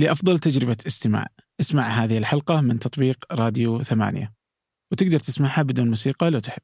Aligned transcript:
لأفضل 0.00 0.38
تجربة 0.38 0.76
استماع. 0.86 1.26
اسمع 1.60 1.82
هذه 1.82 2.18
الحلقة 2.18 2.60
من 2.60 2.78
تطبيق 2.78 3.24
راديو 3.32 3.82
ثمانية. 3.82 4.32
وتقدر 4.92 5.18
تسمعها 5.18 5.62
بدون 5.62 5.88
موسيقى 5.88 6.30
لو 6.30 6.38
تحب. 6.38 6.62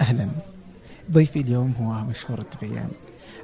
أهلا. 0.00 0.30
ضيفي 1.10 1.40
اليوم 1.40 1.72
هو 1.80 2.04
مشهور 2.04 2.38
الدبيان 2.38 2.90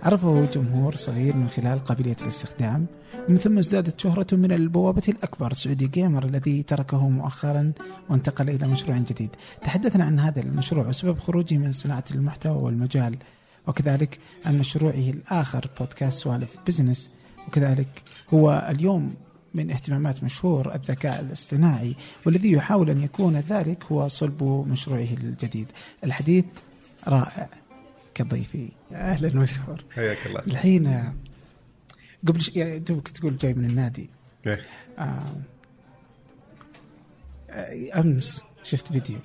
عرفه 0.03 0.51
جمهور 0.55 0.95
صغير 0.95 1.37
من 1.37 1.49
خلال 1.49 1.85
قابلية 1.85 2.17
الاستخدام 2.23 2.87
ومن 3.29 3.37
ثم 3.37 3.59
ازدادت 3.59 4.01
شهرته 4.01 4.37
من 4.37 4.53
البوابة 4.53 5.03
الأكبر 5.09 5.53
Saudi 5.53 5.87
Gamer 5.87 6.25
الذي 6.25 6.63
تركه 6.63 7.09
مؤخرا 7.09 7.73
وانتقل 8.09 8.51
إلى 8.51 8.69
مشروع 8.69 8.99
جديد. 8.99 9.31
تحدثنا 9.63 10.05
عن 10.05 10.21
هذا 10.21 10.41
المشروع 10.41 10.89
وسبب 10.89 11.19
خروجه 11.19 11.57
من 11.57 11.73
صناعة 11.73 12.05
المحتوى 12.11 12.63
والمجال 12.63 13.17
وكذلك 13.67 14.19
عن 14.47 14.59
مشروعه 14.59 15.11
الآخر 15.11 15.67
بودكاست 15.81 16.21
سوالف 16.21 16.57
Business 16.67 17.11
وكذلك 17.49 18.03
هو 18.35 18.69
اليوم 18.71 19.15
من 19.55 19.71
اهتمامات 19.71 20.25
مشهور 20.25 20.75
الذكاء 20.75 21.21
الاصطناعي 21.21 21.95
والذي 22.27 22.53
يحاول 22.53 22.91
أن 22.91 23.03
يكون 23.03 23.37
ذلك 23.37 23.85
هو 23.93 24.09
صلب 24.09 24.67
مشروعه 24.69 25.09
الجديد. 25.23 25.67
الحديث 26.05 26.45
رائع. 27.09 27.62
كضيفي. 28.15 28.69
أهلا 28.93 29.41
مشهور 29.41 29.85
حياك 29.95 30.27
الله. 30.27 30.41
الحين 30.41 30.87
آه، 30.87 31.15
قبل 32.27 32.41
ش... 32.41 32.57
يعني 32.57 32.79
دوبك 32.79 33.09
تقول 33.09 33.37
جاي 33.37 33.55
من 33.55 33.65
النادي. 33.65 34.11
إيه. 34.47 34.61
آه... 34.99 35.19
آه، 37.51 38.01
أمس 38.01 38.43
شفت 38.63 38.93
فيديو 38.93 39.19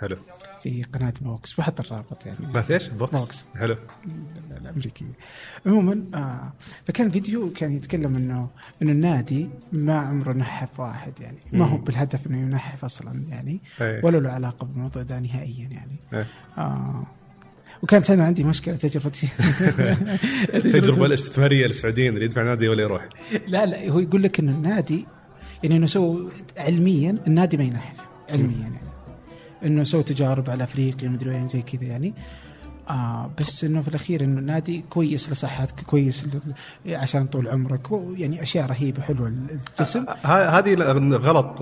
حلو. 0.00 0.16
في 0.62 0.82
قناة 0.82 1.14
Vox 1.20 1.54
بحط 1.54 1.80
الرابط 1.80 2.26
يعني. 2.26 2.46
ما 2.46 2.64
إيش؟ 2.70 2.88
Vox؟ 2.88 3.18
Vox. 3.20 3.44
حلو. 3.56 3.72
ال- 4.06 4.56
الأمريكية. 4.56 5.06
عموما 5.66 6.10
آه 6.14 6.52
فكان 6.86 7.10
فيديو 7.10 7.52
كان 7.52 7.72
يتكلم 7.72 8.16
إنه 8.16 8.48
إنه 8.82 8.92
النادي 8.92 9.48
ما 9.72 9.98
عمره 9.98 10.32
نحف 10.32 10.80
واحد 10.80 11.12
يعني. 11.20 11.38
ما 11.52 11.66
هو. 11.66 11.76
بالهدف 11.76 12.26
إنه 12.26 12.38
ينحف 12.38 12.84
أصلا 12.84 13.24
يعني. 13.28 13.60
إيه. 13.80 14.04
ولا 14.04 14.16
له 14.18 14.30
علاقة 14.30 14.64
بالموضوع 14.66 15.02
ده 15.02 15.18
نهائيا 15.20 15.68
يعني. 15.68 15.96
إيه. 16.12 16.26
آه 16.58 17.06
وكانت 17.82 18.10
أنا 18.10 18.24
عندي 18.24 18.44
مشكلة 18.44 18.76
تجربتي. 18.76 19.28
التجربة 20.54 21.06
الاستثمارية 21.06 21.66
للسعوديين 21.66 22.14
اللي 22.14 22.24
يدفع 22.24 22.42
نادي 22.42 22.68
ولا 22.68 22.82
يروح؟ 22.82 23.08
لا 23.46 23.66
لا 23.66 23.88
هو 23.90 23.98
يقول 23.98 24.22
لك 24.22 24.40
انه 24.40 24.52
النادي 24.52 25.06
يعني 25.62 25.76
إنه 25.76 25.86
سووا 25.86 26.30
علميا 26.58 27.18
النادي 27.26 27.56
ما 27.56 27.64
ينحف 27.64 27.96
علميا 28.30 28.58
يعني. 28.60 28.78
إنه 29.64 29.84
سووا 29.84 30.02
تجارب 30.02 30.50
على 30.50 30.64
أفريقيا 30.64 31.08
مدري 31.08 31.30
وين 31.30 31.46
زي 31.46 31.62
كذا 31.62 31.84
يعني. 31.84 32.14
آه 32.90 33.30
بس 33.40 33.64
إنه 33.64 33.80
في 33.80 33.88
الأخير 33.88 34.24
إنه 34.24 34.40
النادي 34.40 34.84
كويس 34.90 35.30
لصحتك 35.32 35.80
كويس 35.84 36.26
عشان 36.88 37.26
طول 37.26 37.48
عمرك 37.48 37.86
يعني 38.16 38.42
أشياء 38.42 38.66
رهيبة 38.66 39.02
حلوة 39.02 39.28
للجسم 39.28 40.04
ه- 40.24 40.58
هذه 40.58 40.74
غلط 41.16 41.60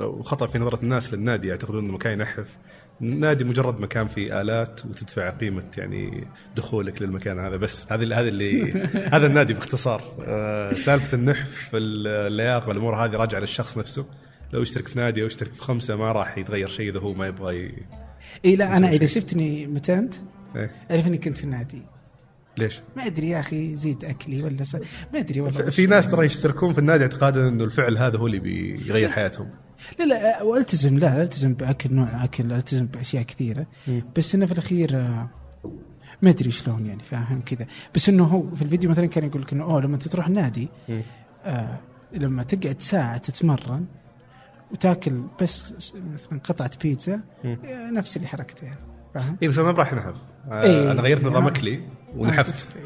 وخطا 0.00 0.46
في 0.46 0.58
نظرة 0.58 0.82
الناس 0.82 1.14
للنادي 1.14 1.48
يعتقدون 1.48 1.84
إنه 1.84 1.92
مكان 1.94 2.12
ينحف. 2.20 2.56
النادي 3.00 3.44
مجرد 3.44 3.80
مكان 3.80 4.06
فيه 4.06 4.40
آلات 4.40 4.86
وتدفع 4.86 5.30
قيمة 5.30 5.64
يعني 5.78 6.26
دخولك 6.56 7.02
للمكان 7.02 7.38
هذا 7.38 7.56
بس 7.56 7.92
هذا 7.92 8.04
هذا 8.04 8.28
اللي 8.28 8.72
هذا 9.14 9.26
النادي 9.26 9.54
باختصار 9.54 10.02
آه، 10.26 10.72
سالفة 10.72 11.14
النحف 11.14 11.70
اللياقة 11.74 12.72
الأمور 12.72 12.94
هذه 13.04 13.10
راجعة 13.10 13.40
للشخص 13.40 13.78
نفسه 13.78 14.06
لو 14.52 14.62
يشترك 14.62 14.88
في 14.88 14.98
نادي 14.98 15.22
أو 15.22 15.26
يشترك 15.26 15.52
في 15.54 15.60
خمسة 15.60 15.96
ما 15.96 16.12
راح 16.12 16.38
يتغير 16.38 16.68
شيء 16.68 16.90
إذا 16.90 16.98
هو 16.98 17.14
ما 17.14 17.26
يبغى 17.26 17.56
ي... 17.56 17.74
اي 18.44 18.56
لا 18.56 18.76
أنا 18.76 18.88
إذا. 18.88 19.06
شفتني 19.06 19.66
متنت 19.66 20.14
إيه. 20.56 20.70
أعرف 20.90 21.06
إني 21.06 21.18
كنت 21.18 21.38
في 21.38 21.44
النادي 21.44 21.82
ليش؟ 22.58 22.80
ما 22.96 23.06
أدري 23.06 23.28
يا 23.28 23.40
أخي 23.40 23.74
زيد 23.74 24.04
أكلي 24.04 24.42
ولا 24.42 24.64
س... 24.64 24.74
ما 25.12 25.18
أدري 25.18 25.40
والله 25.40 25.70
في 25.70 25.86
ناس 25.86 26.08
ترى 26.08 26.26
يشتركون 26.26 26.72
في 26.72 26.78
النادي 26.78 27.04
اعتقادا 27.04 27.48
إنه 27.48 27.64
الفعل 27.64 27.98
هذا 27.98 28.18
هو 28.18 28.26
اللي 28.26 28.38
بيغير 28.38 29.10
حياتهم 29.10 29.50
لا 29.98 30.04
لا 30.04 30.42
والتزم 30.42 30.98
لا 30.98 31.22
التزم 31.22 31.54
بأكل 31.54 31.94
نوع 31.94 32.24
أكل 32.24 32.52
التزم 32.52 32.86
بأشياء 32.86 33.22
كثيرة 33.22 33.66
بس 34.16 34.34
إنه 34.34 34.46
في 34.46 34.52
الأخير 34.52 34.96
آه، 34.96 35.28
ما 36.22 36.30
أدري 36.30 36.50
شلون 36.50 36.86
يعني 36.86 37.02
فاهم 37.02 37.42
كذا 37.46 37.66
بس 37.94 38.08
إنه 38.08 38.24
هو 38.24 38.54
في 38.54 38.62
الفيديو 38.62 38.90
مثلا 38.90 39.06
كان 39.06 39.24
يقول 39.24 39.42
لك 39.42 39.52
إنه 39.52 39.64
أوه 39.64 39.80
لما 39.80 39.94
انت 39.94 40.08
تروح 40.08 40.26
النادي 40.26 40.68
آه 41.44 41.78
لما 42.12 42.42
تقعد 42.42 42.82
ساعة 42.82 43.18
تتمرن 43.18 43.86
وتاكل 44.72 45.22
بس 45.42 45.74
مثلا 46.12 46.38
قطعة 46.44 46.70
بيتزا 46.82 47.20
آه، 47.44 47.90
نفس 47.90 48.16
اللي 48.16 48.28
حركته 48.28 48.64
يعني 48.64 48.78
فاهم؟ 49.14 49.36
اي 49.42 49.48
بس 49.48 49.58
أنا 49.58 49.72
ما 49.72 49.78
راح 49.78 49.92
ينحف 49.92 50.14
إيه. 50.50 50.92
أنا 50.92 51.02
غيرت 51.02 51.24
نظام 51.24 51.44
آه. 51.44 51.48
اكلي 51.48 51.80
ونحفت 52.16 52.76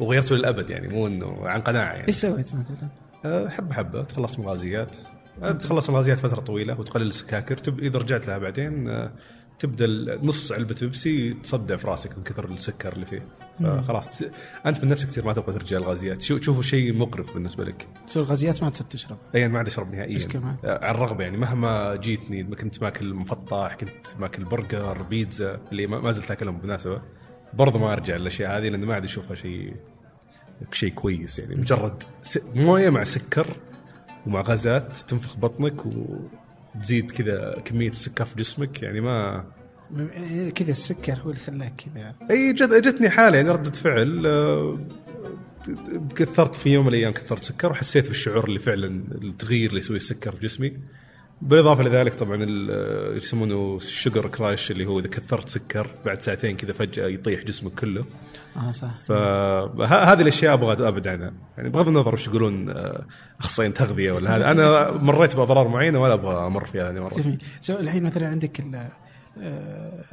وغيرته 0.00 0.36
للأبد 0.36 0.70
يعني 0.70 0.88
مو 0.88 1.06
إنه 1.06 1.38
عن 1.42 1.60
قناعة 1.60 1.92
يعني 1.92 2.08
إيش 2.08 2.16
سويت 2.16 2.50
مثلا؟ 2.54 3.50
حبة 3.50 3.74
حبة 3.74 4.04
تخلص 4.04 4.38
من 4.38 4.44
الغازيات 4.44 4.96
تخلص 5.40 5.88
الغازيات 5.88 6.18
فترة 6.18 6.40
طويلة 6.40 6.80
وتقلل 6.80 7.08
السكاكر 7.08 7.56
تب... 7.56 7.78
إذا 7.78 7.98
رجعت 7.98 8.26
لها 8.26 8.38
بعدين 8.38 8.88
أه، 8.88 9.12
تبدأ 9.58 9.86
نص 10.22 10.52
علبة 10.52 10.76
بيبسي 10.80 11.32
تصدع 11.32 11.76
في 11.76 11.86
راسك 11.86 12.18
من 12.18 12.24
كثر 12.24 12.44
السكر 12.44 12.92
اللي 12.92 13.06
فيه. 13.06 13.22
فخلاص. 13.60 14.22
أنت 14.66 14.84
من 14.84 14.90
نفسك 14.90 15.08
تصير 15.08 15.24
ما 15.24 15.32
تبغى 15.32 15.52
ترجع 15.52 15.76
الغازيات. 15.76 16.22
شو 16.22 16.38
تشوفه 16.38 16.62
شيء 16.62 16.92
مقرف 16.92 17.34
بالنسبة 17.34 17.64
لك. 17.64 17.88
سو 18.06 18.20
الغازيات 18.20 18.62
ما 18.62 18.70
تصير 18.70 18.86
تشرب. 18.86 19.16
أي 19.34 19.48
ما 19.48 19.58
عاد 19.58 19.66
أشرب 19.66 19.94
نهائيا؟ 19.94 20.28
أه، 20.64 20.84
على 20.84 20.94
الرغبه 20.94 21.24
يعني 21.24 21.36
مهما 21.36 21.96
جيتني 21.96 22.42
ما 22.42 22.56
كنت 22.56 22.82
ماكل 22.82 23.14
مفطح 23.14 23.74
كنت 23.74 24.06
ماكل 24.18 24.44
برجر 24.44 25.02
بيتزا 25.02 25.60
اللي 25.72 25.86
ما 25.86 26.00
ما 26.00 26.12
زلت 26.12 26.30
أكلهم 26.30 26.58
بالمناسبة 26.58 27.02
برضو 27.54 27.78
ما 27.78 27.92
أرجع 27.92 28.16
للأشياء 28.16 28.58
هذه 28.58 28.68
لأن 28.68 28.84
ما 28.84 28.94
عاد 28.94 29.04
أشوفها 29.04 29.34
شيء 29.34 29.76
شيء 30.72 30.92
كويس 30.92 31.38
يعني. 31.38 31.54
مجرد 31.54 32.02
س... 32.22 32.38
موية 32.54 32.90
مع 32.90 33.04
سكر 33.04 33.46
ومع 34.26 34.40
غازات 34.40 34.96
تنفخ 34.96 35.36
بطنك 35.36 35.74
وتزيد 35.86 37.10
كذا 37.10 37.62
كمية 37.64 37.90
السكر 37.90 38.24
في 38.24 38.36
جسمك 38.36 38.82
يعني 38.82 39.00
ما 39.00 39.44
كذا 40.54 40.70
السكر 40.70 41.14
هو 41.24 41.30
اللي 41.30 41.40
خلاك 41.40 41.72
كذا. 41.94 42.14
إي 42.30 42.52
جت 42.52 42.72
جتني 42.72 43.10
حالة 43.10 43.36
يعني 43.36 43.50
ردة 43.50 43.70
فعل 43.70 44.26
آه، 44.26 44.78
كثرت 46.16 46.54
في 46.54 46.70
يوم 46.70 46.84
من 46.84 46.88
الأيام 46.88 47.12
كثرت 47.12 47.44
سكر 47.44 47.70
وحسيت 47.70 48.08
بالشعور 48.08 48.44
اللي 48.44 48.58
فعلا 48.58 48.86
التغيير 49.24 49.68
اللي 49.68 49.80
يسويه 49.80 49.96
السكر 49.96 50.32
في 50.32 50.46
جسمي. 50.46 50.72
بالاضافة 51.42 51.82
لذلك 51.82 52.14
طبعا 52.14 52.46
آه، 52.70 53.14
يسمونه 53.14 53.76
الشجر 53.76 54.28
كراش 54.28 54.70
اللي 54.70 54.86
هو 54.86 54.98
إذا 54.98 55.08
كثرت 55.08 55.48
سكر 55.48 55.90
بعد 56.06 56.22
ساعتين 56.22 56.56
كذا 56.56 56.72
فجأة 56.72 57.06
يطيح 57.06 57.44
جسمك 57.44 57.72
كله. 57.72 58.04
آه 58.56 58.70
صح. 58.70 58.94
فهذه 59.06 60.20
الأشياء 60.20 60.54
أبغى 60.54 60.88
أبعد 60.88 61.08
عنها. 61.08 61.32
يعني 61.56 61.68
بغض 61.68 61.88
النظر 61.88 62.14
وش 62.14 62.26
يقولون 62.26 62.70
آه، 62.70 63.04
أخصائيين 63.40 63.74
تغذية 63.74 64.12
ولا 64.12 64.36
هذا. 64.36 64.50
أنا 64.50 64.90
مريت 64.90 65.36
بأضرار 65.36 65.68
معينة 65.68 66.02
ولا 66.02 66.14
أبغى 66.14 66.46
أمر 66.46 66.64
فيها 66.64 66.90
هذه 66.90 67.00
مرة. 67.00 67.14
جميل. 67.14 67.42
الحين 67.70 68.02
مثلا 68.02 68.28
عندك 68.28 68.60
آه، 69.42 70.04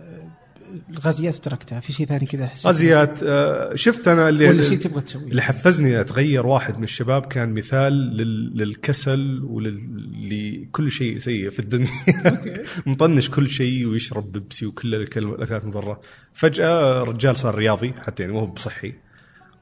الغازيات 0.90 1.36
تركتها 1.36 1.80
في 1.80 1.94
شيء 1.94 2.06
ثاني 2.06 2.26
كذا 2.26 2.50
غازيات 2.66 3.20
آه، 3.24 3.76
شفت 3.76 4.08
أنا 4.08 4.30
اللي 4.30 4.50
ولا 4.50 4.62
شيء 4.62 4.78
تبغى 4.78 5.02
تسويه؟ 5.02 5.24
اللي 5.24 5.42
حفزني 5.42 6.02
أتغير 6.02 6.46
واحد 6.48 6.78
من 6.78 6.84
الشباب 6.84 7.26
كان 7.26 7.54
مثال 7.54 7.94
لل... 7.94 8.58
للكسل 8.58 9.44
ولكل 9.44 10.92
شيء 10.92 11.18
سيء 11.18 11.50
في 11.50 11.60
الدنيا. 11.60 11.90
مطنش 12.86 13.30
كل 13.30 13.50
شيء 13.50 13.88
ويشرب 13.88 14.32
بيبسي 14.32 14.66
وكل 14.66 14.96
الأكلات 14.96 15.66
مضره 15.66 16.02
فجأة 16.34 17.04
رجال 17.04 17.38
صار 17.38 17.56
رياضي 17.56 17.94
حتى 18.00 18.24
يعني 18.24 18.34
مو 18.34 18.40
هو 18.40 18.46
بصحي. 18.46 18.94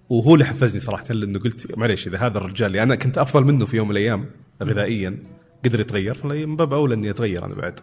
وهو 0.10 0.34
اللي 0.34 0.46
حفزني 0.46 0.80
صراحة 0.80 1.04
لأنه 1.10 1.40
قلت 1.40 1.78
معليش 1.78 2.08
إذا 2.08 2.18
هذا 2.18 2.38
الرجال 2.38 2.68
اللي 2.68 2.84
أنا 2.84 2.96
كنت 2.96 3.18
أفضل 3.18 3.44
منه 3.44 3.66
في 3.66 3.78
يوم 3.78 3.88
من 3.88 3.92
الأيام 3.92 4.26
غذائيا 4.64 5.18
قدر 5.66 5.80
يتغير 5.80 6.14
فمن 6.14 6.56
باب 6.56 6.74
أولى 6.74 6.94
إني 6.96 7.10
أتغير 7.10 7.46
أنا 7.46 7.56
بعد. 7.56 7.80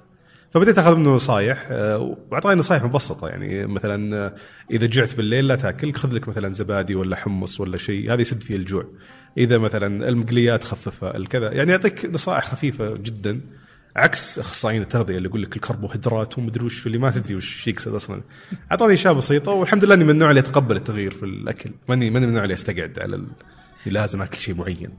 فبديت 0.50 0.79
أخذ 0.79 0.97
منه 0.97 1.15
نصائح 1.15 1.67
آه، 1.71 2.17
وأعطاني 2.31 2.59
نصائح 2.59 2.85
مبسطة. 2.85 3.29
يعني 3.29 3.67
مثلا 3.67 4.17
آه، 4.17 4.35
إذا 4.71 4.87
جعت 4.87 5.15
بالليل 5.15 5.49
لا 5.49 5.56
تأكل 5.56 5.93
خذ 5.95 6.12
لك 6.12 6.29
مثلا 6.29 6.49
زبادي 6.49 6.95
ولا 6.95 7.17
حمص 7.17 7.61
ولا 7.61 7.77
شيء 7.77 8.12
هذا 8.12 8.21
يسد 8.23 8.43
فيه 8.43 8.56
الجوع. 8.56 8.85
إذا 9.39 9.59
مثلا 9.59 10.09
المقليات 10.09 10.65
خففها 10.65 11.17
الكذا. 11.17 11.53
يعني 11.53 11.71
يعطيك 11.71 12.05
نصائح 12.05 12.45
خفيفة 12.45 12.97
جدا 12.97 13.41
عكس 13.97 14.39
أخصائيين 14.39 14.83
التغذية 14.83 15.17
اللي 15.17 15.29
يقول 15.29 15.43
لك 15.43 15.56
الكربوهيدرات 15.56 16.39
ومدري 16.39 16.65
وش 16.65 16.87
اللي 16.87 16.99
ما 16.99 17.11
تدري 17.11 17.37
وش 17.37 17.69
يقصد 17.69 17.94
أصلا. 17.94 18.23
أعطاني 18.71 18.94
إشياء 18.94 19.15
بسيطة 19.15 19.53
والحمد 19.53 19.85
لله 19.85 19.94
إني 19.94 20.05
من 20.05 20.11
النوع 20.11 20.31
اللي 20.31 20.41
يتقبل 20.41 20.77
التغيير 20.77 21.11
في 21.11 21.23
الأكل. 21.23 21.71
ماني 21.89 22.11
ماني 22.11 22.27
من 22.27 22.31
النوع 22.31 22.44
اللي 22.44 22.55
أستقعد 22.55 22.99
على 22.99 23.17
ال... 23.17 23.27
لازم 23.87 24.23
أكل 24.23 24.39
شيء 24.39 24.55
معين. 24.55 24.91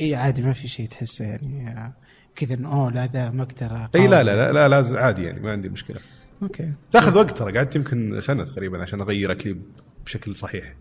اي 0.00 0.14
عادي 0.14 0.42
ما 0.42 0.52
في 0.52 0.68
شيء 0.68 0.88
تحسه 0.88 1.24
يعني 1.24 1.68
آه، 1.68 1.92
كذا 2.36 2.54
إنه 2.54 2.72
أوه 2.72 2.90
لا 2.90 3.06
ذا 3.06 3.30
ما 3.30 3.42
أقدر 3.42 3.88
إي. 3.94 4.06
لا 4.06 4.22
لا 4.22 4.36
لا, 4.36 4.52
لا 4.52 4.68
لازم 4.68 4.98
عادي 4.98 5.24
يعني 5.24 5.40
ما 5.40 5.52
عندي 5.52 5.68
مشكلة. 5.68 6.00
okay. 6.42 6.72
تأخذ 6.90 7.16
وقت 7.16 7.38
ترى 7.38 7.56
قعدت 7.56 7.76
يمكن 7.76 8.20
سنة 8.20 8.44
تقريبا 8.44 8.82
عشان 8.82 9.00
أغير 9.00 9.32
أكلي 9.32 9.56
بشكل 10.04 10.36
صحيح. 10.36 10.74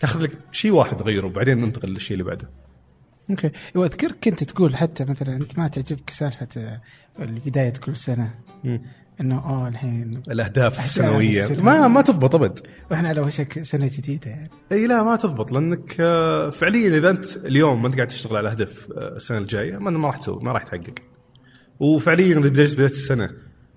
تأخذ 0.00 0.22
لك 0.22 0.30
شيء 0.52 0.70
واحد 0.70 0.96
تغيره 0.96 1.26
وبعدين 1.26 1.58
ننتقل 1.60 1.88
للشيء 1.88 2.12
اللي 2.12 2.24
بعده. 2.24 2.50
أوكي. 3.30 3.50
واذكرك 3.74 4.16
كنت 4.24 4.44
تقول 4.44 4.76
حتى 4.76 5.04
مثلا 5.04 5.36
أنت 5.36 5.58
ما 5.58 5.68
تعجبك 5.68 6.10
سالفة 6.10 6.48
آه، 6.56 6.80
بدايه 7.18 7.72
كل 7.72 7.96
سنة. 7.96 8.34
مم. 8.64 8.82
إنه 9.20 9.48
اوه 9.48 9.68
الحين 9.68 10.22
الأهداف 10.30 10.78
السنوية. 10.78 11.42
السنوية. 11.42 11.62
ما 11.62 11.88
ما 11.88 12.02
تضبط 12.02 12.34
أبد. 12.34 12.58
وإحنا 12.90 13.08
على 13.08 13.20
وشك 13.20 13.62
سنة 13.62 13.90
جديدة 13.92 14.30
يعني. 14.30 14.50
إي 14.72 14.86
لا 14.86 15.02
ما 15.02 15.16
تضبط 15.16 15.52
لأنك 15.52 15.96
آه، 16.00 16.50
فعليا 16.50 16.98
إذا 16.98 17.10
أنت 17.10 17.36
اليوم 17.36 17.82
ما 17.82 17.88
أنت 17.88 17.94
قاعد 17.94 18.08
تشتغل 18.08 18.36
على 18.36 18.48
هدف 18.48 18.88
آه، 18.96 19.16
السنة 19.16 19.38
الجاية 19.38 19.78
ما 19.78 20.06
راح 20.06 20.16
تسوي 20.16 20.40
ما 20.42 20.52
راح 20.52 20.62
تحقق. 20.62 20.94
وفعليا 21.80 22.38
إذا 22.38 22.48
بديت 22.48 22.74
بدايه 22.74 22.88
السنة 22.88 23.30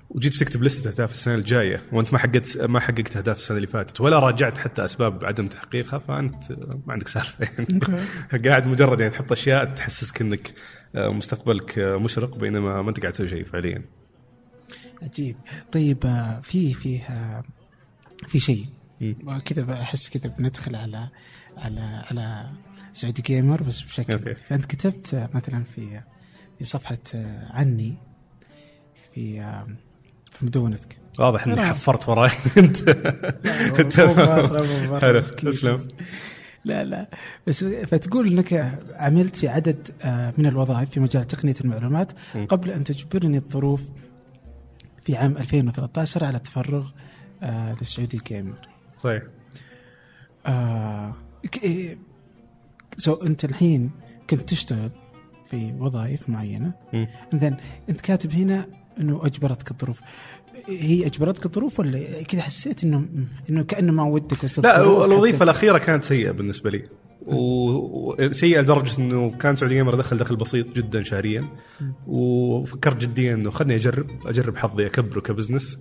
وجيت 0.10 0.34
بتكتب 0.36 0.64
لستة 0.64 0.90
أهداف 0.90 1.12
السنة 1.12 1.36
الجاية 1.36 1.82
وأنت 1.92 2.14
ما 2.14 2.20
حققت 2.20 2.58
ما 2.58 2.80
حققت 2.80 3.18
أهداف 3.18 3.38
السنة 3.38 3.58
اللي 3.58 3.68
فاتت 3.68 4.02
ولا 4.02 4.20
راجعت 4.20 4.58
حتى 4.58 4.86
أسباب 4.86 5.26
عدم 5.26 5.48
تحقيقها 5.48 6.00
فأنت 6.00 6.52
ما 6.86 6.94
عندك 6.94 7.08
سالفة 7.08 7.48
يعني. 7.58 7.80
قاعد 8.46 8.68
مجرد 8.68 9.00
يعني 9.00 9.14
تحط 9.14 9.32
أشياء 9.32 9.66
تحسسك 9.66 10.22
إنك 10.22 10.54
آه، 10.96 11.10
مستقبلك 11.10 11.80
مشرق 11.80 12.38
بينما 12.38 12.82
ما 12.82 12.90
أنت 12.90 13.00
قاعد 13.00 13.14
تسوي 13.14 13.28
شيء 13.28 13.44
فعليا. 13.44 13.82
عجيب 15.02 15.36
طيب 15.72 16.06
آه، 16.06 16.40
في 16.40 16.74
في 16.74 17.02
آه، 17.02 17.44
في 18.28 18.40
شيء 18.40 18.66
مم. 19.02 19.40
كذا 19.46 19.62
بحس 19.64 20.10
كذا 20.10 20.36
بندخل 20.40 20.76
على 20.76 21.10
على 21.58 22.04
على 22.12 22.50
Saudi 22.94 23.22
Gamer 23.22 23.64
بس 23.64 23.82
بشكل 23.82 24.14
okay. 24.14 24.34
فانت 24.34 24.66
كتبت 24.66 25.14
آه، 25.14 25.30
مثلا 25.34 25.64
في 25.64 26.02
في 26.60 26.64
صفحة 26.66 26.98
عني 27.50 27.96
في 29.14 29.36
في 30.32 30.46
مدونتك 30.46 30.98
واضح 31.20 31.48
إني. 31.48 31.66
حفرت 31.66 32.10
وراي 32.10 32.30
أنت 32.58 32.90
حلو. 35.02 35.20
اسلم 35.50 35.88
لا 36.66 36.84
لا 36.84 37.10
بس 37.48 37.64
فتقول 37.64 38.28
إنك 38.28 38.80
عملت 38.94 39.36
في 39.36 39.48
عدد 39.48 39.90
من 40.38 40.46
الوظائف 40.46 40.90
في 40.90 41.00
مجال 41.00 41.28
تقنية 41.28 41.56
المعلومات. 41.62 42.12
قبل 42.50 42.72
أن 42.72 42.84
تجبرني 42.84 43.38
الظروف 43.38 43.88
في 45.06 45.16
عام 45.18 45.38
2013 45.38 46.26
على 46.26 46.38
التفرغ 46.38 46.90
آه، 47.44 47.76
لل 47.80 47.91
Saudi 47.91 48.20
Gamer. 48.28 48.60
طيب. 49.04 49.22
آه 50.46 51.14
ك- 51.52 51.64
إيه، 51.64 51.98
so 52.98 53.14
أنت 53.14 53.46
الحين 53.46 53.92
كنت 54.30 54.42
تشتغل 54.50 54.92
في 55.48 55.74
وظائف 55.80 56.30
معينة. 56.30 56.74
اذا 57.34 57.58
أنت 57.90 58.02
كاتب 58.02 58.32
هنا 58.32 58.68
إنه 59.00 59.26
أجبرتك 59.26 59.72
الظروف. 59.72 60.02
هي 60.68 61.06
أجبرتك 61.06 61.46
الظروف 61.46 61.80
ولا 61.80 62.24
كذا 62.24 62.42
حسيت 62.42 62.84
انه 62.84 63.06
إنه 63.50 63.64
كأنه 63.64 63.92
ما 63.92 64.04
ودك 64.04 64.44
بس 64.46 64.60
لا 64.60 64.82
الوظيفة 64.82 65.44
الأخيرة 65.44 65.78
كانت 65.78 66.04
سيئة 66.04 66.32
بالنسبة 66.32 66.70
لي. 66.70 66.84
وسيئه 67.28 68.62
لدرجة 68.62 68.98
إنه 69.00 69.32
كان 69.32 69.56
Saudi 69.56 69.76
Gamer 69.76 69.96
دخل 69.96 70.18
دخل 70.18 70.36
بسيط 70.36 70.76
جدا 70.76 71.04
شهريا. 71.04 71.48
وفكرت 72.08 72.98
جديا 73.02 73.34
إنه 73.34 73.52
خلني 73.52 73.76
اجرب 73.76 74.08
أجرب 74.26 74.58
حظي 74.58 74.86
أكبره 74.86 75.20
ك 75.20 75.26
business 75.26 75.78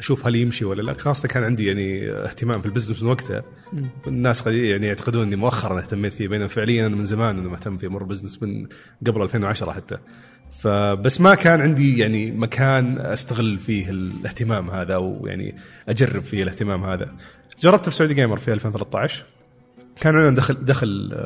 أشوف 0.00 0.26
هل 0.26 0.36
يمشي 0.36 0.64
ولا 0.64 0.82
لا. 0.82 0.94
خاصة 0.94 1.28
كان 1.28 1.42
عندي 1.42 1.66
يعني 1.66 2.10
اهتمام 2.10 2.60
في 2.60 2.66
ال 2.66 2.70
business 2.70 3.02
من 3.02 3.08
وقتها. 3.08 3.42
الناس 4.06 4.40
قد 4.40 4.52
يعني 4.52 4.86
يعتقدون 4.86 5.26
إني 5.26 5.36
مؤخرا 5.36 5.78
اهتميت 5.78 6.12
فيه 6.12 6.28
بينما 6.28 6.48
فعليا 6.48 6.86
أنا 6.86 6.96
من 6.96 7.06
زمان 7.06 7.38
أنا 7.38 7.48
مهتم 7.48 7.78
في 7.78 7.86
امور 7.86 8.02
business 8.02 8.42
من 8.42 8.66
قبل 9.06 9.22
2010 9.22 9.72
حتى. 9.72 9.98
فبس 10.60 11.20
ما 11.20 11.34
كان 11.34 11.60
عندي 11.60 11.98
يعني 11.98 12.30
مكان 12.30 12.98
أستغل 12.98 13.58
فيه 13.58 13.90
الاهتمام 13.90 14.70
هذا 14.70 14.94
أو 14.94 15.26
يعني 15.26 15.56
أجرب 15.88 16.22
فيه 16.22 16.42
الاهتمام 16.42 16.84
هذا. 16.84 17.14
جربت 17.60 17.88
في 17.88 17.96
Saudi 17.96 18.14
Gamer 18.14 18.36
في 18.36 18.52
2013 18.52 19.24
كان 20.00 20.16
عندنا 20.16 20.30
دخل 20.36 20.54
دخل 20.64 21.18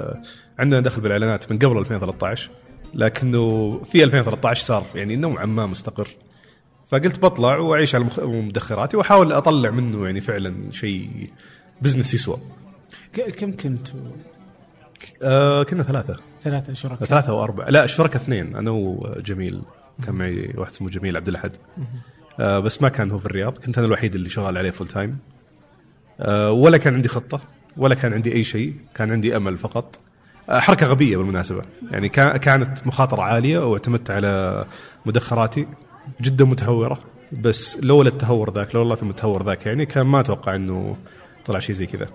عندنا 0.59 0.81
دخل 0.81 1.01
بالإعلانات 1.01 1.53
من 1.53 1.59
قبل 1.59 1.79
2013 1.79 2.51
لكنه 2.95 3.71
في 3.85 4.05
2013 4.05 4.63
صار 4.63 4.87
يعني 4.95 5.17
نوعا 5.17 5.47
ما 5.47 5.67
مستقر. 5.67 6.09
فقلت 6.89 7.19
بطلع 7.21 7.57
وأعيش 7.57 7.95
على 7.95 8.07
مدخراتي 8.19 8.97
وأحاول 8.97 9.33
أطلع 9.33 9.71
منه 9.71 10.07
يعني 10.07 10.21
فعلا 10.21 10.71
شيء 10.71 11.31
business 11.83 12.15
يسوى. 12.15 12.39
كم 13.13 13.57
كنتوا؟ 13.57 14.01
آه 15.23 15.63
كنا 15.63 15.83
ثلاثة. 15.83 16.17
ثلاثة 16.45 16.73
شركاء. 16.73 17.09
ثلاثة 17.09 17.29
أو 17.29 17.43
أربعة. 17.43 17.71
لا 17.71 17.87
شركة 17.87 18.17
اثنين. 18.17 18.57
أنا 18.57 18.71
وجميل. 18.71 19.63
كان 20.03 20.15
معي 20.15 20.55
واحد 20.57 20.71
اسمه 20.73 20.89
جميل 20.89 21.17
عبد 21.17 21.29
الأحد. 21.29 21.53
آه 22.41 22.59
بس 22.59 22.83
ما 22.83 22.89
كان 22.89 23.11
هو 23.11 23.19
في 23.19 23.27
الرياض. 23.27 23.59
كنت 23.59 23.79
أنا 23.79 23.87
الوحيد 23.87 24.15
اللي 24.15 24.29
شغال 24.29 24.59
عليه 24.59 24.71
full 24.71 24.89
time 24.89 25.19
آه 26.21 26.51
ولا 26.51 26.79
كان 26.79 26.95
عندي 26.95 27.09
خطة. 27.09 27.41
ولا 27.79 27.95
كان 27.95 28.13
عندي 28.13 28.33
أي 28.35 28.45
شيء 28.45 28.75
كان 28.95 29.11
عندي 29.13 29.37
أمل 29.37 29.59
فقط. 29.59 30.01
آه 30.51 30.59
حركة 30.61 30.87
غبية 30.87 31.17
بالمناسبة. 31.17 31.63
يعني 31.91 32.09
كا- 32.09 32.37
كانت 32.37 32.87
مخاطرة 32.87 33.23
عالية 33.23 33.71
واعتمدت 33.71 34.11
على 34.11 34.65
مدخراتي 35.07 35.67
جدا 36.21 36.45
متهورة. 36.45 36.99
بس 37.33 37.79
لولا 37.83 38.09
التهور 38.09 38.53
ذاك 38.55 38.75
لولا 38.75 38.95
ثم 38.95 39.11
التهور 39.11 39.43
ذاك 39.43 39.67
يعني 39.67 39.87
كان 39.87 40.07
ما 40.07 40.21
أتوقع 40.21 40.55
أنه 40.55 40.97
طلع 41.47 41.59
شيء 41.59 41.75
زي 41.75 41.87
كذا. 41.87 42.07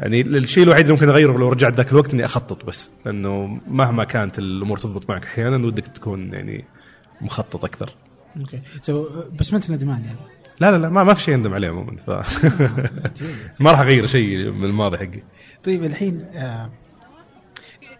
يعني 0.00 0.20
الشيء 0.20 0.64
الوحيد 0.64 0.80
اللي 0.84 0.92
ممكن 0.94 1.08
أغيره 1.08 1.38
لو 1.38 1.48
رجعت 1.48 1.74
ذاك 1.74 1.92
الوقت 1.92 2.14
إني 2.14 2.24
أخطط 2.24 2.64
بس 2.64 2.90
لأنه 3.06 3.60
مهما 3.68 4.04
كانت 4.04 4.38
الأمور 4.38 4.78
تضبط 4.78 5.10
معك 5.10 5.24
أحيانا 5.24 5.66
ودك 5.66 5.86
تكون 5.86 6.32
يعني 6.32 6.64
مخطط 7.20 7.64
أكثر. 7.64 7.90
okay. 8.40 8.60
بس 9.38 9.52
ما 9.52 9.58
أنت 9.58 9.70
ندمان 9.70 10.04
يعني. 10.04 10.16
لا 10.60 10.70
لا 10.70 10.76
لا 10.76 10.88
ما, 10.88 11.04
ما 11.04 11.14
في 11.14 11.22
شيء 11.22 11.34
اندم 11.34 11.54
عليه 11.54 11.68
عموما 11.68 11.96
ف 11.96 12.10
ما 13.62 13.70
راح 13.70 13.80
أغير 13.80 14.06
شيء 14.06 14.52
من 14.52 14.64
الماضي 14.64 14.96
حقي 14.98 15.22
طيب 15.64 15.84
الحين 15.84 16.20
آه 16.34 16.70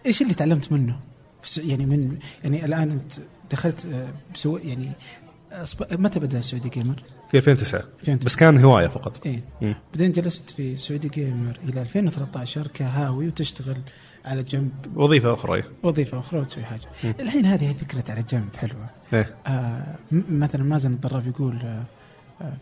إيش 0.05 0.21
اللي 0.21 0.33
تعلمت 0.33 0.71
منه؟ 0.71 0.99
يعني 1.57 1.85
من 1.85 2.17
يعني 2.43 2.65
الآن 2.65 2.91
أنت 2.91 3.13
دخلت 3.51 3.85
آه 3.85 4.07
بسو 4.33 4.57
يعني 4.57 4.91
أصب... 5.51 5.93
متى 6.01 6.19
بدا 6.19 6.37
ال 6.37 6.42
Saudi 6.42 6.69
Gamer؟ 6.69 7.03
في 7.31 7.37
2009 7.37 7.79
2009. 7.79 8.25
بس 8.25 8.35
كان 8.35 8.57
هواية 8.57 8.87
فقط 8.87 9.27
مم. 9.61 9.75
بعدين 9.93 10.11
جلست 10.11 10.49
في 10.49 10.75
سعودي 10.75 11.09
جيمر 11.09 11.59
إلى 11.69 11.81
2013 11.81 12.67
كهاوي 12.67 13.27
وتشتغل 13.27 13.77
على 14.25 14.43
جنب 14.43 14.71
وظيفة 14.95 15.33
أخرى 15.33 15.55
إيه. 15.55 15.65
وظيفة 15.83 16.19
أخرى 16.19 16.39
وتسوي 16.39 16.63
حاجة. 16.63 16.81
مم. 17.03 17.13
الحين 17.19 17.45
هذه 17.45 17.73
فكرة 17.81 18.03
على 18.11 18.23
جنب 18.29 18.55
حلوة. 18.55 18.89
إيه 19.13 19.35
آه 19.47 19.95
مثلا 20.11 20.63
مازن 20.63 20.91
الضراف 20.91 21.27
يقول 21.27 21.55
آه 21.55 21.65
آه 21.65 21.85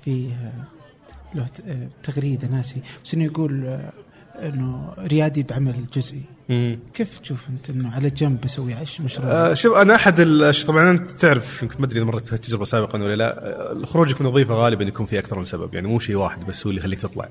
في 0.06 0.30
آه 0.31 1.38
له 1.38 1.46
آه 1.68 1.88
تغريدة 2.04 2.48
ناسي 2.48 2.81
بس 3.06 3.14
إنه 3.14 3.24
يقول 3.24 3.66
آه 3.66 3.92
إنه 4.40 4.94
ريادي 5.00 5.44
بعمل 5.44 5.86
جزئي. 5.94 6.22
مم. 6.50 6.80
كيف 6.94 7.20
تشوف 7.20 7.50
أنت 7.50 7.70
إنه 7.70 7.96
على 7.96 8.10
جنب 8.10 8.42
بسوي 8.42 8.74
عش 8.74 9.02
مشروع؟ 9.02 9.28
آه 9.31 9.54
شوف 9.54 9.78
أنا 9.78 9.96
أحد. 9.96 10.52
طبعا 10.68 10.92
أنت 10.92 11.12
تعرف 11.12 11.64
يمكن 11.64 11.75
ما 11.80 11.86
أدري 11.86 12.00
إذا 12.00 12.06
مرت 12.06 12.25
في 12.25 12.34
التجربه 12.34 12.66
سابقا 12.66 13.04
ولا 13.04 13.16
لا 13.16 13.86
خروجك 13.86 14.22
من 14.22 14.27
وظيفة 14.27 14.53
غالبا 14.53 14.84
يكون 14.84 15.06
في 15.06 15.20
أكثر 15.20 15.39
من 15.39 15.46
سبب 15.46 15.74
يعني 15.74 15.88
مو 15.88 16.00
شيء 16.00 16.15
واحد 16.15 16.46
بس 16.48 16.65
هو 16.65 16.70
اللي 16.70 16.80
يخليك 16.82 17.00
تطلع 17.00 17.30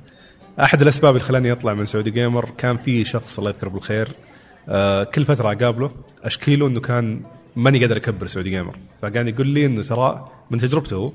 أحد 0.61 0.83
الأسباب 0.83 1.15
اللي 1.15 1.27
خلاني 1.27 1.53
أطلع 1.53 1.75
من 1.75 1.85
Saudi 1.85 2.11
Gamer 2.11 2.51
كان 2.59 2.77
في 2.77 3.05
شخص 3.05 3.39
الله 3.39 3.51
يذكره 3.51 3.69
بالخير 3.69 4.09
آه 4.69 5.05
كل 5.05 5.25
فترة 5.25 5.53
أقابله 5.53 5.91
اشكي 6.23 6.57
له 6.57 6.67
إنه 6.67 6.81
كان 6.81 7.23
ماني 7.57 7.81
قادر 7.81 7.97
أكبر 7.97 8.27
Saudi 8.27 8.51
Gamer 8.51 8.77
فكان 9.03 9.29
يقول 9.29 9.47
لي 9.47 9.67
إنه 9.67 9.83
ترى 9.83 10.29
من 10.51 10.59
تجربته 10.59 10.97
هو، 10.97 11.13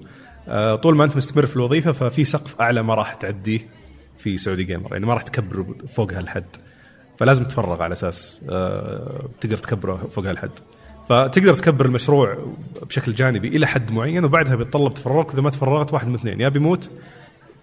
طول 0.75 0.95
ما 0.95 1.03
انت 1.03 1.17
مستمر 1.17 1.45
في 1.45 1.55
الوظيفة 1.55 1.91
ففي 1.91 2.25
سقف 2.25 2.61
أعلى 2.61 2.83
ما 2.83 2.93
راح 2.93 3.13
تعديه 3.13 3.59
في 4.17 4.37
Saudi 4.37 4.63
Gamer 4.63 4.93
يعني 4.93 5.05
ما 5.05 5.13
راح 5.13 5.21
تكبر 5.21 5.65
فوق 5.95 6.13
هالحد 6.13 6.45
فلازم 7.19 7.43
تتفرغ 7.43 7.81
على 7.81 7.93
أساس 7.93 8.41
آه، 8.49 9.29
تقدر 9.41 9.57
تكبره 9.57 10.09
فوق 10.15 10.25
هالحد 10.25 10.51
فتقدر 11.09 11.53
تكبر 11.53 11.85
المشروع 11.85 12.37
بشكل 12.89 13.13
جانبي 13.13 13.47
إلى 13.47 13.67
حد 13.67 13.91
معين 13.91 14.25
وبعدها 14.25 14.55
بيتطلب 14.55 14.93
تفرغك. 14.93 15.29
واذا 15.29 15.41
ما 15.41 15.49
تفرغت 15.49 15.93
واحد 15.93 16.07
من 16.07 16.15
اثنين. 16.15 16.41
يا 16.41 16.49
بيموت 16.49 16.89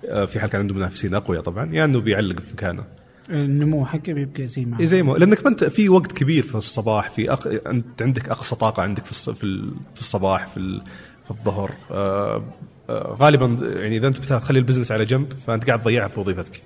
آه، 0.08 0.24
في 0.24 0.40
حال 0.40 0.50
كان 0.50 0.60
عنده 0.60 0.74
منافسين 0.74 1.14
أقوياء 1.14 1.42
طبعا 1.42 1.74
يا 1.74 1.84
إنه 1.84 2.00
بيعلق 2.00 2.40
في 2.40 2.52
مكانه. 2.52 2.84
النمو 3.30 3.86
حقه 3.86 4.12
بيبقى 4.12 4.48
زي 4.48 4.64
ما 4.64 4.80
إيه 4.80 4.86
زي 4.86 5.02
ما 5.02 5.12
لأنك 5.12 5.44
ما 5.44 5.50
أنت 5.50 5.64
في 5.64 5.88
وقت 5.88 6.12
كبير 6.12 6.42
في 6.42 6.54
الصباح 6.54 7.10
في 7.10 7.32
أق... 7.32 7.68
أنت 7.68 8.02
عندك 8.02 8.28
أقصى 8.28 8.56
طاقة 8.56 8.82
عندك 8.82 9.04
في 9.04 9.10
الص... 9.10 9.30
في, 9.30 9.44
ال... 9.44 9.74
في 9.94 10.00
الصباح 10.00 10.46
في 10.46 10.56
ال... 10.56 10.82
في 11.24 11.30
الظهر. 11.30 11.70
آه... 11.90 12.36
آه... 12.36 12.42
غالبا 12.90 13.46
يعني 13.80 13.96
إذا 13.96 14.08
أنت 14.08 14.18
بتخلي 14.18 14.58
البزنس 14.58 14.92
على 14.92 15.04
جنب 15.04 15.32
فأنت 15.46 15.66
قاعد 15.66 15.82
تضيعها 15.82 16.08
في 16.08 16.20
وظيفتك. 16.20 16.60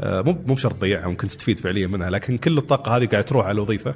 آه... 0.00 0.22
مو 0.22 0.32
مو 0.46 0.54
بشرط 0.54 0.72
تضيعها 0.72 1.08
ممكن 1.08 1.28
تستفيد 1.28 1.60
فعليا 1.60 1.86
منها 1.86 2.10
لكن 2.10 2.38
كل 2.38 2.58
الطاقة 2.58 2.96
هذه 2.96 3.06
قاعد 3.06 3.24
تروح 3.24 3.46
على 3.46 3.54
الوظيفة 3.54 3.94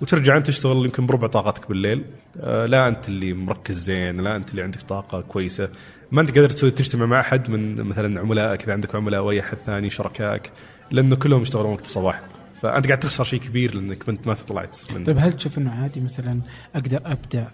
وترجع 0.00 0.36
أنت 0.36 0.46
تشتغل 0.46 0.84
يمكن 0.84 1.06
بربع 1.06 1.26
طاقتك 1.26 1.68
بالليل. 1.68 2.04
آه 2.40 2.66
لا 2.66 2.88
أنت 2.88 3.08
اللي 3.08 3.32
مركز 3.32 3.78
زين 3.78 4.20
لا 4.20 4.36
أنت 4.36 4.50
اللي 4.50 4.62
عندك 4.62 4.82
طاقة 4.82 5.20
كويسة. 5.20 5.68
ما 6.12 6.20
أنت 6.20 6.38
قادر 6.38 6.50
تسوي 6.50 6.70
تجتمع 6.70 7.06
مع 7.06 7.20
أحد 7.20 7.50
من 7.50 7.74
مثلا 7.74 8.20
عملائك 8.20 8.62
إذا 8.62 8.72
عندك 8.72 8.94
عملاء 8.94 9.20
أو 9.20 9.30
اي 9.30 9.40
أحد 9.40 9.56
ثاني 9.66 9.90
شركائك 9.90 10.50
لأنه 10.90 11.16
كلهم 11.16 11.42
يشتغلون 11.42 11.72
وقت 11.72 11.84
الصباح. 11.84 12.22
فأنت 12.62 12.86
قاعد 12.86 12.98
تخسر 12.98 13.24
شيء 13.24 13.40
كبير 13.40 13.74
لأنك 13.74 14.08
أنت 14.08 14.26
ما 14.26 14.34
طلعت 14.34 14.76
طيب 15.06 15.18
هل 15.18 15.32
تشوف 15.32 15.58
إنه 15.58 15.82
عادي 15.82 16.00
مثلا 16.00 16.40
أقدر 16.74 17.00
أبدأ 17.04 17.48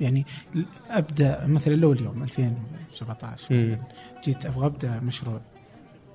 يعني 0.00 0.26
أبدأ 0.90 1.46
مثلا 1.46 1.74
لو 1.74 1.92
اليوم 1.92 2.22
2017 2.22 3.54
مم. 3.54 3.70
مثلاً، 3.70 3.78
جيت 4.24 4.46
أبغى 4.46 4.66
أبدأ 4.66 5.00
مشروع 5.00 5.40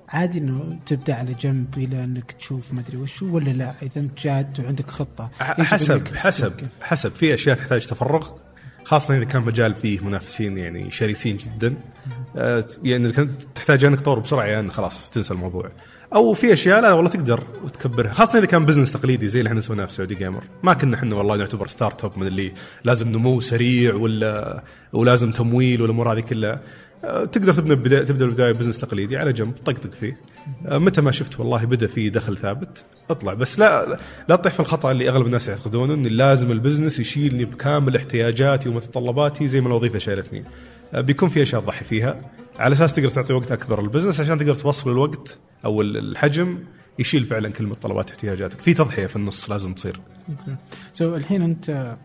عادي 0.08 0.38
إنه 0.38 0.78
تبدأ 0.86 1.14
على 1.14 1.34
جنب 1.34 1.74
إلى 1.76 2.04
إنك 2.04 2.32
تشوف 2.32 2.72
ما 2.72 2.80
أدري 2.80 2.96
وشو 2.96 3.34
ولا 3.36 3.50
لا 3.50 3.74
إذا 3.82 4.00
أنت 4.00 4.20
جاد 4.20 4.60
وعندك 4.60 4.90
خطة 4.90 5.30
حسب 5.38 6.16
حسب. 6.16 6.52
حسب 6.82 7.12
في 7.12 7.34
أشياء 7.34 7.56
تحتاج 7.56 7.86
تفرغ 7.86 8.28
خاصة 8.84 9.16
إذا 9.16 9.24
كان 9.24 9.42
مجال 9.42 9.74
فيه 9.74 10.00
منافسين 10.04 10.58
يعني 10.58 10.90
شرسين 10.90 11.36
جدا 11.36 11.74
آه، 12.36 12.64
يعني 12.84 13.12
كنت 13.12 13.42
تحتاج 13.54 13.84
أنك 13.84 14.00
تطور 14.00 14.18
بسرعة 14.18 14.44
يعني 14.44 14.70
خلاص 14.70 15.10
تنسى 15.10 15.34
الموضوع. 15.34 15.68
أو 16.14 16.34
في 16.34 16.52
أشياء 16.52 16.80
لا 16.80 16.92
والله 16.92 17.10
تقدر 17.10 17.44
وتكبرها 17.64 18.12
خاصة 18.12 18.38
إذا 18.38 18.46
كان 18.46 18.66
business 18.66 18.92
تقليدي 18.92 19.28
زي 19.28 19.38
اللي 19.38 19.48
إحنا 19.48 19.60
سويناه 19.60 19.84
في 19.84 19.92
Saudi 19.92 20.14
Gamer 20.14 20.44
ما 20.62 20.72
كنا 20.72 20.96
إحنا 20.96 21.14
والله 21.14 21.36
نعتبر 21.36 21.66
startup 21.66 22.18
من 22.18 22.26
اللي 22.26 22.52
لازم 22.84 23.08
نمو 23.08 23.40
سريع 23.40 23.94
ولا 23.94 24.62
ولازم 24.92 25.30
تمويل 25.30 25.82
والامور 25.82 26.12
هذه 26.12 26.20
كلها. 26.20 26.60
آه، 27.04 27.24
تقدر 27.24 27.74
بداية 27.74 28.02
تبدأ 28.02 28.24
البداية 28.24 28.52
business 28.52 28.78
تقليدي 28.78 29.16
على 29.16 29.32
جنب 29.32 29.52
طقطق 29.64 29.90
فيه. 29.92 30.18
متى 30.64 31.00
ما 31.00 31.10
شفت 31.10 31.40
والله 31.40 31.64
بدا 31.64 31.86
في 31.86 32.10
دخل 32.10 32.38
ثابت. 32.38 32.84
اطلع. 33.10 33.34
بس 33.34 33.58
لا 33.58 33.98
لا 34.28 34.36
تطيح 34.36 34.52
في 34.52 34.60
الخطأ 34.60 34.90
اللي 34.90 35.08
أغلب 35.08 35.26
الناس 35.26 35.48
يعتقدونه 35.48 35.94
إن 35.94 36.02
لازم 36.06 36.50
ال 36.50 36.56
business 36.56 37.00
يشيلني 37.00 37.44
بكامل 37.44 37.96
احتياجاتي 37.96 38.68
ومتطلباتي 38.68 39.48
زي 39.48 39.60
ما 39.60 39.68
الوظيفة 39.68 39.98
شالتني 39.98 40.44
آه، 40.94 41.00
بيكون 41.00 41.28
في 41.28 41.42
أشياء 41.42 41.60
تضحي 41.60 41.84
فيها. 41.84 42.20
على 42.58 42.72
أساس 42.72 42.92
تقدر 42.92 43.10
تعطي 43.10 43.32
وقت 43.32 43.52
أكبر 43.52 43.82
لل 43.82 43.90
business 43.90 44.20
عشان 44.20 44.38
تقدر 44.38 44.54
توصل 44.54 44.90
الوقت 44.90 45.38
أو 45.64 45.82
الحجم 45.82 46.58
يشيل 46.98 47.24
فعلا 47.24 47.48
كل 47.48 47.66
متطلبات 47.66 48.10
احتياجاتك. 48.10 48.60
في 48.60 48.74
تضحية 48.74 49.06
في 49.06 49.16
النص 49.16 49.50
لازم 49.50 49.74
تصير. 49.74 50.00
so 50.92 51.16
الحين 51.16 51.42
أنت 51.42 51.96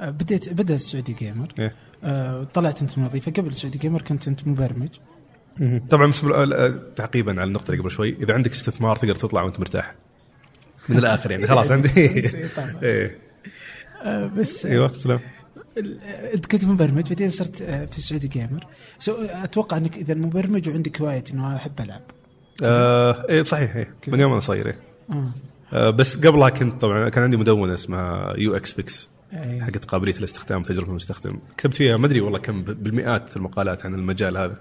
آه، 0.00 0.10
بديت 0.10 0.48
بدا 0.48 0.74
ال 0.74 0.80
Saudi 0.80 1.12
Gamer 1.12 1.48
إيه. 1.58 1.74
آه، 2.04 2.46
طلعت 2.54 2.82
أنت 2.82 2.98
من 2.98 3.04
وظيفه 3.04 3.32
قبل 3.32 3.48
ال 3.48 3.53
Saudi 3.53 3.78
Gamer 3.78 4.02
كنت 4.02 4.28
أنت 4.28 4.48
مبرمج. 4.48 4.88
طبعا 5.90 6.12
آه، 6.34 6.80
تعقيبا 6.96 7.32
على 7.32 7.48
النقطة 7.48 7.70
اللي 7.70 7.82
قبل 7.82 7.90
شوي 7.90 8.16
إذا 8.22 8.34
عندك 8.34 8.50
استثمار 8.50 8.96
تقدر 8.96 9.14
تطلع 9.14 9.42
وأنت 9.42 9.60
مرتاح. 9.60 9.94
من 10.88 10.98
الآخر 10.98 11.30
يعني 11.30 11.46
خلاص 11.46 11.70
عندي. 11.70 12.20
طبعاً. 12.56 12.74
إيه. 12.82 13.18
آه، 14.02 14.26
بس 14.26 14.66
آه، 14.66 14.70
أيوه 14.70 14.92
سلام. 14.92 15.20
أنت 16.34 16.46
كنت 16.46 16.64
مبرمج 16.64 17.08
بعدين 17.08 17.30
صرت 17.30 17.56
في 17.62 17.98
ال 17.98 18.03
Saudi 18.03 18.28
Gamer 18.28 18.66
so 18.98 19.12
أتوقع 19.22 19.76
إنك 19.76 19.96
إذا 19.96 20.14
مبرمج 20.14 20.68
وعندك 20.68 21.00
هواية 21.00 21.24
إنه 21.32 21.56
أحب 21.56 21.80
ألعب. 21.80 22.02
آه 22.62 23.26
إيه 23.28 23.42
صحيح 23.42 23.76
إيه. 23.76 23.94
من 24.08 24.20
يوم 24.20 24.32
أنا 24.32 24.40
صغير 24.40 24.66
إيه. 24.66 24.78
آه. 25.10 25.32
آه 25.72 25.90
بس 25.90 26.16
قبلها 26.16 26.48
كنت 26.48 26.80
طبعا 26.80 27.08
كان 27.08 27.24
عندي 27.24 27.36
مدونة 27.36 27.74
اسمها 27.74 28.34
يو 28.38 28.56
إكس 28.56 28.72
بيكس 28.72 29.08
أي. 29.32 29.62
حقت 29.62 29.84
قابلية 29.84 30.16
الاستخدام 30.16 30.62
تجربه 30.62 30.90
المستخدم. 30.90 31.38
كتبت 31.56 31.74
فيها 31.74 31.96
ما 31.96 32.06
أدري 32.06 32.20
والله 32.20 32.38
كم 32.38 32.62
بالمئات 32.62 33.36
المقالات 33.36 33.86
عن 33.86 33.94
المجال 33.94 34.36
هذا. 34.36 34.56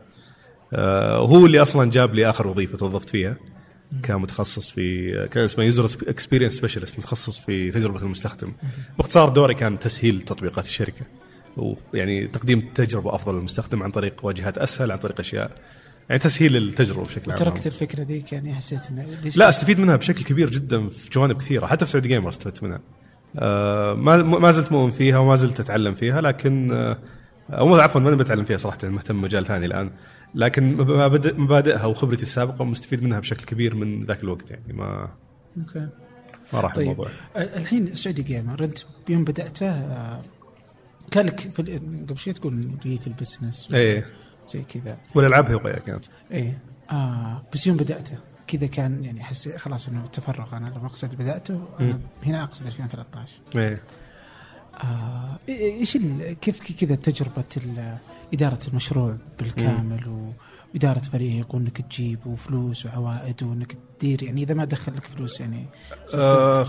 آه 0.74 1.18
هو 1.18 1.46
اللي 1.46 1.62
أصلا 1.62 1.92
جاب 1.92 2.14
لي 2.16 2.30
آخر 2.30 2.48
وظيفة 2.48 2.78
توظفت 2.78 3.10
فيها. 3.10 3.36
كان 4.04 4.22
متخصص 4.22 4.72
في 4.72 5.12
كان 5.32 5.44
اسمه 5.44 5.64
user 5.64 5.86
experience 6.08 6.54
specialist 6.54 6.98
متخصص 6.98 7.40
في 7.40 7.72
تجربه 7.72 8.02
المستخدم. 8.02 8.52
باختصار 8.98 9.30
دوري 9.30 9.54
كان 9.54 9.80
تسهيل 9.80 10.22
تطبيقات 10.22 10.66
الشركة. 10.66 11.06
ويعني 11.58 12.28
تقديم 12.28 12.70
تجربه 12.76 13.16
أفضل 13.16 13.36
للمستخدم 13.36 13.84
عن 13.84 13.92
طريق 13.92 14.26
واجهات 14.26 14.58
أسهل 14.58 14.92
عن 14.92 14.98
طريق 14.98 15.20
أشياء. 15.20 15.52
يعني 16.10 16.22
تسهيل 16.22 16.58
التجربة 16.58 17.04
بشكل 17.04 17.32
عام. 17.32 17.40
تركت 17.40 17.68
الفكرة 17.68 18.04
ذيك 18.04 18.34
يعني 18.34 18.56
حسيت 18.56 18.82
إنه 18.90 19.08
لا 19.36 19.50
أستفيد 19.50 19.80
منها 19.80 19.96
بشكل 19.96 20.24
كبير 20.24 20.50
جدا 20.50 20.90
في 20.90 21.10
جوانب 21.10 21.38
كثيرة. 21.38 21.66
حتى 21.66 21.86
في 21.86 21.92
Saudi 21.92 22.08
Gamer 22.08 22.30
استفدت 22.30 22.64
منها. 22.64 22.80
آه 23.40 23.94
ما 23.94 24.18
ما 24.24 24.52
زلت 24.52 24.72
مؤمن 24.72 24.92
فيها 24.92 25.18
وما 25.18 25.36
زلت 25.36 25.60
أتعلم 25.60 25.94
فيها 25.94 26.22
لكن 26.22 26.72
آه 26.72 26.98
أو 27.50 27.76
عفوا 27.76 28.02
ماني 28.02 28.16
بتعلم 28.16 28.44
فيها 28.44 28.58
صراحة 28.58 28.78
مهتم 28.84 29.22
مجال 29.22 29.46
ثاني 29.46 29.66
الآن. 29.66 29.92
لكن 30.36 30.78
مبادئ- 30.78 31.40
مبادئها 31.40 31.86
وخبرتي 31.86 32.24
السابقة 32.24 32.66
مستفيد 32.66 33.04
منها 33.04 33.20
بشكل 33.20 33.46
كبير 33.46 33.76
من 33.76 34.06
ذاك 34.06 34.24
الوقت 34.24 34.52
يعني 34.52 34.74
ما 34.74 35.10
أوكي. 35.58 35.88
ما 36.54 36.60
راح 36.60 36.74
طيب. 36.76 36.84
الموضوع. 36.92 37.08
الحين 37.38 37.88
السعودي 37.88 38.24
جيمر 38.24 38.64
أنت 38.64 38.80
بيوم 39.08 39.24
بدأته 39.24 39.70
آه، 39.70 40.22
كان 41.12 41.26
لك 41.26 41.48
قبل 42.10 42.18
شوي 42.18 42.34
تقول 42.34 42.72
لي 42.86 42.98
في 42.98 43.08
ال 43.08 43.15
business 43.15 43.74
إيه. 43.74 44.06
زي 44.50 44.62
كذا. 44.64 44.98
والألعاب 45.16 45.52
هوايه 45.52 45.80
كانت. 45.80 46.06
إيه. 46.32 46.58
آه 46.92 47.44
بس 47.54 47.68
يوم 47.68 47.78
بدأته 47.78 48.18
كذا 48.48 48.68
كان 48.68 49.06
يعني 49.06 49.24
حسيت 49.24 49.56
خلاص 49.58 49.88
إنه 49.88 50.06
تفرغ. 50.06 50.58
أنا 50.58 50.68
لما 50.70 50.86
اقصد 50.86 51.16
بدأته 51.16 51.68
أنا 51.80 52.00
هنا 52.24 52.44
أقصد 52.44 52.66
2013 52.66 53.34
إيه. 53.58 53.82
آه 54.84 55.40
إيش 55.50 55.98
كيف 56.42 56.74
كذا 56.82 56.96
تجربة 56.96 57.44
ال- 57.58 57.98
إدارة 58.34 58.60
المشروع 58.68 59.18
بالكامل 59.40 60.34
وإدارة 60.74 61.00
فريق 61.00 61.56
وإنك 61.56 61.82
تجيب 61.82 62.28
وفلوس 62.28 62.86
وعوائد 62.86 63.44
وإنك 63.44 63.78
تدير 64.00 64.24
يعني 64.24 64.44
إذا 64.44 64.54
ما 64.54 64.66
دخل 64.66 64.96
لك 64.96 65.04
فلوس 65.08 65.40
يعني 65.40 65.66
آه 66.16 66.66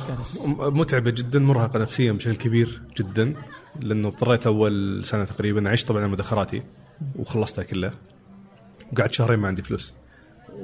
متعبة 0.59 1.11
جدا 1.11 1.39
مرهقة 1.39 1.79
نفسيا 1.79 2.13
بشكل 2.13 2.37
كبير 2.37 2.83
جدا 2.99 3.35
لأنه 3.81 4.09
اضطريت 4.09 4.47
أول 4.47 5.03
سنة 5.05 5.25
تقريبا 5.25 5.71
عشت 5.71 5.89
طبعا 5.89 6.01
على 6.03 6.11
مدخراتي 6.11 6.63
وخلصتها 7.17 7.63
كلها. 7.65 7.93
وقعدت 8.93 9.13
شهرين 9.13 9.39
ما 9.39 9.49
عندي 9.49 9.63
فلوس. 9.63 9.95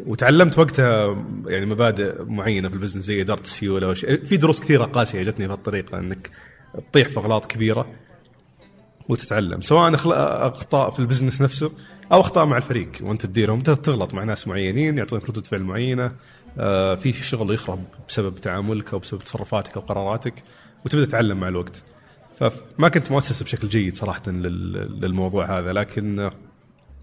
وتعلمت 0.06 0.58
وقتها 0.58 1.24
يعني 1.46 1.66
مبادئ 1.66 2.22
معينة 2.24 2.68
في 2.68 2.74
البزنس 2.74 3.04
زي 3.04 3.20
إدارة 3.22 3.40
السيوله 3.40 3.88
وش... 3.88 4.04
في 4.04 4.36
دروس 4.36 4.60
كثيرة 4.60 4.84
قاسية 4.84 5.22
جتني 5.22 5.46
بهالطريقة 5.46 5.98
إنك 5.98 6.30
تطيح 6.90 7.08
في 7.08 7.16
أغلاط 7.18 7.46
كبيرة. 7.46 7.86
وتتعلم 9.08 9.60
سواء 9.60 9.94
أخطاء 10.48 10.90
في 10.90 10.98
ال 10.98 11.03
business 11.03 11.42
نفسه 11.42 11.70
أو 12.12 12.20
أخطاء 12.20 12.46
مع 12.46 12.56
الفريق. 12.56 12.90
وأنت 13.02 13.26
تديرهم 13.26 13.60
تغلط 13.60 14.14
مع 14.14 14.25
ناس 14.25 14.48
معينين 14.48 14.98
يعطونك 14.98 15.25
ردود 15.28 15.46
فعل 15.46 15.62
معينة 15.62 16.12
آه، 16.58 16.94
في 16.94 17.12
شغل 17.12 17.54
يخرب 17.54 17.84
بسبب 18.08 18.34
تعاملك 18.36 18.92
أو 18.92 18.98
بسبب 18.98 19.20
تصرفاتك 19.20 19.76
أو 19.76 19.80
قراراتك 19.82 20.42
وتبدأ 20.84 21.04
تتعلم 21.04 21.40
مع 21.40 21.48
الوقت. 21.48 21.82
فما 22.40 22.88
كنت 22.88 23.12
مؤسس 23.12 23.42
بشكل 23.42 23.68
جيد 23.68 23.96
صراحة 23.96 24.22
لل- 24.26 25.00
للموضوع 25.00 25.58
هذا 25.58 25.72
لكن 25.72 26.30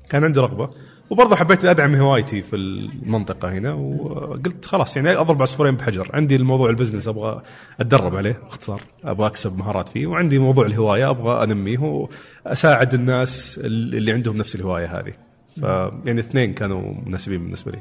كان 0.10 0.24
عندي 0.24 0.40
رغبة. 0.40 0.70
وبرضه 1.14 1.36
حبيت 1.36 1.66
أدعم 1.66 1.96
هوايتي 1.96 2.42
في 2.42 2.56
المنطقة 2.56 3.52
هنا 3.52 3.74
وقلت 3.74 4.66
خلاص 4.66 4.96
يعني 4.98 5.16
أضرب 5.16 5.42
عصفورين 5.42 5.76
بحجر. 5.76 6.10
عندي 6.14 6.36
الموضوع 6.36 6.70
ال 6.70 6.74
business 6.74 7.08
أبغى 7.08 7.42
أتدرب 7.80 8.16
عليه 8.16 8.40
باختصار 8.44 8.82
أبغى 9.04 9.28
أكسب 9.28 9.58
مهارات 9.58 9.90
فيه 9.90 10.08
وعندي 10.08 10.40
موضوع 10.40 10.66
الهواية 10.66 11.10
أبغى 11.10 11.44
أنميه 11.44 12.08
وأساعد 12.46 12.94
الناس 12.94 13.60
اللي 13.64 14.12
عندهم 14.12 14.38
نفس 14.38 14.56
الهواية 14.56 15.00
هذه. 15.00 15.14
فيعني 15.56 16.20
اثنين 16.20 16.54
كانوا 16.54 16.94
مناسبين 17.06 17.44
بالنسبة 17.44 17.72
لي. 17.72 17.80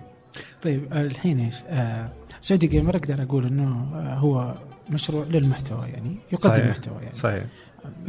طيب 0.63 0.93
الحين 0.93 1.39
إيش؟ 1.41 1.57
آه 1.69 2.09
سعودي 2.41 2.67
جيمر 2.67 2.97
أقدر 2.97 3.23
أقول 3.23 3.47
إنه 3.47 3.87
آه 3.95 4.15
هو 4.15 4.55
مشروع 4.91 5.25
للمحتوى 5.25 5.87
يعني 5.87 6.17
يقدم 6.33 6.51
صحيح. 6.51 6.67
محتوى 6.67 7.03
يعني. 7.03 7.15
صحيح. 7.15 7.45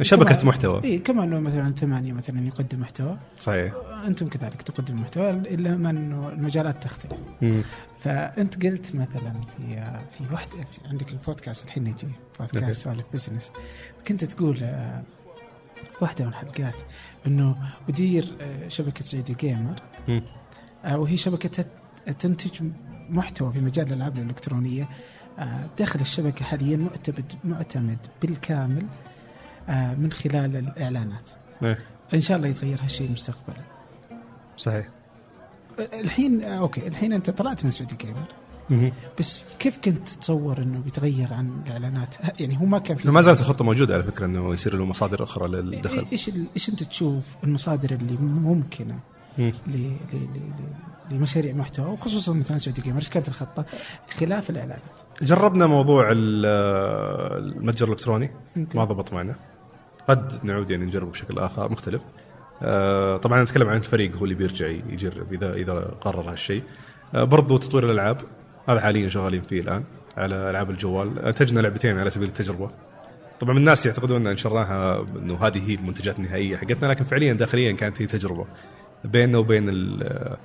شبكة 0.02 0.46
محتوى. 0.46 0.84
اي 0.84 0.98
كما 0.98 1.24
أنه 1.24 1.40
مثلا 1.40 1.72
ثمانية 1.72 2.12
مثلا 2.12 2.46
يقدم 2.46 2.80
محتوى. 2.80 3.18
صحيح. 3.40 3.74
أنتم 4.06 4.28
كذلك 4.28 4.62
تقدم 4.62 5.00
محتوى 5.00 5.30
إلا 5.30 5.76
ما 5.76 5.90
أنه 5.90 6.28
المجالات 6.28 6.82
تختلف. 6.82 7.20
مم. 7.42 7.62
فأنت 8.00 8.66
قلت 8.66 8.94
مثلا 8.94 9.32
في 9.56 9.84
في 10.18 10.32
واحدة 10.32 10.52
في 10.52 10.88
عندك 10.88 11.12
البودكاست 11.12 11.66
الحين 11.66 11.86
يجي 11.86 12.08
بودكاست. 12.40 12.82
سوالف 12.82 13.06
business. 13.12 13.52
كنت 14.08 14.24
تقول 14.24 14.58
آه، 14.62 15.02
واحدة 16.00 16.24
من 16.24 16.30
الحلقات 16.30 16.76
أنه 17.26 17.56
أدير 17.88 18.36
آه، 18.40 18.68
شبكة 18.68 19.04
سعودي 19.04 19.34
جيمر. 19.34 19.74
مم. 20.08 20.22
آه، 20.84 20.98
وهي 20.98 21.16
شبكة 21.16 21.64
تنتج 22.18 22.68
محتوى 23.10 23.52
في 23.52 23.60
مجال 23.60 23.86
الألعاب 23.88 24.18
الإلكترونية. 24.18 24.88
داخل 25.78 26.00
الشبكة 26.00 26.44
حاليا 26.44 26.76
معتمد 26.76 27.32
معتمد 27.44 27.98
بالكامل 28.22 28.86
من 29.68 30.12
خلال 30.12 30.56
الإعلانات 30.56 31.30
إيه. 31.62 31.78
إن 32.14 32.20
شاء 32.20 32.36
الله 32.36 32.48
يتغير 32.48 32.82
هالشيء 32.82 33.10
مستقبلا 33.12 33.56
صحيح 34.56 34.88
الحين 35.78 36.42
آه، 36.42 36.58
أوكي 36.58 36.86
الحين 36.88 37.12
أنت 37.12 37.30
طلعت 37.30 37.64
من 37.64 37.70
سعودي 37.70 37.96
جيمر. 37.96 38.94
بس 39.18 39.44
كيف 39.58 39.78
كنت 39.78 40.08
تتصور 40.08 40.58
إنه 40.58 40.78
بيتغير 40.78 41.32
عن 41.34 41.62
الإعلانات؟ 41.66 42.14
يعني 42.40 42.60
هو 42.60 42.64
ما 42.64 42.78
كان 42.78 42.96
في 42.96 43.10
ما 43.10 43.22
زالت 43.22 43.40
الخطة 43.40 43.64
موجودة 43.64 43.94
على 43.94 44.02
فكرة 44.02 44.26
إنه 44.26 44.54
يصير 44.54 44.76
له 44.76 44.84
مصادر 44.84 45.22
أخرى 45.22 45.48
للدخل 45.48 46.06
إيش 46.12 46.30
إيش 46.56 46.68
أنت 46.68 46.82
تشوف 46.82 47.36
المصادر 47.44 47.90
اللي 47.90 48.16
ممكنة. 48.16 48.98
ل- 49.38 49.96
لمشاريع 51.10 51.54
محتوى 51.54 51.86
وخصوصا 51.86 52.32
مثلا 52.32 52.58
سعودي 52.58 52.82
جيمر 52.82 52.98
إيش 52.98 53.08
كانت 53.08 53.28
الخطة 53.28 53.64
خلاف 54.18 54.50
الإعلانات؟ 54.50 54.82
جربنا 55.22 55.66
موضوع 55.66 56.10
ال- 56.12 56.46
المتجر 57.56 57.86
الإلكتروني. 57.86 58.30
ما 58.74 58.84
ضبط 58.84 59.12
معنا 59.12 59.36
قد 60.08 60.44
نعود 60.44 60.70
يعني 60.70 60.84
نجربه 60.84 61.10
بشكل 61.10 61.38
آخر 61.38 61.72
مختلف. 61.72 62.02
آه، 62.62 63.16
طبعا 63.16 63.42
نتكلم 63.42 63.68
عن 63.68 63.76
الفريق 63.76 64.16
هو 64.16 64.24
اللي 64.24 64.34
بيرجع 64.34 64.66
يجرب 64.66 65.32
إذا 65.32 65.54
إذا 65.54 65.72
قرر 66.00 66.30
هالشيء. 66.30 66.62
آه، 67.14 67.24
برضو 67.24 67.56
تطوير 67.56 67.84
الألعاب 67.84 68.20
هذا 68.68 68.80
حاليا 68.80 69.08
شغالين 69.08 69.42
فيه 69.42 69.60
الآن 69.60 69.84
على 70.16 70.50
ألعاب 70.50 70.70
الجوال. 70.70 71.18
انتجنا 71.18 71.60
لعبتين 71.60 71.98
على 71.98 72.10
سبيل 72.10 72.28
التجربة. 72.28 72.70
طبعا 73.40 73.58
الناس 73.58 73.86
يعتقدون 73.86 74.26
أن 74.26 74.32
نشرناها 74.32 75.06
إنه 75.16 75.38
هذه 75.46 75.70
هي 75.70 75.74
المنتجات 75.74 76.18
النهائية 76.18 76.56
حقتنا 76.56 76.86
لكن 76.86 77.04
فعليا 77.04 77.32
داخليا 77.32 77.72
كانت 77.72 78.02
هي 78.02 78.06
تجربة 78.06 78.46
بيننا 79.04 79.38
وبين 79.38 79.68
ال- 79.68 80.36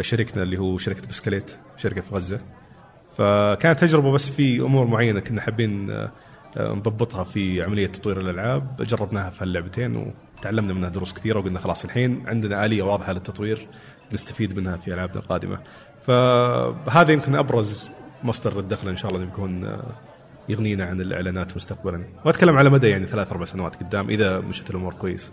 شركتنا 0.00 0.42
اللي 0.42 0.58
هو 0.58 0.78
شركة 0.78 1.08
بسكليت 1.08 1.50
شركة 1.76 2.00
في 2.00 2.14
غزة. 2.14 2.40
فكانت 3.16 3.80
تجربة 3.80 4.12
بس 4.12 4.28
في 4.30 4.60
أمور 4.60 4.86
معينة 4.86 5.20
كنا 5.20 5.40
حابين 5.40 5.90
آه، 5.90 5.94
آه، 6.04 6.10
نضبطها 6.56 7.24
في 7.24 7.62
عملية 7.62 7.86
تطوير 7.86 8.20
الألعاب. 8.20 8.82
جربناها 8.82 9.30
في 9.30 9.44
هاللعبتين 9.44 10.12
وتعلمنا 10.38 10.74
منها 10.74 10.88
دروس 10.88 11.12
كثيرة 11.12 11.38
وقلنا 11.38 11.58
خلاص 11.58 11.84
الحين 11.84 12.28
عندنا 12.28 12.64
آلية 12.64 12.82
واضحة 12.82 13.12
للتطوير 13.12 13.68
نستفيد 14.12 14.56
منها 14.56 14.76
في 14.76 14.94
ألعابنا 14.94 15.20
القادمة. 15.20 15.58
فهذا 16.06 17.12
يمكن 17.12 17.34
أبرز 17.34 17.90
مصدر 18.24 18.58
الدخل 18.58 18.88
إن 18.88 18.96
شاء 18.96 19.10
الله 19.10 19.24
بيكون 19.24 19.64
آه، 19.64 19.82
يغنينا 20.48 20.84
عن 20.84 21.00
الإعلانات 21.00 21.56
مستقبلا. 21.56 22.04
واتكلم 22.24 22.58
على 22.58 22.70
مدى 22.70 22.88
يعني 22.88 23.06
ثلاث 23.06 23.30
أربع 23.32 23.44
سنوات 23.44 23.76
قدام 23.76 24.10
إذا 24.10 24.40
مشت 24.40 24.70
الأمور 24.70 24.94
كويس. 24.94 25.32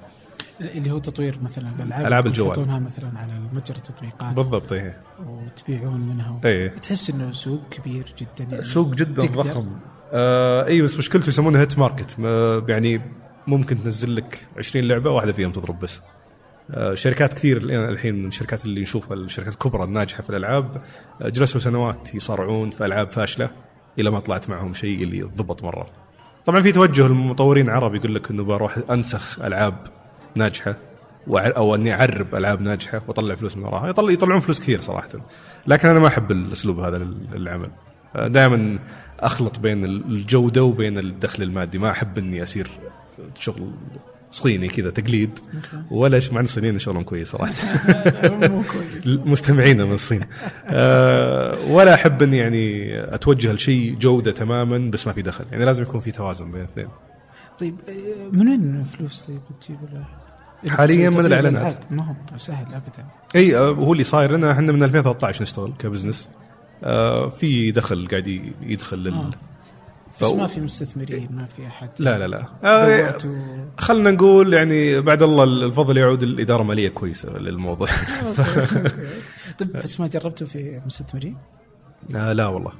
اللي 0.61 0.91
هو 0.91 0.97
تطوير 0.97 1.39
مثلا 1.43 1.69
الألعاب 1.79 2.05
ألعاب 2.05 2.27
الجوال. 2.27 2.55
تحطونها 2.55 2.79
مثلا 2.79 3.19
على 3.19 3.39
متجر 3.53 3.75
التطبيقات. 3.75 4.35
بالضبط 4.35 4.73
إيه. 4.73 5.01
وتبيعون 5.27 6.01
منها. 6.01 6.39
إيه. 6.45 6.67
تحس 6.67 7.09
إنه 7.09 7.31
سوق 7.31 7.61
كبير 7.71 8.13
جدا. 8.19 8.51
يعني 8.51 8.63
سوق 8.63 8.93
جدا 8.93 9.25
ضخم. 9.25 9.67
آه 10.13 10.67
إي 10.67 10.81
بس 10.81 10.97
مشكلته 10.97 11.29
يسمونها 11.29 11.61
هيت 11.61 11.77
ماركت. 11.79 12.19
ما- 12.19 12.65
يعني 12.69 13.01
ممكن 13.47 13.83
تنزل 13.83 14.15
لك 14.15 14.47
20 14.57 14.87
لعبة 14.87 15.11
واحدة 15.11 15.31
فيهم 15.33 15.51
تضرب 15.51 15.79
بس. 15.79 16.01
آه 16.71 16.93
شركات 16.93 17.33
كثير 17.33 17.57
الحين 17.89 18.25
الشركات 18.25 18.65
اللي 18.65 18.81
نشوفها 18.81 19.13
الشركات 19.17 19.53
الكبرى 19.53 19.83
الناجحة 19.83 20.23
في 20.23 20.29
الألعاب 20.29 20.81
آه، 21.21 21.29
جلسوا 21.29 21.61
سنوات 21.61 22.15
يصارعون 22.15 22.69
في 22.69 22.85
ألعاب 22.85 23.11
فاشلة 23.11 23.49
إلى 23.99 24.11
ما 24.11 24.19
طلعت 24.19 24.49
معهم 24.49 24.73
شيء 24.73 25.03
اللي 25.03 25.21
ضبط 25.21 25.63
مرة. 25.63 25.85
طبعا 26.45 26.61
في 26.61 26.71
توجه 26.71 27.05
المطورين 27.05 27.65
العرب 27.69 27.95
يقول 27.95 28.15
لك 28.15 28.31
إنه 28.31 28.43
بروح 28.43 28.77
أنسخ 28.91 29.39
ألعاب 29.43 29.75
ناجحة 30.35 30.75
أو 31.29 31.75
إني 31.75 31.93
أعرب 31.93 32.35
ألعاب 32.35 32.61
ناجحة 32.61 33.01
وأطلع 33.07 33.35
فلوس 33.35 33.57
من 33.57 33.63
وراها. 33.63 33.87
يطلع 33.89 34.11
يطلعون 34.11 34.39
فلوس 34.39 34.59
كثير 34.59 34.81
صراحة. 34.81 35.07
لكن 35.67 35.87
أنا 35.87 35.99
ما 35.99 36.07
أحب 36.07 36.31
الأسلوب 36.31 36.79
هذا 36.79 36.97
لل- 36.97 37.27
للعمل. 37.33 37.69
دائما 38.17 38.79
أخلط 39.19 39.59
بين 39.59 39.85
الجودة 39.85 40.63
وبين 40.63 40.97
الدخل 40.97 41.43
المادي. 41.43 41.77
ما 41.77 41.91
أحب 41.91 42.17
إني 42.17 42.43
أسير 42.43 42.67
شغل 43.39 43.71
صيني 44.31 44.67
كذا 44.67 44.89
تقليد 44.89 45.39
ولا 45.91 46.21
مع 46.31 46.39
إن 46.39 46.45
الصينيين 46.45 46.79
شغلهم 46.79 47.03
كويس 47.03 47.31
صراحة. 47.31 47.53
مستمعينا 49.05 49.85
من 49.85 49.93
الصين. 49.93 50.21
أه 50.67 51.57
ولا 51.69 51.93
أحب 51.93 52.21
إني 52.21 52.37
يعني 52.37 52.93
أتوجه 53.15 53.51
لشيء 53.53 53.95
جودة 53.95 54.31
تماما 54.31 54.77
بس 54.77 55.07
ما 55.07 55.13
في 55.13 55.21
دخل. 55.21 55.45
يعني 55.51 55.65
لازم 55.65 55.83
يكون 55.83 55.99
في 55.99 56.11
توازن 56.11 56.51
بين 56.51 56.61
الاثنين. 56.61 56.87
طيب 57.59 57.75
آه، 57.89 57.93
من 58.31 58.49
وين 58.49 58.79
الفلوس 58.79 59.19
طيب 59.19 59.39
تجيب؟ 59.61 59.77
حالياً 60.67 61.09
من. 61.09 61.25
الألعاب 61.25 61.75
ما 61.91 62.03
هو 62.03 62.37
سهل 62.37 62.65
ابدا. 62.65 63.05
إي 63.35 63.57
آه، 63.57 63.67
هو 63.69 63.93
اللي 63.93 64.03
صاير. 64.03 64.31
لنا 64.31 64.51
إحنا 64.51 64.71
من 64.71 64.83
2013 64.83 65.41
نشتغل 65.41 65.73
كبزنس. 65.79 66.29
أه 66.83 67.29
في 67.29 67.71
دخل 67.71 68.07
قاعد 68.11 68.27
يدخل 68.61 68.97
لل 68.97 69.13
آه. 69.13 69.29
بس 70.21 70.27
ف- 70.29 70.33
ما 70.33 70.47
في 70.47 70.61
مستثمرين 70.61 71.29
ما 71.31 71.45
في 71.45 71.67
أحد. 71.67 71.89
لا 71.99 72.19
لا 72.19 72.27
لا. 72.27 72.45
آه، 72.63 73.01
دورتوا 73.09 73.35
خلنا 73.77 74.11
نقول 74.11 74.53
يعني 74.53 75.01
بعد 75.01 75.23
الله 75.23 75.43
الفضل 75.43 75.97
يعود 75.97 76.23
الإدارة 76.23 76.61
المالية 76.61 76.89
كويسة 76.89 77.37
للموضوع. 77.37 77.87
طيب 79.59 79.71
بس 79.83 79.99
ما 79.99 80.07
جربتوا 80.07 80.47
في 80.47 80.81
مستثمرين؟ 80.85 81.37
آه 82.15 82.33
لا 82.33 82.47
والله. 82.47 82.71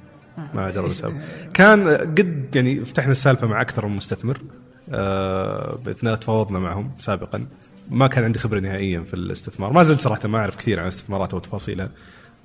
ما 0.54 0.72
جربت 0.72 0.88
إيش- 0.88 0.92
السالفه 0.92 1.18
كان 1.54 1.88
قد 1.90 2.56
يعني 2.56 2.86
فتحنا 2.86 3.12
السالفة 3.12 3.48
مع 3.48 3.62
أكثر 3.62 3.86
من 3.88 3.96
مستثمر 3.96 4.42
آه 4.90 5.76
تفاوضنا 6.22 6.60
معهم 6.60 6.92
سابقا. 7.00 7.46
ما 7.90 8.08
كان 8.08 8.24
عندي 8.24 8.40
خبرة 8.40 8.60
نهائيا 8.60 9.00
في 9.02 9.14
الاستثمار. 9.14 9.74
ما 9.74 9.84
زلت 9.84 10.02
صراحة 10.02 10.28
ما 10.28 10.38
أعرف 10.38 10.56
كثير 10.56 10.80
عن 10.80 10.86
الاستثمارات 10.86 11.34
وتفاصيلها 11.34 11.86
آه 11.86 11.90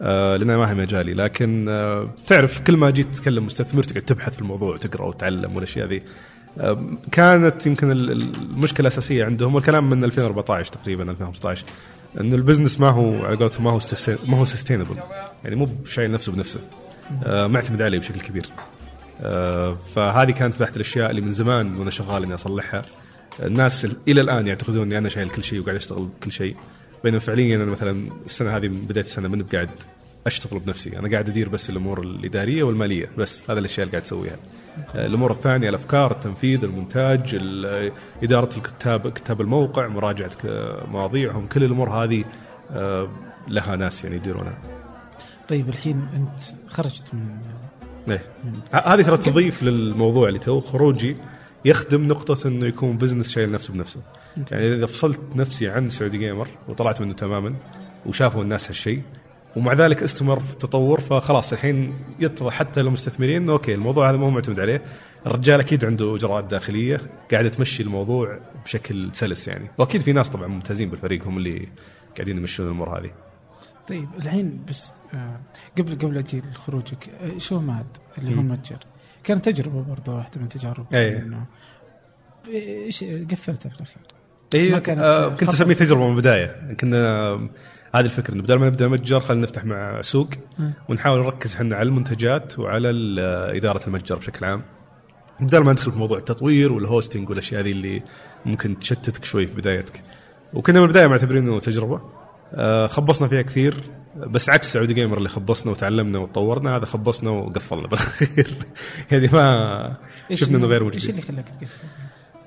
لأن 0.00 0.56
ما 0.56 0.70
هي 0.70 0.74
مجالي. 0.74 1.14
لكن 1.14 1.66
آه 1.68 2.10
تعرف 2.26 2.60
كل 2.60 2.76
ما 2.76 2.90
جيت 2.90 3.14
تكلم 3.14 3.46
مستثمر 3.46 3.82
تقعد 3.82 4.02
تبحث 4.02 4.34
في 4.34 4.40
الموضوع 4.40 4.72
وتقرأ 4.74 5.04
وتتعلم 5.06 5.54
والأشياء 5.56 5.86
ذي. 5.86 6.02
آه 6.58 6.84
كانت 7.12 7.66
يمكن 7.66 7.90
ال- 7.90 8.10
ال- 8.10 8.34
المشكلة 8.36 8.80
الأساسية 8.80 9.24
عندهم 9.24 9.54
والكلام 9.54 9.90
من 9.90 10.04
2014 10.04 10.72
تقريبا 10.72 11.02
2015 11.10 11.64
إنه 12.20 12.34
ال 12.34 12.39
business 12.39 12.80
ما 12.80 12.88
هو 12.90 13.24
على 13.24 13.36
قولتهم 13.36 13.64
ما 13.64 13.70
هو 13.70 13.80
ما 14.26 14.36
هو 14.38 14.44
sustainable 14.44 14.96
يعني 15.44 15.56
مو 15.56 15.68
شايل 15.86 16.10
نفسه 16.12 16.32
بنفسه. 16.32 16.60
آه 17.24 17.46
معتمد 17.46 17.82
عليه 17.82 17.98
بشكل 17.98 18.20
كبير. 18.20 18.46
آه، 19.22 19.76
فهذه 19.94 20.30
كانت 20.30 20.60
واحدة 20.60 20.76
الأشياء 20.76 21.10
اللي 21.10 21.20
من 21.20 21.32
زمان 21.32 21.76
وأنا 21.76 21.90
شغال 21.90 22.22
إني 22.22 22.34
أصلحها. 22.34 22.82
الناس 23.42 23.84
ال- 23.84 23.96
إلى 24.08 24.20
الآن 24.20 24.46
يعتقدون 24.46 24.82
إني 24.82 24.98
أنا 24.98 25.08
شايل 25.08 25.30
كل 25.30 25.44
شيء 25.44 25.60
وقاعد 25.60 25.76
أشتغل 25.76 26.08
بكل 26.20 26.32
شيء. 26.32 26.56
بينما 27.04 27.18
فعليا 27.20 27.56
أنا 27.56 27.64
مثلا 27.64 28.08
السنة 28.26 28.56
هذه 28.56 28.68
من 28.68 28.80
بداية 28.80 29.04
السنة 29.04 29.28
من 29.28 29.42
قاعد 29.42 29.70
أشتغل 30.26 30.58
بنفسي. 30.58 30.98
أنا 30.98 31.10
قاعد 31.10 31.28
أدير 31.28 31.48
بس 31.48 31.70
الأمور 31.70 32.00
الإدارية 32.02 32.62
والمالية 32.62 33.10
بس 33.18 33.50
هذا 33.50 33.58
الأشياء 33.60 33.86
اللي 33.86 33.92
قاعد 33.98 34.06
أسويها. 34.06 34.36
الأمور 34.94 35.32
الثانية 35.32 35.68
الأفكار 35.68 36.10
التنفيذ 36.10 36.64
المونتاج 36.64 37.30
ال- 37.34 37.92
إدارة 38.22 38.56
الكتاب 38.56 39.12
كتاب 39.12 39.40
الموقع 39.40 39.86
مراجعة 39.88 40.30
مواضيعهم 40.90 41.46
كل 41.46 41.64
الأمور 41.64 41.90
هذه 41.90 42.24
آه، 42.70 43.08
لها 43.48 43.76
ناس 43.76 44.04
يعني 44.04 44.16
يديرونها. 44.16 44.58
طيب 45.48 45.68
الحين 45.68 46.06
أنت 46.16 46.40
خرجت 46.68 47.14
من 47.14 47.28
إيه. 48.10 48.22
هذه 48.72 49.02
ترى 49.02 49.16
تضيف 49.16 49.62
للموضوع 49.62 50.28
اللي 50.28 50.38
تو 50.38 50.60
خروجي 50.60 51.16
يخدم 51.64 52.08
نقطة 52.08 52.48
إنه 52.48 52.66
يكون 52.66 52.96
business 52.98 53.30
شايل 53.30 53.52
نفسه 53.52 53.72
بنفسه. 53.74 54.00
يعني 54.50 54.74
إذا 54.74 54.86
فصلت 54.86 55.20
نفسي 55.34 55.68
عن 55.68 55.90
سعودي 55.90 56.18
جيمر 56.18 56.48
وطلعت 56.68 57.00
منه 57.00 57.12
تماما 57.12 57.54
وشافوا 58.06 58.42
الناس 58.42 58.68
هالشيء 58.68 59.02
ومع 59.56 59.72
ذلك 59.72 60.02
استمر 60.02 60.40
في 60.40 60.52
التطور 60.52 61.00
فخلاص 61.00 61.52
الحين 61.52 61.94
يتضح 62.20 62.52
حتى 62.52 62.82
للمستثمرين 62.82 63.42
إنه 63.42 63.52
أوكي 63.52 63.74
الموضوع 63.74 64.10
هذا 64.10 64.16
ما 64.16 64.26
هو 64.26 64.30
معتمد 64.30 64.60
عليه. 64.60 64.82
الرجال 65.26 65.60
أكيد 65.60 65.84
عنده 65.84 66.16
إجراءات 66.16 66.44
داخلية 66.44 67.00
قاعدة 67.30 67.48
تمشي 67.48 67.82
الموضوع 67.82 68.38
بشكل 68.64 69.10
سلس 69.12 69.48
يعني. 69.48 69.70
وأكيد 69.78 70.00
في 70.00 70.12
ناس 70.12 70.28
طبعا 70.28 70.46
ممتازين 70.46 70.90
بالفريق 70.90 71.26
هم 71.26 71.38
اللي 71.38 71.68
قاعدين 72.16 72.36
يمشون 72.36 72.66
الأمور 72.66 72.98
هذه. 72.98 73.10
طيب 73.88 74.08
الحين 74.18 74.64
بس 74.68 74.92
آه، 75.14 75.40
قبل 75.78 75.98
قبل 75.98 76.18
أجي 76.18 76.40
لخروجك 76.40 77.08
آه، 77.08 77.38
شو 77.38 77.60
ماد 77.60 77.86
اللي 78.18 78.36
هو. 78.36 78.42
متجر؟ 78.42 78.78
كانت 79.24 79.48
تجربة 79.48 79.82
برضه 79.82 80.14
واحدة 80.16 80.40
من 80.40 80.48
تجارب 80.48 80.94
أي. 80.94 81.18
إنه 81.18 81.46
إيش 82.48 83.04
قفلتها 83.04 83.68
في 83.68 83.76
الأخير؟ 83.76 84.02
اي 84.54 84.70
ما 84.72 84.78
كانت 84.78 85.00
آه 85.00 85.28
كنت. 85.28 85.48
أسميه 85.48 85.74
تجربة 85.74 86.04
من 86.06 86.10
البداية 86.10 86.74
كنا 86.80 87.32
هذه 87.94 88.04
الفكرة 88.04 88.34
إنه 88.34 88.42
بدل 88.42 88.54
ما 88.54 88.66
نبدأ 88.66 88.88
متجر 88.88 89.20
خلينا 89.20 89.42
نفتح 89.42 89.64
مع 89.64 90.02
سوق. 90.02 90.28
ونحاول 90.88 91.20
نركز 91.24 91.54
إحنا 91.54 91.76
على 91.76 91.88
المنتجات 91.88 92.58
وعلى 92.58 92.90
ال- 92.90 93.56
إدارة 93.56 93.80
المتجر 93.86 94.16
بشكل 94.16 94.44
عام 94.44 94.62
بدل 95.40 95.58
ما 95.58 95.72
ندخل 95.72 95.92
في 95.92 95.98
موضوع 95.98 96.18
التطوير 96.18 96.72
والهوستنج 96.72 97.28
والأشياء 97.30 97.62
هذه 97.62 97.70
اللي 97.72 98.02
ممكن 98.46 98.78
تشتتك 98.78 99.24
شوي 99.24 99.46
في 99.46 99.54
بدايتك 99.54 100.02
وكنا 100.54 100.78
من 100.80 100.86
البداية 100.86 101.06
معتبرين 101.06 101.42
إنه 101.48 101.60
تجربة 101.60 102.00
آه 102.54 102.86
خبصنا 102.86 103.28
فيها 103.28 103.42
كثير 103.42 103.74
بس 104.16 104.48
عكس 104.48 104.72
سعودي 104.72 104.94
جيمر 104.94 105.18
اللي 105.18 105.28
خبصنا 105.28 105.72
وتعلمنا 105.72 106.18
وتطورنا 106.18 106.76
هذا 106.76 106.84
خبصنا 106.84 107.30
وقفلنا 107.30 107.86
بالأخير 107.88 108.56
يعني 109.12 109.28
ما 109.32 109.96
شفنا 110.34 110.56
إنه 110.58 110.66
غير 110.66 110.82
إيش 110.92 110.96
مجدي 110.96 111.10
اللي 111.10 111.22
خلاك 111.22 111.48
تقفل؟ 111.48 111.86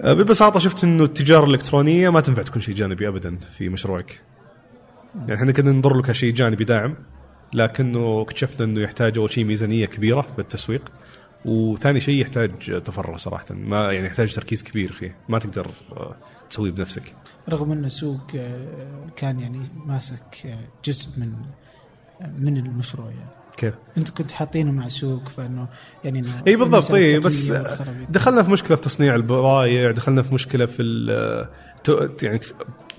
آه، 0.01 0.13
ببساطة 0.13 0.60
شفت 0.60 0.84
إنه 0.84 1.03
التجارة 1.03 1.45
الإلكترونية 1.45 2.10
ما 2.10 2.21
تنفع 2.21 2.41
تكون 2.41 2.62
شيء 2.62 2.75
جانبي 2.75 3.08
ابدا 3.08 3.36
في 3.36 3.69
مشروعك. 3.69 4.21
يعني 5.15 5.34
إحنا 5.34 5.51
كنا 5.51 5.71
ننظر 5.71 5.93
له 5.93 6.01
كشيء 6.01 6.34
جانبي 6.34 6.63
داعم 6.63 6.95
لكنه 7.53 8.21
اكتشفنا 8.21 8.65
إنه 8.65 8.82
يحتاج 8.82 9.17
أول 9.17 9.32
شيء 9.32 9.43
ميزانية 9.43 9.86
كبيرة 9.86 10.27
بالتسويق 10.38 10.91
وثاني 11.45 11.99
شيء 11.99 12.21
يحتاج 12.21 12.82
تفرغ 12.84 13.17
صراحة 13.17 13.45
ما 13.49 13.91
يعني 13.91 14.08
يحتاج 14.08 14.36
تركيز 14.36 14.63
كبير 14.63 14.91
فيه 14.91 15.17
ما 15.29 15.39
تقدر 15.39 15.67
آه، 15.91 16.15
تسويه 16.49 16.71
بنفسك. 16.71 17.13
رغم 17.49 17.71
إن 17.71 17.86
السوق 17.86 18.32
آه، 18.36 19.08
كان 19.15 19.39
يعني 19.39 19.60
ماسك 19.86 20.58
جزء 20.86 21.10
من 21.17 21.34
من 22.38 22.58
المشروع 22.58 23.10
يعني 23.10 23.42
كيف؟ 23.57 23.73
انت 23.97 24.09
كنت 24.09 24.31
حاطينه 24.31 24.71
مع 24.71 24.87
سوق 24.87 25.29
فإنه 25.29 25.67
يعني 26.03 26.23
إي 26.47 26.55
بالضبط 26.55 26.93
إي 26.93 27.19
بس. 27.19 27.53
دخلنا 28.09 28.43
في 28.43 28.51
مشكلة 28.51 28.77
في 28.77 28.83
تصنيع 28.83 29.15
البضائع 29.15 29.91
دخلنا 29.91 30.21
في 30.21 30.33
مشكلة 30.33 30.65
في 30.65 30.83
يعني 32.21 32.39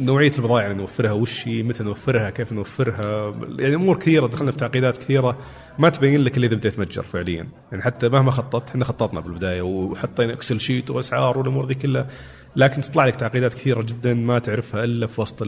نوعية 0.01 0.33
البضائع 0.39 0.67
اللي 0.67 0.79
نوفرها 0.79 1.13
وش 1.13 1.49
هي 1.49 1.63
متى 1.63 1.83
نوفرها 1.83 2.31
كيف 2.31 2.53
نوفرها 2.53 3.35
يعني 3.59 3.75
أمور 3.75 3.99
كثيرة 3.99 4.27
دخلنا 4.27 4.51
في 4.51 4.57
تعقيدات 4.57 4.99
كثيرة 4.99 5.39
ما 5.79 5.89
تبين 5.89 6.25
لك 6.25 6.37
الا 6.37 6.47
إذا 6.47 6.57
بديت 6.57 6.79
متجر 6.79 7.03
فعليا 7.03 7.49
يعني 7.73 7.83
حتى 7.83 8.09
مهما 8.09 8.31
خططت 8.31 8.69
إحنا 8.69 8.85
خططنا 8.85 9.21
بالبداية 9.21 9.63
وحطينا 9.63 10.33
Excel 10.33 10.61
sheet 10.61 10.91
وأسعار 10.91 11.39
والأمور 11.39 11.67
ذي 11.67 11.75
كلها 11.75 12.07
لكن 12.57 12.81
تطلع 12.81 13.07
لك 13.07 13.17
تعقيدات 13.17 13.55
كثيرة 13.55 13.83
جدا 13.83 14.15
ما 14.15 14.39
تعرفها 14.39 14.85
إلا 14.85 15.07
في 15.07 15.21
وسط 15.21 15.43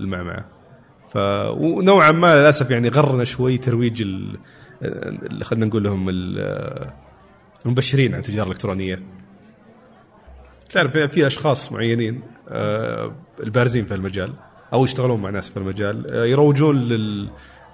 المعمعة 0.00 0.61
ف 1.12 1.16
ونوعا 1.50 2.12
ما 2.12 2.36
للأسف 2.36 2.70
يعني 2.70 2.88
غرنا 2.88 3.24
شوي 3.24 3.58
ترويج 3.58 4.02
ال- 4.02 4.36
اللي 4.82 5.44
خلينا 5.44 5.66
نقول 5.66 5.84
لهم 5.84 6.08
ال- 6.08 6.90
المبشرين 7.66 8.14
عن 8.14 8.20
التجاره 8.20 8.44
الإلكترونية. 8.46 9.02
تعرف 10.70 10.96
في 10.96 11.26
أشخاص 11.26 11.72
معينين 11.72 12.20
آه، 12.48 13.12
البارزين 13.42 13.84
في 13.84 13.94
المجال 13.94 14.32
أو 14.72 14.84
يشتغلون 14.84 15.22
مع 15.22 15.30
ناس 15.30 15.50
في 15.50 15.56
المجال 15.56 16.12
آه، 16.12 16.24
يروجون 16.24 16.76
لل 16.88 17.28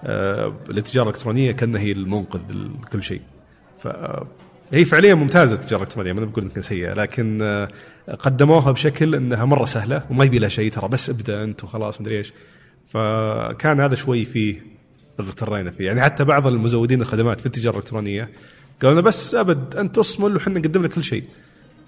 آه، 0.05 0.53
للتجارة 0.69 1.09
الإلكترونية 1.09 1.53
كأنها 1.53 1.81
هي 1.81 1.93
المنقذ 1.93 2.41
لكل 2.83 3.03
شيء. 3.03 3.21
ف 3.83 3.89
هي 4.73 4.85
فعليا 4.85 5.15
ممتازة 5.15 5.55
التجارة 5.55 5.83
الإلكترونية 5.83 6.13
ما 6.13 6.25
بقول 6.25 6.45
إنها 6.45 6.61
سيئة 6.61 6.93
لكن 6.95 7.67
قدموها 8.19 8.73
بشكل 8.73 9.15
إنها 9.15 9.45
مرة 9.45 9.65
سهلة 9.65 10.03
وما 10.11 10.25
يبي 10.25 10.39
لها 10.39 10.49
شيء 10.49 10.71
ترى 10.71 10.89
بس 10.89 11.11
ابدأ 11.11 11.45
أنت 11.45 11.65
وخلاص 11.65 12.01
مدري 12.01 12.19
إيش. 12.19 12.33
فكان 12.89 13.81
هذا 13.81 13.95
شوي 13.95 14.25
فيه 14.25 14.63
اغترينا 15.21 15.71
فيه. 15.71 15.87
يعني 15.87 16.03
حتى 16.03 16.25
بعض 16.25 16.47
المزودين 16.47 17.01
الخدمات 17.01 17.41
في 17.41 17.47
التجارة 17.47 17.75
الإلكترونية 17.75 18.31
قالوا 18.83 18.93
لنا 18.93 19.01
بس 19.01 19.35
أبد 19.35 19.77
أنت 19.77 19.99
اصمل 19.99 20.37
وحنا 20.37 20.59
نقدم 20.59 20.83
لك 20.83 20.93
كل 20.93 21.05
شيء. 21.05 21.25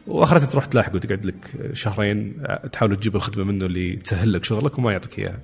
واخرتها 0.06 0.46
تروح 0.46 0.64
تلاحق 0.64 0.94
وتقعد 0.94 1.26
لك 1.26 1.70
شهرين 1.72 2.42
تحاول 2.72 2.96
تجيب 2.96 3.16
الخدمة 3.16 3.44
منه 3.44 3.66
اللي 3.66 3.96
تسهل 3.96 4.32
لك 4.32 4.44
شغلك 4.44 4.78
وما 4.78 4.92
يعطيك 4.92 5.18
إياها. 5.18 5.40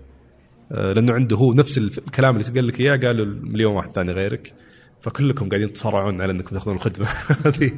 آه، 0.73 0.93
لأنه 0.93 1.13
عنده 1.13 1.37
هو 1.37 1.53
نفس 1.53 1.79
الكلام 1.79 2.37
اللي 2.37 2.53
قال 2.53 2.67
لك 2.67 2.81
إياه 2.81 2.97
قالوا 2.97 3.27
مليون 3.27 3.75
واحد 3.75 3.91
ثاني 3.91 4.13
غيرك. 4.13 4.53
فكلكم 5.01 5.49
قاعدين 5.49 5.73
تصارعون 5.73 6.21
على 6.21 6.33
إنكم 6.33 6.55
تأخذون 6.55 6.77
الخدمة. 6.77 7.07
هذه 7.47 7.71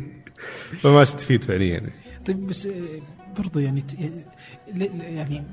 فما 0.80 1.02
استفيد 1.02 1.44
فعليا. 1.44 1.66
يعني. 1.66 1.92
طيب 2.26 2.46
بس 2.46 2.66
آه، 2.66 2.72
برضو 3.38 3.58
يعني 3.58 3.84
يعني 5.00 5.44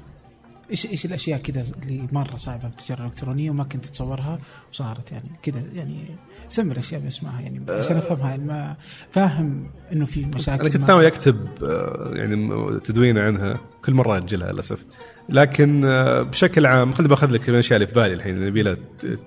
إيش 0.71 0.85
إيش 0.85 1.05
الأشياء 1.05 1.39
كذا 1.39 1.65
اللي 1.83 2.07
مرة 2.11 2.35
صعبة 2.35 2.59
في 2.59 2.65
التجاره 2.65 2.99
الإلكترونية 2.99 3.49
وما 3.49 3.63
كنت 3.63 3.85
تتصورها 3.85 4.37
وصارت 4.71 5.11
يعني 5.11 5.31
كذا 5.43 5.63
يعني 5.73 6.05
سمي 6.49 6.71
الأشياء 6.71 7.01
باسمها 7.01 7.41
يعني 7.41 7.61
عشان 7.69 7.97
أفهمها 7.97 8.29
يعني 8.29 8.43
ما 8.43 8.75
فاهم 9.11 9.67
إنه 9.91 10.05
في 10.05 10.25
مشاكل 10.25 10.61
أنا 10.61 10.69
كنت 10.69 10.87
ناوي 10.87 11.07
أكتب 11.07 11.47
آه، 11.63 12.11
يعني 12.13 12.79
تدوين 12.79 13.17
عنها. 13.17 13.59
كل 13.85 13.93
مرة 13.93 14.17
أجلها 14.17 14.51
للأسف. 14.51 14.85
لكن 15.29 15.85
آه، 15.85 16.21
بشكل 16.21 16.65
عام 16.65 16.93
خليني 16.93 17.09
باخذ 17.09 17.31
لك 17.31 17.49
الأشياء 17.49 17.75
اللي 17.75 17.87
في 17.87 17.93
بالي 17.93 18.13
الحين 18.13 18.45
نبي 18.45 18.63
لها 18.63 18.77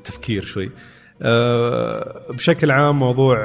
تفكير 0.05 0.45
شوي. 0.45 0.71
بشكل 2.31 2.71
عام 2.71 2.99
موضوع 2.99 3.37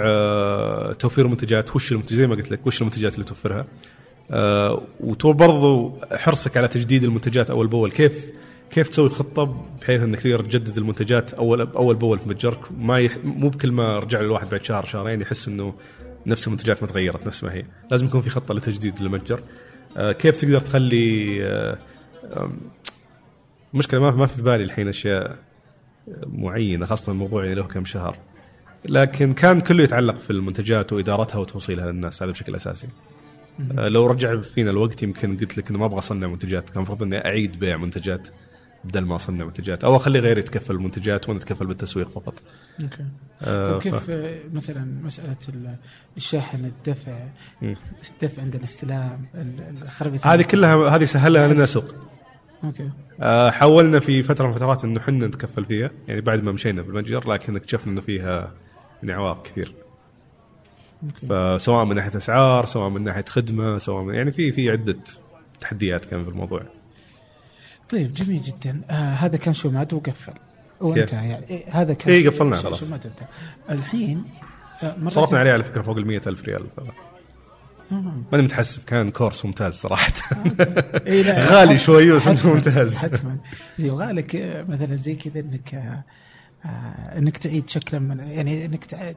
توفير 0.92 1.26
المنتجات 1.26 1.76
وش 1.76 1.92
المنتج؟ 1.92 2.14
زي 2.14 2.28
ما 2.28 2.36
قلت 2.36 2.52
لك 2.52 2.68
وش 2.68 2.82
المنتجات 2.82 3.14
اللي 3.14 3.26
توفرها؟ 3.26 3.66
وبرضو 4.30 5.94
حرصك 6.12 6.58
على 6.58 6.68
تجديد 6.68 7.04
المنتجات 7.04 7.50
أول 7.50 7.68
بأول. 7.68 7.92
كيف 7.92 8.32
كيف 8.70 8.90
تسوي 8.90 9.10
خطة 9.10 9.66
بحيث 9.82 10.02
إنك 10.02 10.20
تقدر 10.22 10.42
تجدد 10.42 10.78
المنتجات 10.78 11.34
اول 11.34 11.62
أول 11.62 11.96
بأول 11.96 12.20
في 12.20 12.30
متجرك؟ 12.30 12.60
ما 12.78 13.00
يح... 13.00 13.18
مو 13.24 13.50
بكل 13.50 13.72
ما 13.72 14.00
رجع 14.00 14.20
الواحد 14.20 14.50
بعد 14.50 14.64
شهر 14.64 14.86
شهرين 14.86 15.22
يحس 15.22 15.48
إنه 15.48 15.74
نفس 16.26 16.48
المنتجات 16.48 16.84
ما 16.84 16.88
تغيرت 16.88 17.28
نفس 17.28 17.44
ما 17.44 17.54
هي. 17.54 17.66
لازم 17.92 18.06
يكون 18.06 18.22
في 18.22 18.30
خطة 18.30 18.54
لتجديد 18.54 19.02
المتجر. 19.02 19.42
آه 19.98 20.12
كيف 20.12 20.38
تقدر 20.38 20.60
تخلي 20.60 21.44
آه 21.46 21.78
مشكلة 23.74 24.00
ما 24.00 24.12
ما 24.12 24.26
في 24.26 24.42
بالي 24.42 24.64
الحين 24.64 24.88
أشياء 24.88 25.38
معينة 26.26 26.86
خاصة 26.86 27.12
الموضوع 27.12 27.44
يعني 27.44 27.56
له 27.56 27.64
كم 27.64 27.86
شهر. 27.86 28.18
لكن 28.86 29.34
كان 29.34 29.62
كله 29.62 29.84
يتعلق 29.84 30.16
في 30.16 30.30
المنتجات 30.30 30.94
وإدارتها 30.94 31.40
وتوصيلها 31.40 31.92
للناس 31.92 32.24
هذا 32.24 32.32
بشكل 32.32 32.56
أساسي. 32.56 32.88
آه 32.88 33.13
لو 33.72 34.06
رجع 34.06 34.42
فينا 34.42 34.72
الوقت 34.72 35.04
يمكن 35.04 35.38
قلت 35.38 35.58
لك 35.58 35.70
إنه 35.70 35.80
ما 35.80 35.86
أبغى 35.86 35.98
أصنع 35.98 36.28
منتجات 36.28 36.70
كان 36.70 36.78
المفروض 36.78 37.04
إني 37.04 37.26
أعيد 37.26 37.60
بيع 37.60 37.78
منتجات 37.78 38.28
بدل 38.84 39.02
ما 39.02 39.16
أصنع 39.16 39.46
منتجات 39.46 39.84
أو 39.84 39.96
أخلي 39.96 40.20
غيري 40.20 40.40
يتكفل 40.40 40.76
المنتجات 40.76 41.30
وأنا 41.30 41.40
أتكفل 41.40 41.66
بالتسويق 41.66 42.10
فقط. 42.10 42.34
أوكي. 42.84 43.06
آه 43.42 43.72
طيب 43.72 43.82
كيف 43.82 43.96
ف... 43.96 44.12
مثلا 44.54 44.86
مسألة 45.04 45.38
الشحن 46.18 46.66
الدفع 46.66 47.28
الدفع 47.62 48.42
عند 48.42 48.56
الاستلام 48.56 49.26
الخربطه 49.82 50.34
هذه 50.34 50.42
كلها 50.42 50.96
هذه 50.96 51.06
سهلها 51.06 51.54
لنا 51.54 51.66
سوق. 51.66 51.96
أوكي. 52.64 52.90
آه 53.22 53.50
حاولنا 53.50 54.00
في 54.00 54.24
فترة 54.24 54.48
من 54.48 54.54
الفترات 54.54 54.84
إنه 54.84 55.00
إحنا 55.00 55.28
نتكفل 55.28 55.66
فيها 55.66 55.92
يعني 56.08 56.22
بعد 56.22 56.44
ما 56.44 56.52
مشينا 56.52 56.82
بالمتجر 56.82 57.30
لكن 57.30 57.56
اكتشفنا 57.56 57.94
إنه 57.94 58.02
فيها 58.02 58.54
يعني 59.04 59.14
عوائق 59.14 59.44
كثير. 59.44 59.74
فسواء 61.30 61.86
من 61.86 61.96
ناحية 61.96 62.18
أسعار 62.18 62.66
سواء 62.66 62.90
من 62.90 63.04
ناحية 63.04 63.26
خدمة 63.30 63.78
سواء 63.78 64.04
من 64.04 64.14
يعني 64.16 64.32
في 64.32 64.52
في 64.52 64.72
عدة 64.72 64.98
تحديات 65.60 66.06
كان 66.06 66.24
في 66.24 66.30
الموضوع. 66.30 66.62
طيب 67.90 68.14
جميل 68.14 68.42
جدا. 68.42 68.82
آه 68.90 69.10
هذا 69.10 69.38
كان 69.38 69.54
شومات 69.54 69.94
وقفل. 69.94 70.34
وانتهى 70.82 71.30
يعني 71.30 71.50
إيه 71.50 71.82
هذا 71.82 71.94
كان 71.94 72.14
اي 72.14 72.28
قفلنا 72.28 72.56
خلاص. 72.56 72.84
الحين 73.70 74.24
آه 74.84 75.10
صرفنا 75.10 75.40
عليه 75.40 75.52
على 75.54 75.64
فكرة 75.64 75.82
فوق 75.82 75.98
ال 75.98 76.28
ألف 76.28 76.44
ريال 76.44 76.68
ف... 76.78 76.80
ماني 78.32 78.44
متحسب 78.44 78.84
كان 78.84 79.10
كورس 79.10 79.46
ممتاز 79.46 79.74
صراحة. 79.74 80.14
إيه 81.08 81.24
لا 81.24 81.46
غالي 81.52 81.78
شوي 81.78 82.12
بس 82.12 82.46
ممتاز. 82.46 82.96
حتما. 82.98 83.38
يبغى 83.80 84.12
لك 84.12 84.36
آه، 84.36 84.64
مثلا 84.64 84.96
زي 84.96 85.16
كذا 85.16 85.40
إنك 85.40 85.76
آه, 85.76 86.04
آه، 86.66 87.18
إنك 87.18 87.38
تعيد 87.38 87.70
شكلا 87.70 88.00
من 88.00 88.20
يعني 88.20 88.66
إنك 88.66 88.86
تعيد 88.86 89.16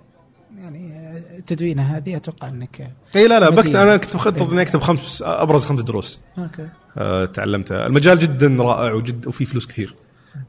يعني 0.58 1.18
التدوينه 1.38 1.82
هذه 1.82 2.16
أتوقع 2.16 2.48
إنك 2.48 2.90
إي 3.16 3.28
لا 3.28 3.40
لا 3.40 3.50
بكت 3.50 3.74
أنا 3.74 3.96
كنت 3.96 4.14
مخطط 4.16 4.52
إني 4.52 4.62
أكتب 4.62 4.80
خمس 4.80 5.22
أبرز 5.26 5.64
خمس 5.64 5.82
دروس. 5.82 6.20
أوكي. 6.38 6.68
آه 6.98 7.24
تعلمتها 7.24 7.86
المجال 7.86 8.18
جدا 8.18 8.56
رائع 8.58 8.92
وجد 8.92 9.26
وفي 9.26 9.44
فلوس 9.44 9.66
كثير. 9.66 9.94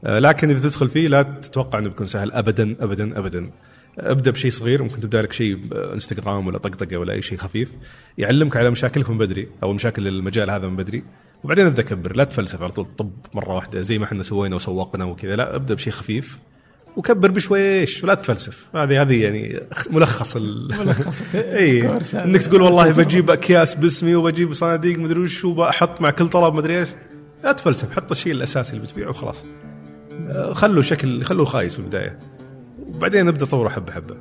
آه 0.04 0.18
لكن 0.18 0.50
إذا 0.50 0.60
تدخل 0.60 0.88
فيه 0.88 1.08
لا 1.08 1.22
تتوقع 1.22 1.78
إنه 1.78 1.88
بيكون 1.88 2.06
سهل 2.06 2.32
ابدا 2.32 2.76
ابدا 2.80 3.18
ابدا. 3.18 3.50
ابدأ 3.98 4.30
بشيء 4.30 4.50
صغير 4.50 4.82
ممكن 4.82 5.00
تبدأ 5.00 5.22
لك 5.22 5.32
شيء 5.32 5.58
إنستغرام 5.94 6.46
ولا 6.46 6.58
طقطقة 6.58 6.96
ولا 6.96 7.12
أي 7.12 7.22
شيء 7.22 7.38
خفيف. 7.38 7.72
يعلمك 8.18 8.56
على 8.56 8.70
مشاكلك 8.70 9.10
من 9.10 9.18
بدري 9.18 9.48
أو 9.62 9.72
مشاكل 9.72 10.08
المجال 10.08 10.50
هذا 10.50 10.68
من 10.68 10.76
بدري. 10.76 11.04
وبعدين 11.44 11.66
أبدأ 11.66 11.82
كبر 11.82 12.16
لا 12.16 12.24
تفلسف 12.24 12.62
على 12.62 12.72
طول 12.72 12.86
طب 12.98 13.10
مرة 13.34 13.54
واحدة 13.54 13.80
زي 13.80 13.98
ما 13.98 14.04
إحنا 14.04 14.22
سوينا 14.22 14.56
وسوقنا 14.56 15.04
وكذا 15.04 15.36
لا 15.36 15.56
أبدأ 15.56 15.74
بشيء 15.74 15.92
خفيف. 15.92 16.38
وكبر 16.98 17.30
بشويش 17.30 18.04
ولا 18.04 18.14
تفلسف. 18.14 18.76
هذه 18.76 19.02
هذه 19.02 19.22
يعني 19.22 19.60
ملخص 19.90 20.36
ال... 20.36 20.68
ملخص. 20.78 21.34
إي. 21.34 21.88
إنك 22.14 22.42
تقول 22.42 22.62
والله 22.62 22.92
بجيب 22.92 23.30
أكياس 23.30 23.74
باسمي 23.74 24.14
وبجيب 24.14 24.52
صناديق 24.52 24.98
مدري 24.98 25.20
وش 25.20 25.44
وبحط 25.44 26.00
مع 26.00 26.10
كل 26.10 26.28
طلب 26.28 26.54
مدري 26.54 26.78
إيش. 26.78 26.88
لا 27.44 27.52
تفلسف 27.52 27.92
حط 27.92 28.10
الشيء 28.10 28.32
الأساسي 28.32 28.72
اللي 28.76 28.86
بتبيعه 28.86 29.10
وخلاص. 29.10 29.44
آه، 30.28 30.52
خلوا 30.52 30.82
شكل 30.82 31.24
خلوه 31.24 31.44
خايس 31.44 31.72
في 31.72 31.78
البداية. 31.78 32.18
وبعدين 32.78 33.26
نبدأ 33.26 33.46
نطوره 33.46 33.68
حبة 33.68 33.92
حبة. 33.92 34.16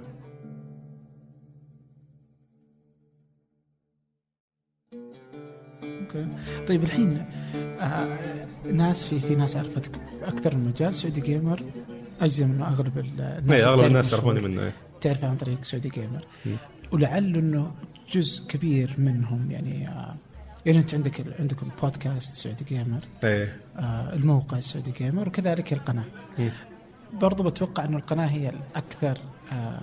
أوكي. 5.84 6.28
طيب 6.68 6.84
الحين 6.84 7.26
آه 7.80 8.18
ناس 8.72 9.04
في 9.06 9.20
في 9.20 9.36
ناس 9.36 9.56
عرفتك 9.56 9.92
أكثر 10.24 10.56
من 10.56 10.66
مجال 10.66 10.96
سعودي 10.96 11.22
جيمر 11.22 11.64
اجزم 12.22 12.52
انه 12.52 12.68
أغلب 12.68 12.98
الناس 12.98 13.52
اي 13.52 13.66
أغلب 13.66 13.86
الناس 13.86 14.12
يعرفوني 14.12 14.40
منه 14.40 14.62
إيه. 14.62 14.72
تعرف 15.02 15.24
عن 15.24 15.38
طريق 15.38 15.64
سعودي 15.64 15.90
جيمر. 15.90 16.26
ولعل 16.92 17.36
إنه 17.36 17.72
جزء 18.12 18.48
كبير 18.48 18.96
منهم 18.98 19.52
يعني 19.52 19.88
آه 19.88 20.16
يعني 20.66 20.80
أنت 20.80 20.94
عندك 20.94 21.40
عندكم 21.40 21.70
بودكاست 21.82 22.36
سعودي 22.36 22.64
جيمر 22.64 23.00
إيه. 23.24 23.58
آه 23.78 24.14
الموقع 24.14 24.60
سعودي 24.60 24.92
جيمر 24.92 25.28
وكذلك 25.28 25.74
القناة. 25.74 26.06
برضو 27.14 27.44
بتوقع 27.44 27.86
إنه 27.86 27.98
القناة 27.98 28.28
هي 28.28 28.50
الأكثر 28.50 29.18
آه 29.54 29.82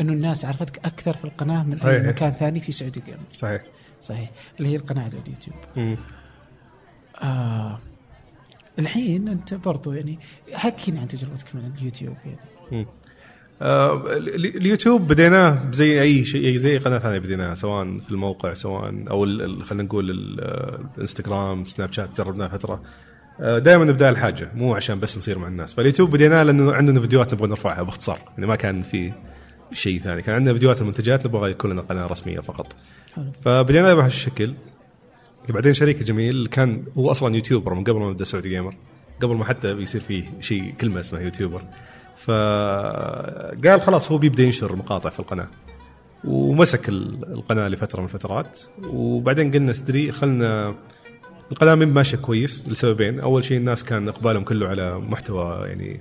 إنه 0.00 0.12
الناس 0.12 0.44
عرفتك 0.44 0.86
أكثر 0.86 1.12
في 1.16 1.24
القناة 1.24 1.62
من 1.62 1.76
صحيح. 1.76 1.88
اي 1.88 2.08
مكان 2.08 2.32
ثاني 2.32 2.60
في 2.60 2.72
سعودي 2.72 3.02
جيمر. 3.06 3.18
صحيح. 3.32 3.62
صحيح. 4.00 4.30
اللي 4.58 4.68
هي 4.68 4.76
القناة 4.76 5.02
على 5.02 5.18
اليوتيوب. 5.26 5.56
آه 7.22 7.78
الحين 8.78 9.28
أنت 9.28 9.54
برضو 9.54 9.92
يعني 9.92 10.18
حكينا 10.52 11.00
عن 11.00 11.08
تجربتك 11.08 11.54
من 11.54 11.72
اليوتيوب 11.78 12.16
يعني. 12.24 12.86
آه 13.62 14.16
اليوتيوب 14.36 15.06
بديناه 15.06 15.70
زي 15.72 16.02
أي 16.02 16.24
شيء 16.24 16.56
زي 16.56 16.78
قناة 16.78 16.98
ثانية 16.98 17.18
بديناها 17.18 17.54
سواء 17.54 17.98
في 17.98 18.10
الموقع 18.10 18.54
سواء 18.54 19.04
أو 19.10 19.24
خلينا 19.64 19.82
نقول 19.82 20.10
الانستغرام 20.96 21.64
سناب 21.64 21.92
شات 21.92 22.16
جربناه 22.16 22.48
فترة. 22.48 22.82
آه 23.40 23.58
دائما 23.58 23.84
نبدا 23.84 24.10
الحاجة 24.10 24.50
مو 24.54 24.74
عشان 24.74 25.00
بس 25.00 25.18
نصير 25.18 25.38
مع 25.38 25.48
الناس. 25.48 25.74
فاليوتيوب 25.74 26.10
بديناه 26.10 26.42
لأنه 26.42 26.72
عندنا 26.72 27.00
فيديوهات 27.00 27.34
نبغى 27.34 27.48
نرفعها 27.48 27.82
باختصار 27.82 28.18
يعني 28.34 28.46
ما 28.46 28.56
كان 28.56 28.80
في 28.80 29.12
شيء 29.72 30.00
ثاني. 30.00 30.22
كان 30.22 30.34
عندنا 30.34 30.52
فيديوهات 30.52 30.80
المنتجات 30.80 31.26
نبغى 31.26 31.50
يكون 31.50 31.72
لنا 31.72 31.82
قناة 31.82 32.06
رسمية 32.06 32.40
فقط. 32.40 32.76
فبدينا 33.44 33.94
بهالشكل 33.94 34.54
بعدين 35.48 35.74
شريك 35.74 36.02
جميل 36.02 36.46
كان 36.46 36.84
هو 36.98 37.10
أصلا 37.10 37.34
YouTuber 37.34 37.74
من 37.74 37.84
قبل 37.84 38.00
ما 38.00 38.10
يبدأ 38.10 38.24
سعودي 38.24 38.48
جيمر 38.48 38.74
قبل 39.22 39.34
ما 39.34 39.44
حتى 39.44 39.70
يصير 39.70 40.00
فيه 40.00 40.24
شيء 40.40 40.74
كلمة 40.80 41.00
اسمها 41.00 41.20
YouTuber. 41.20 41.62
فقال 42.16 43.82
خلاص 43.82 44.12
هو 44.12 44.18
بيبدأ 44.18 44.42
ينشر 44.42 44.76
مقاطع 44.76 45.10
في 45.10 45.20
القناة. 45.20 45.48
ومسك 46.24 46.88
القناة 46.88 47.68
لفترة 47.68 48.00
من 48.00 48.06
الفترات. 48.06 48.60
وبعدين 48.86 49.52
قلنا 49.52 49.72
تدري 49.72 50.12
خلنا 50.12 50.74
القناة 51.52 51.74
من 51.74 51.88
ماشية 51.88 52.16
كويس 52.16 52.68
لسببين. 52.68 53.20
أول 53.20 53.44
شيء 53.44 53.56
الناس 53.56 53.84
كان 53.84 54.08
إقبالهم 54.08 54.44
كله 54.44 54.68
على 54.68 54.98
محتوى 54.98 55.68
يعني 55.68 56.00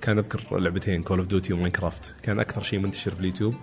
كان 0.00 0.18
أذكر 0.18 0.58
لعبتين 0.58 1.02
Call 1.02 1.18
of 1.18 1.26
Duty 1.26 1.52
و 1.52 1.58
Minecraft 1.58 2.14
كان 2.22 2.40
أكثر 2.40 2.62
شيء 2.62 2.78
منتشر 2.78 3.10
في 3.10 3.20
اليوتيوب. 3.20 3.54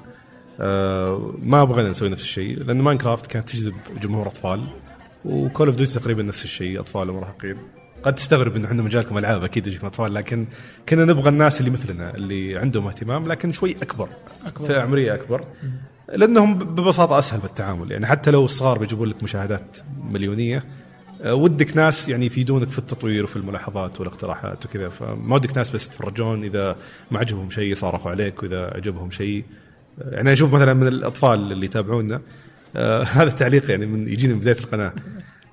آه 0.60 1.34
ما 1.44 1.64
بغينا 1.64 1.90
نسوي 1.90 2.10
نفس 2.10 2.24
الشيء 2.24 2.64
لأن 2.64 2.82
ماينكرافت 2.82 3.28
كانت 3.28 3.50
تجذب 3.50 3.74
جمهور 4.02 4.28
أطفال. 4.28 4.64
وكول 5.26 5.68
اوف 5.68 5.76
ديوتي 5.76 6.00
تقريبا 6.00 6.24
نفس 6.24 6.44
الشيء 6.44 6.80
اطفال 6.80 7.10
ومراهقين 7.10 7.58
قد 8.04 8.16
تستغرب 8.16 8.56
انه 8.56 8.68
إحنا 8.68 8.84
مجالكم 8.84 9.18
ألعاب 9.18 9.44
أكيد 9.44 9.68
يجيكم 9.68 9.88
أطفال 9.88 10.14
لكن 10.14 10.46
كنا 10.90 11.06
نبغى 11.06 11.30
الناس 11.30 11.60
اللي 11.60 11.72
مثلنا 11.72 12.16
اللي 12.16 12.58
عندهم 12.58 12.88
اهتمام 12.88 13.28
لكن 13.28 13.52
شوي 13.52 13.76
أكبر 13.82 14.10
أكبر. 14.46 14.68
فئة 14.68 14.82
عمرية 14.82 15.14
أكبر. 15.14 15.46
لأنهم 16.14 16.54
ببساطة 16.56 17.20
أسهل 17.20 17.40
بالتعامل 17.40 17.92
يعني 17.92 18.06
حتى 18.06 18.32
لو 18.32 18.46
الصغار 18.46 18.78
بيجيبون 18.78 19.10
لك 19.10 19.24
مشاهدات 19.24 19.78
مليونية 20.12 20.64
آه، 21.22 21.36
ودك 21.36 21.78
ناس 21.78 22.10
يعني 22.10 22.26
يفيدونك 22.26 22.70
في 22.70 22.80
التطوير 22.80 23.24
وفي 23.24 23.36
الملاحظات 23.36 24.00
والاقتراحات 24.00 24.66
وكذا 24.66 24.90
فما 24.90 25.36
ودك 25.36 25.58
ناس 25.58 25.70
بس 25.70 25.88
يتفرجون 25.88 26.44
إذا 26.44 26.76
ما 27.12 27.20
عجبهم 27.20 27.50
شيء 27.50 27.76
صارخوا 27.76 28.12
عليك 28.12 28.44
وإذا 28.44 28.72
عجبهم 28.76 29.12
شيء. 29.12 29.44
آه، 30.02 30.16
يعني 30.16 30.34
أشوف 30.34 30.54
مثلا 30.54 30.74
من 30.74 30.88
الأطفال 30.88 31.52
اللي 31.52 31.66
يتابعونا 31.66 32.22
آه 32.76 33.04
هذا 33.18 33.30
التعليق 33.30 33.70
يعني 33.72 33.86
من 33.86 34.08
يجيني 34.08 34.34
من 34.34 34.40
بداية 34.40 34.60
القناة. 34.60 34.94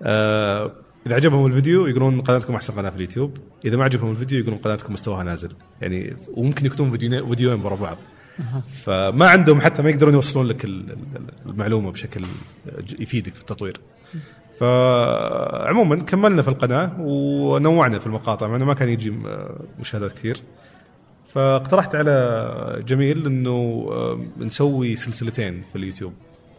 آه 0.02 0.72
إذا 1.06 1.14
عجبهم 1.14 1.46
الفيديو 1.46 1.86
يقولون 1.86 2.20
قناتكم 2.20 2.54
أحسن 2.54 2.74
قناة 2.74 2.90
في 2.90 2.96
اليوتيوب. 2.96 3.36
إذا 3.64 3.76
ما 3.76 3.84
عجبهم 3.84 4.10
الفيديو 4.10 4.38
يقولون 4.40 4.58
قناتكم 4.58 4.92
مستواها 4.92 5.24
نازل. 5.24 5.48
يعني 5.82 6.16
وممكن 6.34 6.66
يكتبون 6.66 6.90
فيديوين 6.90 7.28
فيديوين 7.28 7.60
ورا 7.60 7.76
بعض. 7.76 7.96
فما 8.84 9.28
عندهم 9.28 9.60
حتى 9.60 9.82
ما 9.82 9.90
يقدرون 9.90 10.14
يوصلون 10.14 10.46
لك 10.46 10.64
ال- 10.64 10.90
ال- 10.90 10.96
المعلومة 11.50 11.90
بشكل 11.92 12.24
يفيدك 12.98 13.34
في 13.34 13.40
التطوير. 13.40 13.80
فعموما 14.60 15.96
كملنا 15.96 16.42
في 16.42 16.48
القناة 16.48 16.96
ونوعنا 17.00 17.98
في 17.98 18.06
المقاطع. 18.06 18.48
مع 18.48 18.56
إنه 18.56 18.64
ما 18.64 18.74
كان 18.74 18.88
يجي 18.88 19.12
مشاهدات 19.80 20.12
كثير. 20.12 20.40
فاقترحت 21.34 21.94
على 21.94 22.82
جميل 22.86 23.26
إنه 23.26 23.88
آه، 23.92 24.20
نسوي 24.38 24.96
سلسلتين 24.96 25.62
في 25.72 25.78
اليوتيوب. 25.78 26.12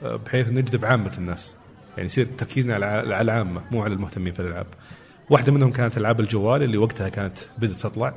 بحيث 0.03 0.49
نجذب 0.49 0.85
عامة 0.85 1.11
الناس. 1.17 1.55
يعني 1.97 2.05
يصير 2.05 2.25
تركيزنا 2.25 2.73
على 2.73 3.21
العامة 3.21 3.61
مو 3.71 3.83
على 3.83 3.93
المهتمين 3.93 4.33
في 4.33 4.39
الألعاب. 4.39 4.67
واحدة 5.29 5.51
منهم 5.51 5.71
كانت 5.71 5.97
ألعاب 5.97 6.19
الجوال 6.19 6.63
اللي 6.63 6.77
وقتها 6.77 7.09
كانت 7.09 7.37
بدأت 7.57 7.77
تطلع. 7.77 8.13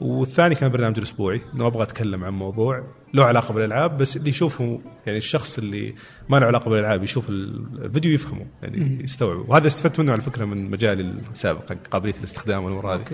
والثاني 0.00 0.54
كان 0.54 0.70
برنامج 0.70 0.98
الأسبوعي. 0.98 1.40
انه 1.54 1.66
أبغى 1.66 1.82
أتكلم 1.82 2.24
عن 2.24 2.32
موضوع 2.32 2.84
له 3.14 3.24
علاقة 3.24 3.54
بالألعاب 3.54 3.96
بس 3.96 4.16
اللي 4.16 4.30
يشوفه 4.30 4.80
يعني 5.06 5.18
الشخص 5.18 5.58
اللي 5.58 5.94
ما 6.28 6.36
له 6.36 6.46
علاقة 6.46 6.68
بالألعاب 6.68 7.02
يشوف 7.02 7.28
الفيديو 7.28 8.12
يفهمه. 8.12 8.46
يعني 8.62 9.04
يستوعبه 9.04 9.44
وهذا 9.48 9.66
استفدت 9.66 10.00
منه 10.00 10.12
على 10.12 10.22
فكرة 10.22 10.44
من 10.44 10.70
مجالي 10.70 11.14
السابق 11.32 11.72
قابلية 11.90 12.14
الاستخدام 12.18 12.64
والامور 12.64 12.94
هذه. 12.94 13.04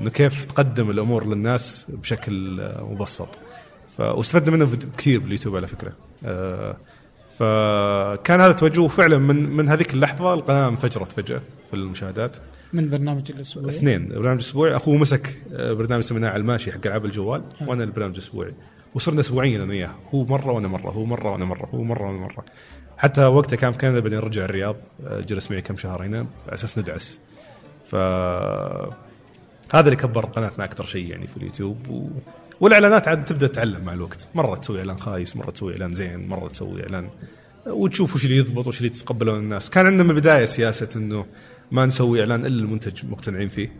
إنه 0.00 0.10
كيف 0.10 0.44
تقدم 0.44 0.90
الأمور 0.90 1.26
للناس 1.26 1.86
بشكل 1.88 2.62
مبسط. 2.80 3.28
ف... 3.96 4.00
واستفدنا 4.00 4.56
منه 4.56 4.76
كثير 4.98 5.20
باليوتيوب 5.20 5.56
على 5.56 5.66
فكرة. 5.66 5.92
آه، 6.24 6.76
فكان 7.40 8.40
هذا 8.40 8.52
توجهه 8.52 8.88
فعلا 8.88 9.18
من 9.18 9.50
من 9.50 9.68
هذيك 9.68 9.94
اللحظة 9.94 10.34
القناة 10.34 10.68
انفجرت 10.68 11.12
فجأة 11.12 11.40
في 11.70 11.76
المشاهدات. 11.76 12.36
من 12.72 12.90
برنامج 12.90 13.32
الأسبوع 13.32 13.70
اثنين 13.70 14.08
برنامج 14.08 14.40
أسبوعي. 14.40 14.76
أخوه 14.76 14.96
مسك 14.96 15.42
آه، 15.52 15.72
برنامج 15.72 16.02
سميناه 16.02 16.28
على 16.28 16.40
الماشي 16.40 16.72
حق 16.72 16.86
ألعاب 16.86 17.04
الجوال 17.04 17.42
وأنا 17.66 17.84
البرنامج 17.84 18.14
الأسبوعي. 18.14 18.54
وصرنا 18.94 19.20
اسبوعيا 19.20 19.56
أنا 19.56 19.64
وياه. 19.64 19.94
هو 20.14 20.24
مرة 20.24 20.52
وأنا 20.52 20.68
مرة 20.68 20.90
هو 20.90 21.04
مرة 21.04 21.32
وأنا 21.32 21.44
مرة 21.44 21.66
هو 21.74 21.82
مرة 21.82 22.06
وأنا 22.06 22.18
مرة. 22.18 22.44
حتى 22.98 23.24
وقتها 23.24 23.56
كان 23.56 23.72
في 23.72 23.78
كندا 23.78 24.00
بعدين 24.00 24.18
رجع 24.18 24.44
الرياض 24.44 24.76
آه، 25.06 25.20
جلس 25.20 25.50
معي 25.50 25.62
كم 25.62 25.76
شهر 25.76 26.02
هنا 26.02 26.18
على 26.18 26.54
أساس 26.54 26.78
ندعس. 26.78 27.18
ف 27.90 27.94
هذا 29.74 29.84
اللي 29.84 29.96
كبر 29.96 30.26
قناتنا 30.26 30.64
أكثر 30.64 30.84
شيء 30.84 31.10
يعني 31.10 31.26
في 31.26 31.36
اليوتيوب 31.36 31.88
و... 31.88 32.08
والإعلانات 32.60 33.08
عاد 33.08 33.24
تبدأ 33.24 33.46
تتعلم 33.46 33.84
مع 33.84 33.92
الوقت. 33.92 34.28
مرة 34.34 34.56
تسوي 34.56 34.78
إعلان 34.78 34.98
خايس 34.98 35.36
مرة 35.36 35.50
تسوي 35.50 35.72
إعلان 35.72 35.94
زين 35.94 36.28
مرة 36.28 36.48
تسوي 36.48 36.82
إعلان 36.82 37.08
وتشوف 37.66 38.14
وش 38.14 38.24
اللي 38.24 38.36
يضبط 38.36 38.66
وش 38.66 38.78
اللي 38.78 38.86
يتقبلون 38.86 39.38
الناس. 39.38 39.70
كان 39.70 39.86
عندنا 39.86 40.02
من 40.02 40.10
البدايه 40.10 40.44
سياسة 40.44 40.88
إنه 40.96 41.26
ما 41.70 41.86
نسوي 41.86 42.20
إعلان 42.20 42.46
إلا 42.46 42.62
المنتج 42.62 43.06
مقتنعين 43.06 43.48
فيه. 43.48 43.72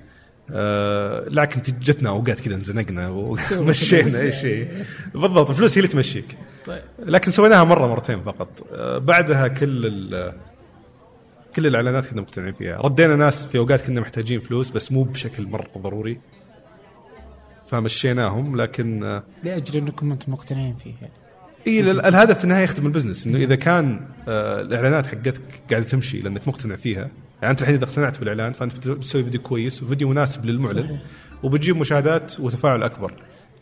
آه 0.53 1.29
لكن 1.29 1.63
جتنا 1.81 2.09
أوقات 2.11 2.41
كذا 2.41 2.55
انزنقنا 2.55 3.09
ومشينا 3.59 4.21
أي 4.21 4.33
شيء. 4.33 4.69
بالضبط 5.15 5.51
الفلوس 5.51 5.73
هي 5.73 5.77
اللي 5.77 5.89
تمشيك. 5.89 6.37
طيب. 6.67 6.83
لكن 6.99 7.31
سويناها 7.31 7.65
مرة 7.65 7.87
مرتين 7.87 8.21
فقط. 8.21 8.49
آه 8.73 8.99
بعدها 8.99 9.49
كل 9.49 10.33
كل 11.57 11.67
الإعلانات 11.67 12.07
كنا 12.07 12.21
مقتنعين 12.21 12.53
فيها. 12.53 12.77
ردينا 12.81 13.17
ناس 13.17 13.47
في 13.47 13.59
أوقات 13.59 13.81
كنا 13.81 14.01
محتاجين 14.01 14.41
فلوس 14.41 14.71
بس 14.71 14.93
مو 14.93 15.03
بشكل 15.03 15.47
مرة 15.47 15.69
ضروري. 15.79 16.21
فمشيناهم 17.71 18.57
لكن 18.57 19.03
آه 19.05 19.23
لأجل 19.45 19.79
أنكم 19.79 20.13
أنتم 20.13 20.33
مقتنعين 20.33 20.75
فيه 20.75 20.93
يعني. 21.01 21.13
إي 21.67 21.81
ال- 21.91 22.01
الهدف 22.01 22.39
في 22.39 22.45
النهاية 22.45 22.65
يخدم 22.65 22.87
البزنس 22.87 23.27
إنه 23.27 23.39
إذا 23.39 23.55
كان 23.55 24.01
آه 24.29 24.61
الإعلانات 24.61 25.07
حقتك 25.07 25.41
قاعدة 25.71 25.85
تمشي 25.87 26.21
لأنك 26.21 26.49
مقتنع 26.49 26.77
فيها 26.77 27.09
يعني 27.43 27.51
أنت 27.53 27.61
الحين 27.63 27.75
إذا 27.75 27.85
اقتنعت 27.85 28.19
بالإعلان 28.19 28.53
فأنت 28.53 28.89
بتسوي 28.89 29.25
فيديو 29.25 29.41
كويس 29.41 29.83
وفيديو 29.83 30.09
مناسب 30.09 30.47
للمعلن 30.47 30.83
صحيح. 30.83 31.01
وبتجيب 31.43 31.77
مشاهدات 31.77 32.41
وتفاعل 32.41 32.83
أكبر. 32.83 33.13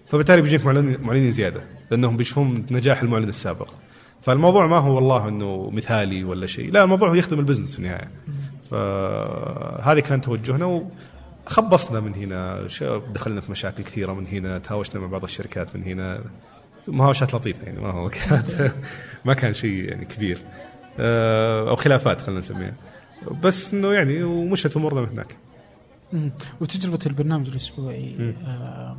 فبالتالي 0.06 0.42
بيجيك 0.42 0.66
معلنين 0.66 1.00
معلنين 1.00 1.32
زيادة 1.32 1.60
لأنهم 1.90 2.16
بيشوفون 2.16 2.66
نجاح 2.70 3.02
المعلن 3.02 3.28
السابق. 3.28 3.70
فالموضوع 4.22 4.66
ما 4.66 4.76
هو 4.78 4.94
والله 4.94 5.28
إنه 5.28 5.70
مثالي 5.72 6.24
ولا 6.24 6.46
شيء 6.46 6.72
لا 6.72 6.84
الموضوع 6.84 7.08
هو 7.08 7.14
يخدم 7.14 7.38
البزنس 7.38 7.72
في 7.72 7.78
النهاية. 7.78 8.10
فهذه 8.70 10.00
كان 10.00 10.20
توجهنا 10.20 10.88
وخبصنا 11.48 12.00
من 12.00 12.14
هنا 12.14 12.66
دخلنا 13.12 13.40
في 13.40 13.50
مشاكل 13.50 13.82
كثيرة 13.82 14.12
من 14.12 14.26
هنا 14.26 14.58
تهاوشنا 14.58 15.00
مع 15.00 15.06
بعض 15.06 15.24
الشركات 15.24 15.76
من 15.76 15.82
هنا 15.84 16.20
مهاوشات 16.88 17.34
لطيفة 17.34 17.64
يعني 17.64 17.80
ما 17.80 17.90
هو 17.90 18.10
كانت 18.28 18.74
ما 19.24 19.34
كان 19.34 19.54
شيء 19.54 19.88
يعني 19.88 20.04
كبير 20.04 20.38
آه، 21.00 21.70
أو 21.70 21.76
خلافات 21.76 22.20
خلينا 22.20 22.40
نسميها 22.40 22.74
بس 23.42 23.74
إنه 23.74 23.92
يعني 23.92 24.22
ومشت 24.22 24.76
أمورنا 24.76 25.00
من 25.00 25.08
هناك. 25.08 25.36
وتجربة 26.60 26.98
البرنامج 27.06 27.48
الأسبوعي. 27.48 28.34
آه 28.46 28.96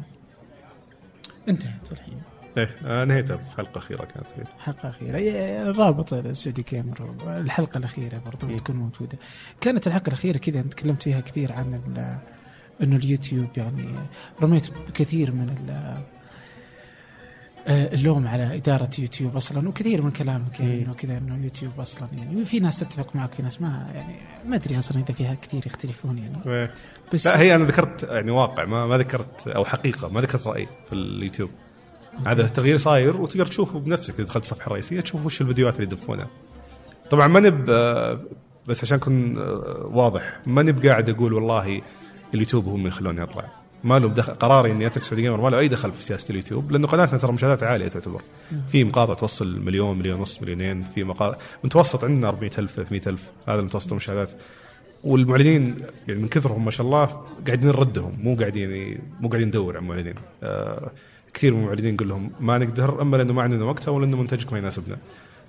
انتهت 1.49 1.91
الحين 1.91 2.21
إيه 2.57 2.69
آه، 2.85 3.05
نهيتها 3.05 3.37
في 3.37 3.57
حلقه 3.57 3.77
اخيره 3.77 4.05
كانت 4.05 4.27
فيه. 4.35 4.43
حلقة 4.59 4.89
أخيرة 4.89 5.17
إيه، 5.17 5.61
الرابط 5.61 6.13
السعودي 6.13 6.65
gamer 6.69 7.15
الحلقة 7.27 7.77
الأخيرة 7.77 8.21
برضو. 8.25 8.47
بتكون 8.47 8.75
موجودة 8.75 9.17
كانت 9.61 9.87
الحلقة 9.87 10.07
الأخيرة 10.07 10.37
كذا 10.37 10.61
تكلمت 10.61 11.03
فيها 11.03 11.19
كثير 11.19 11.51
عن 11.51 11.73
أنه 12.83 12.95
اليوتيوب 12.95 13.47
يعني 13.57 13.85
رميت 14.41 14.69
بكثير 14.87 15.31
من 15.31 15.55
آه، 17.67 17.93
اللوم 17.93 18.27
على 18.27 18.55
إدارة 18.55 18.89
يوتيوب 18.99 19.35
أصلا 19.35 19.69
وكثير 19.69 20.01
من 20.01 20.11
كلامك 20.11 20.59
يعني. 20.59 20.83
أنه 20.83 20.93
كذا 20.93 21.17
أنه 21.17 21.43
يوتيوب 21.43 21.79
أصلا 21.79 22.07
يعني 22.17 22.41
وفي 22.41 22.59
ناس 22.59 22.79
تتفق 22.79 23.15
معك 23.15 23.33
في 23.33 23.43
ناس 23.43 23.61
ما 23.61 23.87
يعني 23.95 24.15
ما 24.45 24.55
أدري 24.55 24.77
أصلا 24.77 25.03
إذا 25.03 25.13
فيها 25.13 25.37
كثير 25.41 25.67
يختلفون 25.67 26.17
يعني 26.17 26.37
إيه. 26.45 26.71
بس 27.13 27.27
لا 27.27 27.39
هي 27.39 27.55
أنا 27.55 27.63
ذكرت 27.63 28.03
يعني 28.03 28.31
واقع 28.31 28.65
ما 28.65 28.85
ما 28.85 28.97
ذكرت 28.97 29.47
أو 29.47 29.65
حقيقة 29.65 30.09
ما 30.09 30.21
ذكرت 30.21 30.47
رأي 30.47 30.67
في 30.89 30.93
اليوتيوب 30.93 31.49
هذا 32.25 32.47
تغيير 32.47 32.77
صاير 32.77 33.21
وتقدر 33.21 33.45
تشوفه 33.45 33.79
بنفسك 33.79 34.13
إذا 34.13 34.23
دخلت 34.23 34.43
الصفحه 34.43 34.67
الرئيسيه 34.67 35.01
تشوف 35.01 35.25
وش 35.25 35.41
الفيديوهات 35.41 35.75
اللي 35.75 35.85
يدفونها 35.85 36.27
طبعا 37.09 37.27
ما 37.27 37.39
نب 37.39 37.69
آه، 37.69 38.19
بس 38.67 38.83
عشان 38.83 38.97
أكون 38.97 39.37
آه، 39.37 39.89
واضح 39.93 40.39
ما 40.45 40.61
نب 40.61 40.85
قاعد 40.85 41.09
أقول 41.09 41.33
والله 41.33 41.81
اليوتيوب 42.33 42.67
هم 42.67 42.75
اللي 42.75 42.87
يخلوني 42.87 43.23
أطلع. 43.23 43.45
ما 43.83 43.99
له 43.99 44.07
دخل 44.07 44.33
قراري 44.33 44.71
إني 44.71 44.87
أترك 44.87 45.03
سعودي 45.03 45.21
gamer 45.21 45.41
ما 45.41 45.49
له 45.49 45.59
أي 45.59 45.67
دخل 45.67 45.91
في 45.91 46.03
سياسة 46.03 46.31
اليوتيوب 46.31 46.71
لأنه 46.71 46.87
قناتنا 46.87 47.19
ترى 47.19 47.31
مشاهدات 47.31 47.63
عالية 47.63 47.87
تعتبر. 47.87 48.21
في 48.71 48.83
مقاطع 48.83 49.13
توصل 49.13 49.59
مليون 49.59 49.99
مليون 49.99 50.19
ونص 50.19 50.41
مليونين 50.41 50.83
في 50.83 51.03
مقاطع 51.03 51.37
متوسط 51.63 52.03
عندنا 52.03 52.29
400000 52.29 52.75
300000 52.75 53.29
هذا 53.47 53.59
المتوسط 53.59 53.91
المشاهدات. 53.91 54.29
والمعلنين 55.03 55.75
يعني 56.07 56.21
من 56.21 56.27
كثرهم 56.27 56.65
ما 56.65 56.71
شاء 56.71 56.85
الله 56.85 57.05
قاعدين 57.47 57.67
نردهم 57.67 58.17
مو 58.23 58.35
قاعدين 58.35 58.99
مو 59.19 59.29
قاعدين 59.29 59.47
ندور 59.47 59.77
على 59.77 59.85
معلنين 59.85 60.15
آه 60.43 60.91
كثير 61.33 61.53
من 61.53 61.63
المعلنين 61.63 61.93
نقول 61.93 62.09
لهم 62.09 62.31
ما 62.39 62.57
نقدر 62.57 63.01
أما 63.01 63.17
لأنه 63.17 63.33
ما 63.33 63.41
عندنا 63.41 63.65
وقت 63.65 63.87
أو 63.87 63.99
لأنه 63.99 64.17
منتجك 64.17 64.53
ما 64.53 64.59
يناسبنا. 64.59 64.97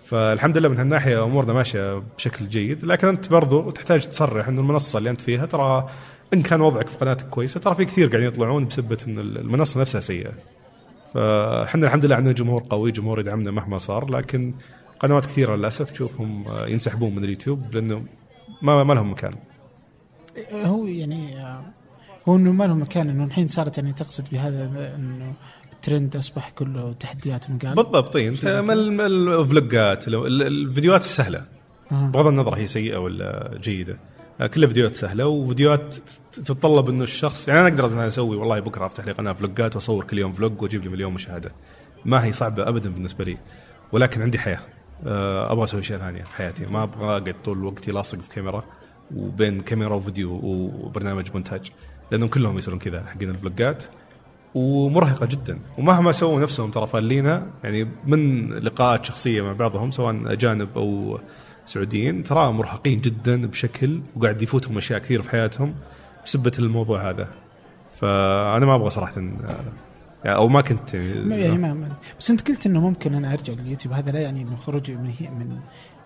فالحمد 0.07 0.59
لله 0.59 0.69
من 0.69 0.77
هالناحية 0.77 1.25
أمورنا 1.25 1.53
ماشية 1.53 2.03
بشكل 2.17 2.49
جيد 2.49 2.85
لكن 2.85 3.09
أنت 3.09 3.31
برضو 3.31 3.71
تحتاج 3.71 4.09
تصرح 4.09 4.49
إنه 4.49 4.61
المنصة 4.61 4.99
اللي 4.99 5.11
أنت 5.11 5.21
فيها 5.21 5.47
ترى 5.47 5.89
إن 6.35 6.43
كان 6.43 6.61
وضعك 6.61 6.87
في 6.87 6.97
قناتك 6.97 7.29
كويسة 7.29 7.61
ترى 7.61 7.75
في 7.75 7.85
كثير 7.85 8.09
قاعدين 8.09 8.29
يطلعون 8.29 8.67
بسبة 8.67 8.99
إن 9.07 9.19
المنصة 9.19 9.81
نفسها 9.81 10.01
سيئة. 10.01 10.33
فاحنا 11.15 11.87
الحمد 11.87 12.05
لله 12.05 12.17
عندنا 12.17 12.33
جمهور 12.35 12.63
قوي 12.71 12.93
جمهور 12.93 13.21
يدعمنا 13.21 13.51
مهما 13.51 13.79
صار 13.79 14.11
لكن 14.11 14.55
قنوات 15.01 15.25
كثيرة 15.27 15.57
للأسف 15.57 15.91
تشوفهم 15.91 16.49
آه، 16.49 16.67
ينسحبون 16.67 17.15
من 17.15 17.25
اليوتيوب 17.25 17.75
لأنه 17.75 18.05
ما 18.63 18.85
ما 18.85 18.93
لهم 18.93 19.11
مكان. 19.11 19.33
هو 20.53 20.87
يعني 20.87 21.41
آه، 21.43 21.63
هو 22.29 22.37
إنه 22.37 22.53
ما 22.53 22.65
له 22.65 22.75
مكان 22.75 23.09
إنه 23.11 23.25
الحين 23.25 23.49
صارت 23.49 23.79
يعني 23.79 23.93
تقصد 23.93 24.25
بهذا 24.33 24.95
إنه 24.97 25.33
الترند 25.73 26.17
أصبح 26.17 26.51
كله 26.51 26.93
تحديات 26.93 27.51
ومقال 27.51 27.75
بالضبط 27.75 28.13
طيب 28.13 28.33
أنت 28.33 28.45
الفلوجات 28.45 30.09
لو- 30.09 30.27
ال- 30.27 30.43
الفيديوهات 30.43 31.01
السهلة. 31.01 31.45
آه. 31.93 32.07
بغض 32.07 32.27
النظر 32.27 32.55
هي 32.55 32.67
سيئة 32.67 32.97
ولا 32.97 33.59
جيدة. 33.63 33.93
آه، 33.93 34.20
كلها 34.47 34.69
فيديوهات 34.69 34.97
سهلة 34.97 35.27
وفيديوهات 35.27 35.97
تتطلب 36.33 36.89
إنه 36.89 37.03
الشخص 37.03 37.49
يعني 37.49 37.61
أنا 37.61 37.69
أقدر 37.69 37.87
أنا 37.87 38.07
أسوي 38.07 38.37
والله 38.37 38.61
بكرة 38.61 38.87
أفتح 38.87 39.05
لي 39.05 39.13
قناة 39.13 39.33
فلوجات 39.33 39.77
وأصور 39.77 40.05
كل 40.05 40.19
يوم 40.19 40.33
فلوج 40.33 40.63
وأجيب 40.63 40.85
لي 40.85 40.89
مليون 40.89 41.15
مشاهدة. 41.15 41.51
ما 42.05 42.25
هي 42.25 42.33
صعبة 42.33 42.69
ابدا 42.69 42.91
بالنسبة 42.91 43.25
لي 43.25 43.37
ولكن 43.93 44.23
عندي 44.23 44.39
حياة. 44.39 44.61
آه، 45.07 45.53
أبغى 45.53 45.65
أسوي 45.65 45.81
اشياء 45.81 45.99
ثانية 45.99 46.23
في 46.23 46.33
حياتي. 46.33 46.67
ما 46.67 46.83
أبغى 46.83 47.07
أقعد 47.07 47.35
طول 47.45 47.59
الوقت 47.59 47.89
لاصق 47.89 48.19
في 48.19 48.29
كاميرا 48.35 48.65
وبين 49.17 49.61
كاميرا 49.61 49.95
وفيديو 49.95 50.41
وبرنامج 50.43 51.29
مونتاج 51.35 51.71
لأنهم 52.11 52.29
كلهم 52.29 52.59
يصيرون 52.59 52.79
كذا 52.79 53.05
حقين 53.15 53.31
الفلوجات 53.31 53.85
ومرهقة 54.55 55.27
جدا. 55.27 55.59
ومهما 55.79 56.13
سووا 56.13 56.41
نفسهم 56.41 56.71
ترى 56.71 56.87
فالينا 56.87 57.51
يعني 57.65 57.89
من 58.07 58.53
لقاءات 58.53 59.05
شخصية 59.05 59.43
مع 59.43 59.53
بعضهم 59.53 59.91
سواء 59.91 60.33
اجانب 60.33 60.69
أو 60.77 61.21
سعوديين 61.71 62.25
ترى 62.25 62.53
مرهقين 62.53 63.01
جدا 63.01 63.47
بشكل 63.47 64.01
وقاعد 64.17 64.43
يفوتهم 64.43 64.77
أشياء 64.77 64.99
كثير 64.99 65.23
في 65.23 65.31
حياتهم 65.31 65.75
بسبة 66.25 66.53
الموضوع 66.59 67.11
هذا. 67.11 67.29
فأنا 68.01 68.67
ما 68.67 68.75
أبغى 68.75 68.91
صراحة 68.91 69.21
يعني 70.25 70.37
أو 70.37 70.49
ما 70.49 70.61
كنت 70.61 70.95
يعني, 70.95 71.43
يعني 71.43 71.59
ما, 71.59 71.75
ما 71.75 71.93
بس 72.21 72.31
أنت 72.31 72.49
قلت 72.49 72.67
إنه 72.67 72.81
ممكن 72.81 73.15
أنا 73.15 73.33
أرجع 73.33 73.53
لليوتيوب. 73.53 73.95
هذا 73.95 74.11
لا 74.11 74.21
يعني 74.21 74.43
إنه 74.43 74.57
خروجي 74.57 74.95
من 74.95 75.13
هي 75.19 75.31
من 75.31 75.59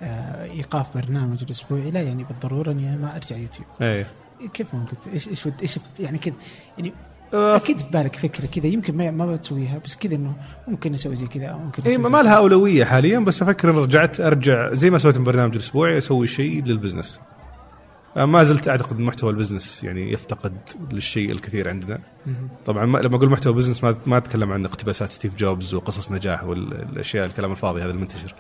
آه 0.03 0.45
إيقاف 0.45 0.97
برنامج 0.97 1.43
الأسبوعي 1.43 1.91
لا 1.91 2.03
يعني 2.03 2.25
بالضرورة 2.25 2.71
إني 2.71 2.97
ما 2.97 3.17
أرجع 3.17 3.37
يوتيوب. 3.37 3.67
إيه. 3.81 4.07
كيف 4.55 4.75
ممكن 4.75 4.97
إيش 5.13 5.29
إيش 5.29 5.49
إيش 5.63 5.79
يعني 6.01 6.19
كذا 6.19 6.35
يعني 6.79 6.93
أكيد 7.33 7.79
في 7.79 7.91
بالك 7.93 8.17
فكرة 8.17 8.47
كذا 8.47 8.67
يمكن 8.67 8.97
ما 8.97 9.11
ما 9.11 9.33
بتسويها 9.33 9.79
بس 9.79 9.97
كذا 9.97 10.15
إنه 10.15 10.35
ممكن 10.69 10.95
أسوي 10.95 11.17
زي 11.17 11.27
كذا 11.27 11.53
ممكن 11.53 11.83
اي 11.83 11.99
ما 11.99 12.23
لها 12.23 12.35
أولوية 12.35 12.85
حاليا 12.85 13.19
بس 13.19 13.43
أفكر 13.43 13.71
إن 13.71 13.77
رجعت 13.77 14.21
أرجع 14.21 14.75
زي 14.75 14.91
ما 14.91 14.99
سويت 14.99 15.17
البرنامج 15.17 15.55
الأسبوعي 15.55 15.99
أسوي 15.99 16.27
شيء 16.27 16.65
لل 16.65 16.75
business. 16.75 17.21
ما 18.17 18.45
زلت 18.45 18.69
أعتقد 18.69 18.99
محتوى 18.99 19.31
ال 19.31 19.37
business 19.37 19.85
يعني 19.85 20.13
يفتقد 20.13 20.57
للشيء 20.93 21.33
الكثير 21.33 21.69
عندنا. 21.69 21.99
طبعا 22.65 22.87
ما 22.87 22.99
لما 22.99 23.17
أقول 23.17 23.31
محتوى 23.31 23.53
business 23.53 23.85
ما 23.85 23.97
ما 24.07 24.17
أتكلم 24.17 24.53
عن 24.53 24.65
اقتباسات 24.65 25.13
ستيف 25.13 25.35
جوبز 25.35 25.75
وقصص 25.75 26.13
نجاح 26.13 26.45
والأشياء 26.45 27.27
الكلام 27.27 27.53
الفاضي 27.53 27.83
هذا 27.83 27.91
المنتشر. 27.91 28.35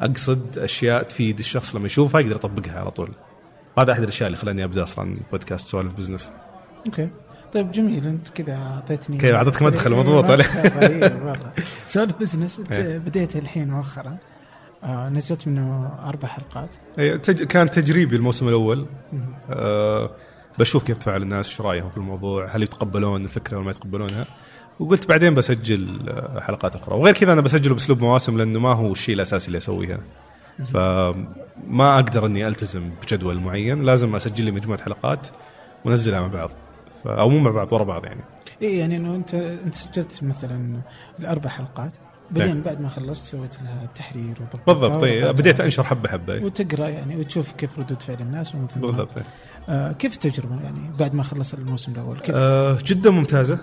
أقصد 0.00 0.58
أشياء 0.58 1.02
تفيد 1.02 1.38
الشخص 1.38 1.74
لما 1.74 1.86
يشوفها 1.86 2.20
يقدر 2.20 2.36
يطبقها 2.36 2.80
على 2.80 2.90
طول. 2.90 3.10
هذا 3.78 3.92
أحد 3.92 4.02
الأشياء 4.02 4.26
اللي 4.26 4.38
خلاني 4.38 4.64
أبدأ 4.64 4.82
أصلا 4.82 5.16
بودكاست 5.32 5.68
سوالف 5.68 5.94
business. 5.94 6.32
okay. 6.86 7.08
طيب 7.52 7.72
جميل. 7.72 8.06
انت 8.06 8.28
كذا 8.28 8.56
اعطيتني 8.56 9.16
كذا 9.16 9.36
اعطيتك 9.36 9.62
مدخل 9.62 9.94
مضبوط 9.94 10.24
عليه 10.24 10.44
سوالف 11.86 12.16
business 12.20 12.60
بديت 12.70 13.36
الحين 13.36 13.70
مؤخرا. 13.70 14.16
آه 14.84 15.08
نزلت 15.08 15.48
منه 15.48 15.90
أربع 16.04 16.28
حلقات. 16.28 16.68
تج... 17.24 17.42
كان 17.42 17.70
تجريبي 17.70 18.16
الموسم 18.16 18.48
الأول. 18.48 18.86
آه 19.50 20.10
بشوف 20.58 20.84
كيف 20.84 20.98
تفاعل 20.98 21.22
الناس 21.22 21.48
إيش 21.48 21.60
رأيهم 21.60 21.90
في 21.90 21.96
الموضوع 21.96 22.46
هل 22.46 22.62
يتقبلون 22.62 23.24
الفكرة 23.24 23.56
ولا 23.56 23.64
ما 23.64 23.70
يتقبلونها. 23.70 24.26
وقلت 24.80 25.08
بعدين 25.08 25.34
بسجل 25.34 26.08
آه، 26.08 26.40
حلقات 26.40 26.74
أخرى. 26.74 26.96
وغير 26.96 27.14
كذا 27.14 27.32
أنا 27.32 27.40
بسجله 27.40 27.74
بأسلوب 27.74 28.02
مواسم 28.02 28.38
لأنه 28.38 28.58
ما 28.60 28.72
هو 28.72 28.92
الشيء 28.92 29.14
الأساسي 29.14 29.46
اللي 29.46 29.58
أسويه 29.58 29.94
هنا 29.94 30.02
فما 30.64 31.94
أقدر 31.94 32.26
إني 32.26 32.48
ألتزم 32.48 32.90
بجدول 33.02 33.40
معين. 33.40 33.82
لازم 33.82 34.16
أسجل 34.16 34.44
لي 34.44 34.50
مجموعة 34.50 34.82
حلقات 34.82 35.26
ونزلها 35.84 36.20
مع 36.20 36.26
بعض. 36.26 36.50
أو 37.06 37.28
مو 37.28 37.38
مع 37.38 37.50
بعض 37.50 37.72
ورا 37.72 37.84
بعض 37.84 38.04
يعني. 38.04 38.20
اي 38.62 38.78
يعني 38.78 38.96
إنه 38.96 39.14
أنت 39.14 39.34
أنت 39.34 39.74
سجلت 39.74 40.24
مثلا 40.24 40.80
الأربع 41.20 41.50
حلقات 41.50 41.92
بعدين 42.30 42.54
نعم. 42.54 42.62
بعد 42.62 42.80
ما 42.80 42.88
خلصت 42.88 43.24
سويت 43.24 43.62
لها 43.62 43.88
تحرير 43.94 44.34
بالضبط 44.66 45.00
طيب 45.00 45.24
بديت 45.36 45.60
أنشر 45.60 45.84
حبة 45.84 46.08
حبة. 46.08 46.44
وتقرأ 46.44 46.88
يعني 46.88 47.16
وتشوف 47.16 47.52
كيف 47.52 47.78
ردود 47.78 48.02
فعل 48.02 48.16
الناس 48.20 48.54
ومثل 48.54 48.80
بالضبط 48.80 49.14
آه 49.68 49.92
كيف 49.92 50.14
التجربة 50.14 50.62
يعني 50.62 50.90
بعد 50.98 51.14
ما 51.14 51.22
خلص 51.22 51.54
الموسم 51.54 51.92
الأول؟ 51.92 52.18
كيف؟ 52.18 52.34
آه 52.34 52.78
جدا 52.84 53.10
ممتازة. 53.10 53.58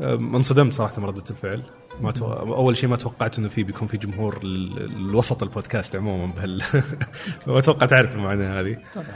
انصدمت 0.00 0.72
صراحة 0.72 1.00
من 1.00 1.04
ردة 1.04 1.24
الفعل. 1.30 1.62
ما 2.00 2.10
تو... 2.10 2.32
أول 2.32 2.76
شيء 2.76 2.90
ما 2.90 2.96
توقعت 2.96 3.38
إنه 3.38 3.48
في 3.48 3.62
بيكون 3.62 3.88
في 3.88 3.96
جمهور 3.96 4.40
الوسط 4.42 5.42
البودكاست 5.42 5.96
عموما 5.96 6.32
بهال 6.34 6.62
ما 7.46 7.58
أتوقع 7.58 7.86
تعرف 7.86 8.14
المعاناة 8.14 8.60
هذه. 8.60 8.78
طبعا. 8.94 9.06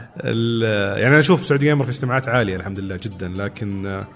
يعني 0.96 1.06
أنا 1.06 1.18
أشوف 1.18 1.46
سعودي 1.46 1.66
gamer 1.66 1.84
في 1.84 1.90
استماعات 1.90 2.28
عالية 2.28 2.56
الحمد 2.56 2.80
لله 2.80 2.96
جدا 2.96 3.28
لكن 3.28 3.86
آه، 3.86 4.06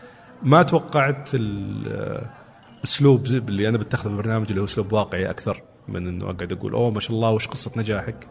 ما 0.42 0.62
توقعت 0.62 1.30
الاسلوب 1.34 3.26
اللي 3.26 3.68
أنا 3.68 3.78
بتخذه 3.78 4.02
في 4.02 4.08
البرنامج 4.08 4.46
اللي 4.48 4.60
هو 4.60 4.64
أسلوب 4.64 4.92
واقعي 4.92 5.30
أكثر 5.30 5.62
من 5.88 6.06
إنه 6.06 6.24
أقعد 6.24 6.52
أقول 6.52 6.72
أوه 6.72 6.90
ما 6.90 7.00
شاء 7.00 7.16
الله 7.16 7.30
وش 7.30 7.48
قصة 7.48 7.70
نجاحك؟ 7.76 8.26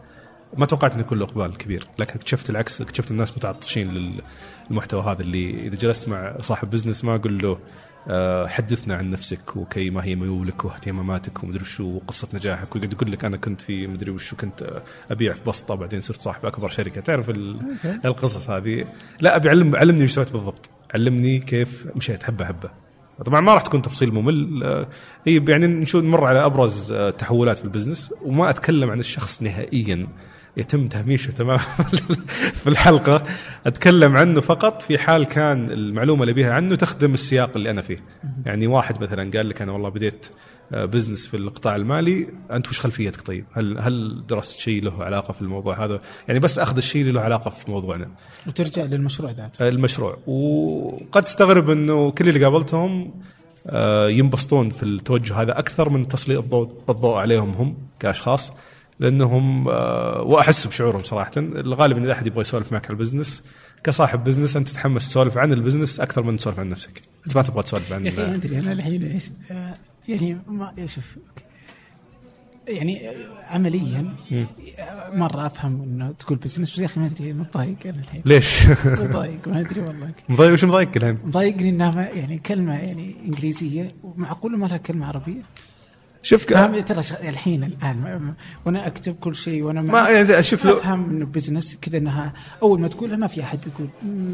ما 0.56 0.66
توقعت 0.66 0.92
إنه 0.92 1.00
يكون 1.00 1.18
له 1.18 1.24
إقبال 1.24 1.56
كبير 1.56 1.88
لكن 1.98 2.14
اكتشفت 2.14 2.50
العكس 2.50 2.80
اكتشفت 2.80 3.10
الناس 3.10 3.36
متعطشين 3.36 4.20
للمحتوى 4.70 5.02
هذا 5.02 5.22
اللي 5.22 5.66
إذا 5.66 5.76
جلست 5.76 6.08
مع 6.08 6.36
صاحب 6.40 6.70
بزنس 6.70 7.04
ما 7.04 7.14
أقول 7.14 7.38
له 7.38 7.50
آه، 7.50 7.58
حدثنا 8.46 8.94
عن 8.94 9.10
نفسك 9.10 9.56
وكي 9.56 9.90
ما 9.90 10.04
هي 10.04 10.14
ميولك 10.14 10.64
واهتماماتك 10.64 11.42
ومدري 11.42 11.64
شو 11.64 11.84
وقصه 11.84 12.28
نجاحك. 12.34 12.74
ويقعد 12.74 12.92
يقول 12.92 13.12
لك 13.12 13.24
أنا 13.24 13.36
كنت 13.36 13.60
في 13.60 13.86
مدري 13.86 14.10
وشو 14.10 14.36
كنت 14.36 14.82
أبيع 15.10 15.32
في 15.32 15.40
بسطة 15.46 15.74
بعدين 15.74 16.00
صرت 16.00 16.20
صاحب 16.20 16.46
أكبر 16.46 16.68
شركة. 16.68 17.00
تعرف 17.00 17.30
القصص 18.04 18.50
هذه؟ 18.50 18.84
لا 19.20 19.36
أبي 19.36 19.48
علم 19.48 19.76
علمني 19.76 20.02
إيش 20.02 20.12
سويت 20.12 20.32
بالضبط. 20.32 20.70
علمني 20.94 21.38
كيف 21.38 21.86
مشيت 21.96 22.22
حبه 22.22 22.44
حبه 22.44 22.70
طبعا 23.24 23.40
ما 23.40 23.54
راح 23.54 23.62
تكون 23.62 23.82
تفصيل 23.82 24.12
ممل. 24.14 24.64
آه، 24.64 24.86
هي 25.26 25.44
يعني 25.48 25.66
نشوف 25.66 26.04
نمر 26.04 26.24
على 26.24 26.44
أبرز 26.46 26.92
التحولات 26.92 27.58
في 27.58 27.64
ال 27.64 27.69
business. 27.69 28.14
وما 28.22 28.50
أتكلم 28.50 28.90
عن 28.90 29.00
الشخص 29.00 29.42
نهائيا. 29.42 30.06
يتم 30.56 30.88
تهميشه 30.88 31.30
تماما 31.30 31.58
في 32.62 32.66
الحلقة. 32.66 33.22
أتكلم 33.66 34.16
عنه 34.16 34.40
فقط. 34.40 34.82
في 34.82 34.98
حال 34.98 35.24
كان 35.24 35.70
المعلومة 35.70 36.22
اللي 36.22 36.32
بيها 36.32 36.52
عنه 36.52 36.74
تخدم 36.74 37.14
السياق 37.14 37.56
اللي 37.56 37.70
أنا 37.70 37.82
فيه. 37.82 37.96
يعني 38.46 38.66
واحد 38.66 39.02
مثلا 39.02 39.30
قال 39.30 39.48
لك 39.48 39.62
أنا 39.62 39.72
والله 39.72 39.88
بديت 39.88 40.26
business 40.72 41.26
في 41.26 41.36
القطاع 41.36 41.76
المالي. 41.76 42.26
أنت 42.50 42.68
وش 42.68 42.80
خلفيتك 42.80 43.20
طيب؟ 43.20 43.44
هل 43.52 43.78
هل 43.78 44.26
درست 44.26 44.58
شيء 44.58 44.82
له 44.82 45.04
علاقة 45.04 45.32
في 45.32 45.42
الموضوع 45.42 45.84
هذا؟ 45.84 46.00
يعني 46.28 46.40
بس 46.40 46.58
أخذ 46.58 46.76
الشيء 46.76 47.00
اللي 47.00 47.12
له 47.12 47.20
علاقة 47.20 47.50
في 47.50 47.70
موضوعنا. 47.70 48.08
وترجع 48.46 48.82
للمشروع 48.82 49.30
ذاته. 49.30 49.68
المشروع. 49.68 50.18
وقد 50.26 51.22
تستغرب 51.22 51.70
إنه 51.70 52.10
كل 52.10 52.28
اللي 52.28 52.44
قابلتهم 52.44 53.14
آه، 53.66 54.08
ينبسطون 54.08 54.70
في 54.70 54.82
التوجه 54.82 55.34
هذا 55.42 55.58
أكثر 55.58 55.90
من 55.90 56.08
تسليط 56.08 56.38
الضوء 56.38 56.72
الضوء 56.88 57.16
عليهم 57.16 57.50
هم 57.50 57.76
كأشخاص. 58.00 58.52
لأنهم 59.02 59.68
آه، 59.68 60.22
وأحس 60.22 60.66
بشعورهم 60.66 61.02
صراحة. 61.02 61.30
الغالب 61.36 61.96
إن 61.96 62.02
اذا 62.04 62.12
أحد 62.12 62.26
يبغى 62.26 62.40
يسولف 62.40 62.72
معك 62.72 62.84
على 62.84 62.92
ال 62.92 62.98
business 62.98 63.42
كصاحب 63.84 64.24
business 64.24 64.56
أنت 64.56 64.68
تتحمس 64.68 65.08
تسولف 65.08 65.38
عن 65.38 65.52
ال 65.52 65.57
business 65.57 66.00
أكثر 66.00 66.22
من 66.22 66.36
تسولف 66.36 66.58
عن 66.58 66.68
نفسك. 66.68 67.02
أنت 67.26 67.36
ما 67.36 67.42
تبغى 67.42 67.62
تسولف 67.62 67.92
عن 67.92 68.06
يا 68.06 68.10
أخي 68.10 68.22
ما 68.26 68.34
أدري 68.34 68.58
أنا 68.58 68.72
الحين 68.72 69.02
إيش؟ 69.02 69.30
يعني 70.08 70.38
ما 70.48 70.86
شوف 70.86 71.16
يعني 72.68 73.08
عمليا 73.44 74.14
مرة 75.12 75.46
أفهم 75.46 75.82
إنه 75.82 76.12
تقول 76.12 76.38
business 76.38 76.72
بس 76.72 76.78
يا 76.78 76.84
أخي 76.84 77.00
ما 77.00 77.06
أدري 77.06 77.32
متضايق 77.32 77.76
أنا 77.84 78.00
الحين. 78.00 78.22
ليش؟ 78.24 78.66
متضايق 78.86 79.48
ما 79.48 79.60
أدري 79.60 79.80
والله. 79.80 80.10
مضايق؟ 80.28 80.52
وش 80.52 80.64
مضايقك 80.64 80.96
الحين؟ 80.96 81.18
مضايقني 81.24 81.68
إنها 81.68 82.08
يعني 82.10 82.38
كلمة 82.38 82.74
يعني 82.74 83.14
إنجليزية 83.24 83.88
ومعقول 84.02 84.58
ما 84.58 84.66
لها 84.66 84.76
كلمة 84.76 85.06
عربية؟ 85.06 85.42
شوف 86.22 86.44
ترى 86.44 87.02
الحين 87.28 87.64
الآن 87.64 88.34
وأنا 88.66 88.86
أكتب 88.86 89.14
كل 89.20 89.36
شيء 89.36 89.62
وأنا 89.62 89.82
ما 89.82 90.08
يعني 90.08 90.38
أشوف 90.38 90.64
لو 90.64 90.78
أفهم 90.78 91.10
إنه 91.10 91.26
business 91.26 91.78
كذا 91.82 91.98
إنها 91.98 92.32
أول 92.62 92.80
ما 92.80 92.88
تقولها 92.88 93.16
ما 93.16 93.26
في 93.26 93.42
أحد 93.42 93.58
بيقول 93.66 93.88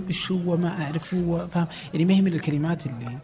إيش 0.08 0.32
هو؟ 0.32 0.56
ما 0.56 0.82
اعرف 0.82 1.14
هو 1.14 1.46
فاهم 1.46 1.66
يعني 1.92 2.04
ما 2.04 2.14
هي 2.14 2.20
من 2.20 2.32
الكلمات 2.32 2.86
اللي 2.86 3.18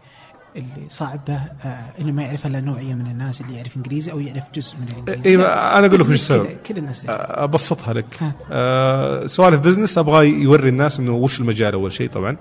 اللي 0.55 0.89
صعبة 0.89 1.33
آه 1.33 1.91
إنه 1.99 2.11
ما 2.11 2.23
يعرفها 2.23 2.49
إلا 2.49 2.61
نوعية 2.61 2.93
من 2.93 3.07
الناس 3.07 3.41
اللي 3.41 3.55
يعرف 3.55 3.77
إنجليزي 3.77 4.11
أو 4.11 4.19
يعرف 4.19 4.43
جزء 4.55 4.77
من 4.77 4.87
الإنجليزي. 4.87 5.29
أيوه 5.29 5.45
أنا 5.45 5.87
أقول 5.87 5.99
لك 5.99 6.09
وش 6.09 6.15
السبب. 6.15 6.47
كل 6.65 6.77
الناس 6.77 7.05
أبسطها 7.09 7.93
لك. 7.93 8.33
آه 8.51 9.25
سوالف 9.25 9.59
business 9.59 9.97
أبغى 9.97 10.29
يوري 10.29 10.69
الناس 10.69 10.99
إنه 10.99 11.15
وش 11.15 11.39
المجال 11.39 11.73
أول 11.73 11.93
شيء 11.93 12.09
طبعا. 12.09 12.37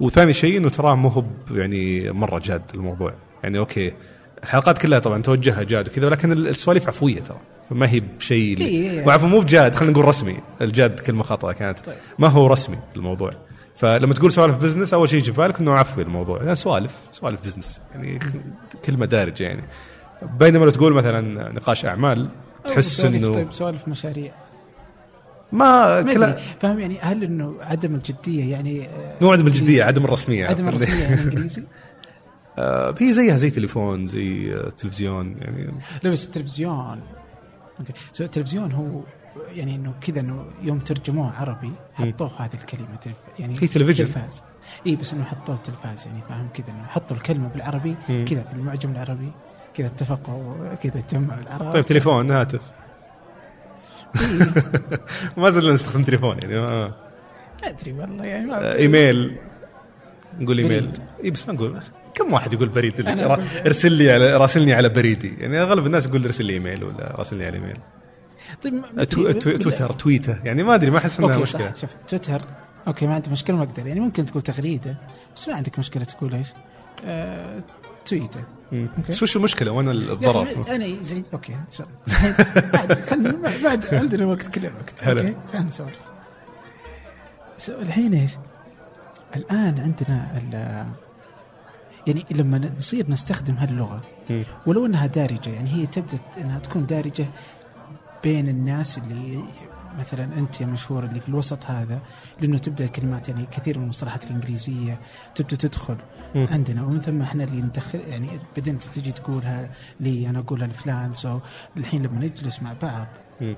وثاني 0.00 0.32
شيء 0.32 0.58
إنه 0.58 0.68
تراه 0.68 0.94
مو 0.94 1.24
يعني 1.50 2.10
مرة 2.10 2.38
جاد 2.38 2.62
الموضوع. 2.74 3.14
يعني 3.42 3.58
okay 3.58 3.92
الحلقات 4.42 4.78
كلها 4.78 4.98
طبعا 4.98 5.22
توجهها 5.22 5.62
جاد 5.62 5.88
وكذا 5.88 6.06
ولكن 6.06 6.32
السواليف 6.32 6.88
عفوية 6.88 7.20
ترى. 7.20 7.38
فما 7.70 7.90
هي 7.90 8.00
بشيء 8.00 8.60
إيه 8.60 8.90
إيه. 8.90 9.06
وعفوا 9.06 9.28
مو 9.28 9.40
بجاد 9.40 9.74
خلينا 9.74 9.92
نقول 9.92 10.04
رسمي. 10.04 10.36
الجاد 10.60 11.00
كلمة 11.00 11.22
خطا 11.22 11.52
كانت. 11.52 11.78
طيب. 11.78 11.94
ما 12.18 12.28
هو 12.28 12.46
رسمي 12.46 12.78
الموضوع؟ 12.96 13.32
فلما 13.76 14.14
تقول 14.14 14.32
سوالف 14.32 14.56
business 14.56 14.94
أول 14.94 15.08
شيء 15.08 15.18
يجي 15.18 15.32
في 15.32 15.38
بالك 15.38 15.60
إنه 15.60 15.72
عفوي 15.72 16.04
الموضوع. 16.04 16.42
يعني 16.42 16.54
سوالف 16.54 16.94
سوالف 17.12 17.44
business 17.44 17.80
يعني 17.94 18.18
كلمة 18.84 19.06
دارجة 19.06 19.44
يعني. 19.44 19.62
بينما 20.38 20.64
لو 20.64 20.70
تقول 20.70 20.92
مثلا 20.92 21.52
نقاش 21.52 21.86
أعمال 21.86 22.28
تحس 22.68 23.04
إنه 23.04 23.34
طيب 23.34 23.52
سوالف 23.52 23.88
مشاريع. 23.88 24.32
ما 25.52 26.02
كلا 26.02 26.38
فاهم 26.60 26.80
يعني 26.80 26.98
هل 27.00 27.24
إنه 27.24 27.54
عدم 27.60 27.94
الجدية 27.94 28.50
يعني 28.50 28.88
مو 29.22 29.32
عدم 29.32 29.46
الجدية 29.46 29.84
عدم 29.84 30.04
الرسمية. 30.04 30.46
عدم 30.46 30.68
الرسمية 30.68 31.02
يعني 31.02 31.20
إنجليزي؟ 31.22 31.62
آه 32.58 32.94
هي 33.00 33.12
زيها 33.12 33.36
زي 33.36 33.50
تليفون 33.50 34.06
زي 34.06 34.56
تلفزيون 34.78 35.36
يعني. 35.38 35.72
لا 36.02 36.10
بس 36.10 36.26
التلفزيون 36.26 37.00
okay. 37.80 37.92
so 38.12 38.24
التلفزيون 38.24 38.72
هو 38.72 39.00
يعني 39.52 39.74
إنه 39.74 39.94
كذا 40.00 40.20
إنه 40.20 40.44
يوم 40.62 40.78
ترجموه 40.78 41.32
عربي 41.32 41.72
حطوه 41.94 42.30
هذه 42.38 42.54
الكلمة 42.54 43.14
يعني 43.38 43.54
في 43.54 43.66
تلفزيون. 43.66 44.08
تلفاز. 44.12 44.42
إي 44.86 44.96
بس 44.96 45.12
إنه 45.12 45.24
حطوه 45.24 45.56
تلفاز 45.56 46.06
يعني 46.06 46.20
فاهم؟ 46.28 46.48
كذا 46.54 46.66
إنه 46.68 46.86
حطوا 46.86 47.16
الكلمة 47.16 47.48
بالعربي 47.48 47.94
كذا 48.08 48.42
في 48.42 48.52
المعجم 48.52 48.90
العربي 48.90 49.32
كذا 49.74 49.86
اتفقوا 49.86 50.74
كذا 50.74 51.00
تجمعوا 51.00 51.40
العرب. 51.40 51.72
طيب 51.72 51.84
تليفون 51.84 52.30
هاتف. 52.30 52.60
ما 55.36 55.50
زلنا 55.50 55.72
نستخدم 55.72 56.04
تليفون 56.04 56.38
يعني 56.38 56.56
آه. 56.56 56.94
ما 57.62 57.68
أدري 57.68 57.92
والله 57.92 58.24
يعني 58.24 58.44
آه، 58.44 58.60
ما 58.60 58.74
إيميل. 58.74 59.36
نقول 60.38 60.58
إيميل. 60.58 60.90
إي 61.24 61.30
بس 61.30 61.48
ما 61.48 61.54
نقول. 61.54 61.80
كم 62.14 62.32
واحد 62.32 62.52
يقول 62.52 62.68
بريد. 62.68 63.08
ارسل 63.66 63.92
لي 63.92 64.12
على 64.12 64.36
راسلني 64.36 64.72
على 64.74 64.88
بريدي 64.88 65.34
يعني 65.38 65.60
أغلب 65.62 65.86
الناس 65.86 66.06
يقول 66.06 66.24
ارسل 66.24 66.44
لي 66.44 66.52
إيميل 66.52 66.84
ولا 66.84 67.14
راسلني 67.16 67.46
على 67.46 67.56
إيميل 67.56 67.76
طيب 68.62 68.82
تو- 69.10 69.22
بدي- 69.24 69.32
تو- 69.32 69.56
تويتر 69.56 69.92
تويته 69.92 70.38
يعني 70.44 70.62
ما 70.62 70.74
أدري 70.74 70.90
ما 70.90 70.98
أحس 70.98 71.20
إنها 71.20 71.38
مشكلة 71.38 71.72
صح 71.72 71.80
شوف 71.80 71.90
تويتر 72.08 72.42
okay 72.86 73.06
ما 73.06 73.14
عندي 73.14 73.30
مشكلة 73.30 73.56
ما 73.56 73.62
أقدر 73.62 73.86
يعني 73.86 74.00
ممكن 74.00 74.26
تقول 74.26 74.42
تغريدة 74.42 74.96
بس 75.36 75.48
ما 75.48 75.54
عندك 75.54 75.78
مشكلة 75.78 76.04
تقول 76.04 76.34
إيش؟ 76.34 76.48
آه. 77.06 77.62
okay. 78.12 78.28
بس 79.08 79.22
وش 79.22 79.36
المشكلة 79.36 79.70
وين 79.72 79.88
الضرر؟ 79.88 80.48
أنا 80.74 80.84
يزعج 80.84 81.22
okay. 81.32 81.52
بعد 82.74 83.04
بعد 83.64 83.94
عندنا 83.94 84.26
وقت 84.26 84.48
كل 84.48 84.66
الوقت 84.66 84.94
هلا. 85.02 85.20
okay 85.20 85.34
خلينا 85.52 85.66
نسولف 85.66 86.00
so 87.58 87.72
الحين 87.80 88.14
إيش؟ 88.14 88.32
الآن 89.36 89.80
عندنا 89.80 90.26
ال- 90.36 90.86
يعني 92.06 92.24
لما 92.30 92.70
نصير 92.78 93.10
نستخدم 93.10 93.54
هاللغة. 93.54 94.00
ولو 94.66 94.86
إنها 94.86 95.06
دارجة 95.06 95.50
يعني 95.50 95.70
هي 95.70 95.86
تبدأ 95.86 96.18
إنها 96.38 96.58
تكون 96.58 96.86
دارجة 96.86 97.26
بين 98.24 98.48
الناس 98.48 98.98
اللي 98.98 99.42
مثلا 99.98 100.24
أنت 100.38 100.60
يا 100.60 100.66
مشهور 100.66 101.04
اللي 101.04 101.20
في 101.20 101.28
الوسط 101.28 101.64
هذا 101.66 102.00
لأنه 102.40 102.58
تبدأ 102.58 102.84
الكلمات 102.84 103.28
يعني 103.28 103.46
كثير 103.52 103.78
من 103.78 103.84
المصطلحات 103.84 104.24
الإنجليزية 104.24 104.98
تبدأ 105.34 105.56
تدخل 105.56 105.96
مم. 106.34 106.46
عندنا 106.50 106.82
ومن 106.82 107.00
ثم 107.00 107.22
إحنا 107.22 107.44
اللي 107.44 107.62
ندخل 107.62 108.00
يعني 108.08 108.28
بعدين 108.56 108.78
تجي 108.78 109.12
تقولها 109.12 109.70
لي 110.00 110.28
أنا 110.30 110.38
أقولها 110.38 110.66
لفلان 110.66 111.12
سو 111.12 111.38
الحين 111.76 112.02
لما 112.06 112.20
نجلس 112.20 112.62
مع 112.62 112.72
بعض 112.82 113.06
مم. 113.40 113.56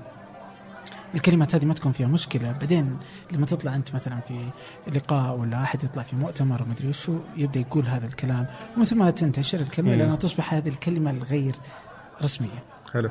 الكلمات 1.15 1.55
هذه 1.55 1.65
ما 1.65 1.73
تكون 1.73 1.91
فيها 1.91 2.07
مشكلة. 2.07 2.51
بعدين 2.51 2.97
لما 3.31 3.45
تطلع 3.45 3.75
أنت 3.75 3.95
مثلا 3.95 4.19
في 4.19 4.49
لقاء 4.87 5.35
ولا 5.37 5.63
أحد 5.63 5.83
يطلع 5.83 6.03
في 6.03 6.15
مؤتمر 6.15 6.63
وما 6.63 6.73
أدري 6.73 6.87
وشو 6.87 7.19
يبدأ 7.37 7.59
يقول 7.59 7.85
هذا 7.85 8.05
الكلام. 8.05 8.47
ومن 8.75 8.85
ثم 8.85 9.03
لا 9.03 9.11
تنتشر 9.11 9.59
الكلمة. 9.59 9.95
لأنها 9.95 10.15
تصبح 10.15 10.53
هذه 10.53 10.69
الكلمة 10.69 11.11
الغير 11.11 11.55
رسمية. 12.23 12.63
حلو. 12.93 13.09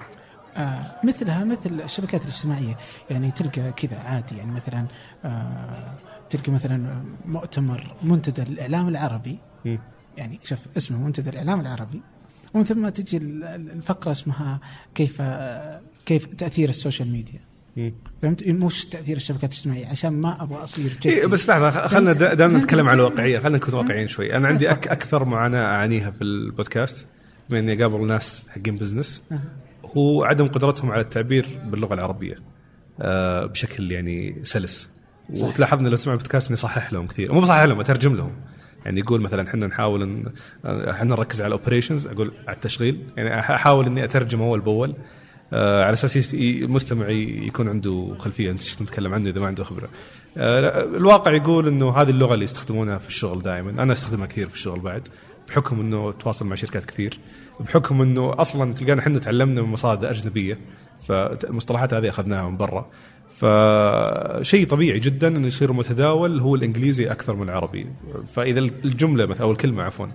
آه 0.57 0.81
مثلها 1.05 1.45
مثل 1.45 1.81
الشبكات 1.81 2.25
الاجتماعية. 2.25 2.77
يعني 3.11 3.31
تلقى 3.31 3.73
كذا 3.73 3.99
عادي. 3.99 4.37
يعني 4.37 4.53
مثلا 4.53 4.87
آه 5.25 5.95
تلقى 6.31 6.53
مثلا 6.53 7.03
مؤتمر 7.25 7.95
منتدى 8.03 8.43
الإعلام 8.43 8.89
العربي. 8.89 9.39
مم. 9.65 9.79
يعني 10.17 10.41
شوف 10.45 10.59
اسمه 10.77 10.99
منتدى 10.99 11.31
الإعلام 11.31 11.61
العربي. 11.61 12.03
ومن 12.55 12.65
ثم 12.65 12.89
تجي 12.89 13.17
ال- 13.17 13.45
ال- 13.45 13.71
الفقرة 13.71 14.11
اسمها 14.11 14.61
كيف 14.95 15.17
آه، 15.21 15.81
كيف 16.07 16.27
تأثير 16.27 16.69
ال 16.69 16.75
social 16.75 17.13
media. 17.13 17.41
فهمت؟ 18.23 18.49
مش 18.49 18.87
تأثير 18.87 19.17
الشبكات 19.17 19.53
الاجتماعية 19.53 19.87
عشان 19.87 20.21
ما 20.21 20.43
أبغى 20.43 20.63
أصير 20.63 20.99
جدي. 21.01 21.09
إيه 21.09 21.27
بس 21.27 21.49
لحظة 21.49 21.87
خلينا؟ 21.87 22.13
دائما 22.13 22.59
نتكلم 22.59 22.89
عن؟ 22.89 22.95
الواقعية 22.95 23.39
خلينا 23.39 23.57
نكون 23.57 23.75
واقعيين 23.75 24.09
شوي 24.09 24.37
أنا 24.37 24.49
عندي 24.49 24.71
أك 24.71 24.89
أكثر 24.89 25.25
معاناة 25.25 25.65
أعانيها 25.65 26.11
في 26.11 26.25
البودكاست 26.25 27.07
بما 27.51 27.59
اني 27.59 27.73
اقابل 27.73 28.07
ناس 28.07 28.45
حقين 28.49 28.77
business. 28.77 29.23
هو 29.97 30.25
عدم 30.25 30.49
قدرتهم 30.49 30.91
على 30.91 31.01
التعبير 31.01 31.47
باللغة 31.67 31.95
العربية 31.95 32.37
آه، 33.01 33.47
بشكل 33.47 33.93
يعني 33.93 34.37
سلس. 34.45 34.89
صح. 35.35 35.47
وتلاحظ 35.47 35.83
لو 35.83 35.97
تسمع 35.97 36.15
بودكاست 36.15 36.49
اني 36.49 36.57
صحح 36.57 36.93
لهم 36.93 37.07
كثير. 37.07 37.33
مو 37.33 37.41
بصحح 37.41 37.63
لهم 37.63 37.81
أترجم 37.81 38.17
لهم. 38.17 38.33
يعني 38.85 39.01
يقول 39.01 39.21
مثلا 39.21 39.49
إحنا 39.49 39.67
نحاول 39.67 40.23
إحنا 40.65 41.05
نركز 41.05 41.43
على 41.43 41.55
ال 41.55 41.59
operations 41.59 42.07
أقول 42.07 42.33
على 42.49 42.55
التشغيل. 42.57 43.03
يعني 43.17 43.41
أحاول 43.41 43.87
إني 43.87 44.05
اترجم 44.05 44.43
أول 44.43 44.61
بأول. 44.61 44.95
على 45.53 45.93
أساس 45.93 46.35
المستمع 46.35 47.09
يكون 47.09 47.69
عنده 47.69 48.15
خلفية 48.19 48.51
أنت 48.51 48.61
إيش 48.61 48.77
تتكلم 48.77 49.15
عنه 49.15 49.31
إذا 49.31 49.41
ما 49.41 49.47
عنده 49.47 49.65
خبرة. 49.65 49.89
آه 50.37 50.85
الواقع 50.85 51.33
يقول 51.33 51.69
إنه 51.69 51.91
هذه 51.91 52.11
اللغة 52.11 52.35
اللي 52.35 52.45
يستخدمونها 52.45 52.99
في 52.99 53.09
الشغل 53.09 53.43
دائما، 53.43 53.71
أنا 53.83 53.93
أستخدمها 53.93 54.27
كثير 54.27 54.49
في 54.49 54.55
الشغل 54.55 54.81
بعد 54.81 55.09
بحكم 55.49 55.81
إنه 55.81 56.13
تواصل 56.13 56.47
مع 56.47 56.55
شركات 56.55 56.85
كثير، 56.85 57.19
بحكم 57.61 58.03
إنه 58.03 58.35
أصلا 58.39 58.73
تلقانا 58.73 59.01
إحنا 59.01 59.19
تعلمنا 59.19 59.63
من 59.63 59.69
مصادر 59.69 60.11
أجنبية 60.11 60.59
فالمصطلحات 61.09 61.95
هذه 61.95 62.09
أخذناها 62.09 62.51
من 62.51 62.57
برا. 62.57 62.91
فشيء 63.29 64.67
طبيعي 64.67 64.99
جدا 64.99 65.29
إنه 65.29 65.47
يصير 65.47 65.73
متداول 65.73 66.41
هو 66.41 66.55
الإنجليزي 66.55 67.11
أكثر 67.11 67.37
من 67.37 67.43
العربي 67.43 67.87
فإذا 68.35 68.61
الجملة 68.61 69.27
مثلا 69.27 69.43
أو 69.43 69.53
الكلمة 69.53 69.83
عفوا 69.83 70.07
آه، 70.07 70.11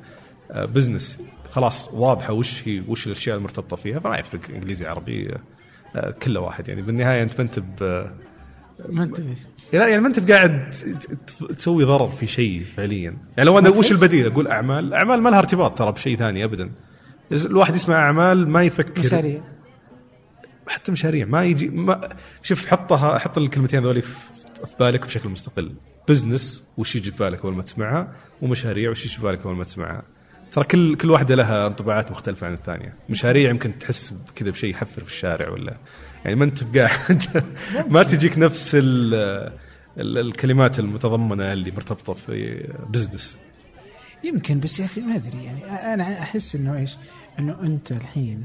بزنس 0.55 1.17
خلاص 1.49 1.89
واضحة 1.93 2.33
وش 2.33 2.67
هي 2.67 2.83
وش 2.87 3.07
الأشياء 3.07 3.37
المرتبطة 3.37 3.75
فيها. 3.75 3.99
فما 3.99 4.17
يفرق 4.17 4.41
إنجليزي 4.49 4.85
عربي 4.85 5.33
آه، 5.95 6.11
كله 6.11 6.39
واحد. 6.39 6.67
يعني 6.69 6.81
بالنهاية 6.81 7.23
أنت 7.23 7.41
ما 7.41 7.43
أنت 7.43 7.59
ما 8.89 9.03
أنت؟ 9.03 9.19
لا 9.73 9.87
يعني 9.87 10.01
ما 10.01 10.07
أنت 10.07 10.19
بقاعد 10.19 10.69
ت- 10.69 11.43
تسوي 11.53 11.83
ضرر 11.83 12.09
في 12.09 12.27
شيء 12.27 12.65
فعليا. 12.77 13.17
يعني 13.37 13.49
لو 13.49 13.59
أنا 13.59 13.69
وش؟ 13.69 13.91
البديل؟ 13.91 14.27
أقول 14.27 14.47
أعمال. 14.47 14.93
أعمال 14.93 15.21
ما 15.21 15.29
لها 15.29 15.39
ارتباط 15.39 15.77
ترى 15.77 15.91
بشيء 15.91 16.17
ثاني 16.17 16.43
ابدا. 16.43 16.71
الواحد 17.31 17.75
يسمع 17.75 17.95
أعمال 17.95 18.49
ما 18.49 18.63
يفكر. 18.63 18.99
مشاريع. 18.99 19.41
حتى 20.67 20.91
مشاريع. 20.91 21.25
ما 21.25 21.43
يجي 21.43 21.67
ما 21.69 22.09
شوف 22.41 22.67
حطها 22.67 23.17
حط 23.17 23.37
الكلمتين 23.37 23.83
ذولي 23.83 24.01
في 24.01 24.13
في 24.65 24.75
بالك 24.79 25.05
بشكل 25.05 25.29
مستقل. 25.29 25.71
بزنس 26.09 26.63
وش 26.77 26.95
يجي 26.95 27.11
في 27.11 27.17
بالك 27.17 27.45
أول 27.45 27.53
ما 27.53 27.61
تسمعها 27.61 28.15
ومشاريع 28.41 28.89
وش 28.89 29.05
يجي 29.05 29.15
في 29.15 29.21
بالك 29.21 29.45
أول 29.45 29.55
ما 29.55 29.63
تسمعها. 29.63 30.03
ترى 30.51 30.63
كل 30.63 30.95
كل 30.95 31.11
واحدة 31.11 31.35
لها 31.35 31.67
انطباعات 31.67 32.11
مختلفة 32.11 32.47
عن 32.47 32.53
الثانية. 32.53 32.93
مشاريع 33.09 33.49
يمكن 33.49 33.79
تحس 33.79 34.13
كذا 34.35 34.49
بشيء 34.49 34.69
يحفر 34.69 35.03
في 35.03 35.11
الشارع 35.11 35.49
ولا 35.49 35.77
يعني 36.25 36.35
ما 36.35 36.45
انت 36.45 36.63
بقاعد 36.63 37.43
ما 37.89 38.03
تجيك 38.03 38.37
نفس 38.37 38.75
ال 38.75 39.13
ال- 39.97 40.17
الكلمات 40.17 40.79
المتضمنة 40.79 41.53
اللي 41.53 41.71
مرتبطة 41.71 42.13
في 42.13 42.67
بزنس 42.89 43.37
يمكن 44.23 44.59
بس 44.59 44.79
يا 44.79 44.85
أخي 44.85 45.01
ما 45.01 45.15
أدري. 45.15 45.43
يعني 45.43 45.65
أنا 45.93 46.19
أحس 46.21 46.55
إنه 46.55 46.77
إيش؟ 46.77 46.97
إنه 47.39 47.57
أنت 47.63 47.91
الحين 47.91 48.43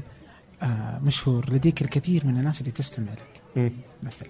آه 0.63 0.99
مشهور 1.03 1.53
لديك 1.53 1.81
الكثير 1.81 2.25
من 2.25 2.37
الناس 2.37 2.61
اللي 2.61 2.71
تستمع 2.71 3.11
لك. 3.11 3.71
مثلا. 4.03 4.29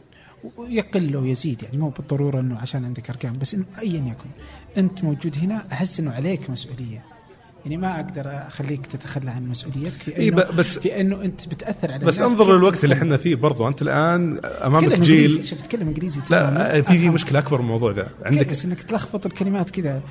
ويقل 0.57 1.15
ويزيد 1.15 1.63
يعني 1.63 1.77
مو 1.77 1.89
بالضرورة 1.89 2.39
إنه 2.39 2.57
عشان 2.59 2.85
عندك 2.85 3.09
أرقام 3.09 3.37
بس 3.39 3.53
إنه 3.55 3.65
ايا 3.79 3.87
يكن. 3.99 4.29
أنت 4.77 5.03
موجود 5.03 5.37
هنا 5.37 5.65
أحس 5.71 5.99
إنه 5.99 6.11
عليك 6.11 6.49
مسؤولية. 6.49 7.03
يعني 7.65 7.77
ما 7.77 7.95
أقدر 7.95 8.23
أخليك 8.47 8.85
تتخلى 8.85 9.31
عن 9.31 9.47
مسؤوليتك 9.47 10.01
في 10.01 10.17
إيه 10.17 10.29
انه 10.29 10.35
ب- 10.43 10.55
بس- 10.55 10.79
في 10.79 11.01
أنه 11.01 11.21
أنت 11.21 11.47
بتأثر 11.47 11.91
على 11.91 12.05
بس 12.05 12.21
انظر 12.21 12.57
للوقت 12.57 12.83
اللي. 12.83 12.95
إحنا 12.95 13.17
فيه 13.17 13.35
برضو. 13.35 13.67
أنت 13.67 13.81
الآن 13.81 14.39
امامك 14.45 14.99
جيل 14.99 15.47
شوف 15.47 15.61
تتكلم 15.61 15.87
إنجليزي. 15.87 16.21
لا 16.29 16.73
في 16.81 16.83
في 16.83 16.93
أفهم. 16.99 17.13
مشكلة 17.13 17.39
أكبر 17.39 17.57
من 17.57 17.63
الموضوع 17.63 17.91
ذا 17.91 18.07
عندك 18.25 18.49
بس 18.49 18.65
إنك 18.65 18.81
تلخبط 18.81 19.25
الكلمات 19.25 19.69
كذا. 19.69 20.01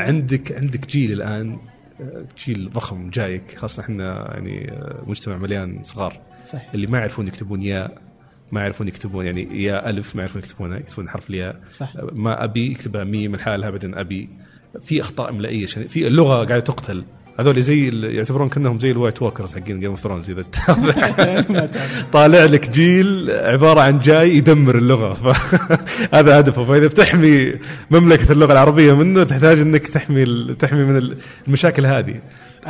عندك 0.00 0.52
عندك 0.52 0.86
جيل 0.86 1.12
الآن 1.12 1.58
آه، 2.00 2.24
جيل 2.46 2.70
ضخم 2.70 3.10
جايك. 3.10 3.58
خاصة 3.58 3.80
إحنا 3.82 4.30
يعني 4.34 4.70
آه، 4.72 5.02
مجتمع 5.06 5.36
مليان 5.36 5.80
صغار. 5.84 6.20
صح 6.46 6.62
اللي 6.74 6.86
ما 6.86 6.98
يعرفون 6.98 7.26
يكتبون 7.26 7.62
ياء 7.62 7.98
ما 8.52 8.60
يعرفون 8.60 8.88
يكتبون 8.88 9.26
يعني 9.26 9.62
ياء 9.64 9.90
ألف 9.90 10.16
ما 10.16 10.22
يعرفون 10.22 10.42
يكتبونها 10.42 10.78
يكتبون 10.78 11.08
حرف 11.08 11.30
الياء. 11.30 11.60
صح. 11.70 11.96
آه، 11.96 12.08
ما 12.12 12.44
أبي 12.44 12.70
يكتبها 12.70 13.04
ميم 13.04 13.36
لحالها 13.36 13.70
بعدين 13.70 13.94
أبي. 13.94 14.28
في 14.82 15.00
أخطاء 15.00 15.30
املائيه 15.30 15.66
في 15.66 16.06
اللغة 16.06 16.34
قاعدة 16.34 16.60
تقتل. 16.60 17.04
هذول 17.40 17.62
زي 17.62 17.88
يعتبرون 17.88 18.48
كأنهم 18.48 18.80
زي 18.80 18.90
ال 18.90 18.95
White 18.95 19.22
Walkers 19.22 19.54
حقين 19.54 19.80
Game 19.80 19.90
of 19.90 20.00
Thrones 20.00 20.30
إذا 20.30 20.42
تتابع. 20.42 21.66
طالع 22.12 22.44
لك 22.44 22.70
جيل 22.70 23.30
عبارة 23.30 23.80
عن 23.80 23.98
جاي 23.98 24.36
يدمر 24.36 24.78
اللغة. 24.78 25.14
فهذا 25.14 26.38
هدفه. 26.38 26.64
فإذا 26.64 26.86
بتحمي 26.86 27.54
مملكة 27.90 28.32
اللغة 28.32 28.52
العربية 28.52 28.92
منه 28.92 29.24
تحتاج 29.24 29.58
إنك 29.58 29.86
تحمي 29.86 30.54
تحمي 30.54 30.84
من 30.84 31.16
المشاكل 31.46 31.86
هذه. 31.86 32.20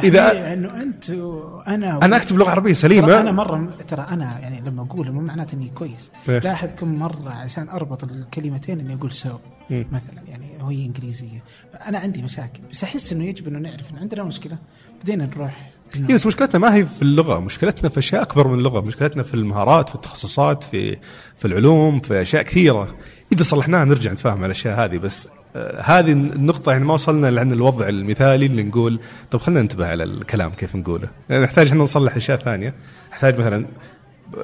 إذا 0.05 0.53
إنه 0.53 0.83
أنت 0.83 1.11
وأنا 1.11 1.99
أنا 2.03 2.17
أكتب 2.17 2.39
لغة 2.39 2.51
عربية 2.51 2.73
سليمة. 2.73 3.21
أنا 3.21 3.33
مرة 3.33 3.69
ترى 3.89 4.07
أنا 4.11 4.39
يعني 4.43 4.61
لما 4.67 4.83
أقول 4.83 5.11
مو 5.11 5.21
معناته 5.21 5.55
إني 5.55 5.71
كويس. 5.75 6.11
إيه. 6.29 6.39
لاحظ 6.39 6.69
كم 6.79 6.95
مرة 6.95 7.31
عشان 7.31 7.69
أربط 7.69 8.05
الكلمتين 8.05 8.81
إني 8.81 8.95
أقول 8.95 9.13
so. 9.13 9.37
مثلا. 9.71 10.23
يعني 10.29 10.47
وهي 10.63 10.87
إنجليزية. 10.87 11.43
فانا 11.81 11.99
عندي 11.99 12.23
مشاكل 12.23 12.61
بس 12.71 12.85
أحس 12.85 13.13
إنه 13.13 13.25
يجب 13.25 13.49
إنه 13.49 13.59
نعرف 13.59 13.91
انه 13.91 14.01
عندنا 14.01 14.23
مشكلة 14.23 14.59
بدينا 15.03 15.27
نروح 15.27 15.71
هي 15.95 16.15
بس 16.15 16.27
مشكلتنا 16.27 16.61
ما 16.61 16.75
هي 16.75 16.87
في 16.87 17.03
اللغة 17.03 17.39
مشكلتنا 17.39 17.89
في 17.89 17.99
أشياء 17.99 18.23
أكبر 18.23 18.49
من 18.49 18.59
اللغة 18.59 18.81
مشكلتنا 18.81 19.23
في 19.23 19.35
المهارات 19.35 19.89
في 19.89 19.95
التخصصات 19.95 20.65
في 20.65 20.97
في 21.37 21.45
العلوم 21.45 22.01
في 22.01 22.23
أشياء 22.23 22.43
كثيرة. 22.43 22.95
إذا 23.33 23.43
صلحناها 23.43 23.85
نرجع 23.85 24.13
نتفاهم 24.13 24.37
على 24.37 24.47
الأشياء 24.47 24.85
هذه 24.85 24.99
بس 24.99 25.29
آه، 25.57 25.81
هذه 25.81 26.13
النقطة 26.13 26.73
يعني 26.73 26.85
ما 26.85 26.95
وصلنا 26.95 27.31
لعند 27.31 27.53
الوضع 27.53 27.89
المثالي 27.89 28.47
اللي 28.47 28.63
نقول 28.63 29.01
طب 29.31 29.41
خلينا 29.41 29.63
ننتبه 29.63 29.87
على 29.87 30.05
الكلام 30.05 30.51
كيف 30.51 30.77
نقوله. 30.77 31.09
يعني 31.31 31.43
نحتاج 31.43 31.67
إحنا 31.67 31.83
نصلح 31.83 32.17
أشياء 32.17 32.39
ثانية. 32.39 32.75
نحتاج 33.13 33.39
مثلا 33.39 33.67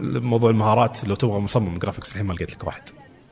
موضوع 0.01 0.51
المهارات 0.51 1.05
لو 1.05 1.14
تبغى 1.14 1.41
مصمم 1.41 1.78
جرافيكس 1.78 2.12
الحين 2.12 2.26
ما 2.26 2.32
لقيت 2.32 2.53
لك 2.53 2.66
واحد. 2.66 2.82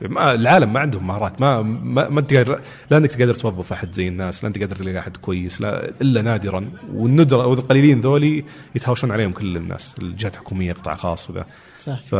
ما 0.01 0.33
العالم 0.33 0.73
ما 0.73 0.79
عندهم 0.79 1.07
مهارات. 1.07 1.41
ما 1.41 1.61
ما, 1.61 2.09
ما 2.09 2.19
انت 2.19 2.33
قادر 2.33 2.59
لا 2.91 2.97
انك 2.97 3.11
تقدر 3.11 3.35
توظف 3.35 3.73
أحد 3.73 3.91
زي 3.93 4.07
الناس 4.07 4.43
لا 4.43 4.47
انت 4.47 4.59
قادر 4.59 4.75
تلاقي 4.75 4.99
أحد 4.99 5.17
كويس 5.17 5.61
لا 5.61 5.91
إلا 6.01 6.21
نادرا. 6.21 6.71
والندرة 6.93 7.43
أو 7.43 7.53
القليلين 7.53 8.01
ذولي 8.01 8.43
يتهاوشون 8.75 9.11
عليهم 9.11 9.31
كل 9.31 9.57
الناس. 9.57 9.95
الجهات 9.99 10.33
الحكومية 10.33 10.73
قطاع 10.73 10.95
خاص 10.95 11.29
وذا. 11.29 11.45
صح. 11.79 11.99
ف 11.99 12.15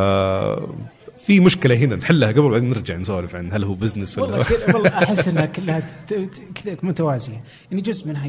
في 1.25 1.39
مشكلة 1.39 1.75
هنا 1.75 1.95
نحلها 1.95 2.31
قبل 2.31 2.49
بعدين 2.49 2.69
نرجع 2.69 2.95
نسولف 2.95 3.35
عن 3.35 3.53
هل 3.53 3.63
هو 3.63 3.73
بزنس 3.73 4.17
ولا 4.17 4.45
والله 4.73 4.89
أحس 5.03 5.27
إنها 5.27 5.45
كلها 5.45 5.79
كذا 6.55 6.77
متوازية. 6.83 7.43
يعني 7.71 7.81
جزء 7.81 8.07
منها 8.07 8.27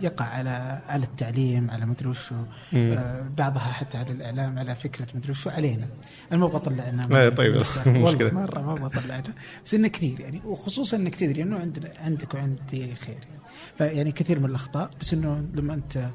يقع 0.00 0.24
على 0.24 0.80
على 0.88 1.04
التعليم 1.04 1.70
على 1.70 1.86
مدري 1.86 2.08
وشو. 2.08 2.34
آه 2.74 3.26
بعضها 3.38 3.60
حتى 3.60 3.98
على 3.98 4.12
الإعلام 4.12 4.58
على 4.58 4.74
فكرة 4.74 5.06
مدري 5.14 5.30
وشو 5.30 5.50
علينا. 5.50 5.86
أنا 6.32 6.40
ما 6.40 6.46
أبغى 6.46 6.56
اطلع 6.56 6.84
عنها 6.84 7.06
لا، 7.06 7.28
طيب، 7.28 7.56
مشكلة. 7.86 8.30
مرة 8.34 8.60
ما 8.60 8.72
أبغى 8.72 8.86
اطلع 8.86 9.14
عنها 9.14 9.34
بس 9.64 9.74
إنه 9.74 9.88
كثير 9.88 10.20
يعني 10.20 10.40
وخصوصا 10.44 10.96
إنك 10.96 11.14
تدري 11.14 11.42
إنه 11.42 11.58
عندنا 11.58 11.90
عندك 12.00 12.34
وعندي 12.34 12.94
خير 12.94 13.16
يعني. 13.28 13.40
فيعني 13.78 14.12
كثير 14.12 14.38
من 14.40 14.46
الأخطاء 14.50 14.90
بس 15.00 15.14
إنه 15.14 15.44
لما 15.54 15.74
أنت 15.74 16.08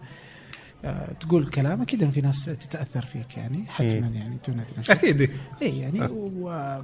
تقول 1.20 1.46
كلام 1.46 1.82
أكيد 1.82 2.10
في 2.10 2.22
ناس 2.22 2.46
تتأثر 2.46 3.06
فيك 3.06 3.38
يعني 3.38 3.66
حتما 3.68 4.08
يعني 4.08 4.38
دون. 4.48 4.62
أكيد. 4.90 5.30
إي 5.62 5.80
يعني 5.80 6.02
و... 6.02 6.80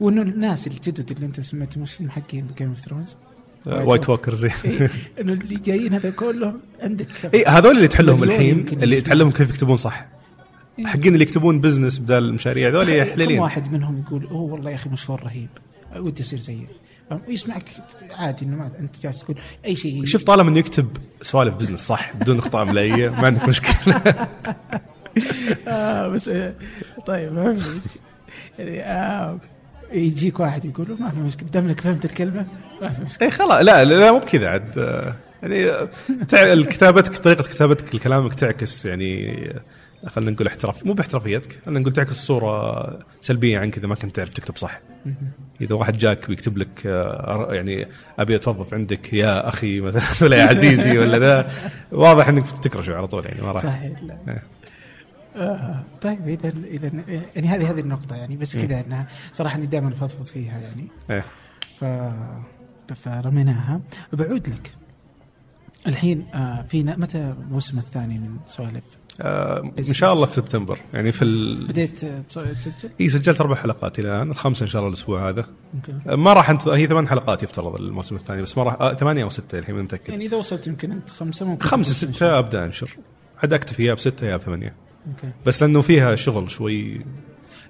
وإنه 0.00 0.22
الناس 0.22 0.66
الجدد 0.66 1.10
اللي 1.10 1.26
أنت 1.26 1.40
سميتهم 1.40 1.82
مش 1.82 1.98
حقين 2.08 2.46
Game 2.58 2.68
of 2.68 2.80
Thrones 2.80 3.16
آه، 3.66 3.84
White 3.84 4.08
Walkers 4.08 4.44
إنه 5.20 5.32
اللي 5.32 5.54
جايين 5.54 5.94
هذا 5.94 6.10
كلهم 6.10 6.60
عندك 6.82 7.34
إي 7.34 7.44
هذول 7.44 7.76
اللي 7.76 7.88
تحلهم 7.88 8.22
الحين 8.22 8.66
اللي. 8.72 8.96
يتعلمون 8.96 9.32
كيف 9.32 9.50
يكتبون 9.50 9.76
صح 9.76 10.06
إيه. 10.78 10.86
حقين 10.86 11.12
اللي 11.14 11.24
يكتبون 11.24 11.60
business 11.60 11.98
بدال 11.98 12.24
المشاريع 12.24 12.68
هذول 12.68 12.84
كم 12.84 13.10
حليلين 13.12 13.40
واحد 13.40 13.72
منهم 13.72 14.04
يقول 14.06 14.26
أوه 14.26 14.52
والله 14.52 14.70
يا 14.70 14.74
أخي 14.74 14.90
مشوار 14.90 15.24
رهيب 15.24 15.48
ودي 15.96 16.22
اصير 16.22 16.38
زيه؟ 16.38 16.66
ويسمعك 17.28 17.64
عادي 18.18 18.44
إنه 18.44 18.56
ما 18.56 18.70
أنت 18.78 19.02
جالس 19.02 19.20
تقول 19.20 19.36
أي 19.64 19.76
شيء. 19.76 20.04
شوف 20.04 20.22
طالما 20.22 20.48
إنه 20.50 20.58
يكتب 20.58 20.96
سوالف 21.22 21.54
بزنس 21.54 21.80
صح؟ 21.80 22.16
بدون 22.16 22.38
إخطاء 22.38 22.64
ملائيه 22.64 23.08
ما 23.08 23.26
عندك 23.26 23.48
مشكلة. 23.48 23.96
آه 25.68 26.08
بس 26.08 26.28
آه 26.28 26.54
طيب 27.06 27.32
ما 27.32 27.56
يعني 28.58 28.82
آه 28.82 29.38
يجيك 29.92 30.40
واحد 30.40 30.64
يقول 30.64 30.96
ما 31.00 31.10
في 31.10 31.20
مشكلة 31.20 31.48
دام 31.48 31.66
انك 31.66 31.80
فهمت 31.80 32.04
الكلمة؟ 32.04 32.46
ما 32.82 32.88
في 32.88 33.02
مشكلة. 33.02 33.28
اي 33.28 33.30
خلاص. 33.30 33.64
لا 33.64 33.84
لا, 33.84 34.12
مو 34.12 34.18
بكذا 34.18 34.48
عاد. 34.48 34.76
يعني 35.42 35.66
آه، 35.70 35.88
كتابتك 36.62 37.18
طريقة 37.18 37.42
كتابتك 37.42 37.94
لكلامك 37.94 38.34
تعكس 38.34 38.84
يعني 38.84 39.34
خلينا 40.06 40.30
نقول 40.30 40.46
احتراف. 40.46 40.86
مو 40.86 40.92
باحترافيتك 40.92 41.58
خلينا 41.64 41.80
نقول 41.80 41.92
تعكس 41.92 42.12
صورة 42.12 42.98
سلبية 43.20 43.58
عنك 43.58 43.78
إذا 43.78 43.86
ما 43.86 43.94
كنت 43.94 44.16
تعرف 44.16 44.32
تكتب 44.32 44.56
صح. 44.56 44.80
إذا 45.60 45.74
واحد 45.74 45.98
جاك 45.98 46.28
بيكتب 46.28 46.58
لك 46.58 46.86
آه، 46.86 47.54
يعني 47.54 47.86
أبي 48.18 48.36
أتوظف 48.36 48.74
عندك 48.74 49.12
يا 49.12 49.48
أخي 49.48 49.80
مثلا 49.80 50.02
ولا 50.22 50.36
يا 50.36 50.44
عزيزي 50.44 50.98
ولا 50.98 51.18
ذا 51.18 51.50
واضح 51.92 52.28
إنك 52.28 52.42
بتكرشه 52.42 52.96
على 52.96 53.06
طول 53.06 53.26
يعني 53.26 53.42
ما 53.42 53.52
راح. 53.52 53.62
صحيح 53.62 54.02
لا. 54.02 54.16
إيه. 54.28 54.42
آه 55.36 55.82
طيب 56.02 56.28
إذا 56.28 56.48
إذا 56.48 56.90
يعني 57.36 57.48
هذه 57.48 57.70
هذه 57.70 57.80
النقطة 57.80 58.16
يعني 58.16 58.36
بس 58.36 58.56
كذا 58.56 58.80
إنها 58.86 59.06
صراحة 59.32 59.56
إني 59.56 59.66
دائما 59.66 59.88
أفضفض 59.88 60.26
فيها 60.26 60.58
يعني. 60.58 60.88
إيه. 61.10 61.24
ف 61.80 61.84
فرميناها 62.94 63.80
بعود 64.12 64.48
لك. 64.48 64.72
الحين 65.86 66.26
آه 66.34 66.62
فينا 66.62 66.96
متى 66.96 67.18
الموسم 67.18 67.78
الثاني 67.78 68.18
من 68.18 68.36
سوالف؟ 68.46 68.84
آه، 69.20 69.72
إن 69.78 69.94
شاء 69.94 70.12
الله 70.12 70.26
في 70.26 70.34
سبتمبر. 70.34 70.78
يعني 70.94 71.12
في 71.12 71.24
ال... 71.24 71.66
بديت 71.66 72.04
آه، 72.04 72.20
تسجل؟ 72.20 72.90
إي 73.00 73.08
سجلت 73.08 73.40
أربع 73.40 73.54
حلقات 73.54 73.98
إلى 73.98 74.08
الآن 74.08 74.30
الخامسة 74.30 74.64
إن 74.64 74.68
شاء 74.68 74.80
الله 74.80 74.88
الأسبوع 74.88 75.28
هذا. 75.28 75.46
okay. 75.74 76.16
ما 76.16 76.32
راح 76.32 76.50
انت... 76.50 76.68
هي 76.68 76.86
ثمان 76.86 77.08
حلقات 77.08 77.42
يفترض 77.42 77.74
الموسم 77.74 78.16
الثاني 78.16 78.42
بس 78.42 78.58
ما 78.58 78.64
راح 78.64 78.76
آه 78.80 78.94
ثمانية 78.94 79.24
أو 79.24 79.30
ستة 79.30 79.58
الحين 79.58 79.74
متأكد. 79.74 80.08
يعني 80.08 80.26
إذا 80.26 80.36
وصلت 80.36 80.66
يمكن 80.66 80.92
أنت 80.92 81.10
خمسة 81.10 81.46
ممكن 81.46 81.66
خمسة 81.66 81.92
ستة 81.92 82.38
أبدأ 82.38 82.64
أنشر. 82.64 82.96
عاد 83.42 83.52
أكتفي 83.52 83.84
يا 83.84 83.94
بستة 83.94 84.26
يا 84.26 84.36
بثمانية. 84.36 84.74
okay. 85.06 85.32
بس 85.46 85.62
لأنه 85.62 85.82
فيها 85.82 86.14
شغل 86.14 86.50
شوي. 86.50 87.00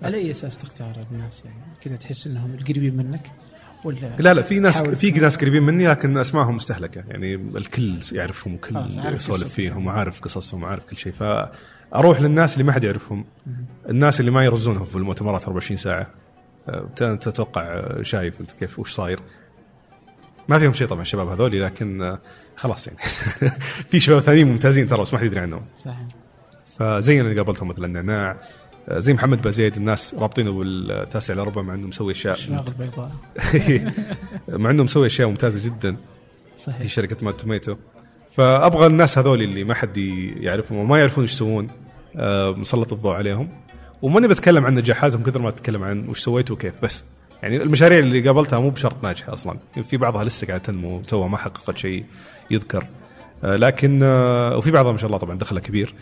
على 0.02 0.16
أي 0.16 0.30
أساس 0.30 0.58
تختار 0.58 1.06
الناس؟ 1.12 1.42
يعني 1.44 1.56
كذا 1.80 1.96
تحس 1.96 2.26
إنهم 2.26 2.54
القريبين 2.54 2.96
منك؟ 2.96 3.30
ولا 3.84 3.96
لا 4.18 4.34
لا 4.34 4.42
في 4.42 4.60
ناس 4.60 4.82
في 4.82 5.10
ناس 5.10 5.36
قريبين 5.36 5.62
مني 5.62 5.88
لكن 5.88 6.16
أسمائهم 6.16 6.56
مستهلكة. 6.56 7.04
يعني 7.08 7.34
الكل 7.34 7.98
يعرفهم 8.12 8.54
وكل 8.54 8.86
يسولف. 9.14 9.44
فيهم 9.44 9.86
وعارف 9.86 10.20
قصصهم 10.20 10.62
وعارف 10.62 10.84
كل 10.84 10.96
شيء. 10.96 11.12
فأروح 11.12 12.20
للناس 12.20 12.52
اللي 12.52 12.64
ما 12.64 12.72
حد 12.72 12.84
يعرفهم. 12.84 13.24
الناس 13.88 14.20
اللي 14.20 14.30
ما 14.30 14.44
يرزونهم 14.44 14.86
في 14.86 14.96
المؤتمرات 14.96 15.42
24 15.42 15.76
ساعة. 15.76 16.10
انت 16.68 17.28
تتوقع 17.28 17.82
شايف 18.02 18.40
أنت 18.40 18.52
كيف 18.52 18.78
وش 18.78 18.92
صاير. 18.92 19.20
ما 20.48 20.58
فيهم 20.58 20.72
شيء 20.74 20.86
طبعا 20.86 21.02
الشباب 21.02 21.28
هذولي 21.28 21.60
لكن 21.60 22.02
آه، 22.02 22.18
خلاص 22.56 22.86
يعني. 22.86 22.98
في 23.90 24.00
شباب 24.00 24.20
ثانيين 24.20 24.48
ممتازين 24.48 24.86
ترى 24.86 25.02
بس 25.02 25.12
ما 25.12 25.18
حد 25.18 25.24
يدري 25.26 25.40
عنهم. 25.40 25.62
صحيح. 25.78 26.06
فزي 26.78 27.20
اللي 27.20 27.36
قابلتهم 27.36 27.68
مثلا 27.68 27.86
نعناع. 27.86 28.36
زي 28.90 29.14
محمد 29.14 29.42
بازيد 29.42 29.76
الناس 29.76 30.14
رابطينه 30.14 30.52
بالتاسع 30.52 31.34
إلى 31.34 31.42
ربع 31.42 31.62
مع 31.62 31.74
إنه 31.74 31.86
مسوي 31.86 32.12
أشياء 32.12 32.34
الشماغ 32.34 32.64
البيضاء. 32.68 33.10
مع 34.62 34.70
إنه 34.70 34.82
مسوي 34.82 35.06
أشياء 35.06 35.28
ممتازة 35.28 35.64
جدا 35.64 35.96
في 36.56 36.62
صحيح. 36.62 36.86
شركة 36.86 37.24
مات 37.24 37.40
توميتو. 37.40 37.76
فأبغى 38.36 38.86
الناس 38.86 39.18
هذول 39.18 39.42
اللي 39.42 39.64
ما 39.64 39.74
حد 39.74 39.96
يعرفهم 39.96 40.78
وما 40.78 40.98
يعرفون 40.98 41.24
إيش 41.24 41.32
يسوون 41.32 41.68
آه، 42.16 42.50
مسلط 42.50 42.92
الضوء 42.92 43.14
عليهم. 43.14 43.48
وماني 44.02 44.28
بتكلم 44.28 44.66
عن 44.66 44.74
نجاحاتهم 44.74 45.22
كثر 45.22 45.38
ما 45.38 45.48
أتكلم 45.48 45.82
عن 45.82 46.08
وش 46.08 46.20
سويتوا 46.20 46.56
وكيف 46.56 46.74
بس 46.82 47.04
يعني 47.42 47.56
المشاريع 47.56 47.98
اللي 47.98 48.20
قابلتها 48.20 48.60
مو 48.60 48.70
بشرط 48.70 49.04
ناجحة 49.04 49.32
أصلا. 49.32 49.58
في 49.88 49.96
بعضها 49.96 50.24
لسه 50.24 50.46
قاعدة 50.46 50.62
تنمو 50.62 51.00
توها 51.00 51.28
ما 51.28 51.36
حققت 51.36 51.78
شيء 51.78 52.04
يذكر. 52.50 52.86
آه، 53.44 53.56
لكن 53.56 54.00
آه، 54.02 54.56
وفي 54.56 54.70
بعضها 54.70 54.92
ما 54.92 54.98
شاء 54.98 55.06
الله 55.06 55.18
طبعا 55.18 55.38
دخلها 55.38 55.62
كبير. 55.62 55.94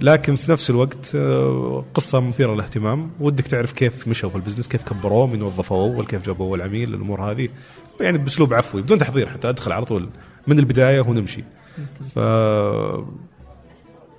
لكن 0.00 0.36
في 0.36 0.52
نفس 0.52 0.70
الوقت 0.70 1.14
آه، 1.14 1.84
قصة 1.94 2.20
مثيرة 2.20 2.54
للاهتمام. 2.54 3.10
ودك 3.20 3.46
تعرف 3.46 3.72
كيف 3.72 4.08
مشوا 4.08 4.30
في 4.30 4.36
البزنس 4.36 4.68
كيف 4.68 4.82
كبروه 4.82 5.26
من 5.26 5.42
وظفوه 5.42 5.78
اول 5.94 6.06
كيف 6.06 6.26
جابوا 6.26 6.46
اول 6.46 6.62
عميل 6.62 6.94
الأمور 6.94 7.22
هذه. 7.30 7.48
يعني 8.00 8.18
بأسلوب 8.18 8.54
عفوي 8.54 8.82
بدون 8.82 8.98
تحضير 8.98 9.28
حتى 9.28 9.48
أدخل 9.48 9.72
على 9.72 9.84
طول 9.84 10.08
من 10.46 10.58
البداية 10.58 11.00
ونمشي. 11.00 11.44
ف 12.14 12.18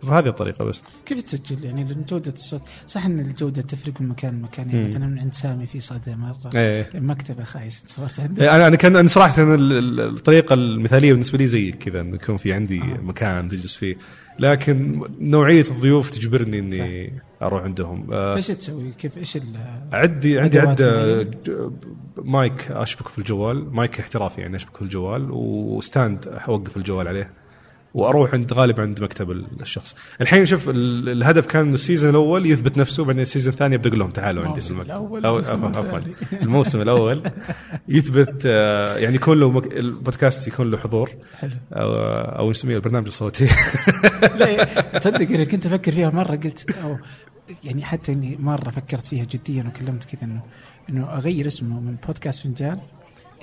فهذه 0.04 0.28
الطريقة 0.28 0.66
بس. 0.66 0.82
كيف 1.06 1.22
تسجل؟ 1.22 1.66
يعني 1.66 1.84
لأن 1.84 2.04
جوده 2.10 2.32
الصوت. 2.32 2.62
صح 2.88 3.06
إن 3.06 3.20
الجودة 3.20 3.62
تفرق 3.62 4.02
من 4.02 4.08
مكان 4.10 4.34
لمكان. 4.40 4.70
يعني. 4.70 4.90
مثلا 4.90 5.08
من 5.08 5.20
عند 5.20 5.34
سامي 5.34 5.66
في 5.68 5.80
صدى 5.80 6.16
مرة 6.16 6.50
إيه. 6.56 6.90
المكتبة 6.96 7.44
خايس 7.44 7.84
صوت 7.88 8.20
عنده 8.20 8.56
أنا 8.56 8.68
أنا 8.68 8.76
كان 8.76 8.96
أنا 8.96 9.08
صراحة 9.08 9.44
أنا 9.44 9.56
ال- 9.56 9.72
ال- 9.74 10.00
الطريقة 10.18 10.54
المثالية 10.54 11.12
بالنسبة 11.14 11.38
لي 11.38 11.48
زيك 11.48 11.76
كذا 11.78 12.02
انه 12.02 12.16
يكون 12.16 12.38
في 12.38 12.54
عندي 12.54 12.82
آه. 12.82 12.98
مكان 13.04 13.50
تجلس 13.50 13.76
فيه. 13.76 13.96
لكن 14.42 15.02
نوعية 15.20 15.66
الضيوف 15.72 16.10
تجبرني 16.10 16.60
إني 16.60 17.14
أروح 17.42 17.64
عندهم. 17.64 18.14
آه، 18.14 18.34
فإيش 18.34 18.48
تسوي؟ 18.48 18.92
كيف 18.92 19.18
إيش 19.18 19.38
عندي 19.94 20.39
عندي 20.39 20.60
عده 20.60 21.28
مايك 22.18 22.72
أشبك 22.72 23.08
في 23.08 23.18
الجوال. 23.18 23.76
مايك 23.76 24.00
احترافي 24.00 24.42
يعني 24.42 24.56
أشبك 24.56 24.76
في 24.76 24.82
الجوال. 24.82 25.28
و 25.32 25.47
stand 25.47 26.28
أوقف 26.28 26.78
الجوال 26.78 27.08
عليه. 27.08 27.41
وأروح 27.94 28.34
عند 28.34 28.54
غالب 28.54 28.80
عند 28.82 29.02
مكتب 29.04 29.32
ال- 29.32 29.46
الشخص. 29.62 29.96
الحين 30.22 30.46
شوف 30.46 30.70
ال- 30.70 31.10
الهدف 31.10 31.46
كان 31.46 31.62
انه 31.62 31.74
ال 31.74 31.79
season 31.79 32.10
الأول 32.10 32.46
يثبت 32.46 32.78
نفسه 32.78 33.06
بعدين 33.06 33.22
ال 33.22 33.26
season 33.26 33.54
الثاني 33.54 33.76
ابدا 33.76 33.89
أقول 33.89 34.00
لهم 34.00 34.10
تعالوا 34.10 34.46
عندي 34.46 34.62
في 34.62 34.72
الموسم 34.72 34.92
المكتب. 34.92 35.16
الأول، 35.18 35.44
أو- 35.46 35.48
عفواً-. 35.76 36.34
الموسم 36.44 36.82
الأول 36.82 37.22
يثبت 37.88 38.44
آه، 38.46 38.98
يعني 38.98 39.16
يكون 39.16 39.39
له 39.39 39.50
مك... 39.52 39.66
البودكاست 39.74 40.48
يكون 40.48 40.72
له 40.72 40.78
حضور. 40.78 41.10
حلو. 41.39 41.52
أو 41.74 41.94
أو 42.39 42.50
نسميه 42.50 42.76
البرنامج 42.76 43.08
الصوتي. 43.08 43.46
لا 44.39 44.64
تصدق 45.00 45.32
أنا 45.36 45.44
كنت 45.44 45.66
أفكر 45.66 45.92
فيها 45.92 46.10
مرة 46.10 46.36
قلت 46.36 46.72
أو 46.84 46.98
يعني 47.64 47.84
حتى 47.84 48.12
إني 48.12 48.38
مرة 48.39 48.70
فكرت 48.70 49.06
فيها 49.06 49.24
جديا 49.32 49.64
وكلمت 49.68 50.04
كذا 50.04 50.24
انه 50.24 50.42
إنه 50.89 51.14
أغير 51.14 51.48
اسمه 51.48 51.80
من 51.80 51.96
بودكاست 52.08 52.44
فنجان 52.44 52.80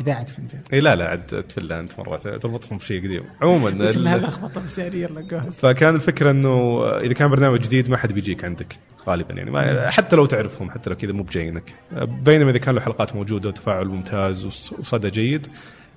اذاعه 0.01 0.25
فنجان 0.25 0.61
اي 0.73 0.81
لا 0.81 0.97
لا 0.97 1.09
عاد 1.09 1.27
تفل 1.27 1.73
انت 1.73 1.99
مرة 1.99 2.17
تربطهم 2.17 2.79
بشيء 2.79 3.05
قديم. 3.05 3.23
عموما 3.43 3.69
إنها 3.69 4.17
لخبطة 4.17 4.61
بس 4.61 4.79
يعني 4.79 5.03
يلا 5.03 5.41
فكان 5.41 5.95
الفكرة 5.95 6.31
إنه 6.31 6.85
إذا 6.87 7.13
كان 7.13 7.31
برنامج 7.31 7.61
جديد 7.61 7.91
ما 7.91 7.97
حد 7.97 8.13
بيجيك 8.13 8.45
عندك 8.45 8.77
غالبا 9.09 9.35
يعني. 9.35 9.51
ما 9.51 9.91
حتى 9.91 10.17
لو 10.17 10.27
تعرفهم 10.27 10.71
حتى 10.71 10.91
لو 10.91 10.97
كذا 10.97 11.13
مو 11.13 11.23
بجايينك. 11.23 11.75
بينما 12.03 12.51
إذا 12.51 12.59
كان 12.59 12.75
له 12.75 12.81
حلقات 12.81 13.17
موجودة 13.17 13.49
وتفاعل 13.49 13.87
ممتاز 13.87 14.45
وص- 14.45 14.73
وصدى 14.79 15.11
جيد 15.11 15.47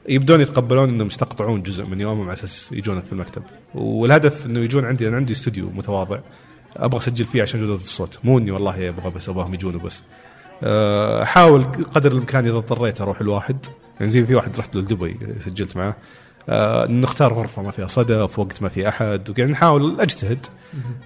يبدون 0.10 0.42
يتقبلون 0.42 0.90
إنهم 0.90 1.08
يستقطعون 1.08 1.64
جزء 1.64 1.86
من 1.86 2.02
يومهم 2.02 2.24
على 2.26 2.34
أساس 2.34 2.70
يجونك 2.72 3.06
في 3.06 3.12
المكتب. 3.12 3.44
والهدف 3.76 4.46
إنه 4.46 4.60
يجون 4.60 4.86
عندي 4.86 5.08
أنا 5.08 5.16
عندي 5.16 5.34
استوديو 5.34 5.70
متواضع. 5.70 6.20
أبغى 6.78 6.98
أسجل 6.98 7.26
فيه 7.26 7.42
عشان 7.42 7.60
جودة 7.60 7.76
الصوت. 7.76 8.20
مو 8.24 8.38
إني 8.38 8.52
والله 8.52 8.90
أبغى 8.90 9.10
بس 9.10 9.30
أبغاهم 9.30 9.54
يجون 9.54 9.78
بس. 9.78 10.04
أه، 10.64 11.24
احاول 11.24 11.64
قدر 11.64 12.12
الإمكان 12.12 12.46
إذا 12.46 12.58
اضطريت 12.58 13.02
أروح 13.02 13.22
الواحد. 13.22 13.66
يعني 14.00 14.12
زي 14.12 14.26
في 14.26 14.36
واحد 14.36 14.58
رحت 14.58 14.76
له 14.76 14.82
لدبي 14.82 15.18
سجلت 15.46 15.78
معه. 15.78 15.96
آه 16.50 16.88
نختار 16.88 17.34
غرفة 17.34 17.62
ما 17.62 17.72
فيها 17.72 17.88
صدى 17.88 18.28
في 18.28 18.42
وقت 18.42 18.62
ما 18.62 18.70
في 18.70 18.88
أحد 18.88 19.30
وقاعد 19.30 19.50
نحاول 19.50 20.02
أجتهد. 20.02 20.46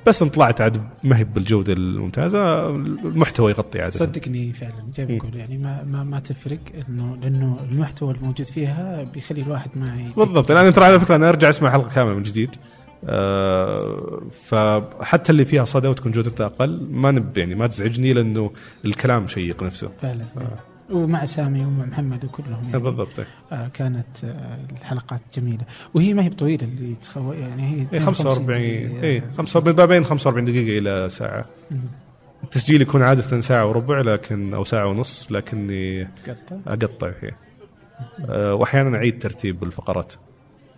بس 0.07 0.21
إن 0.21 0.29
طلعت 0.29 0.61
عاد 0.61 0.81
ما 1.03 1.17
هي 1.17 1.23
بالجودة 1.23 1.73
الممتازة 1.73 2.69
المحتوى 2.69 3.51
يغطي 3.51 3.81
عاد 3.81 3.93
صدقني 3.93 4.53
فعلا 4.53 4.73
جاي 4.95 5.05
بقول 5.05 5.35
يعني 5.35 5.57
ما 5.57 5.83
ما 5.83 6.03
ما 6.03 6.19
تفرق 6.19 6.59
إنه 6.89 7.17
لأنه 7.21 7.59
المحتوى 7.71 8.13
الموجود 8.13 8.45
فيها 8.45 9.03
بيخلي 9.13 9.41
الواحد 9.41 9.69
ما. 9.75 10.11
بالضبط. 10.17 10.51
الان 10.51 10.73
ترى 10.73 10.85
على 10.85 10.99
فكرة 10.99 11.15
أنا 11.15 11.29
أرجع 11.29 11.49
أسمع 11.49 11.71
حلقة 11.71 11.89
كاملة 11.89 12.15
من 12.15 12.23
جديد. 12.23 12.55
آه، 13.07 14.21
فحتى 14.45 15.31
اللي 15.31 15.45
فيها 15.45 15.65
صدى 15.65 15.87
وتكون 15.87 16.11
جودتها 16.11 16.45
أقل 16.45 16.87
ما 16.89 17.11
نب 17.11 17.37
يعني 17.37 17.55
ما 17.55 17.67
تزعجني 17.67 18.13
لأنه 18.13 18.51
الكلام 18.85 19.27
شيق 19.27 19.63
نفسه. 19.63 19.89
فعلا. 20.01 20.25
ومع 20.91 21.25
سامي 21.25 21.65
ومع 21.65 21.85
محمد 21.85 22.25
وكلهم 22.25 22.63
يعني 22.63 22.79
بالضبط. 22.79 23.19
آه 23.51 23.67
كانت 23.73 24.23
آه 24.23 24.57
الحلقات 24.81 25.21
جميلة 25.35 25.63
وهي 25.93 26.13
ما 26.13 26.23
هي 26.23 26.29
بطويله 26.29 26.63
اللي 26.67 26.95
تخو 26.95 27.33
يعني 27.33 27.61
هي 27.81 27.87
إيه 27.93 27.99
45 27.99 28.45
دقيقة. 28.47 29.03
اي 29.03 29.21
45 29.37 29.77
ما 29.77 29.85
بين 29.85 30.03
45 30.05 30.45
دقيقة 30.45 30.77
إلى 30.77 31.09
ساعة 31.09 31.45
مم. 31.71 31.79
التسجيل 32.43 32.81
يكون 32.81 33.03
عادة 33.03 33.41
ساعة 33.41 33.65
وربع 33.67 34.01
لكن 34.01 34.53
أو 34.53 34.63
ساعة 34.63 34.85
ونص 34.87 35.31
لكني 35.31 36.05
تقطع 36.05 36.55
أقطع 36.67 37.11
فيه 37.11 37.37
أه 38.29 38.53
وأحيانا 38.53 38.97
أعيد 38.97 39.19
ترتيب 39.19 39.63
الفقرات 39.63 40.13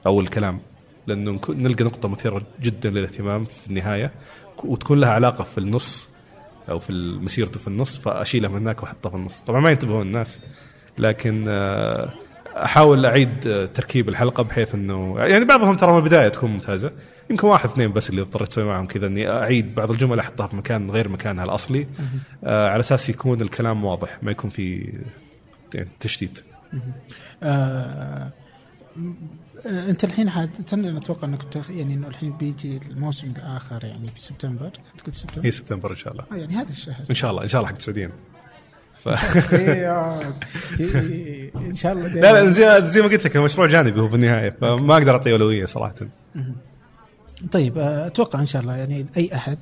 أو 0.05 0.19
الكلام 0.21 0.59
لأنه 1.07 1.39
نلقى 1.49 1.83
نقطة 1.83 2.09
مثيرة 2.09 2.41
جدا 2.61 2.89
للاهتمام 2.89 3.43
في 3.43 3.67
النهاية 3.67 4.11
وتكون 4.63 4.99
لها 4.99 5.09
علاقة 5.09 5.43
في 5.43 5.57
النص 5.57 6.09
أو 6.69 6.79
في 6.79 6.93
مسيرته 7.21 7.59
في 7.59 7.67
النص 7.67 7.97
فاشيلها 7.97 8.49
من 8.49 8.57
هناك 8.57 8.83
واحطها 8.83 9.09
في 9.09 9.15
النص. 9.15 9.39
طبعا 9.39 9.61
ما 9.61 9.71
ينتبهون 9.71 10.01
الناس 10.01 10.39
لكن 10.97 11.45
آه، 11.47 12.13
أحاول 12.55 13.05
أعيد 13.05 13.47
آه، 13.47 13.65
تركيب 13.65 14.09
الحلقة 14.09 14.43
بحيث 14.43 14.75
إنه 14.75 15.15
يعني 15.19 15.45
بعضهم 15.45 15.75
ترى 15.75 15.91
من 15.91 15.97
البداية 15.97 16.27
تكون 16.27 16.49
ممتازة. 16.49 16.91
يمكن 17.29 17.47
واحد 17.47 17.69
اثنين 17.69 17.93
بس 17.93 18.09
اللي 18.09 18.21
اضطريت 18.21 18.49
أسوي 18.51 18.63
معهم 18.63 18.85
كذا 18.87 19.07
إني 19.07 19.29
أعيد 19.31 19.75
بعض 19.75 19.91
الجمل 19.91 20.19
أحطها 20.19 20.47
في 20.47 20.55
مكان 20.55 20.91
غير 20.91 21.09
مكانها 21.09 21.43
الأصلي. 21.43 21.85
آه، 22.43 22.69
على 22.69 22.79
أساس 22.79 23.09
يكون 23.09 23.41
الكلام 23.41 23.85
واضح 23.85 24.17
ما 24.21 24.31
يكون 24.31 24.49
في 24.49 24.93
يعني 25.73 25.89
تشتيت. 25.99 26.39
آه، 27.43 28.29
انت 29.65 30.03
الحين 30.03 30.29
أنا 30.73 30.97
أتوقع 30.97 31.27
إنك 31.27 31.45
بتخ... 31.45 31.69
يعني 31.69 31.93
إنه 31.93 32.07
الحين 32.07 32.37
بيجي 32.37 32.79
الموسم 32.89 33.33
الآخر 33.37 33.83
يعني 33.83 34.07
في 34.07 34.21
سبتمبر. 34.21 34.65
أنت 34.65 35.01
قلت 35.05 35.15
سبتمبر؟ 35.15 35.47
هي 35.47 35.51
سبتمبر 35.51 35.91
إن 35.91 35.95
شاء 35.95 36.13
الله. 36.13 36.25
آه 36.31 36.35
يعني 36.35 36.55
هذا 36.55 36.69
الشهر. 36.69 37.03
إن 37.09 37.15
شاء 37.15 37.31
الله 37.31 37.43
إن 37.43 37.47
شاء 37.47 37.61
الله 37.61 37.71
حق 37.71 37.77
السعوديين. 37.77 38.09
ف... 38.99 39.07
إيه، 39.53 39.91
آه، 39.91 40.33
إن 41.55 41.75
شاء 41.75 41.93
الله. 41.93 42.07
لا 42.07 42.43
لا 42.43 42.51
زي 42.51 42.89
زي 42.89 43.01
ما 43.01 43.07
قلت 43.07 43.25
لك 43.25 43.35
المشروع 43.35 43.67
جانبي 43.67 43.99
هو 43.99 44.09
في 44.09 44.15
النهايه 44.15 44.55
فما 44.61 44.93
أقدر 44.93 45.11
أعطيه 45.11 45.31
أولوية 45.31 45.65
صراحة. 45.65 45.95
طيب 47.51 47.77
آه، 47.77 48.07
أتوقع 48.07 48.39
إن 48.39 48.45
شاء 48.45 48.61
الله 48.61 48.75
يعني 48.75 49.05
أي 49.17 49.35
أحد 49.35 49.57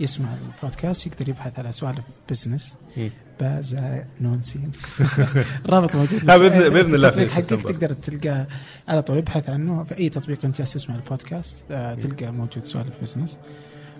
يسمع 0.00 0.28
البودكاست 0.62 1.06
يقدر 1.06 1.28
يبحث 1.28 1.58
على 1.58 1.72
سوالف 1.72 2.04
بزنس 2.30 2.74
مم. 3.42 3.54
بازا 3.54 4.04
نون 4.20 4.42
سين 4.42 4.72
رابط 5.66 5.96
موجود 5.96 6.24
لا، 6.24 6.36
بإذن- 6.38 6.70
بإذن 6.72 6.94
الله 6.94 7.10
في 7.10 7.22
التطبيق 7.38 7.60
حقك. 7.66 7.76
تقدر 7.76 7.92
تلقاه 7.92 8.46
على 8.88 9.02
طول 9.02 9.18
ابحث 9.18 9.50
عنه 9.50 9.82
في 9.82 9.98
أي 9.98 10.08
تطبيق 10.08 10.44
أنت 10.44 10.58
جالس 10.58 10.72
تسمع 10.72 10.94
البودكاست 10.96 11.56
آه، 11.70 11.94
تلقى 11.94 12.32
موجود 12.32 12.64
سوالف 12.64 13.00
بزنس 13.02 13.38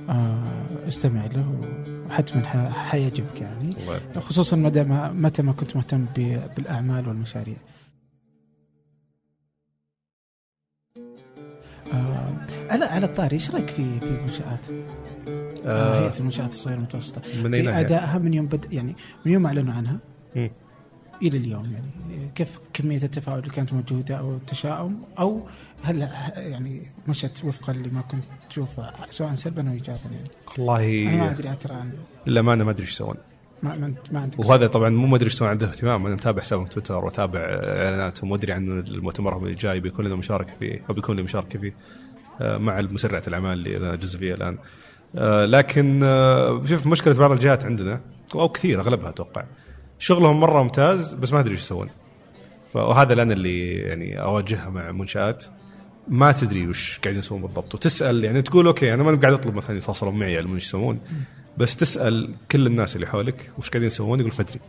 آه، 0.08 0.42
استمع 0.88 1.26
له 1.26 1.60
وحتما 2.08 2.70
حيعجبك 2.72 3.40
يعني. 3.40 3.70
خصوصا 4.20 4.56
مدى 4.56 4.82
ما 4.84 5.12
متى 5.12 5.42
ما 5.42 5.52
كنت 5.52 5.76
مهتم 5.76 6.06
بالأعمال 6.56 7.08
والمشاريع. 7.08 7.56
آه 11.92 12.32
على 12.70 12.84
على 12.84 13.06
الطاري 13.06 13.32
إيش 13.34 13.50
رأيك 13.50 13.70
في 13.70 14.00
في 14.00 14.06
المنشات؟ 14.06 14.66
آه 15.66 15.68
آه، 15.68 16.00
هيئه 16.08 16.18
المنشآت 16.18 16.52
الصغيرة 16.52 16.76
والمتوسطه 16.76 17.22
من 17.44 17.54
اي؟ 17.54 17.80
أدائها 17.80 18.18
من 18.18 18.34
يوم 18.34 18.46
بد 18.46 18.72
يعني 18.72 18.96
من 19.26 19.32
يوم 19.32 19.46
أعلنوا 19.46 19.74
عنها 19.74 19.98
مم. 20.36 20.50
إلى 21.22 21.38
اليوم 21.38 21.72
يعني 21.72 21.88
كيف 22.34 22.58
كمية 22.72 23.02
التفاعل 23.02 23.38
اللي 23.38 23.50
كانت 23.50 23.72
موجودة 23.72 24.14
أو 24.16 24.36
التشاؤم 24.36 25.02
أو 25.18 25.46
هل 25.82 26.08
يعني 26.36 26.82
مشت 27.08 27.44
وفقا 27.44 27.72
لما 27.72 28.00
كنت 28.00 28.22
تشوفه 28.50 28.90
سواء 29.10 29.34
سلبا 29.34 29.68
أو 29.68 29.72
ايجابا 29.74 29.98
يعني. 30.12 30.28
أنا 30.58 31.16
ما 31.16 31.22
والله 31.22 31.30
ادري 31.30 31.56
ترى 31.56 31.74
عن- 31.74 31.92
للامانه 32.26 32.64
ما 32.64 32.70
أدري 32.70 32.82
إيش 32.82 32.90
يسوون. 32.92 33.14
ما 33.62 33.76
ما, 33.76 33.94
ما 34.12 34.20
عندك. 34.20 34.38
وهذا 34.38 34.66
طبعا 34.66 34.90
مو 34.90 35.06
ما 35.06 35.16
أدري 35.16 35.26
إيش 35.26 35.34
يسوون 35.34 35.50
عنده 35.50 35.66
اهتمام. 35.68 36.06
أنا 36.06 36.14
متابع 36.14 36.42
حسابهم 36.42 36.66
تويتر 36.66 37.04
وأتابع 37.04 37.40
اعلاناتهم 37.40 38.30
وادري 38.30 38.52
عن 38.52 38.78
المؤتمر 38.78 39.36
اللي 39.38 39.54
جاي 39.54 39.80
بيكون 39.80 40.04
لنا 40.04 40.16
مشاركة 40.16 40.52
فيه 40.60 40.82
أو 40.88 40.94
بيكون 40.94 41.16
لي 41.16 41.22
مشاركة 41.22 41.58
فيه 41.58 41.74
آه، 42.40 42.58
مع 42.58 42.80
المسرعه 42.80 43.22
الأعمال 43.28 43.52
اللي 43.52 43.76
أنا 43.76 43.94
جزء 43.96 44.18
فيها 44.18 44.34
الآن. 44.34 44.58
لكن 45.14 46.00
آه، 46.02 46.62
شوف 46.66 46.86
مشكلة 46.86 47.14
بعض 47.14 47.30
الجهات 47.30 47.64
عندنا 47.64 48.00
أو 48.34 48.48
كثير 48.48 48.80
أغلبها 48.80 49.08
أتوقع 49.08 49.44
شغلهم 49.98 50.40
مرة 50.40 50.62
ممتاز 50.62 51.14
بس 51.14 51.32
ما 51.32 51.40
أدري 51.40 51.52
إيش 51.52 51.60
يسوون. 51.60 51.88
وهذا 52.74 53.22
أنا 53.22 53.32
اللي 53.32 53.74
يعني 53.74 54.22
اواجهها 54.22 54.68
مع 54.68 54.92
منشآت. 54.92 55.44
ما 56.08 56.32
تدري 56.32 56.68
وش 56.68 56.98
قاعدين 56.98 57.18
يسوون 57.18 57.42
بالضبط. 57.42 57.74
وتسأل 57.74 58.24
يعني 58.24 58.42
تقول 58.42 58.66
أوكي 58.66 58.94
أنا 58.94 59.02
ما 59.02 59.16
قاعد 59.16 59.32
أطلب 59.32 59.54
مثلا 59.54 59.76
يتواصلون 59.76 60.18
معي 60.18 60.32
يعلمون 60.32 60.54
إيش 60.54 60.64
يسوون. 60.64 61.00
بس 61.58 61.76
تسأل 61.76 62.34
كل 62.50 62.66
الناس 62.66 62.96
اللي 62.96 63.06
حولك 63.06 63.50
وش 63.58 63.68
قاعدين 63.70 63.86
يسوون 63.86 64.20
يقول 64.20 64.32
ما 64.38 64.40
أدري. 64.40 64.60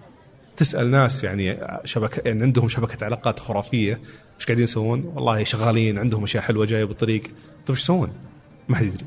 تسأل 0.58 0.92
ناس 0.92 1.24
يعني 1.24 1.58
شبكة 1.86 2.22
يعني 2.26 2.44
عندهم 2.44 2.70
شبكة 2.70 3.06
علاقات 3.06 3.40
خرافية 3.40 4.00
وش 4.40 4.46
قاعدين 4.46 4.64
يسوون؟ 4.64 5.12
والله 5.16 5.44
شغالين 5.44 5.98
عندهم 6.00 6.24
أشياء 6.24 6.44
حلوة 6.44 6.66
جاية 6.66 6.86
بالطريق. 6.86 7.24
طيب 7.24 7.70
إيش 7.70 7.80
يسوون؟ 7.80 8.14
ما 8.70 8.76
حد 8.76 8.86
يدري. 8.86 9.06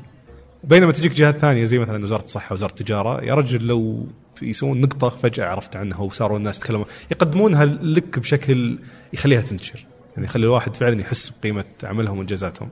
بينما 0.63 0.91
تجيك 0.91 1.11
جهات 1.11 1.37
ثانية 1.37 1.65
زي 1.65 1.79
مثلا 1.79 2.03
وزارة 2.03 2.23
الصحة 2.23 2.53
وزارة 2.53 2.71
التجارة 2.71 3.23
يا 3.23 3.33
رجل 3.33 3.67
لو 3.67 4.07
يسوون 4.41 4.81
نقطة 4.81 5.09
فجأة 5.09 5.45
عرفت 5.45 5.75
عنها 5.75 5.99
وصاروا 5.99 6.37
الناس 6.37 6.57
يتكلمون 6.57 6.85
يقدمونها 7.11 7.65
لك 7.65 8.19
بشكل 8.19 8.79
يخليها 9.13 9.41
تنتشر. 9.41 9.85
يعني 10.15 10.27
يخلي 10.27 10.45
الواحد 10.45 10.75
فعلا 10.75 11.01
يحس 11.01 11.29
بقيمة 11.29 11.65
عملهم 11.83 12.17
وإنجازاتهم. 12.17 12.69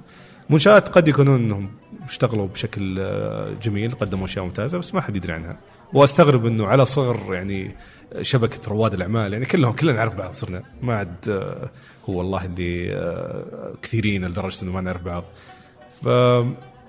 منشآت 0.49 0.89
قد 0.89 1.07
يكونون 1.07 1.35
إنهم 1.35 1.71
اشتغلوا 2.07 2.47
بشكل 2.47 2.97
آه، 2.99 3.53
جميل 3.63 3.91
قدموا 3.91 4.25
أشياء 4.25 4.45
ممتازة 4.45 4.77
بس 4.77 4.93
ما 4.93 5.01
حد 5.01 5.15
يدري 5.15 5.33
عنها. 5.33 5.57
وأستغرب 5.93 6.45
إنه 6.45 6.67
على 6.67 6.85
صغر 6.85 7.33
يعني 7.33 7.75
شبكة 8.21 8.69
رواد 8.69 8.93
الأعمال 8.93 9.33
يعني 9.33 9.45
كلهم 9.45 9.71
كلنا 9.71 9.93
نعرف 9.93 10.15
بعض 10.15 10.33
صرنا 10.33 10.63
ما 10.81 10.95
عاد 10.95 11.15
آه، 11.29 11.69
هو 12.09 12.17
والله 12.17 12.45
اللي 12.45 12.93
آه، 12.93 13.73
كثيرين 13.81 14.25
لدرجة 14.25 14.63
إنه 14.63 14.71
ما 14.71 14.81
نعرف 14.81 15.03
بعض. 15.03 15.23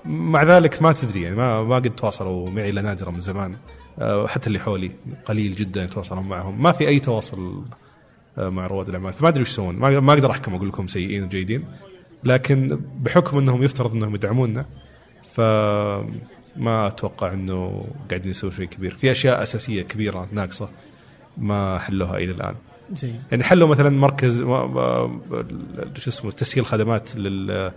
فمع 0.07 0.43
ذلك 0.43 0.83
ما 0.83 0.93
تدري 0.93 1.23
يعني 1.23 1.37
ما 1.37 1.63
ما 1.65 1.75
قد 1.75 1.91
تواصلوا 1.91 2.51
معي 2.51 2.71
إلا 2.71 2.83
نادرا 2.83 3.11
من 3.11 3.21
زمان. 3.21 3.57
آه، 3.99 4.27
حتى 4.27 4.47
اللي 4.47 4.59
حولي 4.59 4.91
قليل 5.27 5.55
جدا 5.55 5.85
يتواصلون 5.85 6.29
معهم. 6.29 6.63
ما 6.63 6.73
في 6.73 6.89
أي 6.89 7.01
تواصل 7.01 7.63
آه، 8.39 8.49
مع 8.49 8.67
رواد 8.67 8.89
الاعمال 8.89 9.13
فما 9.13 9.29
أدري 9.29 9.43
وش 9.43 9.49
يسوون. 9.51 9.77
ما 9.77 10.01
ما 10.01 10.13
أقدر 10.13 10.31
أحكم 10.31 10.55
أقول 10.55 10.69
لكم 10.69 10.89
سيئين 10.89 11.23
وجيدين. 11.25 11.65
لكن 12.25 12.81
بحكم 13.01 13.39
إنهم 13.39 13.63
يفترض 13.63 13.93
إنهم 13.93 14.15
يدعموننا 14.15 14.65
فما 15.33 16.87
أتوقع 16.87 17.33
إنه 17.33 17.85
قاعدين 18.11 18.31
يسوون 18.31 18.53
شيء 18.53 18.65
كبير. 18.67 18.97
في 18.97 19.11
أشياء 19.13 19.43
أساسية 19.43 19.83
كبيرة 19.83 20.29
ناقصة 20.33 20.69
ما 21.39 21.79
حلوها 21.79 22.17
إلى 22.17 22.31
الآن. 22.33 22.55
زي 22.93 23.13
يعني 23.31 23.43
حلوا 23.45 23.69
مثلا 23.69 23.91
مركز 23.91 24.41
ما- 24.43 24.67
ما- 24.67 25.21
شو 25.99 26.11
اسمه 26.11 26.31
تسهيل 26.31 26.67
خدمات 26.67 27.17
لل 27.17 27.73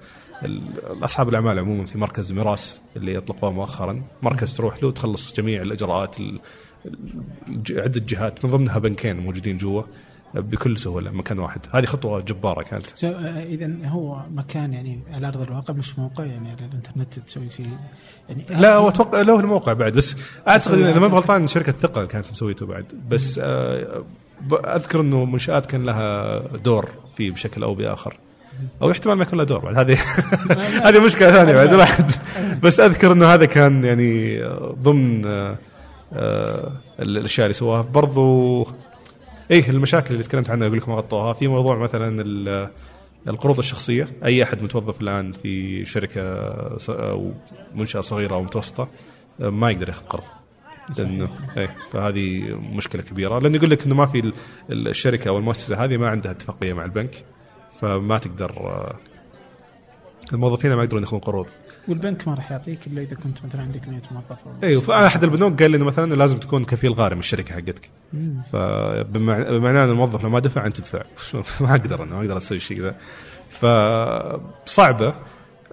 أصحاب 1.04 1.30
الأعمال 1.30 1.60
عموما 1.60 1.86
في 1.86 1.98
مركز 1.98 2.32
ميراس 2.32 2.82
اللي 2.96 3.18
اطلقوه 3.18 3.52
مؤخرا. 3.52 4.02
مركز 4.22 4.58
تروح 4.58 4.84
له 4.84 4.92
تخلص 4.92 5.34
جميع 5.34 5.62
الإجراءات 5.62 6.16
عدة 7.72 8.02
جهات 8.08 8.46
من 8.46 8.52
ضمنها 8.52 8.80
بنكين 8.80 9.18
موجودين 9.18 9.58
جوا 9.58 9.84
بكل 10.34 10.78
سهولة 10.78 11.12
مكان 11.12 11.40
واحد. 11.40 11.62
هذه 11.72 11.86
خطوة 11.86 12.22
جبارة 12.22 12.64
كانت. 12.64 12.86
سو 12.96 13.08
اذا 13.50 13.78
هو 13.86 14.22
مكان 14.32 14.74
يعني 14.74 15.00
على 15.14 15.28
أرض 15.28 15.42
الواقع 15.42 15.74
مش 15.74 16.00
موقع 16.00 16.26
يعني 16.26 16.52
على 16.52 16.66
الإنترنت 16.66 17.20
تسوي 17.20 17.50
فيه 17.50 17.80
يعني 18.30 18.62
لا 18.62 18.78
واتوقع 18.78 19.22
له 19.22 19.40
الموقع 19.40 19.74
بعد 19.74 19.94
بس 19.94 20.16
أعتقد 20.48 20.78
إذا 20.78 21.00
ما 21.00 21.08
بغلطان 21.08 21.48
شركة 21.48 21.72
ثقل 21.72 22.06
كانت 22.06 22.32
مسويته 22.32 22.66
بعد. 22.66 22.86
بس 23.10 23.40
آه، 23.44 24.04
أذكر 24.52 25.02
إنه 25.02 25.26
منشآت 25.26 25.66
كان 25.66 25.86
لها 25.86 26.40
دور 26.58 26.90
فيه 27.16 27.32
بشكل 27.32 27.64
أو 27.64 27.76
بآخر. 27.76 28.18
أو 28.82 28.92
احتمال 28.92 29.16
ما 29.18 29.24
يكون 29.24 29.38
لها 29.38 29.46
دور 29.46 29.60
بعد. 29.60 29.78
هذه 29.80 29.98
هذه 30.88 31.00
مشكلة 31.06 31.32
ثانية 31.32 31.54
بعد 31.54 31.74
الواحد 31.74 32.12
بس 32.64 32.80
أذكر 32.80 33.12
إنه 33.12 33.26
هذا 33.26 33.46
كان 33.46 33.84
يعني 33.84 34.44
ضمن 34.84 35.26
آه، 36.14 36.72
الأشياء 37.00 37.46
اللي 37.46 37.54
سواها. 37.54 37.82
برضو 37.82 38.68
إيه 39.52 39.70
المشاكل 39.70 40.14
اللي 40.14 40.24
تكلمت 40.24 40.50
عنها 40.50 40.68
أقول 40.68 40.78
لك 40.78 40.90
ما 40.90 40.96
غطوها 40.96 41.34
في 41.34 41.48
موضوع 41.48 41.78
مثلا 41.78 42.22
ال- 42.22 42.70
القروض 43.28 43.58
الشخصية. 43.60 44.08
أي 44.26 44.44
أحد 44.44 44.64
متوظف 44.64 45.02
الآن 45.02 45.32
في 45.32 45.86
شركة 45.86 46.22
أو 46.90 47.32
منشأة 47.76 48.02
صغيرة 48.02 48.36
أو 48.36 48.44
متوسطة 48.44 48.88
آه، 49.42 49.50
ما 49.50 49.72
يقدر 49.72 49.88
يأخذ 49.90 50.04
قرض. 50.06 50.24
لأنه 50.98 51.30
إيه 51.58 51.76
فهذه 51.92 52.42
مشكلة 52.74 53.02
كبيرة. 53.02 53.40
لأنه 53.40 53.58
يقول 53.58 53.70
لك 53.70 53.86
إنه 53.86 53.96
ما 53.96 54.06
في 54.06 54.20
ال- 54.20 54.34
ال- 54.72 54.88
الشركة 54.88 55.30
أو 55.30 55.38
المؤسسة 55.38 55.84
هذه 55.84 55.98
ما 55.98 56.10
عندها 56.10 56.32
اتفاقية 56.32 56.74
مع 56.74 56.86
البنك. 56.86 57.16
فما 57.82 58.18
تقدر 58.18 58.52
آه، 58.58 58.96
الموظفين 60.34 60.74
ما 60.74 60.84
يقدرون 60.84 61.02
ياخذون 61.04 61.20
قروض 61.20 61.46
والبنك 61.88 62.28
ما 62.28 62.34
راح 62.36 62.52
يعطيك 62.52 62.88
إلا 62.88 63.02
إذا 63.02 63.16
كنت 63.16 63.38
مثلا 63.46 63.62
عندك 63.62 63.88
100 63.88 64.02
موظف 64.12 64.38
أيوه 64.64 64.82
فانا 64.82 65.08
احد 65.08 65.24
البنوك 65.24 65.62
قال 65.62 65.72
لي 65.72 65.78
إنه 65.78 65.86
مثلا 65.86 66.14
لازم 66.16 66.38
تكون 66.38 66.66
كفيل 66.66 66.94
غارم 66.94 67.20
الشركة 67.20 67.54
حقتك. 67.56 67.90
فبمعنى 68.54 69.84
إن 69.84 69.90
الموظف 69.90 70.24
لو 70.24 70.30
ما 70.30 70.40
دفع 70.40 70.66
أنت 70.66 70.78
تدفع 70.78 71.02
ما 71.62 71.72
أقدر 71.72 72.04
أنا 72.04 72.14
ما 72.16 72.22
أقدر 72.22 72.38
أسوي 72.38 72.60
شيء 72.60 72.82
ذا 72.82 72.96
فصعبة 73.50 75.14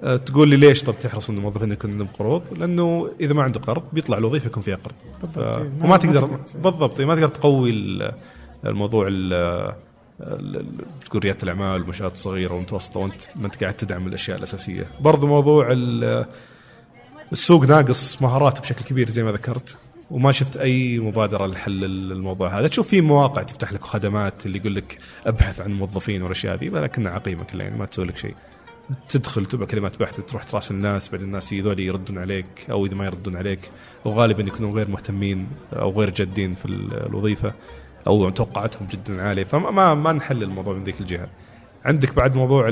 آه، 0.02 0.16
تقول 0.16 0.48
لي 0.48 0.56
ليش 0.56 0.82
طب 0.82 0.94
تحرص 1.00 1.30
إن 1.30 1.36
الموظفين 1.36 1.72
يكون 1.72 1.90
عندهم 1.90 2.08
قروض؟ 2.18 2.42
لأنه 2.58 3.10
إذا 3.20 3.32
ما 3.34 3.42
عنده 3.42 3.60
قرض 3.60 3.82
بيطلع 3.92 4.18
الوظيفة 4.18 4.46
يكون 4.46 4.62
فيها 4.62 4.76
قرض. 4.76 4.94
بالضبط. 5.22 5.34
ف... 5.38 5.38
ما- 5.38 5.58
وما 5.80 5.86
ما 5.88 5.96
تقدر. 5.96 6.24
بالضبط 6.54 7.00
ما 7.00 7.14
تقدر 7.14 7.28
تقوي 7.28 7.70
ال- 7.70 8.12
الموضوع 8.66 9.06
ال- 9.10 9.74
تقول 11.06 11.24
رياده 11.24 11.38
الأعمال 11.42 11.80
والمنشآت 11.80 12.12
الصغيرة 12.12 12.52
والمتوسطة 12.52 13.00
وأنت 13.00 13.22
ما 13.36 13.46
أنت 13.46 13.60
قاعد 13.62 13.74
تدعم 13.76 14.06
الأشياء 14.06 14.38
الأساسية. 14.38 14.86
برضو 15.00 15.26
موضوع 15.26 15.68
ال- 15.72 16.26
السوق 17.32 17.64
ناقص 17.64 18.22
مهارات 18.22 18.60
بشكل 18.60 18.84
كبير 18.84 19.10
زي 19.10 19.22
ما 19.24 19.32
ذكرت 19.32 19.76
وما 20.10 20.32
شفت 20.32 20.56
أي 20.56 20.98
مبادرة 20.98 21.46
لحل 21.46 21.84
الموضوع 21.84 22.58
هذا. 22.60 22.68
تشوف 22.68 22.88
في 22.88 23.00
مواقع 23.00 23.42
تفتح 23.42 23.72
لك 23.72 23.84
خدمات 23.84 24.46
اللي 24.46 24.58
يقول 24.58 24.74
لك 24.74 24.98
ابحث 25.26 25.60
عن 25.60 25.72
موظفين 25.72 26.22
والأشياء 26.22 26.54
هذه 26.54 26.70
ولكنها 26.70 27.12
عقيمه 27.12 27.44
كلها 27.44 27.66
يعني 27.66 27.78
ما 27.78 27.86
تسوي 27.86 28.04
لك 28.04 28.16
شيء. 28.18 28.34
تدخل 29.08 29.46
تبع 29.46 29.66
كلمات 29.66 29.96
بحث 30.00 30.20
تروح 30.20 30.42
تراسل 30.42 30.74
الناس 30.74 31.08
بعد 31.08 31.22
الناس 31.22 31.54
ذولي 31.54 31.84
يردون 31.86 32.18
عليك 32.18 32.46
أو 32.70 32.86
إذا 32.86 32.94
ما 32.94 33.04
يردون 33.04 33.36
عليك 33.36 33.70
وغالبا 34.04 34.42
يكونون 34.42 34.72
غير 34.72 34.90
مهتمين 34.90 35.46
أو 35.72 35.90
غير 36.00 36.10
جادين 36.10 36.54
في 36.54 36.64
ال- 36.64 37.06
الوظيفة. 37.06 37.52
أو 38.06 38.30
توقعاتهم 38.30 38.88
جدا 38.90 39.22
عالية. 39.22 39.44
فما 39.44 39.94
ما, 39.94 40.12
نحل 40.12 40.42
الموضوع 40.42 40.74
من 40.74 40.84
ذيك 40.84 41.00
الجهة. 41.00 41.28
عندك 41.84 42.14
بعد 42.14 42.34
موضوع 42.34 42.70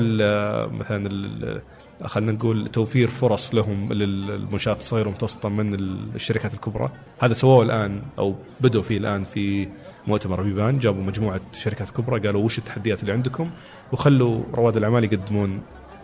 مثلا 0.71 1.61
خلينا 2.03 2.31
نقول 2.31 2.67
توفير 2.67 3.07
فرص 3.07 3.55
لهم 3.55 3.93
للمنشآت 3.93 4.79
الصغيرة 4.79 5.05
والمتوسطة 5.05 5.49
من 5.49 5.73
الشركات 6.15 6.53
الكبرى. 6.53 6.91
هذا 7.19 7.33
سووه 7.33 7.63
الآن 7.63 8.01
أو 8.19 8.35
بدوا 8.61 8.81
فيه 8.81 8.97
الآن 8.97 9.23
في 9.23 9.67
مؤتمر 10.07 10.41
بيبان 10.41 10.79
جابوا 10.79 11.03
مجموعة 11.03 11.41
شركات 11.53 11.89
كبرى 11.89 12.27
قالوا 12.27 12.43
وش 12.43 12.57
التحديات 12.57 13.01
اللي 13.01 13.13
عندكم؟ 13.13 13.49
وخلوا 13.91 14.43
رواد 14.53 14.77
الأعمال 14.77 15.03
يقدمون 15.03 15.61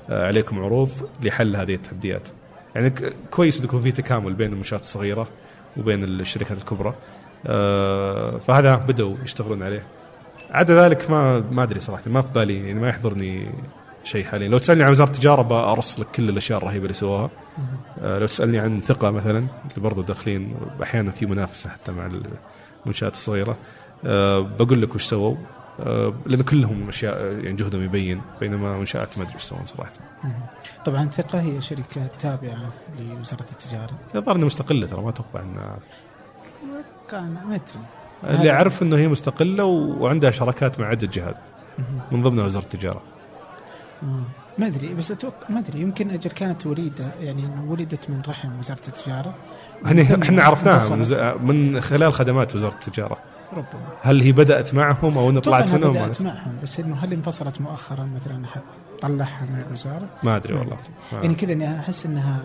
آه، 0.09 0.27
عليكم 0.27 0.59
عروض 0.63 0.91
لحل 1.23 1.55
هذه 1.55 1.73
التحديات. 1.73 2.27
يعني 2.75 2.93
كويس 3.31 3.57
انه 3.57 3.65
يكون 3.65 3.81
في 3.81 3.91
تكامل 3.91 4.33
بين 4.33 4.53
المنشآت 4.53 4.79
الصغيرة 4.79 5.27
وبين 5.77 6.03
الشركات 6.03 6.57
الكبرى. 6.57 6.93
فهذا 8.47 8.75
بدأوا 8.75 9.15
يشتغلون 9.23 9.63
عليه. 9.63 9.83
عدا 10.51 10.85
ذلك 10.85 11.11
ما 11.11 11.39
ما 11.51 11.63
أدري 11.63 11.79
صراحة 11.79 12.03
ما 12.07 12.21
في 12.21 12.27
بالي 12.33 12.67
يعني 12.67 12.79
ما 12.79 12.89
يحضرني 12.89 13.47
شيء 14.03 14.25
حاليا. 14.25 14.47
لو 14.47 14.57
تسألني 14.57 14.83
عن 14.83 14.91
وزارة 14.91 15.07
التجارة 15.07 15.41
بارص 15.41 15.99
لك 15.99 16.07
كل 16.15 16.29
الأشياء 16.29 16.57
الرهيبة 16.57 16.83
اللي 16.83 16.93
سووها 16.93 17.29
آه، 18.01 18.19
لو 18.19 18.25
تسألني 18.25 18.59
عن 18.59 18.79
ثقة 18.79 19.11
مثلا 19.11 19.37
اللي 19.37 19.77
برضو 19.77 20.01
داخلين 20.01 20.55
أحيانا 20.83 21.11
في 21.11 21.25
منافسة 21.25 21.69
حتى 21.69 21.91
مع 21.91 22.09
المنشآت 22.85 23.13
الصغيرة 23.13 23.57
آه، 24.05 24.39
بقول 24.39 24.81
لك 24.81 24.95
وش 24.95 25.03
سووا؟ 25.03 25.35
آه، 25.79 26.13
لأن 26.25 26.41
كلهم 26.41 26.89
أشياء 26.89 27.21
يعني 27.21 27.53
جهدهم 27.53 27.83
يبين 27.83 28.21
بينما 28.39 28.77
منشآت 28.77 29.17
ما 29.17 29.23
أدري 29.23 29.35
وش 29.35 29.43
يسوون 29.43 29.65
صراحة. 29.65 29.91
طبعا 30.85 31.07
ثقة 31.07 31.41
هي 31.41 31.61
شركة 31.61 32.07
تابعة 32.19 32.73
لوزارة 32.99 33.45
التجارة. 33.51 33.91
الظاهر 34.15 34.35
انها 34.35 34.45
مستقلة 34.45 34.87
ترى 34.87 35.01
ما 35.01 35.09
أتوقع 35.09 35.39
ان 35.39 35.77
كان 37.11 37.37
ما 37.49 37.55
أدري. 37.55 38.37
اللي 38.39 38.51
اعرف 38.51 38.81
إنه 38.83 38.95
هي 38.97 39.07
مستقلة 39.07 39.63
وعندها 39.65 40.31
شراكات 40.31 40.79
مع 40.79 40.87
عدة 40.87 41.07
جهات. 41.13 41.35
من 42.11 42.23
ضمنها 42.23 42.45
وزارة 42.45 42.63
التجارة. 42.63 43.01
ما 44.57 44.67
أدري 44.67 44.93
بس 44.93 45.11
أتوقع 45.11 45.49
ما 45.49 45.59
أدري 45.59 45.81
يمكن 45.81 46.09
أجل 46.09 46.29
كانت 46.31 46.65
وليدة 46.67 47.05
يعني 47.21 47.43
ولدت 47.67 48.09
من 48.09 48.21
رحم 48.27 48.59
وزارة 48.59 48.81
التجارة. 48.87 49.33
يعني 49.85 50.01
إحنا 50.23 50.43
عرفناها. 50.43 50.95
من, 50.95 51.03
ز- 51.03 51.13
من 51.41 51.81
خلال 51.81 52.13
خدمات 52.13 52.55
وزارة 52.55 52.73
التجارة. 52.73 53.17
ربما. 53.53 53.81
هل 54.01 54.21
هي 54.21 54.31
بدأت 54.31 54.73
معهم 54.73 55.17
أو 55.17 55.29
إن 55.29 55.37
أتوقع 55.37 55.61
طلعت 55.61 55.71
منهم 55.73 55.93
بدأت 55.93 56.21
معهم 56.21 56.53
بس 56.63 56.79
إنه 56.79 56.95
هل 56.95 57.13
انفصلت 57.13 57.61
مؤخرا 57.61 58.09
مثلا 58.15 58.45
أحد 58.45 58.61
طلعها 59.01 59.45
من 59.49 59.63
الوزارة؟ 59.67 60.07
ما 60.23 60.35
أدري 60.35 60.53
والله. 60.53 60.77
ما- 61.13 61.21
يعني 61.21 61.35
كذا 61.35 61.53
إني 61.53 61.79
أحس 61.79 62.05
إنها 62.05 62.39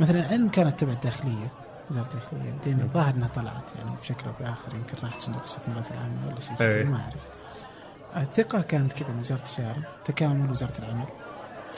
مثلا 0.00 0.26
علم 0.26 0.48
كانت 0.48 0.80
تبع 0.80 0.92
الداخليه 0.92 1.48
وزاره 1.94 2.08
الداخليه 2.14 2.52
بعدين 2.58 2.80
الظاهر 2.80 3.14
انها 3.14 3.28
طلعت 3.28 3.70
يعني 3.78 3.90
بشكل 4.02 4.26
أو 4.26 4.32
بآخر 4.40 4.74
يمكن 4.74 4.94
راحت 5.02 5.20
صندوق 5.20 5.40
الاستثمارات 5.40 5.90
العامه 5.90 6.28
ولا 6.28 6.40
شيء 6.40 6.54
زي 6.54 6.74
إيه. 6.74 6.84
ما 6.84 6.96
أعرف 6.96 7.22
الثقة 8.16 8.60
كانت 8.60 8.92
كذا 8.92 9.08
من 9.08 9.20
وزارة 9.20 9.40
التجاره 9.40 9.82
تكامل 10.04 10.50
وزارة 10.50 10.78
العمل 10.78 11.06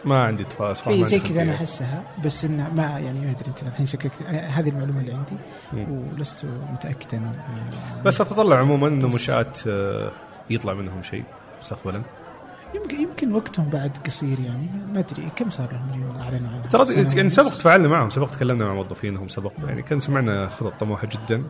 ما 0.05 0.25
عندي 0.25 0.45
تفاصيل 0.45 0.93
اي 0.93 1.05
زي 1.05 1.21
كذا 1.21 1.43
أنا. 1.43 1.55
أحسها 1.55 2.03
بس 2.25 2.45
إنه 2.45 2.75
ما 2.75 2.83
يعني 2.83 3.21
ما 3.21 3.31
أدري 3.31 3.49
أنت 3.49 3.62
الحين 3.62 3.87
شككت 3.87 4.23
هذه 4.27 4.69
المعلومة 4.69 5.01
اللي 5.01 5.12
عندي. 5.12 5.37
ولست 5.91 6.47
متأكدا 6.73 7.17
آه، 7.19 8.03
بس 8.03 8.21
أتطلع 8.21 8.59
عموما 8.59 8.89
إنه 8.89 9.09
منشات 9.09 9.59
آه، 9.69 10.11
يطلع 10.51 10.75
منهم 10.75 11.03
شيء 11.03 11.25
مستقبلا 11.62 12.03
يمكن 12.75 13.01
يمكن 13.01 13.33
وقتهم 13.33 13.69
بعد 13.69 13.91
قصير 14.07 14.41
يعني. 14.41 14.69
ما 14.93 14.99
أدري 14.99 15.29
كم 15.37 15.51
صار 15.51 15.69
لهم 15.73 15.91
اليوم؟ 15.95 16.17
اعلنوا 16.17 16.51
عنها 16.51 16.67
ترى 16.67 16.95
يعني؟ 17.14 17.31
سبق 17.31 17.51
تفاعلنا 17.51 17.89
معهم 17.89 18.11
سبق 18.11 18.31
تكلمنا 18.31 18.64
مع 18.64 18.75
موظفينهم 18.75 19.29
سبق 19.29 19.53
يعني 19.64 19.83
كان 19.83 20.01
سمعنا 20.01 20.49
خطط 20.49 20.81
طموحة 20.81 21.07
جدا 21.07 21.45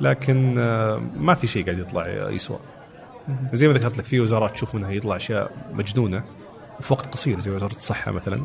لكن 0.00 0.58
آه، 0.58 1.02
ما 1.16 1.34
في 1.34 1.46
شيء 1.46 1.64
قاعد 1.64 1.78
يطلع 1.78 2.06
يسوى. 2.30 2.58
زي 3.52 3.68
ما 3.68 3.74
ذكرت 3.74 3.98
لك 3.98 4.04
في 4.04 4.20
وزارات 4.20 4.52
تشوف 4.52 4.74
منها 4.74 4.90
يطلع 4.90 5.16
أشياء 5.16 5.50
مجنونة 5.72 6.22
وفي 6.80 6.92
وقت 6.92 7.06
قصير 7.06 7.40
زي 7.40 7.50
وزارة 7.50 7.76
الصحة 7.76 8.12
مثلا. 8.12 8.42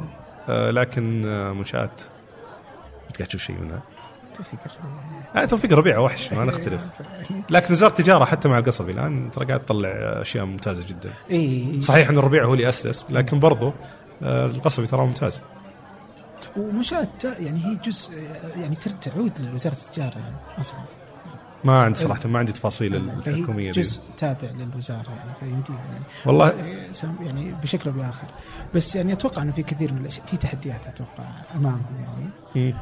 آه، 0.50 0.72
لكن 0.72 1.26
آه، 1.26 1.54
منشآت 1.54 2.02
ما 3.06 3.12
قاعد 3.18 3.28
تشوف 3.28 3.42
شيء 3.42 3.58
منها. 3.62 3.82
توفيق 4.36 4.60
آه، 5.36 5.46
توفيق 5.46 5.74
ربيعه 5.74 6.02
وحش 6.02 6.34
ما 6.34 6.46
نختلف. 6.46 6.82
لكن 7.50 7.74
وزارة 7.74 7.90
التجارة 7.92 8.26
حتى 8.26 8.48
مع 8.48 8.58
القصبي 8.58 8.92
الآن 8.92 9.32
ترى 9.32 9.46
قاعد 9.46 9.60
تطلع 9.66 9.90
أشياء 9.90 10.46
ممتازة 10.46 10.86
جدا. 10.88 11.14
اي 11.32 11.82
صحيح 11.82 12.10
إن 12.10 12.18
الربيع 12.18 12.46
هو 12.46 12.54
اللي 12.54 12.70
أسس 12.70 13.06
لكن 13.10 13.40
برضو 13.40 13.74
آه، 14.24 14.46
القصبي 14.46 14.88
ترى 14.88 15.02
ممتاز. 15.06 15.42
ومنشات 16.58 17.24
يعني 17.24 17.66
هي 17.66 17.76
جزء 17.76 18.12
يعني 18.62 18.76
تر- 18.76 18.90
تعود 18.92 19.32
لوزارة 19.52 19.74
التجارة 19.74 20.18
يعني 20.20 20.36
أصلا. 20.60 20.80
ما 21.64 21.80
عندي 21.84 22.00
صراحة 22.00 22.28
ما 22.30 22.40
عندي 22.40 22.52
تفاصيل 22.52 23.10
فهي 23.26 23.34
الحكومية 23.34 23.72
دي. 23.72 23.82
جزء 23.82 24.02
تابع 24.18 24.48
للوزارة 24.58 25.10
يعني 25.18 25.30
فيمديهم 25.40 25.86
يعني. 25.94 26.04
والله. 26.26 26.54
سام- 26.92 27.16
يعني 27.22 27.56
بشكل 27.64 27.90
أو 27.90 27.96
بآخر. 27.96 28.28
بس 28.76 28.96
يعني 28.96 29.14
أتوقع 29.14 29.42
إنه 29.42 29.52
في 29.52 29.64
كثير 29.64 29.94
من 29.94 30.02
الاشياء 30.02 30.26
في 30.26 30.38
تحديات 30.38 30.88
أتوقع 30.88 31.24
أمامهم 31.56 31.86
يعني. 32.00 32.30
مم. 32.56 32.74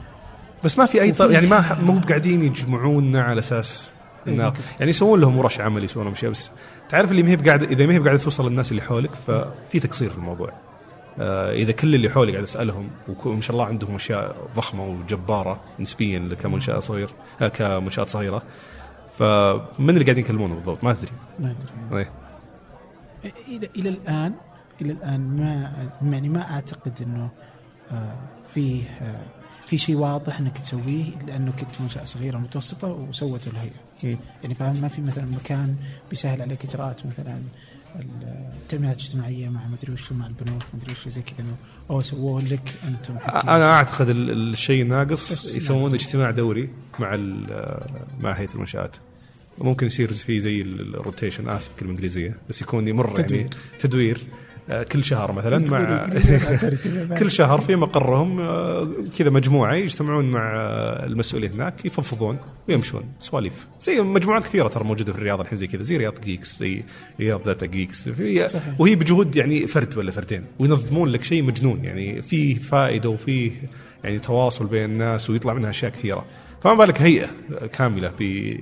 بس 0.63 0.77
ما 0.77 0.85
في 0.85 1.01
أي. 1.01 1.11
وفي- 1.11 1.33
يعني 1.33 1.47
ما 1.47 1.77
مو 1.81 1.99
قاعدين 2.09 2.43
يجمعونا 2.43 3.21
على 3.21 3.39
أساس 3.39 3.91
إيه، 4.27 4.33
إنه. 4.33 4.53
يعني 4.79 4.89
يسوون 4.89 5.21
لهم 5.21 5.37
ورش 5.37 5.59
عمل 5.59 5.83
يسوون 5.83 6.05
لهم 6.05 6.13
اشياء 6.13 6.31
بس 6.31 6.51
تعرف 6.89 7.11
اللي 7.11 7.23
ما 7.23 7.29
هي 7.29 7.35
بقاعده 7.35 7.65
إذا 7.67 7.85
ما 7.85 7.93
هي 7.93 7.99
بقاعدة 7.99 8.19
توصل 8.23 8.47
للناس 8.49 8.71
اللي 8.71 8.81
حولك 8.81 9.09
ففي 9.27 9.79
تقصير 9.79 10.09
في 10.09 10.17
الموضوع. 10.17 10.51
آه 11.19 11.51
إذا 11.53 11.71
كل 11.71 11.95
اللي 11.95 12.09
حولي 12.09 12.31
قاعد 12.31 12.43
أسألهم 12.43 12.89
وما 13.25 13.41
شاء 13.41 13.51
الله 13.51 13.65
عندهم 13.65 13.95
أشياء 13.95 14.35
ضخمة 14.55 14.83
وجبارة 14.85 15.59
نسبيا 15.79 16.29
كمنشأة 16.43 16.79
صغير 16.79 17.09
آه 17.41 17.47
كمنشات 17.47 18.09
صغيرة 18.09 18.43
فمن 19.19 19.89
اللي 19.89 20.03
قاعدين 20.03 20.23
يكلمونه 20.25 20.55
بالضبط 20.55 20.83
ما 20.83 20.93
تدري. 20.93 21.11
ما 21.39 21.55
أدري 21.91 21.97
إيه. 21.99 22.09
إلى 23.47 23.69
إلى 23.75 23.89
الان 23.89 24.33
إلى 24.81 24.91
الآن 24.93 25.19
ما 26.01 26.13
يعني 26.13 26.29
ما 26.29 26.51
أعتقد 26.53 26.93
إنه 27.01 27.29
آه، 27.91 28.15
فيه 28.53 28.83
آه، 29.01 29.21
في 29.73 29.77
شيء 29.79 29.95
واضح 29.95 30.39
إنك 30.39 30.57
تسويه 30.57 31.05
لأنه 31.27 31.51
كنت 31.51 31.81
منشاه 31.81 32.05
صغيرة 32.05 32.37
متوسطة 32.37 32.87
وسوته 32.87 33.51
الهيئه. 33.51 34.17
يعني 34.43 34.55
فاهم 34.55 34.81
ما 34.81 34.87
في 34.87 35.01
مثلا 35.01 35.25
مكان 35.25 35.75
بيسهل 36.09 36.41
عليك 36.41 36.65
إجراءات 36.65 37.05
مثلا 37.05 37.41
التامينات 38.63 38.95
الاجتماعية 38.97 39.49
مع 39.49 39.61
مدري 39.67 39.93
وش 39.93 40.11
مع 40.11 40.27
البنوك 40.27 40.61
مدري 40.73 40.91
وش 40.91 41.07
زي 41.09 41.21
كذا 41.21 41.45
أو 41.89 42.01
سووه 42.01 42.41
لك 42.41 42.73
أنتم. 42.87 43.17
أنا 43.27 43.71
أعتقد 43.71 44.09
ال- 44.09 44.31
الشيء 44.53 44.81
الناقص 44.81 45.55
يسوون. 45.55 45.93
اجتماع 45.93 46.31
دوري 46.31 46.69
مع 46.99 47.15
مع 48.21 48.31
هيئة 48.31 48.53
المنشآت 48.55 48.95
ممكن 49.57 49.85
يصير 49.87 50.13
فيه 50.13 50.39
زي 50.39 50.61
ال- 50.61 50.95
ال 50.95 51.01
rotation 51.01 51.49
آسف 51.49 51.71
كلمه 51.79 51.91
انجليزيه 51.91 52.37
بس 52.49 52.61
يكون 52.61 52.87
يمر 52.87 53.19
يعني 53.19 53.49
تدوير. 53.79 54.19
آه، 54.69 54.83
كل 54.83 55.03
شهر 55.03 55.31
مثلا 55.31 55.71
مع. 55.71 56.09
كل 57.19 57.31
شهر. 57.31 57.61
في 57.61 57.75
مقرهم 57.75 58.39
آه، 58.41 58.87
كذا 59.17 59.29
مجموعة 59.29 59.73
يجتمعون 59.73 60.31
مع 60.31 60.55
آه، 60.55 61.05
المسؤولين 61.05 61.51
هناك 61.51 61.85
يفضفضون 61.85 62.37
ويمشون. 62.69 63.03
سواليف. 63.19 63.67
زي 63.81 64.01
مجموعات 64.01 64.43
كثيرة 64.43 64.67
ترى 64.67 64.83
موجودة 64.83 65.13
في 65.13 65.19
الرياض 65.19 65.39
الحين 65.39 65.57
زي 65.57 65.67
كذا 65.67 65.83
زي 65.83 65.97
رياض 65.97 66.21
Geeks 66.21 66.59
زي 66.59 66.83
رياض 67.19 67.43
Data 67.43 67.65
Geeks. 67.65 68.09
وهي 68.79 68.95
بجهود 68.95 69.35
يعني 69.35 69.67
فرد 69.67 69.97
ولا 69.97 70.11
فردين 70.11 70.45
وينظمون 70.59 71.09
لك 71.09 71.23
شيء 71.23 71.43
مجنون. 71.43 71.83
يعني 71.83 72.21
فيه 72.21 72.59
فائدة 72.59 73.09
وفيه 73.09 73.51
يعني 74.03 74.19
تواصل 74.19 74.65
بين 74.65 74.85
الناس 74.85 75.29
ويطلع 75.29 75.53
منها 75.53 75.69
أشياء 75.69 75.91
كثيرة. 75.91 76.25
فما 76.63 76.73
بالك 76.73 77.01
هيئة 77.01 77.29
كاملة 77.73 78.11
ب 78.19 78.55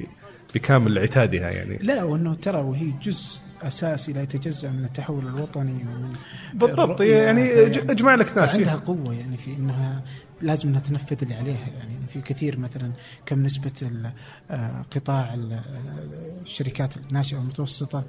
بكامل 0.55 0.99
عتادها 0.99 1.49
يعني. 1.49 1.77
لا 1.81 2.03
وأنه 2.03 2.33
ترى 2.33 2.57
وهي 2.61 2.91
جزء 3.03 3.39
اساسي 3.63 4.13
لا 4.13 4.21
يتجزأ 4.21 4.71
من 4.71 4.85
التحول 4.85 5.27
الوطني 5.27 5.71
ومن 5.71 6.09
بالضبط. 6.53 7.01
يعني 7.01 7.69
ج- 7.69 7.91
اجمع 7.91 8.15
لك 8.15 8.37
ناس 8.37 8.55
عندها 8.55 8.75
قوة 8.75 9.13
يعني 9.13 9.37
في 9.37 9.53
إنها 9.55 10.01
لازم 10.41 10.69
انها 10.69 10.79
تنفذ 10.79 11.17
اللي 11.21 11.35
عليها 11.35 11.67
يعني 11.79 11.95
في 12.07 12.21
كثير 12.21 12.59
مثلا 12.59 12.91
كم 13.25 13.43
نسبة 13.43 13.71
ال- 13.81 14.11
آه، 14.51 14.81
قطاع 14.95 15.33
آه، 15.33 15.59
الشركات 16.43 16.97
الناشئة 16.97 17.37
والمتوسطة 17.37 18.03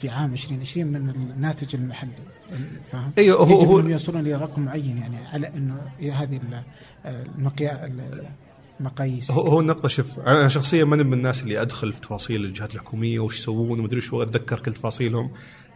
في 0.00 0.08
عام 0.08 0.32
2020 0.32 0.86
من 0.86 1.08
الناتج 1.36 1.74
المحلي 1.76 2.10
فاهم؟ 2.92 3.12
أيوه 3.18 3.44
هو 3.46 3.58
يجب 3.60 3.68
هو 3.68 3.78
يوصلون 3.78 4.20
إلى 4.20 4.34
رقم 4.34 4.62
معين 4.62 4.96
يعني 4.98 5.16
على 5.32 5.46
إنه 5.56 5.76
هذه 6.12 6.36
ال- 6.36 6.62
المقاييس 8.82 9.30
هو 9.30 9.40
هو 9.40 9.60
النقطة 9.60 9.88
شوف 9.88 10.06
أنا 10.18 10.48
شخصيا 10.48 10.84
ماني 10.84 11.02
من 11.02 11.12
الناس 11.12 11.42
اللي 11.42 11.62
أدخل 11.62 11.92
في 11.92 12.00
تفاصيل 12.00 12.44
الجهات 12.44 12.74
الحكومية 12.74 13.20
وش 13.20 13.38
يسوون 13.38 13.80
ومدري 13.80 14.00
شو 14.00 14.22
أتذكر 14.22 14.60
كل 14.60 14.72
تفاصيلهم. 14.72 15.30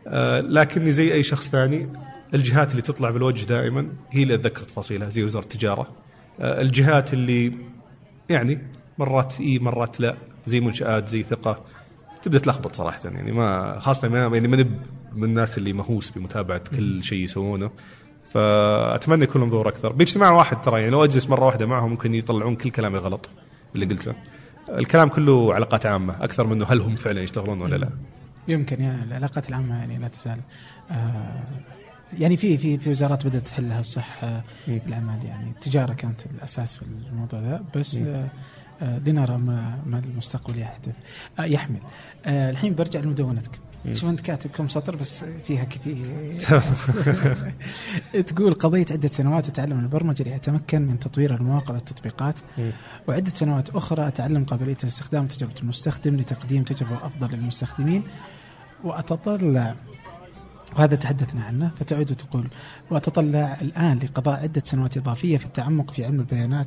آه 0.08 0.40
لكني 0.40 0.92
زي 0.92 1.12
أي 1.12 1.22
شخص 1.22 1.48
ثاني 1.48 1.88
الجهات 2.34 2.70
اللي 2.70 2.82
تطلع 2.82 3.10
بالوجه 3.10 3.44
دائما 3.44 3.88
هي 4.10 4.22
اللي 4.22 4.34
أتذكر 4.34 4.62
تفاصيلها 4.62 5.08
زي 5.08 5.24
وزارة 5.24 5.44
التجارة. 5.44 5.88
آه 6.40 6.60
الجهات 6.60 7.12
اللي 7.12 7.52
يعني 8.28 8.58
مرات 8.98 9.40
إي 9.40 9.58
مرات 9.58 10.00
لا 10.00 10.16
زي 10.46 10.60
منشآت 10.60 11.08
زي 11.08 11.22
ثقة. 11.22 11.64
تبدأ 12.22 12.38
تلخبط 12.38 12.76
صراحة 12.76 13.00
يعني 13.04 13.32
ما 13.32 13.78
خاصة 13.78 14.08
ما 14.08 14.18
يعني 14.18 14.48
ماني 14.48 14.64
من 15.14 15.24
الناس 15.24 15.58
اللي 15.58 15.72
مهووس 15.72 16.10
بمتابعة 16.10 16.58
كل 16.76 17.04
شيء 17.04 17.24
يسوونه. 17.24 17.70
فأتمنى 18.36 19.24
يكون 19.24 19.40
لهم 19.40 19.50
دور 19.50 19.68
أكثر 19.68 19.92
باجتماع 19.92 20.30
واحد 20.30 20.60
ترى 20.60 20.78
يعني 20.78 20.90
لو 20.90 21.04
أجلس 21.04 21.28
مرة 21.28 21.46
واحدة 21.46 21.66
معهم 21.66 21.90
ممكن 21.90 22.14
يطلعون 22.14 22.56
كل 22.56 22.70
كلامي 22.70 22.98
غلط 22.98 23.30
اللي 23.74 23.86
قلته 23.86 24.14
الكلام 24.68 25.08
كله 25.08 25.54
علاقات 25.54 25.86
عامة 25.86 26.24
أكثر 26.24 26.46
منه 26.46 26.64
هل 26.68 26.80
هم 26.80 26.96
فعلا 26.96 27.22
يشتغلون 27.22 27.60
ولا 27.60 27.76
لا 27.76 27.88
يمكن 28.48 28.80
يعني 28.80 29.02
العلاقات 29.02 29.48
العامة 29.48 29.78
يعني 29.78 29.98
لا 29.98 30.08
تزال 30.08 30.40
آه 30.90 31.42
يعني 32.18 32.36
في 32.36 32.58
في 32.58 32.78
في 32.78 32.90
وزارات 32.90 33.26
بدأت 33.26 33.46
تحلها 33.46 33.80
الصح 33.80 34.24
آه. 34.24 34.42
الاعمال 34.68 35.24
يعني 35.24 35.50
التجارة 35.50 35.92
كانت 35.92 36.26
الأساس 36.26 36.76
في 36.76 36.82
الموضوع 37.12 37.40
ذا 37.40 37.64
بس 37.76 37.94
مم. 37.94 38.06
آه 38.06 38.28
آه 38.82 38.98
لنرى 38.98 39.38
ما 39.38 39.78
ما 39.86 39.98
المستقبل 39.98 40.58
يحدث 40.58 40.94
يحمل 41.40 41.80
الحين 42.26 42.74
برجع 42.74 43.00
لمدونتك. 43.00 43.58
شوف 43.92 44.10
أنت 44.10 44.20
كاتب 44.20 44.50
كم 44.50 44.68
سطر 44.68 44.96
بس 44.96 45.24
فيها 45.44 45.64
كثير. 45.64 46.06
تقول 48.26 48.54
قضيت 48.54 48.92
عدة 48.92 49.08
سنوات 49.08 49.48
أتعلم 49.48 49.78
البرمجة 49.78 50.22
لأتمكن 50.22 50.82
من 50.82 50.98
تطوير 50.98 51.34
المواقع 51.34 51.74
والتطبيقات 51.74 52.34
وعدة 53.08 53.30
سنوات 53.30 53.70
أخرى 53.70 54.08
أتعلم 54.08 54.44
قابلية 54.44 54.76
الاستخدام 54.82 55.24
وتجربة 55.24 55.54
المستخدم 55.62 56.16
لتقديم 56.16 56.62
تجربة 56.62 57.06
أفضل 57.06 57.36
للمستخدمين 57.36 58.02
وأتطلع 58.84 59.74
وهذا 60.76 60.96
تحدثنا 60.96 61.44
عنه 61.44 61.70
فتعود 61.80 62.10
وتقول 62.10 62.48
وأتطلع 62.90 63.58
الآن 63.60 63.98
لقضاء 63.98 64.42
عدة 64.42 64.62
سنوات 64.64 64.96
إضافية 64.96 65.38
في 65.38 65.46
التعمق 65.46 65.90
في 65.90 66.04
علم 66.04 66.20
البيانات 66.20 66.66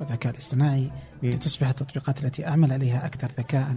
والذكاء 0.00 0.32
الاصطناعي. 0.32 0.90
لتصبح 1.22 1.68
التطبيقات 1.68 2.24
التي 2.24 2.46
أعمل 2.46 2.72
عليها 2.72 3.06
أكثر 3.06 3.28
ذكاء 3.38 3.76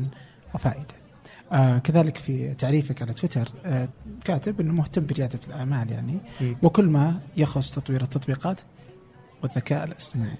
وفائدة. 0.56 1.03
آه 1.52 1.78
كذلك 1.78 2.18
في 2.18 2.54
تعريفك 2.54 3.02
على 3.02 3.14
تويتر 3.14 3.50
آه 3.66 3.90
كاتب 4.26 4.62
أنه 4.62 4.74
مهتم 4.74 5.06
بريادة 5.06 5.40
الأعمال 5.48 5.92
يعني. 5.92 6.18
وكل 6.64 6.86
ما 6.86 7.20
يخص 7.38 7.72
تطوير 7.72 8.02
التطبيقات 8.02 8.62
والذكاء 9.44 9.84
الاصطناعي. 9.84 10.38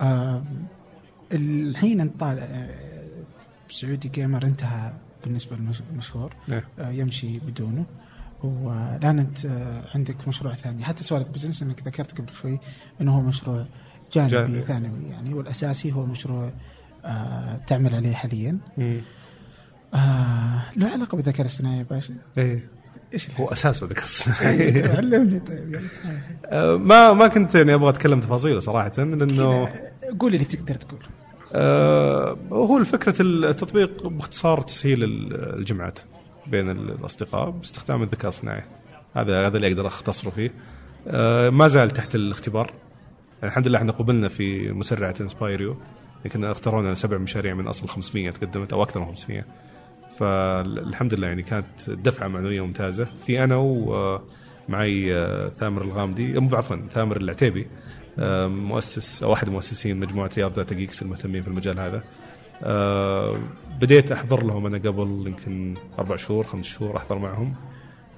آه 0.00 0.42
الحين 1.32 2.00
أنت 2.00 2.20
طالع 2.20 2.42
آه، 2.42 2.68
Saudi 3.68 4.08
Gamer 4.08 4.44
انتهى 4.46 4.92
بالنسبة 5.24 5.56
للمشهور 5.56 6.34
إيه. 6.52 6.64
آه 6.78 6.90
يمشي 6.90 7.38
بدونه 7.38 7.84
والآن 8.44 9.18
أنت 9.18 9.46
آه 9.46 9.82
عندك 9.94 10.28
مشروع 10.28 10.54
ثاني 10.54 10.84
حتى 10.84 11.02
سوالف 11.02 11.28
بزنس 11.28 11.62
إنك 11.62 11.82
ذكرت 11.86 12.18
قبل 12.20 12.34
شوي 12.34 12.58
إنه 13.00 13.16
هو 13.16 13.20
مشروع 13.20 13.66
جانبي 14.12 14.30
جانبي. 14.32 14.62
ثانوي 14.62 15.04
يعني 15.10 15.34
والأساسي 15.34 15.92
هو 15.92 16.06
مشروع 16.06 16.52
آه 17.04 17.56
تعمل 17.56 17.94
عليه 17.94 18.12
حاليا 18.14 18.58
مم. 18.78 19.00
آه 19.94 20.62
له 20.76 20.88
علاقة 20.88 21.16
بالذكاء 21.16 21.40
الاصطناعي 21.40 21.78
يا 21.78 21.86
باشا. 21.90 22.14
إيه. 22.38 22.68
إيش 23.12 23.28
هو 23.40 23.46
أساسه 23.48 23.84
الذكاء 23.84 24.04
الاصطناعي. 24.04 24.82
علمني 24.96 25.40
طيب. 25.40 25.80
آه، 26.46 26.76
ما 26.76 27.12
ما 27.12 27.28
كنت 27.28 27.54
يعني 27.54 27.74
أبغى 27.74 27.88
أتكلم 27.88 28.20
تفاصيله 28.20 28.60
صراحة 28.60 28.92
لأنه 28.98 29.68
قول 30.18 30.34
اللي 30.34 30.44
تقدر 30.44 30.74
تقول. 30.74 31.00
آه، 31.54 32.36
هو 32.52 32.84
فكره 32.84 33.14
التطبيق 33.22 34.06
باختصار 34.08 34.60
تسهيل 34.60 35.04
ال- 35.04 35.58
الجمعات 35.58 35.98
بين 36.46 36.70
الأصدقاء 36.70 37.50
باستخدام 37.50 38.02
الذكاء 38.02 38.28
الصناعي 38.28 38.62
هذا 39.14 39.46
هذا 39.46 39.56
اللي 39.56 39.68
أقدر 39.68 39.86
أختصره 39.86 40.30
فيه. 40.30 40.50
آه، 41.08 41.50
ما 41.50 41.68
زال 41.68 41.90
تحت 41.90 42.14
الاختبار. 42.14 42.72
يعني 43.42 43.48
الحمد 43.52 43.68
لله 43.68 43.78
إحنا 43.78 43.92
قبلنا 43.92 44.28
في 44.28 44.72
مسرعة 44.72 45.14
InspireU 45.20 45.76
يمكن 46.24 46.44
اختارونا 46.44 46.94
سبع 46.94 47.18
مشاريع 47.18 47.54
من 47.54 47.66
أصل 47.68 47.88
500 47.88 48.30
تقدمت 48.30 48.72
أو 48.72 48.82
أكثر 48.82 49.00
من 49.00 49.06
500 49.06 49.44
فالحمد 50.20 51.14
لله 51.14 51.26
يعني 51.26 51.42
كانت 51.42 51.90
دفعة 51.90 52.28
معنوية 52.28 52.66
ممتازة. 52.66 53.08
في 53.26 53.44
أنا 53.44 53.56
ومعي 53.56 55.14
آه، 55.14 55.48
ثامر 55.48 55.82
الغامدي 55.82 56.38
عفوا 56.52 56.76
ثامر 56.94 57.16
العتيبي 57.16 57.66
آه، 58.18 58.46
مؤسس 58.46 59.22
أو 59.22 59.32
احد 59.32 59.48
مؤسسين 59.48 60.00
مجموعة 60.00 60.30
رياض 60.36 60.54
Data 60.54 60.74
Geeks 60.74 61.02
المهتمين 61.02 61.42
في 61.42 61.48
المجال 61.48 61.80
هذا. 61.80 62.02
آه، 62.62 63.38
بديت 63.80 64.12
أحضر 64.12 64.44
لهم 64.44 64.66
أنا 64.66 64.78
قبل 64.78 65.24
يمكن 65.26 65.74
أربع 65.98 66.16
شهور 66.16 66.44
خمس 66.44 66.66
شهور 66.66 66.96
أحضر 66.96 67.18
معهم 67.18 67.54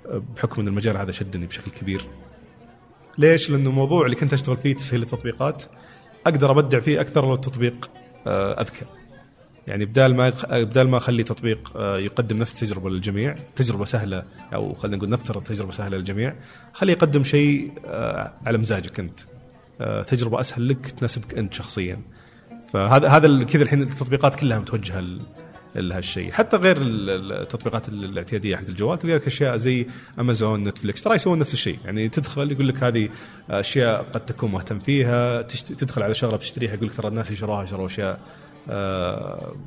آه، 0.06 0.22
بحكم 0.36 0.60
إن 0.60 0.68
المجال 0.68 0.96
هذا 0.96 1.12
شدني 1.12 1.46
بشكل 1.46 1.70
كبير. 1.70 2.06
ليش؟ 3.18 3.50
لأنه 3.50 3.70
الموضوع 3.70 4.04
اللي 4.04 4.16
كنت 4.16 4.32
أشتغل 4.32 4.56
فيه 4.56 4.74
تسهيل 4.74 5.02
التطبيقات 5.02 5.62
أقدر 6.26 6.50
أبدع 6.50 6.80
فيه 6.80 7.00
أكثر 7.00 7.26
لو 7.26 7.34
التطبيق 7.34 7.90
آه، 8.26 8.60
أذكى. 8.60 8.84
يعني 9.66 9.84
بدال 9.84 10.14
ما 10.16 10.32
بدال 10.50 10.88
ما 10.88 10.96
أخلي 10.98 11.22
تطبيق 11.22 11.72
آه، 11.76 11.98
يقدم 11.98 12.38
نفس 12.38 12.54
التجربة 12.54 12.90
للجميع 12.90 13.34
تجربة 13.56 13.84
سهلة 13.84 14.22
أو 14.54 14.74
خلينا 14.74 14.96
نقول 14.96 15.08
نفترض 15.10 15.42
تجربة 15.42 15.72
سهلة 15.72 15.96
للجميع 15.96 16.34
خليه 16.72 16.92
يقدم 16.92 17.24
شيء 17.24 17.72
آه، 17.86 18.34
على 18.46 18.58
مزاجك 18.58 19.00
أنت. 19.00 19.20
آه، 19.80 20.02
تجربة 20.02 20.40
أسهل 20.40 20.68
لك 20.68 20.86
تناسبك 20.86 21.38
أنت 21.38 21.54
شخصيا. 21.54 22.00
فهذا 22.72 23.08
هذا 23.08 23.44
كذا 23.44 23.62
الحين 23.62 23.82
التطبيقات 23.82 24.34
كلها 24.34 24.58
متوجهة 24.58 25.04
لهالشيء. 25.74 26.32
حتى 26.32 26.56
غير 26.56 26.76
ال- 26.76 27.10
ال- 27.10 27.32
التطبيقات 27.32 27.88
ال- 27.88 28.04
الاعتيادية 28.04 28.56
حق 28.56 28.62
الجوال 28.68 28.98
تلقى 28.98 29.14
لك 29.14 29.26
أشياء 29.26 29.56
زي 29.56 29.86
امازون 30.20 30.64
نتفلكس 30.64 31.02
ترى 31.02 31.14
يسوون 31.14 31.38
نفس 31.38 31.52
الشيء. 31.52 31.78
يعني 31.84 32.08
تدخل 32.08 32.52
يقول 32.52 32.68
لك 32.68 32.82
هذه 32.82 33.08
أشياء 33.50 34.02
قد 34.12 34.20
تكون 34.26 34.50
مهتم 34.52 34.78
فيها. 34.78 35.42
تدخل 35.42 36.02
على 36.02 36.14
شغلة 36.14 36.36
بتشتريها 36.36 36.74
يقول 36.74 36.88
لك 36.88 36.94
ترى 36.94 37.08
الناس 37.08 37.30
يشروها 37.30 37.66
شروا 37.66 37.86
أشياء. 37.86 38.12
آه، 38.12 38.18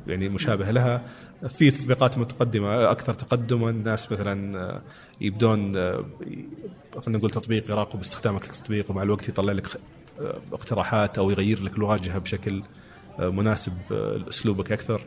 يعني 0.06 0.28
مشابهه 0.28 0.70
لها. 0.70 1.02
في 1.48 1.70
تطبيقات 1.70 2.18
متقدمة 2.18 2.90
أكثر 2.90 3.14
تقدما 3.14 3.70
ناس 3.72 4.12
مثلا 4.12 4.58
آه، 4.60 4.80
يبدون 5.20 5.76
آه، 5.76 6.04
خلينا 7.04 7.18
نقول 7.18 7.30
تطبيق 7.30 7.70
يراقب 7.70 8.00
استخدامك 8.00 8.44
للتطبيق 8.44 8.90
ومع 8.90 9.02
الوقت 9.02 9.28
يطلع 9.28 9.52
لك 9.52 9.66
آه، 10.20 10.38
اقتراحات 10.52 11.18
أو 11.18 11.30
يغير 11.30 11.62
لك 11.62 11.76
الواجهه 11.78 12.18
بشكل 12.18 12.62
آه، 13.20 13.28
مناسب 13.28 13.72
آه، 13.92 14.16
لأسلوبك 14.16 14.72
أكثر. 14.72 15.00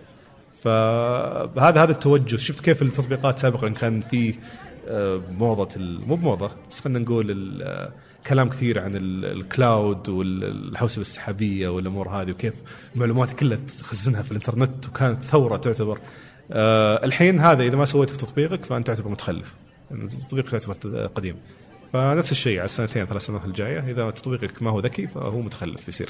فهذا 0.63 1.83
هذا 1.83 1.91
التوجه. 1.91 2.35
شفت 2.35 2.59
كيف 2.59 2.81
التطبيقات 2.81 3.39
سابقا 3.39 3.69
كان 3.69 4.01
في 4.01 4.35
آه، 4.87 5.21
موضة 5.37 5.69
مو 5.77 6.15
بموضة 6.15 6.51
بس 6.71 6.79
خلينا 6.79 6.99
نقول 6.99 7.59
آه، 7.63 7.91
كلام 8.27 8.49
كثير 8.49 8.79
عن 8.79 8.95
ال- 8.95 9.25
الكلاود 9.25 10.09
والحوسبة 10.09 11.01
السحابية 11.01 11.67
والأمور 11.69 12.09
هذه 12.09 12.31
وكيف 12.31 12.53
المعلومات 12.95 13.33
كلها 13.33 13.59
تخزنها 13.79 14.21
في 14.21 14.31
الإنترنت 14.31 14.87
وكانت 14.87 15.25
ثورة 15.25 15.57
تعتبر. 15.57 15.99
آه، 16.51 17.05
الحين 17.05 17.39
هذا 17.39 17.63
إذا 17.63 17.75
ما 17.75 17.85
سويته 17.85 18.11
في 18.13 18.17
تطبيقك 18.17 18.65
فأنت 18.65 18.87
تعتبر 18.87 19.09
متخلف. 19.09 19.53
تطبيقك 20.27 20.53
يعتبر 20.53 21.05
قديم. 21.05 21.35
فنفس 21.93 22.31
الشيء 22.31 22.57
على 22.57 22.65
السنتين 22.65 23.05
ثلاث 23.05 23.25
سنوات 23.25 23.45
الجاية. 23.45 23.79
إذا 23.91 24.09
تطبيقك 24.09 24.63
ما 24.63 24.69
هو 24.69 24.79
ذكي 24.79 25.07
فهو 25.07 25.41
متخلف 25.41 25.87
يصير. 25.87 26.09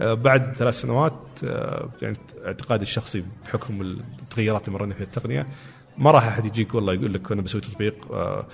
آه، 0.00 0.14
بعد 0.14 0.52
ثلاث 0.52 0.80
سنوات 0.80 1.14
آه، 1.44 1.88
يعني 2.02 2.16
اعتقادي 2.46 2.82
الشخصي 2.82 3.24
بحكم 3.44 3.80
التغيرات 4.22 4.68
اللي 4.68 4.78
مرينا 4.78 4.94
فيها 4.94 5.04
التقنية 5.04 5.46
ما 5.98 6.10
راح 6.10 6.26
أحد 6.26 6.46
يجيك 6.46 6.74
والله 6.74 6.92
يقول 6.94 7.14
لك 7.14 7.32
أنا 7.32 7.42
بسوي 7.42 7.60
تطبيق 7.60 8.12
آه، 8.12 8.46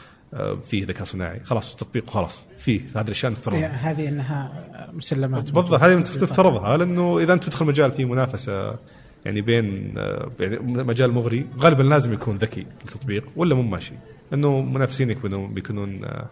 فيه 0.67 0.87
ذكاء 0.87 1.05
صناعي. 1.05 1.41
خلاص 1.45 1.77
تطبيق 1.77 2.11
خلاص. 2.11 2.47
فيه. 2.57 2.81
هذه 2.97 3.05
الأشياء 3.05 3.33
نفترضها 3.33 3.69
هذه 3.69 4.09
إنها 4.09 4.53
مسلمات. 4.93 5.43
بالضبط 5.43 5.83
هذه 5.83 5.95
نفترضها 5.95 6.77
لأنه 6.77 7.19
إذا 7.19 7.33
أنت 7.33 7.45
تدخل 7.45 7.67
مجال 7.67 7.93
فيه 7.93 8.05
منافسة 8.05 8.77
يعني 9.25 9.41
بين 9.41 9.95
آه، 9.99 10.31
يعني 10.41 10.59
مجال 10.61 11.11
مغري 11.11 11.47
غالبا 11.59 11.83
لازم 11.83 12.13
يكون 12.13 12.37
ذكي 12.37 12.67
التطبيق 12.85 13.25
ولا 13.37 13.55
مو 13.55 13.63
ماشي؟ 13.63 13.95
لأنه 14.31 14.61
منافسينك 14.61 15.17
بيكونون 15.17 15.55
بيكونون 15.55 16.05
آه، 16.05 16.27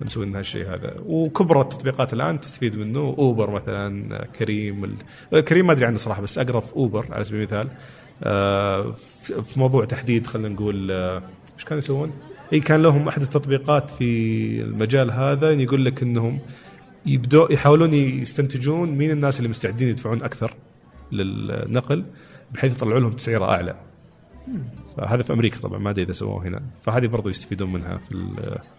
مسوين 0.00 0.36
هالشيء 0.36 0.74
هذا. 0.74 0.94
وكبر 1.06 1.60
التطبيقات 1.60 2.12
الآن 2.12 2.40
تستفيد 2.40 2.78
منه. 2.78 3.14
أوبر 3.18 3.50
مثلا 3.50 4.16
آه، 4.16 4.24
كريم 4.38 4.84
ال... 4.84 4.94
آه، 5.32 5.40
كريم 5.40 5.66
ما 5.66 5.72
أدري 5.72 5.86
عنه 5.86 5.98
صراحة 5.98 6.22
بس 6.22 6.38
اقرا 6.38 6.60
في 6.60 6.76
أوبر 6.76 7.06
على 7.10 7.24
سبيل 7.24 7.40
المثال. 7.40 7.68
آه، 8.22 8.94
في 9.22 9.60
موضوع 9.60 9.84
تحديد 9.84 10.26
خلينا 10.26 10.48
نقول 10.48 10.90
آه، 10.90 11.22
إيش 11.54 11.64
كانوا 11.64 11.78
يسوون؟ 11.78 12.12
اي 12.52 12.60
كان 12.60 12.82
لهم 12.82 13.08
أحد 13.08 13.22
التطبيقات 13.22 13.90
في 13.90 14.60
المجال 14.62 15.10
هذا 15.10 15.50
يقول 15.50 15.84
لك 15.84 16.02
إنهم 16.02 16.40
يبدو 17.06 17.48
يحاولون 17.50 17.94
يستنتجون 17.94 18.90
مين 18.90 19.10
الناس 19.10 19.38
اللي 19.38 19.48
مستعدين 19.48 19.88
يدفعون 19.88 20.22
أكثر 20.22 20.54
للنقل 21.12 22.04
بحيث 22.54 22.76
يطلعوا 22.76 23.00
لهم 23.00 23.12
تسعيرة 23.12 23.44
أعلى. 23.44 23.76
فهذا 24.96 25.22
في 25.22 25.32
أمريكا 25.32 25.60
طبعا 25.60 25.78
ما 25.78 25.90
أدري 25.90 26.04
إذا 26.04 26.12
سووه 26.12 26.46
هنا. 26.46 26.62
فهذه 26.82 27.06
برضو 27.06 27.28
يستفيدون 27.28 27.72
منها 27.72 27.96
في 27.96 28.26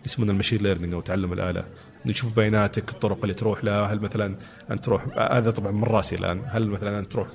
يسمونها 0.06 0.34
المشين 0.34 0.64
ليرنينج 0.64 0.94
أو 0.94 1.02
تعلم 1.02 1.34
الآلة. 1.34 1.60
إنه 1.60 2.12
يشوف 2.12 2.36
بياناتك 2.36 2.90
الطرق 2.90 3.20
اللي 3.22 3.34
تروح 3.34 3.64
لها 3.64 3.86
هل 3.86 4.00
مثلا 4.00 4.36
أنت 4.72 4.86
تروح 4.86 5.06
هذا 5.18 5.52
طبعا 5.52 5.72
من 5.72 5.84
راسي 5.84 6.16
الآن. 6.16 6.42
هل 6.46 6.70
مثلا 6.70 7.00
أنت 7.00 7.12
تروح 7.12 7.28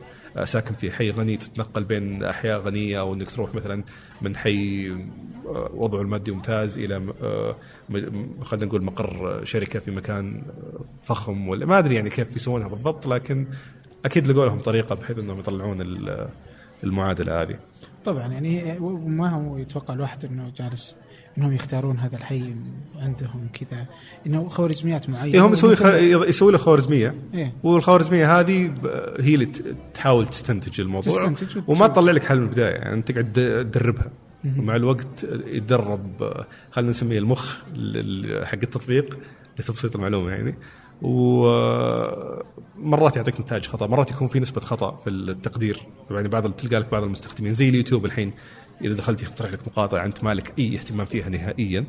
ساكن 0.44 0.74
في 0.74 0.90
حي 0.90 1.10
غني 1.10 1.36
تتنقل 1.36 1.84
بين 1.84 2.24
أحياء 2.24 2.60
غنية 2.60 3.00
أو 3.00 3.14
إنك 3.14 3.30
تروح 3.30 3.54
مثلا 3.54 3.82
من 4.22 4.36
حي 4.36 4.88
آه، 5.46 5.70
وضعه 5.74 6.00
المادي 6.00 6.30
ممتاز 6.32 6.78
إلى 6.78 7.12
آه، 7.22 7.56
خلينا 8.42 8.66
نقول 8.66 8.84
مقر 8.84 9.44
شركة 9.44 9.78
في 9.78 9.90
مكان 9.90 10.42
آه، 10.48 10.80
فخم 11.02 11.48
ولا 11.48 11.66
ما 11.66 11.78
أدري 11.78 11.94
يعني 11.94 12.10
كيف 12.10 12.36
يسوونها 12.36 12.68
بالضبط 12.68 13.06
لكن 13.06 13.46
أكيد 14.04 14.26
لقوا 14.26 14.46
لهم 14.46 14.60
طريقة 14.60 14.94
بحيث 14.94 15.18
إنهم 15.18 15.38
يطلعون 15.38 15.80
ال- 15.80 16.28
المعادلة 16.84 17.42
هذه. 17.42 17.58
طبعا 18.04 18.26
يعني 18.26 18.78
وما 18.80 19.30
هو 19.30 19.58
يتوقع 19.58 19.94
الواحد 19.94 20.24
إنه 20.24 20.52
جالس 20.56 20.96
إنهم 21.38 21.52
يختارون 21.52 21.98
هذا 21.98 22.16
الحي 22.16 22.54
عندهم 22.96 23.48
كذا. 23.52 23.86
إنه 24.26 24.48
خوارزميات 24.48 25.10
معينة. 25.10 25.34
إيه 25.34 25.46
هم 25.46 25.52
يسوي 25.52 25.76
خ... 25.76 25.82
يسوي 26.28 26.52
له 26.52 26.58
خوارزمية. 26.58 27.14
إيه. 27.34 27.52
والخوارزمية 27.62 28.40
هذه 28.40 28.74
هي 29.20 29.34
اللي 29.34 29.46
تحاول 29.94 30.26
تستنتج 30.28 30.80
الموضوع. 30.80 31.26
تستنتج 31.28 31.62
وما 31.66 31.86
تطلع 31.86 32.12
لك 32.12 32.24
حل 32.24 32.36
من 32.38 32.42
البداية. 32.42 32.74
يعني 32.74 32.94
أنت 32.94 33.12
تقعد 33.12 33.32
تد- 33.32 33.70
تدربها. 33.70 34.10
ومع 34.58 34.76
الوقت 34.76 35.26
يتدرب 35.46 36.32
خلينا 36.70 36.90
نسميه 36.90 37.18
المخ 37.18 37.56
ال- 37.74 38.36
ال- 38.36 38.46
حق 38.46 38.58
التطبيق 38.62 39.18
لتبسيط 39.58 39.96
المعلومة 39.96 40.30
يعني. 40.30 40.54
ومرات 42.78 43.16
يعطيك 43.16 43.40
نتائج 43.40 43.66
خطأ. 43.66 43.86
مرات 43.86 44.10
يكون 44.10 44.28
في 44.28 44.40
نسبة 44.40 44.60
خطأ 44.60 45.00
في 45.04 45.10
التقدير. 45.10 45.82
يعني 46.10 46.28
بعض 46.28 46.52
تلقى 46.52 46.78
لك 46.78 46.90
بعض 46.92 47.02
المستخدمين. 47.02 47.54
زي 47.54 47.68
اليوتيوب 47.68 48.04
الحين. 48.04 48.32
إذا 48.84 48.94
دخلت 48.94 49.22
يقترح 49.22 49.52
لك 49.52 49.58
مقاطع 49.66 50.04
أنت 50.04 50.24
مالك 50.24 50.52
أي 50.58 50.74
اهتمام 50.76 51.06
فيها 51.06 51.28
نهائيا 51.28 51.84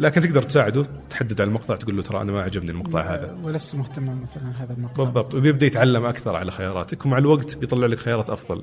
لكن 0.00 0.20
تقدر 0.20 0.42
تساعده 0.42 0.86
تحدد 1.10 1.40
على 1.40 1.48
المقطع 1.48 1.76
تقول 1.76 1.96
له 1.96 2.02
ترى 2.02 2.20
أنا 2.20 2.32
ما 2.32 2.42
عجبني 2.42 2.70
المقطع 2.70 3.00
هذا. 3.00 3.38
ولست 3.42 3.74
مهتما 3.74 4.14
مثلا 4.14 4.62
هذا 4.64 4.72
المقطع. 4.72 5.04
بالضبط 5.04 5.34
وبيبدا 5.34 5.66
يتعلم 5.66 6.04
أكثر 6.04 6.36
على 6.36 6.50
خياراتك 6.50 7.06
ومع 7.06 7.18
الوقت 7.18 7.56
بيطلع 7.56 7.86
لك 7.86 7.98
خيارات 7.98 8.30
أفضل. 8.30 8.62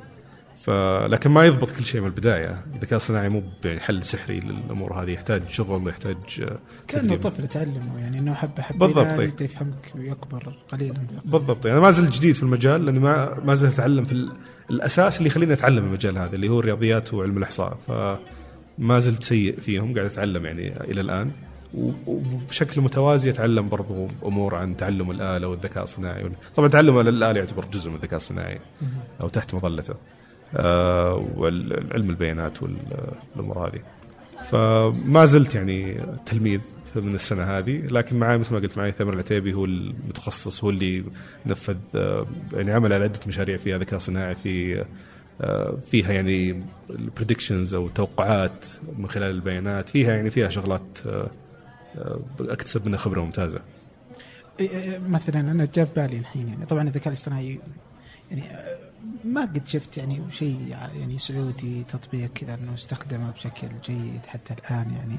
ف 0.62 0.70
لكن 1.10 1.30
ما 1.30 1.46
يضبط 1.46 1.72
كل 1.72 1.86
شيء 1.86 2.02
من 2.02 2.08
البداية. 2.08 2.66
الذكاء 2.76 2.98
الصناعي 2.98 3.30
مو 3.30 3.44
يعني 3.66 3.80
حل 3.80 4.04
سحري 4.04 4.40
للأمور 4.40 4.94
هذه 5.04 5.10
يحتاج 5.12 5.50
شغل 5.50 5.86
ويحتاج 5.86 6.16
آه، 6.42 6.60
كأنه. 6.88 7.16
طفل 7.16 7.48
تعلمه 7.48 8.00
يعني 8.00 8.20
إنه 8.20 8.34
حبه 8.34 8.62
حبه 8.64 8.88
بالضبط،. 8.88 9.20
يبدأ 9.20 9.46
يفهمك 9.46 9.92
ويكبر 9.96 10.54
قليلا. 10.70 10.98
بالضبط. 11.26 11.66
يعني 11.66 11.80
ما 11.80 11.92
زلت 11.92 12.14
جديد 12.14 12.36
في 12.36 12.44
المجال 12.44 12.86
لأني 12.86 13.00
ما 13.00 13.40
ما 13.46 13.56
زلت 13.56 13.74
أتعلم 13.74 14.04
في 14.06 14.12
ال- 14.12 14.32
الأساس 14.70 15.18
اللي 15.18 15.28
يخليني 15.28 15.54
أتعلم 15.54 15.86
المجال 15.86 16.18
هذا 16.18 16.36
اللي 16.36 16.50
هو 16.50 16.60
الرياضيات 16.60 17.14
وعلم 17.14 17.38
الإحصاء. 17.38 17.78
فما 17.88 19.00
زلت 19.00 19.24
سيء 19.24 19.60
فيهم 19.60 19.94
قاعد 19.96 20.06
أتعلم 20.06 20.46
يعني 20.46 20.74
إلى 20.82 21.02
الآن. 21.02 21.32
وبشكل 22.08 22.82
متوازي 22.82 23.30
أتعلم 23.30 23.70
برضو 23.70 24.08
أمور 24.26 24.56
عن 24.56 24.78
تعلم 24.78 25.12
الآلة 25.12 25.48
والذكاء 25.48 25.84
الصناعي. 25.84 26.32
طبعا 26.56 26.68
تعلم 26.68 27.00
الاله 27.00 27.40
يعتبر 27.40 27.66
جزء 27.74 27.90
من 27.90 27.96
الذكاء 27.96 28.18
الصناعي 28.18 28.60
أو 29.22 29.28
تحت 29.28 29.54
مظلته. 29.54 29.94
والعلم 31.36 32.10
البيانات 32.10 32.64
والأمور 32.64 33.68
هذه. 33.68 33.82
فما 34.50 35.26
زلت 35.26 35.56
يعني 35.56 36.02
تلميذ 36.26 36.60
من 36.96 37.16
السنة 37.16 37.44
هذه 37.44 37.88
لكن 37.88 38.20
معي 38.20 38.38
مثل 38.38 38.54
ما 38.54 38.60
قلت 38.60 38.78
معي 38.78 38.92
ثامر 38.92 39.14
العتيبي 39.14 39.54
هو 39.54 39.66
المتخصص 39.66 40.64
هو 40.64 40.70
اللي 40.70 41.04
نفذ 41.46 41.78
آه، 41.96 42.26
يعني 42.54 42.72
عمل 42.72 42.94
على 42.94 43.04
عدة 43.04 43.20
مشاريع 43.28 43.58
فيها 43.58 43.78
ذكاء 43.78 44.00
صناعي 44.00 44.36
في 44.36 44.86
آه، 45.42 45.78
فيها 45.92 46.14
يعني 46.14 46.64
البريدكشنز 46.90 47.74
أو 47.74 47.88
توقعات 47.88 48.66
من 48.98 49.08
خلال 49.10 49.30
البيانات 49.30 49.90
فيها 49.90 50.16
يعني 50.16 50.30
فيها 50.30 50.50
شغلات 50.50 51.00
آه، 51.06 51.30
آه، 51.98 52.20
أكتسب 52.40 52.86
منها 52.86 52.98
خبرة 52.98 53.22
ممتازة. 53.22 53.62
إيه، 54.60 54.70
إيه، 54.70 55.00
مثلا 55.00 55.40
أنا 55.40 55.68
جاب 55.76 55.88
بالي 55.96 56.18
الحين 56.18 56.48
يعني 56.48 56.66
طبعا 56.66 56.84
الذكاء 56.84 57.08
الاصطناعي 57.08 57.60
يعني 58.32 58.44
آه، 58.52 58.78
ما 59.24 59.42
قد 59.42 59.68
شفت 59.68 59.98
يعني 59.98 60.22
شيء 60.32 60.60
يعني 60.70 61.18
سعودي 61.18 61.84
تطبيق 61.84 62.34
كذا 62.34 62.54
إنه 62.54 62.74
استخدمه 62.74 63.32
بشكل 63.32 63.68
جيد 63.86 64.22
حتى 64.28 64.54
الآن 64.54 64.92
يعني 64.92 65.18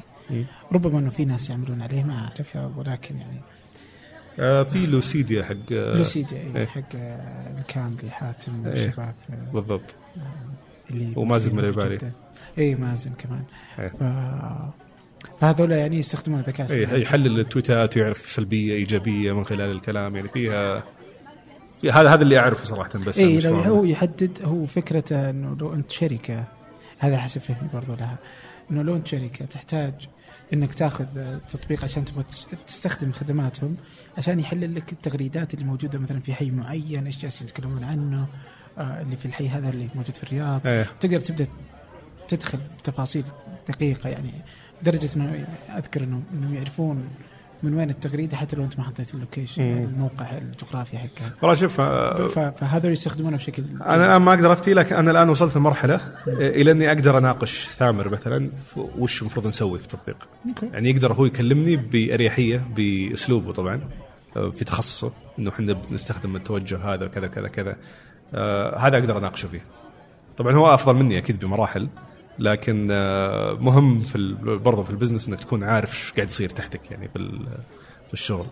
ربما 0.72 0.98
إنه 0.98 1.10
في 1.10 1.24
ناس 1.24 1.50
يعملون 1.50 1.82
عليه 1.82 2.02
ما 2.02 2.18
أعرف 2.18 2.56
ولكن 2.76 3.18
يعني 3.18 3.40
آه، 4.38 4.62
في 4.62 4.86
لوسيديا 4.86 5.44
حق 5.44 5.72
آه، 5.72 5.96
لوسيديا 5.96 6.38
إيه. 6.38 6.56
إيه. 6.56 6.66
حق 6.66 6.82
آه، 6.96 7.58
الكاملي 7.58 8.10
حاتم 8.10 8.52
إيه. 8.64 8.70
والشباب 8.70 9.14
آه، 9.30 9.52
بالضبط 9.52 9.94
اللي 10.90 11.12
ومازن 11.16 11.56
مليباري. 11.56 11.98
اي 12.58 12.74
مازن 12.74 13.10
كمان 13.10 13.42
إيه. 13.78 13.88
ف... 13.88 14.02
فهذول 15.40 15.72
يعني 15.72 15.98
يستخدمون 15.98 16.40
الذكاء 16.40 16.70
اي 16.72 17.02
يحلل 17.02 17.40
التويتات 17.40 17.96
ويعرف 17.96 18.30
سلبية 18.30 18.74
إيجابية 18.74 19.32
من 19.32 19.44
خلال 19.44 19.70
الكلام 19.70 20.16
يعني 20.16 20.28
فيها 20.28 20.78
في 20.80 20.86
هذا 21.84 22.08
هذا 22.14 22.22
اللي 22.22 22.38
أعرفه 22.38 22.64
صراحة 22.64 22.98
بس 22.98 23.18
اي 23.18 23.38
لو. 23.38 23.54
هو 23.54 23.84
يحدد 23.84 24.38
هو 24.44 24.66
فكرته 24.66 25.30
إنه 25.30 25.56
لو 25.60 25.74
أنت 25.74 25.90
شركة 25.90 26.44
هذا 26.98 27.16
حسب 27.18 27.40
فهمي 27.40 27.68
برضو 27.74 27.94
لها 27.94 28.16
إنه 28.70 28.82
لو 28.82 28.96
أنت 28.96 29.06
شركة 29.06 29.44
تحتاج 29.44 29.92
إنك 30.52 30.74
تاخذ 30.74 31.06
تطبيق 31.48 31.84
عشان 31.84 32.04
تبغى 32.04 32.24
تستخدم 32.66 33.12
خدماتهم 33.12 33.76
عشان 34.18 34.40
يحلل 34.40 34.74
لك 34.74 34.92
التغريدات 34.92 35.54
اللي 35.54 35.64
موجودة 35.64 35.98
مثلا 35.98 36.20
في 36.20 36.34
حي 36.34 36.50
معين 36.50 37.06
إيش 37.06 37.18
جالسين 37.18 37.46
يتكلمون 37.46 37.84
عنه 37.84 38.26
آه 38.78 39.00
اللي 39.00 39.16
في 39.16 39.26
الحي 39.26 39.48
هذا 39.48 39.68
اللي 39.68 39.88
موجود 39.94 40.16
في 40.16 40.22
الرياض 40.22 40.66
إيه 40.66 40.86
تقدر 41.00 41.20
تبدأ 41.20 41.46
تدخل 42.28 42.58
بتفاصيل 42.78 43.24
دقيقة 43.68 44.10
يعني 44.10 44.32
درجة 44.82 45.10
انه 45.16 45.46
أذكر 45.76 46.02
انه 46.02 46.22
إنهم 46.32 46.54
يعرفون 46.54 47.08
من 47.62 47.74
وين 47.74 47.90
التغريدة 47.90 48.36
حتى 48.36 48.56
لو 48.56 48.64
أنت 48.64 48.78
ما 48.78 48.84
حطيت 48.84 49.14
اللوكيشن. 49.14 49.62
الموقع 49.62 50.26
الجغرافي 50.38 50.98
حقها 50.98 51.30
والله 51.42 51.54
شوف 51.54 51.80
آه، 51.80 52.26
ف- 52.28 52.38
فهذول 52.38 52.92
يستخدمونه 52.92 53.36
بشكل 53.36 53.64
أنا 53.86 54.06
الآن 54.06 54.22
ما 54.22 54.30
أقدر 54.34 54.52
أفتي 54.52 54.74
لكن 54.74 54.94
أنا 54.94 55.10
الآن 55.10 55.28
وصلت 55.28 55.56
لمرحلة 55.56 56.00
إلى 56.28 56.70
أني 56.70 56.88
أقدر 56.88 57.18
أناقش 57.18 57.68
ثامر 57.78 58.08
مثلا 58.08 58.50
وش 58.76 59.20
المفروض 59.22 59.46
نسوي 59.46 59.78
في 59.78 59.84
التطبيق. 59.84 60.16
يعني 60.72 60.90
يقدر 60.90 61.12
هو 61.12 61.24
يكلمني 61.24 61.76
بأريحية 61.76 62.62
بأسلوبه 62.76 63.52
طبعا 63.52 63.80
آه، 64.36 64.50
في 64.50 64.64
تخصصه 64.64 65.12
إنه 65.38 65.50
إحنا 65.50 65.72
بنستخدم 65.72 66.36
التوجه 66.36 66.76
هذا 66.94 67.06
وكذا 67.06 67.26
كذا 67.26 67.48
كذا 67.48 67.76
آه، 68.34 68.78
هذا 68.78 68.98
أقدر 68.98 69.18
أناقشه 69.18 69.48
فيه. 69.48 69.62
طبعا 70.38 70.52
هو 70.52 70.74
أفضل 70.74 70.96
مني 70.96 71.18
أكيد 71.18 71.38
بمراحل 71.44 71.88
لكن 72.38 72.88
آه، 72.90 73.52
مهم 73.60 74.00
في 74.00 74.36
برضه 74.42 74.82
في 74.82 74.90
البزنس 74.90 75.28
إنك 75.28 75.40
تكون 75.40 75.64
عارف 75.64 75.90
إيش 75.90 76.12
قاعد 76.12 76.28
يصير 76.28 76.48
تحتك 76.48 76.90
يعني 76.90 77.08
في 77.08 77.18
في 78.06 78.12
الشغل 78.14 78.46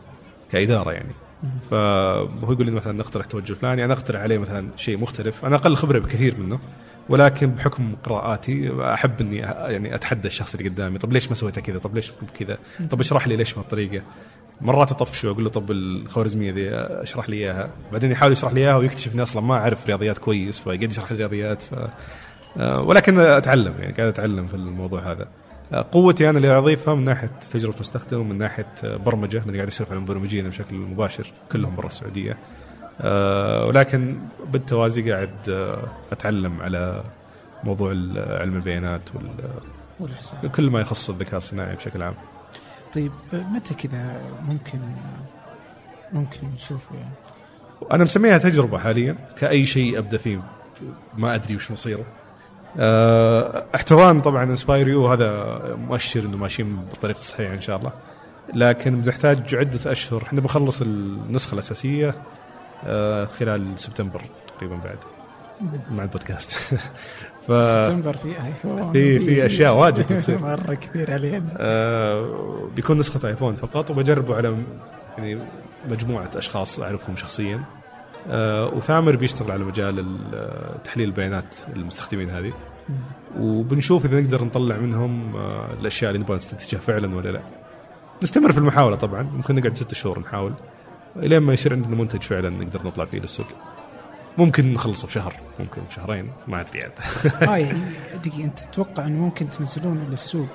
كإدارة 0.52 0.92
يعني. 0.92 1.12
فهو 1.70 2.52
يقول 2.52 2.66
لي 2.66 2.72
مثلا 2.72 2.92
نقترح 2.92 3.26
توجه 3.26 3.52
فلاني 3.52 3.84
أنا 3.84 3.92
أقترح 3.92 4.20
عليه 4.20 4.38
مثلا 4.38 4.68
شيء 4.76 4.98
مختلف 4.98 5.44
أنا 5.44 5.56
أقل 5.56 5.76
خبرة 5.76 5.98
بكثير 5.98 6.34
منه 6.38 6.58
ولكن 7.08 7.50
بحكم 7.50 7.94
قراءاتي 8.04 8.72
أحب 8.80 9.20
إني 9.20 9.36
يعني 9.36 9.94
أتحدى 9.94 10.28
الشخص 10.28 10.54
اللي 10.54 10.68
قدامي 10.68 10.98
طب 10.98 11.12
ليش 11.12 11.28
ما 11.28 11.34
سويتها 11.34 11.60
كذا؟ 11.60 11.78
طب 11.78 11.94
ليش 11.94 12.12
كذا؟ 12.38 12.58
طب 12.90 13.00
اشرح 13.00 13.28
لي 13.28 13.36
ليش 13.36 13.54
بهالطريقة. 13.54 14.02
مرات 14.60 14.90
اطفشه 14.90 15.30
أقول 15.30 15.44
له 15.44 15.50
طب 15.50 15.70
الخوارزمية 15.70 16.52
ذي 16.52 16.70
أشرح 16.74 17.28
لي 17.28 17.36
إياها. 17.36 17.70
بعدين 17.92 18.10
يحاول 18.10 18.32
يشرح 18.32 18.52
لي 18.52 18.60
إياها 18.60 18.76
ويكتشف 18.76 19.14
إني 19.14 19.22
أصلا 19.22 19.42
ما 19.42 19.54
أعرف 19.54 19.86
رياضيات 19.86 20.18
كويس 20.18 20.60
فيقعد 20.60 20.92
يشرح 20.92 21.12
لي 21.12 21.18
رياضيات 21.18 21.62
ف 21.62 21.74
ولكن 22.56 23.20
أتعلم 23.20 23.74
يعني 23.78 23.92
قاعد 23.92 24.08
أتعلم 24.08 24.46
في 24.46 24.54
الموضوع 24.54 25.00
هذا. 25.00 25.28
آه، 25.72 25.86
قوتي 25.92 26.30
أنا 26.30 26.38
اللي 26.38 26.58
اضيفها 26.58 26.94
من 26.94 27.04
ناحية 27.04 27.30
تجربة 27.52 27.76
مستخدم 27.80 28.20
ومن 28.20 28.38
ناحية 28.38 28.66
آه، 28.84 28.96
برمجة 28.96 29.38
لاني 29.38 29.56
قاعد 29.56 29.68
اسولف 29.68 29.90
عن 29.90 29.96
المبرمجين 29.96 30.48
بشكل 30.48 30.74
مباشر 30.74 31.32
كلهم 31.52 31.76
برا 31.76 31.86
السعودية. 31.86 32.38
آه، 33.00 33.66
ولكن 33.66 34.18
بالتوازي 34.52 35.12
قاعد 35.12 35.34
آه، 35.48 35.84
أتعلم 36.12 36.60
على 36.60 37.02
موضوع 37.64 37.90
علم 37.90 38.56
البيانات 38.56 39.00
والحساب. 40.00 40.44
وكل 40.44 40.70
ما 40.70 40.80
يخص 40.80 41.10
الذكاء 41.10 41.36
الصناعي 41.36 41.76
بشكل 41.76 42.02
عام. 42.02 42.14
طيب 42.94 43.12
آه، 43.34 43.42
متى 43.42 43.74
كذا 43.74 44.22
ممكن 44.42 44.78
آه، 44.78 46.16
ممكن 46.16 46.46
نشوفه 46.54 46.94
يعني؟ 46.94 47.14
أنا 47.92 48.04
مسميها 48.04 48.38
تجربة 48.38 48.78
حاليا 48.78 49.16
كأي 49.36 49.66
شيء 49.66 49.98
أبدأ 49.98 50.18
فيه 50.18 50.42
ما 51.18 51.34
أدري 51.34 51.56
وش 51.56 51.70
مصيره. 51.70 52.00
آه، 52.00 52.19
احتضان 53.74 54.20
طبعا 54.20 54.44
انسبايريو 54.44 55.06
هذا 55.06 55.60
مؤشر 55.88 56.20
إنه 56.20 56.36
ماشيين 56.36 56.76
بالطريق 56.76 57.16
الصحيح 57.18 57.50
إن 57.50 57.60
شاء 57.60 57.76
الله. 57.76 57.92
لكن 58.54 59.00
بنحتاج 59.00 59.54
عدة 59.54 59.92
أشهر. 59.92 60.22
إحنا 60.22 60.40
بنخلص 60.40 60.80
النسخة 60.80 61.54
الأساسية 61.54 62.14
آه، 62.86 63.24
خلال 63.24 63.66
سبتمبر 63.76 64.22
تقريبا 64.56 64.76
بعد 64.76 64.98
مع 65.90 66.02
البودكاست. 66.02 66.52
ف 67.48 67.52
سبتمبر 67.52 68.16
في 68.16 68.28
iPhone 68.28 68.78
آه. 68.78 68.92
في- 68.92 69.18
في 69.20 69.46
أشياء 69.46 69.74
واجد 69.74 70.20
تصير. 70.20 70.38
مرة 70.42 70.74
كثير 70.74 71.12
علينا. 71.12 71.42
آه، 71.56 72.68
بيكون 72.76 72.98
نسخة 72.98 73.28
iPhone 73.28 73.54
فقط 73.54 73.90
وبجربه 73.90 74.36
على 74.36 74.54
يعني 75.18 75.38
مجموعة 75.90 76.30
أشخاص 76.36 76.80
أعرفهم 76.80 77.16
شخصيا. 77.16 77.56
آه، 77.56 77.79
وثامر 78.76 79.16
بيشتغل 79.16 79.50
على 79.50 79.64
مجال 79.64 79.98
ال- 79.98 80.82
تحليل 80.84 81.08
البيانات 81.08 81.56
المستخدمين 81.76 82.30
هذه. 82.30 82.52
وبنشوف 83.38 84.04
إذا 84.04 84.20
نقدر 84.20 84.44
نطلع 84.44 84.76
منهم 84.76 85.36
آه، 85.36 85.66
الأشياء 85.80 86.10
اللي 86.10 86.22
نبغى 86.22 86.36
نستنتجها 86.36 86.78
فعلا 86.78 87.16
ولا 87.16 87.28
لا. 87.28 87.40
نستمر 88.22 88.52
في 88.52 88.58
المحاولة 88.58 88.96
طبعا. 88.96 89.22
ممكن 89.22 89.54
نقعد 89.54 89.76
ست 89.76 89.94
شهور 89.94 90.20
نحاول. 90.20 90.52
إلين 91.16 91.38
ما 91.42 91.52
يصير 91.52 91.72
عندنا 91.72 91.96
منتج 91.96 92.22
فعلا 92.22 92.50
نقدر 92.50 92.80
نطلع 92.86 93.04
فيه 93.04 93.18
للسوق. 93.18 93.46
ممكن 94.38 94.72
نخلصه 94.72 95.06
في 95.06 95.12
شهر 95.12 95.34
ممكن 95.60 95.82
في 95.88 95.94
شهرين 95.94 96.30
ما 96.48 96.60
أدري 96.60 96.82
عاد 96.82 96.92
آه 97.48 97.56
يعني 97.56 97.78
دقيقة 98.24 98.44
أنت 98.44 98.58
تتوقع 98.60 99.06
إنه 99.06 99.18
ممكن 99.24 99.50
تنزلون 99.50 100.06
للسوق 100.10 100.48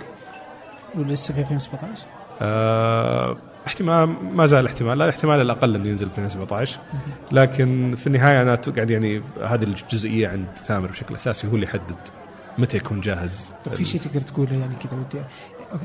ولسه 0.96 1.34
في 1.34 1.40
2017 1.40 2.04
آه، 2.42 3.38
احتمال 3.68 4.16
ما 4.36 4.46
زال 4.46 4.66
احتمال. 4.66 4.98
لا 4.98 5.10
احتمال 5.10 5.42
الأقل 5.42 5.76
إنه 5.76 5.88
ينزل 5.90 6.10
في 6.10 6.18
2017 6.18 6.80
لكن 7.32 7.96
في 7.98 8.08
النهاية 8.08 8.42
أنا 8.42 8.56
قاعد 8.56 8.90
يعني 8.90 9.22
هذه 9.44 9.64
الجزئية 9.64 10.28
عند 10.28 10.48
ثامر 10.68 10.88
بشكل 10.88 11.16
أساسي 11.16 11.48
هو 11.48 11.56
اللي 11.56 11.66
يحدد 11.66 11.96
متى 12.58 12.78
يكون 12.78 13.02
جاهز 13.02 13.54
طب 13.66 13.72
في 13.72 13.86
شيء 13.86 14.02
تقدر 14.02 14.22
تقوله 14.22 14.54
يعني 14.54 14.76
كذا 14.76 15.00
ودي 15.00 15.24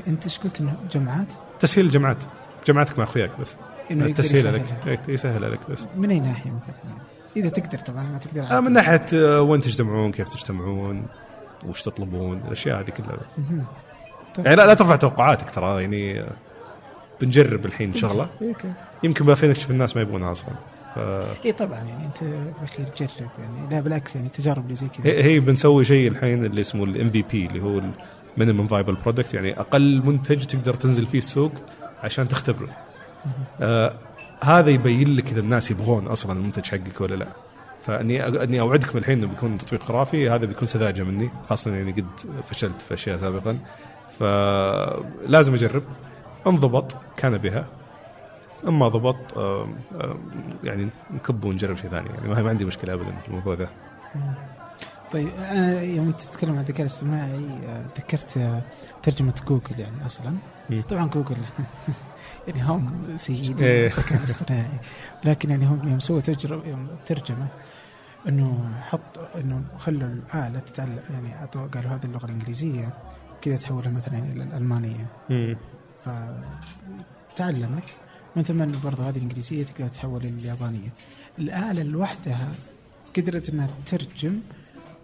أنت 0.07 0.23
إيش 0.23 0.39
قلت 0.39 0.61
إنه 0.61 0.75
جامعات؟ 0.91 1.33
تسهيل 1.59 1.85
الجامعات. 1.85 2.23
جامعاتك 2.67 2.97
مع 2.97 3.03
أخوياك 3.03 3.31
بس. 3.41 3.55
إنه 3.91 4.05
التسهيل 4.05 4.53
لك. 4.53 4.65
إيه، 4.87 4.99
يسهل 5.07 5.45
عليك 5.45 5.59
بس. 5.69 5.87
من 5.95 6.11
أي 6.11 6.19
ناحية 6.19 6.51
مثلا 6.51 6.75
يعني؟ 6.83 7.01
إذا 7.35 7.49
تقدر 7.49 7.77
طبعا 7.77 8.03
ما 8.03 8.17
تقدر 8.17 8.57
آه 8.57 8.59
من 8.59 8.71
ناحية 8.71 9.05
آه، 9.13 9.41
وين 9.41 9.61
تجتمعون 9.61 10.11
كيف 10.11 10.29
تجتمعون 10.29 11.05
وش 11.67 11.81
تطلبون 11.81 12.41
الأشياء 12.47 12.79
هذه 12.79 12.89
كلها. 12.89 13.17
طيب. 14.35 14.45
يعني 14.45 14.57
لا, 14.57 14.65
لا 14.67 14.73
ترفع 14.73 14.95
توقعاتك 14.95 15.49
ترى 15.49 15.81
يعني 15.81 16.21
آه، 16.21 16.31
بنجرب 17.21 17.65
الحين 17.65 17.93
شغله 17.93 18.27
أوكي. 18.41 18.73
يمكن 19.03 19.25
بالاخير 19.25 19.49
نكتشف 19.49 19.71
الناس 19.71 19.95
ما 19.95 20.01
يبغونها 20.01 20.31
أصلا. 20.31 20.49
ف... 20.95 20.99
إي 21.45 21.51
طبعا 21.51 21.77
يعني 21.77 22.05
أنت 22.05 22.23
بالاخير 22.23 22.85
جرب 22.97 23.29
يعني 23.39 23.69
لا 23.71 23.81
بالعكس 23.81 24.15
يعني 24.15 24.27
التجارب 24.27 24.63
اللي 24.63 24.75
زي 24.75 24.87
كذا. 24.87 25.05
هي 25.05 25.23
هي 25.23 25.39
بنسوي 25.39 25.85
شيء 25.85 26.11
الحين 26.11 26.45
اللي 26.45 26.61
اسمه 26.61 26.83
ال 26.83 27.09
MVP 27.09 27.45
اللي 27.45 27.61
هو 27.61 27.81
ال 28.37 28.41
minimum 28.41 28.67
viable 28.67 28.93
product 28.93 29.33
يعني 29.33 29.59
أقل 29.59 30.01
منتج 30.05 30.43
تقدر 30.43 30.73
تنزل 30.73 31.05
فيه 31.05 31.17
السوق 31.17 31.51
عشان 32.03 32.27
تختبره. 32.27 32.69
آه 33.61 33.93
هذا 34.43 34.69
يبين 34.69 35.15
لك 35.15 35.31
إذا 35.31 35.39
الناس 35.39 35.71
يبغون 35.71 36.07
أصلا 36.07 36.39
المنتج 36.39 36.65
حقك 36.65 37.01
ولا 37.01 37.15
لا. 37.15 37.27
فأني 37.85 38.25
أني 38.25 38.59
أوعدكم 38.59 38.97
الحين 38.97 39.17
إنه 39.17 39.27
بيكون 39.27 39.57
تطبيق 39.57 39.83
خرافي 39.83 40.29
هذا 40.29 40.45
بيكون 40.45 40.67
سذاجة 40.67 41.03
مني 41.03 41.29
خاصة 41.49 41.75
يعني 41.75 41.91
قد 41.91 42.05
فشلت 42.49 42.81
في 42.81 42.93
أشياء 42.93 43.17
سابقا. 43.17 43.57
فلازم 44.19 45.53
أجرب. 45.53 45.83
إن 46.47 46.59
ضبط 46.59 46.95
كان 47.17 47.37
بها 47.37 47.65
ما 48.67 48.87
ضبط 48.87 49.37
آم، 49.37 49.75
آم، 50.01 50.19
يعني 50.63 50.89
نكب 51.11 51.43
ونجرب 51.45 51.75
شيء 51.77 51.89
ثاني 51.89 52.09
يعني 52.09 52.43
ما 52.43 52.49
عندي 52.49 52.65
مشكلة 52.65 52.93
ابدا 52.93 53.11
في 53.11 53.27
الموضوع 53.27 53.53
ذا 53.53 53.69
طيب 55.11 55.27
أنا 55.51 55.81
يوم 55.81 56.11
تتكلم 56.11 56.51
عن 56.51 56.59
الذكاء 56.59 56.81
الاصطناعي 56.81 57.45
آه، 57.69 57.85
ذكرت 57.97 58.37
آه، 58.37 58.61
ترجمة 59.03 59.33
جوجل 59.47 59.79
يعني 59.79 60.05
أصلا. 60.05 60.35
طبعا 60.89 61.07
جوجل 61.07 61.35
يعني 62.47 62.63
هم 62.63 63.03
سيدي 63.17 63.65
إيه. 63.65 63.87
الذكاء 63.87 64.17
الاصطناعي 64.19 64.79
لكن 65.23 65.49
يعني 65.49 65.65
هم 65.65 65.81
يوم 65.89 65.99
سووا 65.99 66.19
تجربه 66.19 66.67
يوم 66.69 66.87
ترجمة 67.05 67.47
إنه 68.27 68.71
حط 68.81 69.19
إنه 69.35 69.63
خلوا 69.77 70.07
الآلة 70.09 70.59
تتعلم 70.59 70.99
يعني 71.13 71.35
اعطوا 71.35 71.67
قالوا 71.67 71.91
هذه 71.91 72.05
اللغة 72.05 72.25
الإنجليزية 72.25 72.93
كذا 73.41 73.55
تحولها 73.57 73.89
مثلا 73.91 74.19
إلى 74.19 74.43
الألمانية. 74.43 75.05
فتعلمت 76.05 77.89
من 78.35 78.43
ثم 78.43 78.61
انه 78.61 78.79
برضه 78.83 79.09
هذه 79.09 79.17
الإنجليزية 79.17 79.63
تقدر 79.63 79.87
تحول 79.87 80.21
إلى 80.25 80.29
اليابانية. 80.29 80.89
الآلة 81.39 81.83
لوحدها 81.83 82.51
قدرت 83.17 83.49
إنها 83.49 83.69
تترجم 83.85 84.39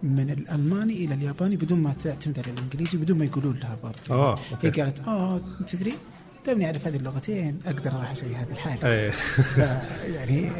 من 0.02 0.30
الألماني 0.30 1.04
إلى 1.04 1.14
الياباني 1.14 1.56
بدون 1.56 1.78
ما 1.82 1.92
تعتمد 1.92 2.38
على 2.38 2.50
الإنجليزي 2.50 2.98
بدون 2.98 3.18
ما 3.18 3.24
يقولون 3.24 3.56
لها 3.56 3.76
برضه. 3.82 3.98
آه 4.10 4.38
هي 4.62 4.70
قالت 4.70 5.00
آه 5.00 5.40
تدري 5.66 5.92
دامني 6.48 6.66
أعرف 6.66 6.86
هذه 6.86 6.96
اللغتين 6.96 7.60
أقدر 7.66 7.92
راح 7.92 8.10
أسوي 8.10 8.34
هذه 8.34 8.50
الحاجة. 8.52 8.86
إيه. 8.86 9.10
ف- 9.10 9.58
يعني 10.14 10.50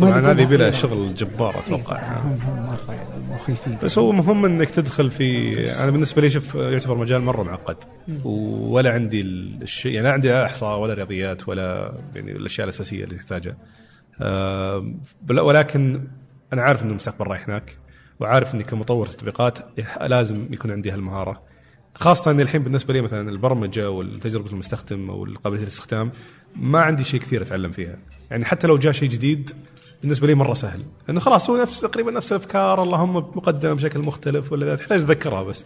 طبعا 0.00 0.20
هذه 0.32 0.44
بلا. 0.44 0.70
شغل 0.70 1.14
جبار 1.14 1.54
إيه، 1.54 1.60
أتوقع 1.60 2.18
هم 2.18 2.38
هم 2.46 2.66
مرة 2.66 2.94
يعني 2.94 3.08
مخيفين. 3.34 3.78
بس 3.82 3.98
هو 3.98 4.12
مهم 4.12 4.44
إنك 4.44 4.70
تدخل 4.70 5.10
في 5.10 5.58
أنا 5.82 5.90
بالنسبة 5.90 6.22
لي 6.22 6.30
شوف 6.30 6.54
يعتبر 6.54 6.96
مجال 6.96 7.22
مرة 7.22 7.42
معقد. 7.42 7.76
ولا 8.24 8.90
عندي 8.92 9.20
الشيء 9.20 9.92
يعني 9.94 10.06
لا 10.06 10.12
عندي 10.12 10.34
أحصاء 10.34 10.78
ولا 10.78 10.94
رياضيات 10.94 11.48
ولا 11.48 11.94
يعني 12.14 12.32
الأشياء 12.32 12.64
الأساسية 12.68 13.04
اللي 13.04 13.14
تحتاجها. 13.16 13.56
بل- 15.22 15.40
ولكن 15.40 16.00
أنا 16.52 16.62
عارف 16.62 16.82
إنه 16.82 16.90
المستقبل 16.90 17.26
رايح 17.26 17.48
هناك. 17.48 17.76
وعارف 18.20 18.54
إني 18.54 18.64
كمطور 18.64 19.06
تطبيقات 19.06 19.58
لازم 20.00 20.46
يكون 20.50 20.70
عندي 20.70 20.90
هالمهارة. 20.90 21.42
خاصة 21.94 22.30
إني 22.30 22.42
الحين 22.42 22.62
بالنسبة 22.62 22.94
لي 22.94 23.00
مثلا 23.00 23.30
البرمجة 23.30 23.90
والتجربة 23.90 24.50
المستخدم 24.50 25.10
أو 25.10 25.28
قابلية 25.44 25.62
الاستخدام 25.62 26.10
ما 26.56 26.80
عندي 26.80 27.04
شيء 27.04 27.20
كثير 27.20 27.42
أتعلم 27.42 27.72
فيها، 27.72 27.98
يعني 28.30 28.44
حتى 28.44 28.66
لو 28.66 28.78
جاء 28.78 28.92
شيء 28.92 29.08
جديد 29.08 29.50
بالنسبة 30.02 30.26
لي 30.26 30.34
مرة 30.34 30.54
سهل، 30.54 30.84
لأنه 31.08 31.20
خلاص 31.20 31.50
هو 31.50 31.56
نفس 31.56 31.80
تقريبا 31.80 32.10
نفس 32.10 32.32
الأفكار 32.32 32.82
اللهم 32.82 33.16
مقدمة 33.16 33.72
بشكل 33.72 33.98
مختلف 33.98 34.52
ولا 34.52 34.76
تحتاج 34.76 35.00
تذكرها 35.00 35.42
بس. 35.42 35.64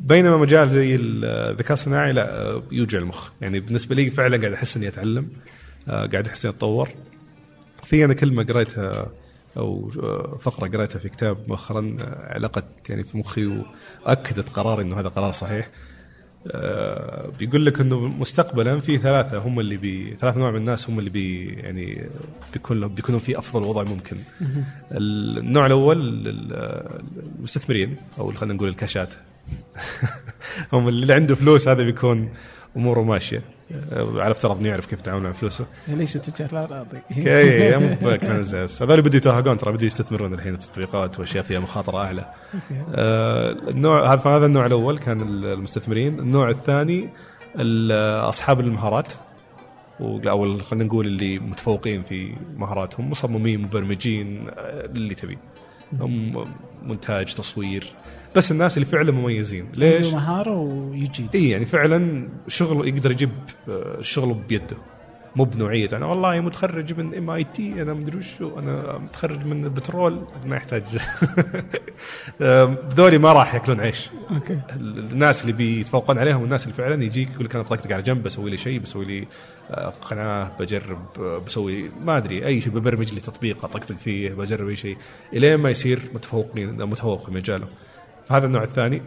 بينما 0.00 0.36
مجال 0.36 0.70
زي 0.70 0.94
الذكاء 0.94 1.72
الصناعي 1.72 2.12
لا 2.12 2.62
يوجع 2.72 2.98
المخ، 2.98 3.28
يعني 3.40 3.60
بالنسبة 3.60 3.94
لي 3.94 4.10
فعلا 4.10 4.36
قاعد 4.36 4.52
أحس 4.52 4.76
إني 4.76 4.88
أتعلم، 4.88 5.28
آه، 5.88 6.06
قاعد 6.06 6.26
أحس 6.26 6.46
إني 6.46 6.54
أتطور. 6.54 6.88
في 7.84 8.04
أنا 8.04 8.14
كلمة 8.14 8.44
قريتها 8.44 9.08
أو 9.56 9.90
آه، 10.02 10.38
فقرة 10.40 10.68
قريتها 10.68 10.98
في 10.98 11.08
كتاب 11.08 11.38
مؤخرا 11.48 11.96
آه، 12.00 12.32
علقت 12.34 12.64
يعني 12.88 13.04
في 13.04 13.18
مخي 13.18 13.64
وأكدت 14.06 14.48
قراري 14.48 14.82
إنه 14.82 15.00
هذا 15.00 15.08
قرار 15.08 15.32
صحيح. 15.32 15.68
آه، 16.52 17.30
بيقول 17.38 17.66
لك 17.66 17.80
إنه 17.80 18.00
مستقبلا 18.08 18.80
في 18.80 18.98
ثلاثة 18.98 19.38
هم 19.38 19.60
اللي 19.60 19.76
بي 19.76 20.16
ثلاث 20.20 20.36
نوع 20.36 20.50
من 20.50 20.56
الناس 20.56 20.90
هم 20.90 20.98
اللي 20.98 21.10
بي 21.10 21.46
يعني 21.46 22.08
بيكون 22.52 22.88
بيكونوا 22.88 23.20
في 23.20 23.38
أفضل 23.38 23.62
وضع 23.66 23.82
ممكن. 23.82 24.16
النوع 24.92 25.66
الأول 25.66 26.00
ال- 26.28 26.52
المستثمرين 27.38 27.96
أو 28.18 28.32
خلينا 28.32 28.54
نقول 28.54 28.68
الكاشات 28.68 29.14
هم 30.72 30.88
اللي 30.88 31.14
عنده 31.14 31.34
فلوس 31.34 31.68
هذا 31.68 31.82
بيكون 31.82 32.28
أموره 32.76 33.02
ماشية 33.02 33.42
على 33.92 34.30
افتراض 34.30 34.58
انه 34.58 34.68
يعرف 34.68 34.86
كيف 34.86 34.98
يتعامل 34.98 35.22
مع 35.22 35.32
فلوسه. 35.32 35.66
ليسوا 35.88 36.20
تجار 36.20 36.48
مو 37.78 37.96
بالك 38.02 38.24
من 38.24 38.36
الزاز. 38.36 38.82
هذول 38.82 39.02
بدوا 39.02 39.16
يتوهقون 39.16 39.58
ترى 39.58 39.72
بدوا 39.72 39.86
يستثمرون 39.86 40.34
الحين 40.34 40.56
في 40.56 40.66
التطبيقات 40.66 41.20
وأشياء 41.20 41.44
فيها 41.44 41.60
مخاطرة 41.60 41.98
أعلى. 41.98 42.24
آه، 42.94 43.50
النوع 43.68 44.14
هذا 44.14 44.46
النوع 44.46 44.66
الأول 44.66 44.98
كان 44.98 45.20
المستثمرين، 45.44 46.18
النوع 46.18 46.50
الثاني 46.50 47.08
ال- 47.56 48.28
أصحاب 48.28 48.60
المهارات 48.60 49.12
أو 50.00 50.58
خلينا 50.58 50.84
نقول 50.84 51.06
اللي 51.06 51.38
متفوقين 51.38 52.02
في 52.02 52.34
مهاراتهم 52.56 53.10
مصممين 53.10 53.62
مبرمجين 53.62 54.48
آه، 54.48 54.84
اللي 54.86 55.14
تبي 55.14 55.38
هم 56.00 56.44
مونتاج 56.82 57.34
تصوير 57.34 57.92
بس 58.36 58.52
الناس 58.52 58.76
اللي 58.76 58.86
فعلا 58.86 59.12
مميزين. 59.12 59.68
ليش؟ 59.74 60.06
عنده 60.06 60.16
مهارة 60.18 60.56
ويجي 60.56 61.26
إي 61.34 61.48
يعني 61.48 61.66
فعلا 61.66 62.28
شغله 62.48 62.86
يقدر 62.86 63.10
يجيب 63.10 63.30
آه، 63.68 63.98
شغله 64.02 64.34
بيده. 64.48 64.76
مو 65.36 65.44
بنوعية. 65.44 65.88
أنا 65.92 66.06
والله 66.06 66.40
متخرج 66.40 66.98
من 66.98 67.14
MIT 67.14 67.82
أنا 67.82 67.94
مدري 67.94 68.18
وشو 68.18 68.58
أنا 68.58 68.98
متخرج 68.98 69.46
من 69.46 69.64
البترول 69.64 70.22
ما 70.46 70.56
يحتاج. 70.56 70.82
ذولي 72.96 73.18
ما 73.18 73.32
راح 73.32 73.54
يأكلون 73.54 73.80
عيش. 73.80 74.10
okay. 74.30 74.60
الناس 74.76 75.42
اللي 75.42 75.52
بيتفوقون 75.52 76.18
عليهم 76.18 76.44
الناس 76.44 76.64
اللي 76.64 76.74
فعلا 76.74 77.04
يجيك 77.04 77.30
يقول 77.30 77.44
لك 77.44 77.54
أنا 77.54 77.64
بطقطق 77.64 77.92
على 77.92 78.02
جنب 78.02 78.22
بسوي 78.22 78.50
لي 78.50 78.56
شيء 78.56 78.80
بسوي 78.80 79.04
لي 79.04 79.26
آه، 79.70 79.92
قناه 80.00 80.52
بجرب 80.60 81.06
آه، 81.18 81.38
بسوي 81.38 81.90
ما 82.04 82.16
أدري 82.16 82.46
أي 82.46 82.60
شيء 82.60 82.72
ببرمج 82.72 83.14
لي 83.14 83.20
تطبيق 83.20 83.64
أطقطق 83.64 83.96
فيه 83.96 84.30
بجرب 84.30 84.68
أي 84.68 84.76
شيء. 84.76 84.96
إلين 85.32 85.56
ما 85.56 85.70
يصير 85.70 86.00
متفوقين 86.14 86.82
متفوق 86.86 87.24
في 87.26 87.30
مجاله. 87.32 87.66
فهذا 88.28 88.46
النوع 88.46 88.62
الثاني. 88.62 89.02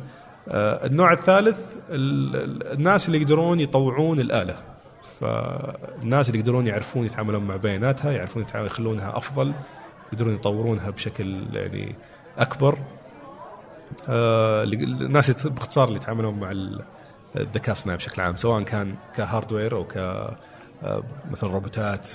آه، 0.49 0.85
النوع 0.85 1.13
الثالث 1.13 1.57
ال- 1.89 2.35
ال- 2.35 2.73
الناس 2.73 3.07
اللي 3.07 3.21
يقدرون 3.21 3.59
يطوعون 3.59 4.19
الآلة. 4.19 4.55
فالناس 5.21 6.27
اللي 6.29 6.39
يقدرون 6.39 6.67
يعرفون 6.67 7.05
يتعاملون 7.05 7.43
مع 7.43 7.55
بياناتها 7.55 8.11
يعرفون 8.11 8.45
يخلونها 8.55 9.17
أفضل 9.17 9.53
يقدرون 10.13 10.33
يطورونها 10.35 10.89
بشكل 10.89 11.43
يعني 11.53 11.95
أكبر. 12.37 12.77
آه، 14.09 14.63
الناس 14.63 15.47
باختصار 15.47 15.87
اللي 15.87 15.97
يتعاملون 15.97 16.39
مع 16.39 16.51
ال- 16.51 16.81
الذكاء 17.37 17.71
الصناعي 17.71 17.97
بشكل 17.97 18.21
عام 18.21 18.35
سواء 18.37 18.63
كان 18.63 18.95
كهاردوير 19.15 19.75
أو 19.75 19.83
ك 19.83 19.97
آه، 19.97 21.03
مثلا 21.31 21.49
روبوتات 21.49 22.09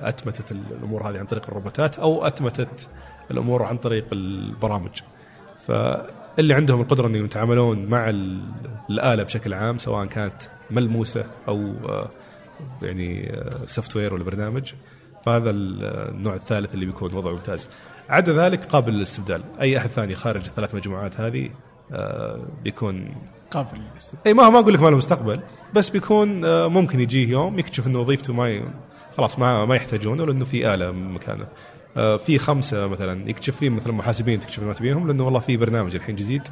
اتمتت 0.00 0.52
الأمور 0.52 1.08
هذه 1.10 1.18
عن 1.18 1.26
طريق 1.26 1.44
الروبوتات 1.48 1.98
أو 1.98 2.26
اتمتت 2.26 2.88
الأمور 3.30 3.62
عن 3.62 3.76
طريق 3.76 4.04
البرامج. 4.12 5.00
فاللي 6.40 6.54
عندهم 6.54 6.80
القدرة 6.80 7.06
إنهم 7.06 7.24
يتعاملون 7.24 7.86
مع 7.86 8.08
ال- 8.10 8.40
الآلة 8.90 9.22
بشكل 9.22 9.54
عام 9.54 9.78
سواء 9.78 10.06
كانت 10.06 10.34
ملموسة 10.70 11.24
أو 11.48 11.72
آه، 11.88 12.10
يعني 12.82 13.38
software 13.66 14.14
ولا 14.14 14.24
برنامج. 14.24 14.72
فهذا 15.26 15.50
ال- 15.50 15.84
النوع 16.14 16.34
الثالث 16.34 16.74
اللي 16.74 16.86
بيكون 16.86 17.14
وضعه 17.14 17.32
ممتاز. 17.32 17.68
عدا 18.08 18.32
ذلك 18.44 18.64
قابل 18.64 18.92
للاستبدال. 18.92 19.42
أي 19.60 19.78
أحد 19.78 19.90
ثاني 19.90 20.14
خارج 20.14 20.46
الثلاث 20.46 20.74
مجموعات 20.74 21.20
هذه 21.20 21.50
آه، 21.92 22.40
بيكون 22.64 23.14
قابل 23.50 23.78
للاستبدال. 23.78 24.22
إي 24.26 24.34
ما 24.34 24.50
ما 24.50 24.58
أقول 24.58 24.74
لك 24.74 24.80
ما 24.80 24.88
له 24.90 24.96
مستقبل 24.96 25.40
بس 25.74 25.90
بيكون 25.90 26.44
آه، 26.44 26.68
ممكن 26.68 27.00
يجيه 27.00 27.28
يوم 27.28 27.58
يكتشف 27.58 27.86
إنه 27.86 28.00
وظيفته 28.00 28.32
ما 28.32 28.50
ي... 28.50 28.62
خلاص 29.16 29.38
ما 29.38 29.64
ما 29.64 29.76
يحتاجونه 29.76 30.26
لأنه 30.26 30.44
في 30.44 30.74
آلة 30.74 30.90
مكانه. 30.90 31.44
آه، 31.44 31.48
في 31.94 32.38
خمسة 32.38 32.86
مثلا 32.86 33.30
يكتشف 33.30 33.56
فيه 33.56 33.68
مثلا 33.68 33.92
محاسبين 33.92 34.40
تكتشف 34.40 34.62
ما 34.62 34.72
تبيهم 34.72 35.06
لأنه 35.06 35.24
والله 35.24 35.40
في 35.40 35.56
برنامج 35.56 35.94
الحين 35.94 36.16
جديد 36.16 36.42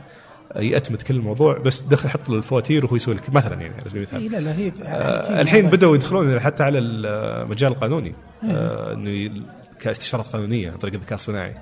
آه، 0.52 0.60
يأتمت 0.60 1.02
كل 1.02 1.16
الموضوع 1.16 1.58
بس 1.58 1.80
دخل 1.80 2.06
يحط 2.08 2.28
له 2.28 2.36
الفواتير 2.36 2.84
وهو 2.84 2.96
يسوي 2.96 3.14
لك 3.14 3.30
مثلا 3.30 3.60
يعني 3.60 3.74
على 3.74 3.88
سبيل 3.90 4.02
المثال 4.02 4.22
اي 4.22 4.28
لا 4.28 4.40
لا 4.40 4.56
هي 4.56 4.72
آه، 4.82 5.42
الحين 5.42 5.70
بدأوا 5.70 5.94
يدخلون 5.94 6.40
حتى 6.40 6.62
على 6.62 6.78
المجال 6.78 7.72
القانوني 7.72 8.14
آه، 8.44 8.92
إنه 8.92 9.42
كاستشارات 9.80 10.26
قانونية 10.26 10.70
عن 10.70 10.76
طريق 10.76 10.94
الذكاء 10.94 11.14
الصناعي 11.14 11.54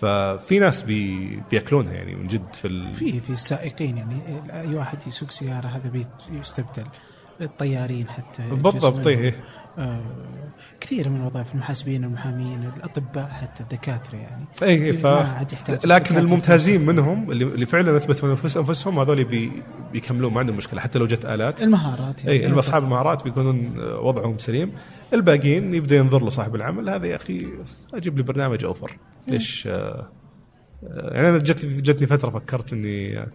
ففي 0.00 0.58
ناس 0.58 0.82
بي 0.82 1.42
بيأكلونها 1.50 1.92
يعني 1.92 2.14
من 2.14 2.26
جد 2.26 2.54
في 2.54 2.68
ال... 2.68 2.94
في 2.94 3.20
في 3.20 3.30
السائقين 3.30 3.96
يعني 3.96 4.22
أي 4.50 4.74
واحد 4.74 4.98
يسوق 5.06 5.30
سيارة 5.30 5.66
هذا 5.66 5.88
بيت 5.88 6.08
يستبدل 6.40 6.84
الطيارين 7.40 8.08
حتى 8.08 8.42
بالضبط. 8.50 9.06
إيه. 9.06 9.28
آه 9.28 9.34
كثير 10.80 11.08
من 11.08 11.16
الوظائف 11.16 11.54
المحاسبين 11.54 12.04
المحامين 12.04 12.70
الأطباء 12.76 13.28
حتى 13.28 13.62
الدكاترة 13.62 14.16
يعني. 14.16 14.44
اي 14.62 14.68
إيه، 14.68 14.92
ف... 14.92 15.06
لكن. 15.86 16.18
الممتازين 16.18 16.86
منهم 16.86 17.30
اللي, 17.30 17.66
فعلا 17.66 17.96
اثبتوا 17.96 18.36
أنفسهم 18.56 18.98
هذول 18.98 19.24
بي... 19.24 19.52
بيكملون 19.92 20.32
ما 20.32 20.40
عندهم 20.40 20.56
مشكلة 20.56 20.80
حتى 20.80 20.98
لو 20.98 21.06
جت 21.06 21.24
آلات. 21.24 21.62
المهارات 21.62 22.26
اي 22.26 22.46
اللي 22.46 22.58
اصحاب 22.58 22.84
المهارات 22.84 23.24
بيكونون 23.24 23.80
آه، 23.80 24.00
وضعهم 24.00 24.38
سليم. 24.38 24.72
الباقيين 25.12 25.74
يبدأ 25.74 25.96
ينظر 25.96 26.22
له 26.22 26.30
صاحب 26.30 26.54
العمل 26.54 26.88
هذا 26.90 27.06
يا 27.06 27.16
أخي 27.16 27.46
أجيب 27.94 28.16
لي 28.16 28.22
برنامج 28.22 28.64
أوفر. 28.64 28.98
ليش؟ 29.28 29.66
آه، 29.66 30.08
آه، 30.84 31.14
يعني 31.14 31.28
أنا 31.28 31.38
جت 31.38 31.66
جتني 31.66 32.06
فترة 32.06 32.30
فكرت 32.30 32.72
إني 32.72 33.18
آه، 33.18 33.26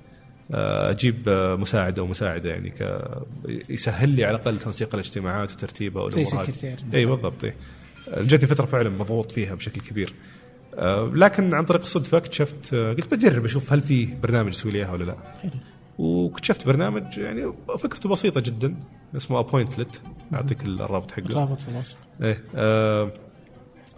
أجيب 0.51 1.29
آه، 1.29 1.55
مساعد 1.55 1.99
أو 1.99 2.07
مساعده 2.07 2.49
يعني 2.49 2.69
ك 2.69 3.01
يسهل 3.69 4.09
لي 4.09 4.25
على 4.25 4.35
الأقل 4.37 4.59
تنسيق 4.59 4.93
الاجتماعات 4.93 5.51
وترتيبها 5.51 6.09
زي 6.09 6.21
والامور 6.21 6.43
هذه. 6.43 6.51
سكرتير. 6.51 6.79
إي 6.93 7.05
بالضبط 7.05 7.43
إي. 7.43 7.53
جتني 8.17 8.47
فترة 8.47 8.65
فعلا 8.65 8.89
مضغوط 8.89 9.31
فيها 9.31 9.55
بشكل 9.55 9.81
كبير. 9.81 10.13
آه، 10.75 11.11
لكن 11.15 11.53
عن 11.53 11.65
طريق 11.65 11.81
الصدفة 11.81 12.17
اكتشفت 12.17 12.73
آه، 12.73 12.93
قلت 12.93 13.13
بجرب 13.13 13.45
أشوف 13.45 13.73
هل 13.73 13.81
في 13.81 14.05
برنامج 14.05 14.49
يسوي 14.51 14.71
لي 14.71 14.77
إياها 14.79 14.91
ولا 14.91 15.03
لا. 15.03 15.15
حلو. 15.41 15.51
واكتشفت 15.97 16.67
برنامج 16.67 17.17
يعني 17.17 17.53
فكرته 17.79 18.09
بسيطة 18.09 18.41
جدا 18.41 18.75
اسمه 19.17 19.39
ابوينتلت 19.39 20.01
أعطيك 20.33 20.61
الرابط 20.65 21.11
حقه. 21.11 21.33
رابط 21.39 21.61
في 21.61 21.67
الوصف. 21.69 21.95
إيه 22.21 22.43
آه 22.55 23.11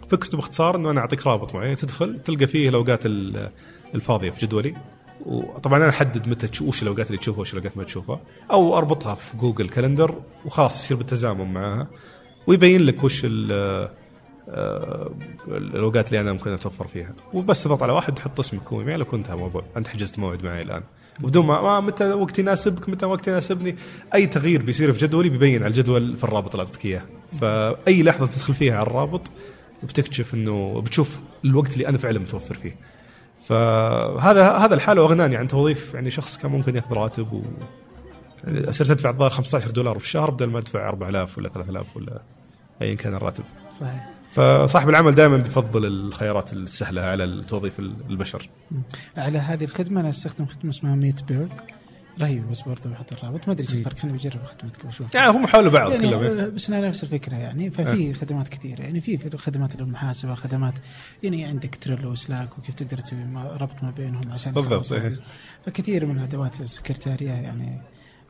فكرته 0.08 0.36
باختصار 0.36 0.76
إنه 0.76 0.90
أنا 0.90 1.00
أعطيك 1.00 1.26
رابط 1.26 1.54
معين 1.54 1.76
تدخل 1.76 2.20
تلقى 2.24 2.46
فيه 2.46 2.68
الأوقات 2.68 3.06
ال- 3.06 3.50
الفاضية 3.94 4.30
في 4.30 4.46
جدولي. 4.46 4.74
وطبعا 5.26 5.78
أنا 5.78 5.88
أحدد 5.88 6.28
متى 6.28 6.64
وش 6.64 6.82
الأوقات 6.82 7.06
اللي 7.06 7.18
تشوفها 7.18 7.40
وش 7.40 7.52
الأوقات 7.52 7.76
ما 7.76 7.84
تشوفها. 7.84 8.20
أو 8.50 8.78
أربطها 8.78 9.14
في 9.14 9.36
جوجل 9.36 9.68
كالندر 9.68 10.14
وخلاص 10.44 10.84
يصير 10.84 10.96
بالتزامن 10.96 11.52
معاها 11.52 11.88
ويبين 12.46 12.86
لك 12.86 13.04
وش 13.04 13.26
آه، 14.52 15.10
الأوقات 15.48 16.08
اللي 16.08 16.20
أنا 16.20 16.32
ممكن 16.32 16.50
أتوفر 16.50 16.86
فيها. 16.86 17.12
وبس 17.32 17.64
تضغط 17.64 17.82
على 17.82 17.92
واحد 17.92 18.14
تحط 18.14 18.40
اسمك 18.40 18.72
وإيميلك 18.72 19.12
وأنتهى 19.12 19.34
الموضوع. 19.34 19.64
أنت 19.76 19.88
حجزت 19.88 20.18
موعد 20.18 20.44
معي 20.44 20.62
الآن. 20.62 20.82
بدون 21.20 21.46
ما 21.46 21.80
متى 21.80 22.12
وقت 22.12 22.38
يناسبك 22.38 22.88
متى 22.88 23.06
وقت 23.06 23.28
يناسبني. 23.28 23.76
أي 24.14 24.26
تغيير 24.26 24.62
بيصير 24.62 24.92
في 24.92 25.06
جدولي 25.06 25.28
بيبين 25.28 25.62
على 25.62 25.70
الجدول 25.70 26.16
في 26.16 26.24
الرابط 26.24 26.50
اللي 26.50 26.62
أعطيتك 26.62 26.84
إياه. 26.84 27.02
فأي 27.40 28.02
لحظة 28.02 28.26
تدخل 28.26 28.54
فيها 28.54 28.74
على 28.74 28.86
الرابط 28.86 29.22
بتكتشف 29.82 30.34
انه 30.34 30.80
بتشوف 30.80 31.18
الوقت 31.44 31.72
اللي 31.72 31.88
أنا 31.88 31.98
فعلا 31.98 32.18
متوفر 32.18 32.54
فيه. 32.54 32.76
فهذا 33.50 34.52
هذا 34.52 34.74
الحاله 34.74 35.02
اغناني 35.02 35.36
عن 35.36 35.48
توظيف 35.48 35.94
يعني 35.94 36.10
شخص 36.10 36.38
كان 36.38 36.50
ممكن 36.50 36.76
يأخذ 36.76 36.94
راتب 36.94 37.32
و 37.32 37.42
يعني 38.44 38.72
صرت 38.72 38.90
ادفع 38.90 39.10
الظاهر 39.10 39.30
15 39.30 39.70
دولار 39.70 39.98
في 39.98 40.04
الشهر 40.04 40.30
بدل 40.30 40.46
ما 40.46 40.58
ادفع 40.58 40.88
4000 40.88 41.38
ولا 41.38 41.48
3000 41.48 41.96
ولا 41.96 42.20
ايا 42.82 42.94
كان 42.94 43.14
الراتب. 43.14 43.44
صحيح. 43.80 44.08
فصاحب 44.32 44.88
العمل 44.88 45.14
دائما 45.14 45.36
بيفضل 45.36 45.86
الخيارات 45.86 46.52
السهلة 46.52 47.02
على 47.02 47.24
التوظيف 47.24 47.78
البشر. 48.10 48.48
على 49.16 49.38
هذه 49.38 49.64
الخدمة 49.64 50.00
أنا 50.00 50.08
أستخدم 50.08 50.46
خدمة 50.46 50.70
اسمها 50.70 50.94
Meetbird. 50.94 51.54
رهيبه 52.20 52.50
بس 52.50 52.60
برضه 52.62 52.90
بحط 52.90 53.12
الرابط. 53.12 53.46
ما 53.48 53.52
أدري 53.52 53.66
إيش 53.66 53.74
الفرق 53.74 53.98
خليني 53.98 54.18
بجرب 54.18 54.44
خدمتك 54.44 54.84
واشوف 54.84 55.14
يعني 55.14 55.30
هم 55.30 55.46
حول 55.46 55.70
بعض 55.70 55.90
يعني 55.92 56.08
كلهم 56.08 56.22
إيه. 56.22 56.44
آه، 56.44 56.48
بس 56.48 56.70
أنا 56.70 56.88
نفس 56.88 57.02
الفكرة 57.02 57.34
يعني. 57.36 57.70
ففي 57.70 58.14
خدمات 58.14 58.48
كثيرة. 58.48 58.82
يعني 58.82 59.00
في 59.00 59.36
خدمات 59.38 59.76
للمحاسبة 59.76 60.34
خدمات 60.34 60.74
يعني 61.22 61.44
عندك 61.44 61.74
Trello 61.74 62.10
و 62.10 62.18
Slack 62.18 62.58
وكيف 62.58 62.74
تقدر 62.74 62.98
تسوي 62.98 63.18
ربط 63.60 63.82
ما 63.82 63.90
بينهم 63.90 64.32
عشان 64.32 64.52
بالضبط، 64.52 64.92
إيه. 64.92 65.16
فكثير 65.66 66.06
من 66.06 66.18
أدوات 66.18 66.60
السكرتارية 66.60 67.30
يعني 67.32 67.80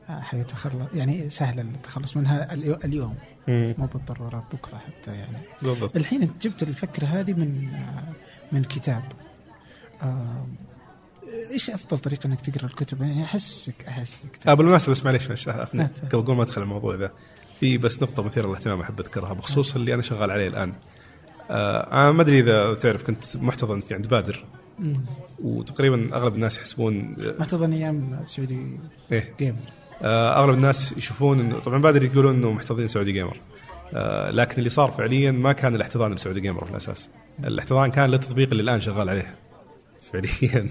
آه، 0.09 0.19
حيتخلص 0.21 0.73
يعني 0.93 1.29
سهلة 1.29 1.61
التخلص 1.61 2.17
منها 2.17 2.53
اليو- 2.53 2.77
اليوم. 2.85 3.15
مم. 3.47 3.75
مو 3.77 3.85
بالضرورة 3.85 4.43
بكرة 4.53 4.77
حتى 4.77 5.11
يعني. 5.15 5.37
بالضبط. 5.61 5.95
الحين 5.95 6.31
جبت 6.41 6.63
الفكرة 6.63 7.05
هذه 7.07 7.33
من 7.33 7.69
آه، 7.73 8.13
من 8.55 8.63
كتاب. 8.63 9.03
إيش 11.51 11.69
أفضل 11.69 11.99
طريقة 11.99 12.27
إنك 12.27 12.41
تقرأ 12.41 12.65
الكتب؟ 12.65 13.01
يعني 13.01 13.23
احسك 13.23 13.85
أحسك 13.87 14.47
آه 14.47 14.53
بالمناسبة 14.53 14.91
بس 14.91 15.05
معليش 15.05 15.47
قبل 15.47 16.33
ما 16.33 16.43
أدخل 16.43 16.61
الموضوع 16.61 16.95
ذا 16.95 17.11
في 17.59 17.77
بس 17.77 18.01
نقطة 18.01 18.23
مثيرة 18.23 18.47
للاهتمام 18.47 18.81
أحب 18.81 18.99
أذكرها 18.99 19.33
بخصوص 19.33 19.75
اللي 19.75 19.93
أنا 19.93 20.01
شغال 20.01 20.31
عليه 20.31 20.47
الآن. 20.47 20.73
آه 21.49 21.87
أنا 21.91 22.11
ما 22.11 22.21
أدري 22.21 22.39
إذا 22.39 22.73
تعرف 22.73 23.03
كنت 23.03 23.37
محتضن 23.37 23.81
في 23.81 23.93
عند 23.93 24.07
بادر. 24.07 24.45
مم. 24.79 24.93
وتقريبا 25.43 26.09
أغلب 26.13 26.35
الناس 26.35 26.57
يحسبون 26.57 27.15
محتضن 27.39 27.73
أيام 27.73 28.19
سعودي 28.25 28.79
إيه. 29.11 29.33
Gamer 29.39 29.59
آه، 30.01 30.39
أغلب 30.39 30.53
الناس 30.53 30.93
يشوفون 30.97 31.39
انه 31.39 31.59
طبعا 31.59 31.81
بادر 31.81 32.03
يقولون 32.03 32.35
إنه 32.35 32.51
محتضنين 32.51 32.87
سعودي 32.87 33.11
Gamer 33.11 33.37
آه، 33.93 34.31
لكن 34.31 34.57
اللي 34.57 34.69
صار 34.69 34.91
فعليا 34.91 35.31
ما 35.31 35.51
كان 35.51 35.75
الاحتضان 35.75 36.13
ل 36.13 36.18
Saudi 36.18 36.41
Gamer 36.41 36.65
في 36.65 36.71
الاساس 36.71 37.09
الاحتضان 37.43 37.91
كان 37.91 38.09
للتطبيق 38.09 38.49
اللي 38.49 38.63
الآن 38.63 38.81
شغال 38.81 39.09
عليه 39.09 39.35
فعليا. 40.11 40.69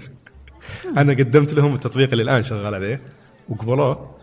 أنا 0.97 1.13
قدمت 1.13 1.53
لهم 1.53 1.73
التطبيق 1.73 2.11
اللي 2.11 2.23
الآن 2.23 2.43
شغال 2.43 2.75
عليه 2.75 3.01
وقبلوه 3.49 4.15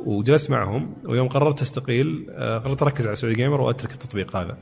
وجلست 0.00 0.50
معهم 0.50 0.94
ويوم 1.04 1.28
قررت 1.28 1.62
أستقيل 1.62 2.26
آه، 2.30 2.58
قررت 2.58 2.82
أركز 2.82 3.06
على 3.06 3.16
Saudi 3.16 3.36
Gamer 3.36 3.60
وأترك 3.60 3.92
التطبيق 3.92 4.36
هذا. 4.36 4.58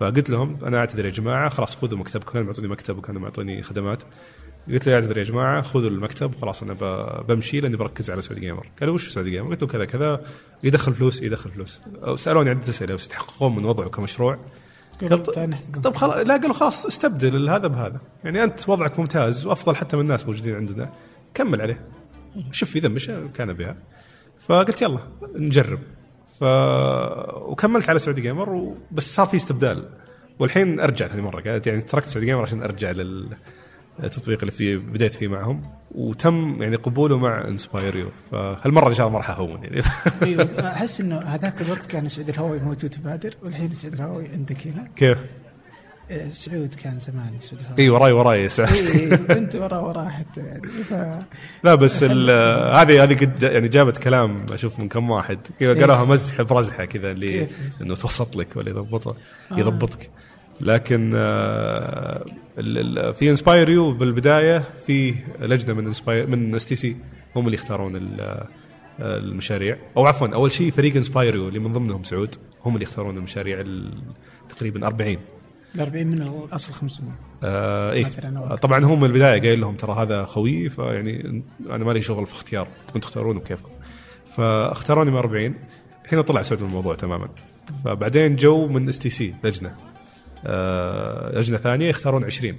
فقلت 0.00 0.30
لهم 0.30 0.58
أنا 0.64 0.78
أعتذر 0.78 1.04
يا 1.04 1.10
جماعة 1.10 1.48
خلاص 1.48 1.76
خذوا 1.76 1.98
مكتبكم 1.98 2.32
كانوا 2.32 2.46
معطوني 2.46 2.68
مكتب 2.68 2.98
وكانوا 2.98 3.20
معطوني 3.20 3.62
خدمات. 3.62 4.02
قلت 4.68 4.86
له 4.86 4.94
أعتذر 4.94 5.18
يا 5.18 5.22
جماعة 5.22 5.62
خذوا 5.62 5.90
المكتب 5.90 6.34
وخلاص 6.34 6.62
أنا 6.62 6.72
بمشي 7.28 7.60
لأني 7.60 7.76
بركز 7.76 8.10
على 8.10 8.22
Saudi 8.22 8.40
Gamer. 8.40 8.68
قالوا 8.80 8.94
وش 8.94 9.08
Saudi 9.08 9.30
Gamer؟ 9.30 9.50
قلت 9.50 9.62
له 9.62 9.68
كذا 9.68 9.84
كذا. 9.84 10.20
يدخل 10.62 10.94
فلوس 10.94 11.22
يدخل 11.22 11.50
فلوس. 11.50 11.80
سألوني 12.16 12.50
عدة 12.50 12.68
أسئلة 12.68 12.94
بس 12.94 13.06
يتحققون 13.06 13.56
من 13.56 13.64
وضعه 13.64 13.88
كمشروع 13.88 14.38
طب 15.82 15.96
خلاص 15.96 16.16
لا 16.16 16.36
قالوا 16.36 16.54
خلاص 16.54 16.86
استبدل 16.86 17.48
هذا 17.48 17.66
بهذا. 17.66 18.00
يعني 18.24 18.44
أنت 18.44 18.68
وضعك 18.68 18.98
ممتاز 18.98 19.46
وأفضل 19.46 19.76
حتى 19.76 19.96
من 19.96 20.02
الناس 20.02 20.26
موجودين 20.26 20.56
عندنا. 20.56 20.90
كمل 21.34 21.60
عليه. 21.60 21.80
شوف 22.50 22.76
إذا 22.76 22.88
مشى 22.88 23.28
كان 23.34 23.52
بها. 23.52 23.76
فقلت 24.48 24.82
يلا 24.82 24.98
نجرب. 25.34 25.78
ف 26.40 26.44
وكملت 27.34 27.88
على 27.88 27.98
Saudi 27.98 28.20
Gamer 28.20 28.50
و... 28.50 28.76
بس 28.92 29.14
صار 29.14 29.26
في 29.26 29.36
استبدال. 29.36 29.88
والحين 30.38 30.80
أرجع 30.80 31.08
ثاني 31.08 31.22
مره 31.22 31.40
قالت 31.40 31.66
يعني 31.66 31.82
تركت 31.82 32.08
Saudi 32.08 32.26
Gamer 32.26 32.42
عشان 32.42 32.62
أرجع 32.62 32.92
للتطبيق 34.02 34.38
اللي 34.40 34.52
في 34.52 34.76
بديت 34.76 35.12
فيه 35.14 35.28
معهم 35.28 35.62
وتم 35.94 36.62
يعني 36.62 36.76
قبوله 36.76 37.18
مع 37.18 37.48
InspireU 37.48 38.10
فهالمرة 38.32 38.88
إن 38.88 38.94
شاء 38.94 39.06
الله 39.06 39.18
ما 39.18 39.26
راح 39.26 39.30
أهون 39.30 39.64
يعني. 39.64 39.82
أيوه 40.22 40.72
أحس 40.72 41.00
إنه 41.00 41.18
هذاك 41.18 41.62
الوقت 41.62 41.86
كان 41.86 42.08
سعود 42.08 42.28
الهواوي 42.28 42.60
موجود 42.60 42.94
بادر 43.04 43.34
والحين 43.42 43.72
سعود 43.72 43.94
الهواوي 43.94 44.28
عندك 44.28 44.66
هنا. 44.66 44.88
كيف؟ 44.96 45.18
آه، 46.10 46.28
سعود 46.28 46.74
كان 46.74 47.00
زمان 47.00 47.40
سعود 47.40 47.60
الهواوي. 47.60 47.82
اي 47.82 47.88
وراي 47.88 48.12
وراي 48.12 48.48
سعد 48.48 48.68
اي 48.68 49.14
انت 49.14 49.56
وراه 49.56 49.88
وراه 49.88 50.08
حتى 50.08 50.40
يعني 50.40 50.62
ف 50.66 50.92
لا 51.64 51.74
بس 51.74 52.02
هذه 52.02 53.02
هذه 53.02 53.20
قد 53.20 53.42
يعني 53.42 53.68
جابت 53.68 53.98
كلام 53.98 54.46
أشوف 54.52 54.80
من 54.80 54.88
كم 54.88 55.10
واحد. 55.10 55.38
قالوها 55.60 56.04
مزح 56.04 56.42
برزح 56.42 56.84
كذا 56.84 57.10
اللي؟ 57.10 57.48
إنه 57.80 57.94
توسط 57.94 58.36
لك 58.36 58.56
ولا 58.56 58.70
آه. 58.70 59.16
يضبطك. 59.58 59.98
لكن 60.00 60.10
آه، 60.10 60.23
ال- 62.58 62.98
ال- 62.98 63.14
في 63.14 63.30
InspireU 63.30 63.92
بالبداية 63.92 64.64
في 64.86 65.14
لجنة 65.40 65.74
من 65.74 65.86
Inspire 65.86 66.26
من 66.26 66.54
STC 66.54 66.96
هم 67.36 67.44
اللي 67.46 67.54
يختارون 67.54 68.16
آه، 68.20 68.46
المشاريع. 69.00 69.76
أو 69.96 70.06
عفوا 70.06 70.28
أول 70.28 70.52
شيء 70.52 70.70
فريق 70.70 70.96
InspireU 70.96 71.48
اللي 71.48 71.58
من 71.58 71.72
ضمنهم 71.72 72.04
سعود 72.04 72.34
هم 72.64 72.74
اللي 72.74 72.84
يختارون 72.84 73.16
المشاريع 73.16 73.60
ال- 73.60 73.98
تقريبا 74.56 74.86
40 74.86 75.16
ال 75.74 75.80
40 75.80 76.06
من 76.06 76.22
الاصل 76.22 76.72
500 76.72 77.12
آه 77.42 77.92
أو- 78.48 78.54
طبعا 78.54 78.84
هم 78.84 79.00
من 79.00 79.06
البداية 79.06 79.40
قايل 79.40 79.60
لهم 79.60 79.74
ترى 79.76 79.92
هذا 79.92 80.24
خوي 80.24 80.68
فيعني 80.68 81.42
أنا 81.70 81.84
مالي 81.84 82.02
شغل 82.02 82.26
في 82.26 82.32
اختيار 82.32 82.68
تبون 82.88 83.00
تختارونه 83.00 83.40
بكيفكم. 83.40 83.68
فاختاروني 84.36 85.10
من 85.10 85.16
40 85.16 85.54
هنا 86.12 86.22
طلع 86.22 86.42
سعود 86.42 86.62
من 86.62 86.68
الموضوع 86.68 86.94
تماما. 86.94 87.28
فبعدين 87.84 88.36
جو 88.36 88.66
من 88.68 88.88
STC 88.88 89.34
لجنة. 89.44 89.68
آه 89.68 89.93
لجنة 91.38 91.56
ثانية 91.58 91.88
يختارون 91.88 92.24
20 92.24 92.56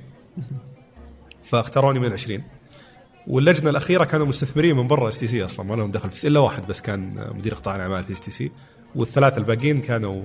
فاختاروني 1.44 1.99
من 1.99 2.06
العشرين 2.06 2.44
واللجنة 3.28 3.70
الأخيرة 3.70 4.03
كانوا 4.03 4.26
مستثمرين 4.26 4.76
من 4.78 4.88
برا 4.88 5.10
STC 5.10 5.45
أصلا 5.45 5.66
ما 5.66 5.76
لهم 5.76 5.91
دخل 5.91 6.10
في 6.12 6.28
إلا 6.28 6.40
واحد 6.40 6.68
بس 6.68 6.82
كان 6.82 7.28
مدير 7.38 7.53
قطاع 7.56 7.76
الأعمال 7.76 8.03
في 8.03 8.14
STC 8.14 8.52
والثلاثة 8.95 9.38
الباقيين 9.38 9.82
كانوا 9.82 10.22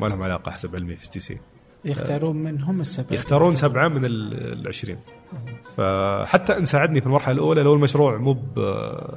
ما 0.00 0.06
لهم 0.06 0.22
علاقة 0.22 0.50
حسب 0.50 0.76
علمي 0.76 0.96
في 0.96 1.02
STC 1.02 1.38
يختارون 1.84 2.36
منهم 2.36 2.80
السبعة. 2.80 3.12
يختارون 3.14 3.56
سبعة 3.56 3.88
من 3.88 4.04
ال- 4.04 4.52
العشرين. 4.60 4.96
فحتى 5.76 6.58
إن 6.58 6.64
ساعدني 6.64 7.00
في 7.00 7.06
المرحلة 7.06 7.34
الأولى 7.34 7.62
لو 7.62 7.74
المشروع 7.74 8.16
مو 8.18 8.32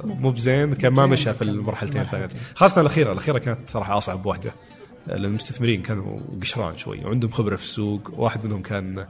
مو 0.04 0.30
بزين 0.30 0.72
كان 0.74 0.92
ما 0.92 1.06
مشى 1.06 1.34
في 1.34 1.42
المرحلتين 1.42 2.02
مرحلتين. 2.02 2.38
خاصة 2.54 2.80
الأخيرة. 2.80 3.12
الأخيرة 3.12 3.38
كانت 3.38 3.70
صراحة 3.70 3.98
أصعب 3.98 4.26
واحدة. 4.26 4.52
المستثمرين 5.08 5.82
كانوا 5.82 6.18
قشران 6.42 6.78
شوي 6.78 7.04
وعندهم 7.04 7.30
خبرة 7.30 7.56
في 7.56 7.62
السوق 7.62 8.10
واحد 8.16 8.46
منهم 8.46 8.62
كان 8.62 9.06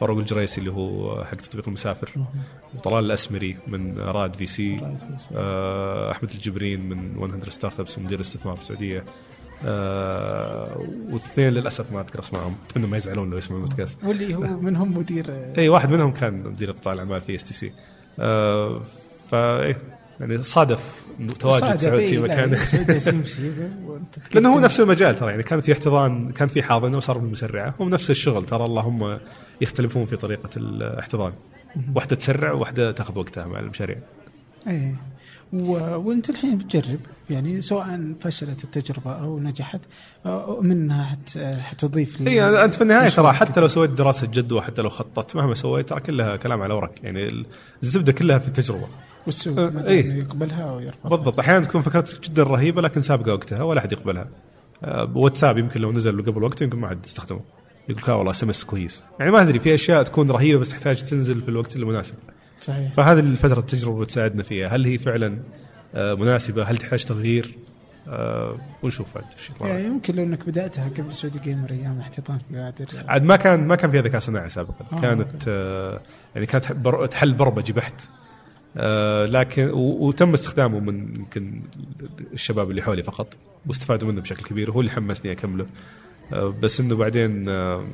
فاروق 0.00 0.18
الجريسي 0.18 0.60
اللي 0.60 0.72
هو 0.72 1.24
حق 1.24 1.36
تطبيق 1.36 1.68
المسافر 1.68 2.10
وطلال 2.74 3.04
الأسمري 3.04 3.56
من 3.66 3.98
Raed 3.98 4.36
VC 4.36 4.80
آه، 5.36 6.10
أحمد 6.10 6.30
الجبرين 6.30 6.88
من 6.88 7.14
500 7.16 7.50
Startups 7.50 7.98
ومدير 7.98 8.14
الاستثمار 8.14 8.56
في 8.56 8.62
السعودية. 8.62 9.04
آه، 9.66 10.86
واثنين 11.10 11.48
للأسف 11.48 11.92
ما 11.92 12.00
أذكر 12.00 12.18
أسمائهم 12.18 12.56
اتمنى 12.68 12.86
ما 12.86 12.96
يزعلون 12.96 13.30
لو 13.30 13.38
يسمعون 13.38 13.62
البودكاست. 13.62 13.98
واللي 14.04 14.34
هو 14.34 14.40
منهم 14.66 14.98
مدير 14.98 15.26
إي 15.58 15.68
واحد 15.68 15.90
منهم 15.90 16.12
كان 16.12 16.42
مدير 16.42 16.70
قطاع 16.70 16.92
الأعمال 16.92 17.20
في 17.20 17.34
STC 17.34 17.72
فايه 19.30 19.78
يعني 20.20 20.42
صادف 20.42 20.80
تواجد 21.38 21.76
سعود 21.76 22.04
في 22.04 22.18
مكانه 22.18 22.58
لأنه 24.34 24.54
هو 24.54 24.58
نفس 24.60 24.80
المجال 24.80 25.14
ترى 25.14 25.30
يعني 25.30 25.42
كان 25.42 25.60
في 25.60 25.72
احتضان 25.72 26.32
كان 26.32 26.48
في 26.48 26.62
حاضنه 26.62 26.96
وصار 26.96 27.18
بالمسرعه 27.18 27.74
هم 27.80 27.88
نفس 27.88 28.10
الشغل 28.10 28.46
ترى 28.46 28.64
اللهم 28.64 29.18
يختلفون 29.60 30.06
في 30.06 30.16
طريقة 30.16 30.50
الاحتضان. 30.56 31.32
واحدة 31.94 32.16
تسرع 32.16 32.52
وواحدة 32.52 32.92
تاخذ 32.92 33.18
وقتها 33.18 33.46
مع 33.46 33.60
المشاريع. 33.60 33.96
إيه. 34.66 34.94
و... 35.52 35.72
وأنت 35.96 36.30
الحين 36.30 36.58
بتجرب 36.58 36.98
يعني 37.30 37.62
سواء 37.62 38.14
فشلت 38.20 38.64
التجربة 38.64 39.12
أو 39.12 39.40
نجحت 39.40 39.80
منها 40.60 41.04
حت... 41.04 41.38
حتضيف 41.38 42.20
لي 42.20 42.30
اي 42.30 42.64
أنت 42.64 42.74
في 42.74 42.82
النهاية 42.82 43.08
ترى 43.08 43.32
حتى. 43.32 43.60
لو 43.60 43.68
سويت 43.68 43.90
دراسة 43.90 44.26
جدوى 44.26 44.62
حتى 44.62 44.82
لو 44.82 44.88
خططت 44.88 45.36
مهما 45.36 45.54
سويت 45.54 45.88
ترى 45.88 46.00
كلها 46.00 46.36
كلام 46.36 46.62
على 46.62 46.74
ورق. 46.74 46.94
يعني 47.02 47.44
الزبدة 47.82 48.12
كلها 48.12 48.38
في 48.38 48.48
التجربة. 48.48 48.86
والسوق 49.26 49.58
آه، 49.58 49.86
إيه. 49.86 50.12
يقبلها 50.12 50.62
أو 50.70 50.80
يرفضها. 50.80 51.16
بالضبط. 51.16 51.38
أحيانا 51.40 51.64
تكون 51.64 51.82
فكرتك 51.82 52.20
جدا 52.20 52.42
رهيبة 52.42 52.82
لكن 52.82 53.02
سابقة 53.02 53.32
وقتها 53.34 53.62
ولا 53.62 53.80
أحد 53.80 53.92
يقبلها. 53.92 54.28
آه، 54.84 55.12
واتساب 55.14 55.58
يمكن 55.58 55.80
لو 55.80 55.92
نزل 55.92 56.22
قبل 56.24 56.42
وقته 56.42 56.64
يمكن 56.64 56.78
ما 56.78 56.88
حد 56.88 57.04
استخدمه. 57.04 57.40
يقول 57.88 58.02
لك 58.02 58.08
والله 58.08 58.30
SMS 58.30 58.64
كويس. 58.64 59.02
يعني 59.20 59.30
ما 59.32 59.42
أدري 59.42 59.58
في 59.58 59.74
أشياء 59.74 60.02
تكون 60.02 60.30
رهيبة 60.30 60.58
بس 60.60 60.70
تحتاج 60.70 61.02
تنزل 61.02 61.42
في 61.42 61.48
الوقت 61.48 61.76
المناسب. 61.76 62.14
صحيح. 62.60 62.92
فهذه 62.92 63.18
الفترة 63.18 63.60
التجربة 63.60 64.00
بتساعدنا 64.00 64.42
فيها. 64.42 64.68
هل 64.68 64.84
هي 64.84 64.98
فعلا 64.98 65.38
آه، 65.94 66.14
مناسبة؟ 66.14 66.64
هل 66.64 66.76
تحتاج 66.76 67.04
تغيير؟ 67.04 67.54
آه، 68.08 68.56
ونشوف 68.82 69.06
إيش 69.16 69.50
يطلع. 69.50 69.68
يعني 69.68 69.84
يمكن 69.84 70.14
لو 70.16 70.22
إنك 70.22 70.46
بدأتها 70.46 70.88
قبل 70.98 71.14
Saudi 71.14 71.38
Gamer 71.38 71.70
أيام 71.70 71.98
احتضان 72.00 72.38
في 72.38 72.44
بادر 72.50 72.86
عاد 73.08 73.22
ما 73.22 73.36
كان 73.36 73.66
ما 73.66 73.76
كان 73.76 73.90
فيها 73.90 74.02
ذكاء 74.02 74.20
صناعي 74.20 74.50
سابقا. 74.50 74.96
آه، 74.96 75.00
كانت. 75.00 75.44
آه 75.48 76.00
يعني 76.34 76.46
كانت 76.46 76.72
بر- 76.72 77.06
تحل 77.06 77.32
برمجي 77.32 77.72
بحت. 77.72 77.94
آه 78.76 79.26
لكن 79.26 79.70
وتم 79.74 80.32
استخدامه 80.32 80.80
من 80.80 81.14
يمكن 81.16 81.62
الشباب 82.32 82.70
اللي 82.70 82.82
حولي 82.82 83.02
فقط. 83.02 83.36
واستفادوا 83.66 84.08
منه 84.08 84.20
بشكل 84.20 84.44
كبير 84.44 84.70
وهو 84.70 84.80
اللي 84.80 84.90
حمسني 84.90 85.32
أكمله. 85.32 85.66
آه 86.32 86.54
بس 86.62 86.80
إنه 86.80 86.96
بعدين 86.96 87.48
آه 87.48 87.84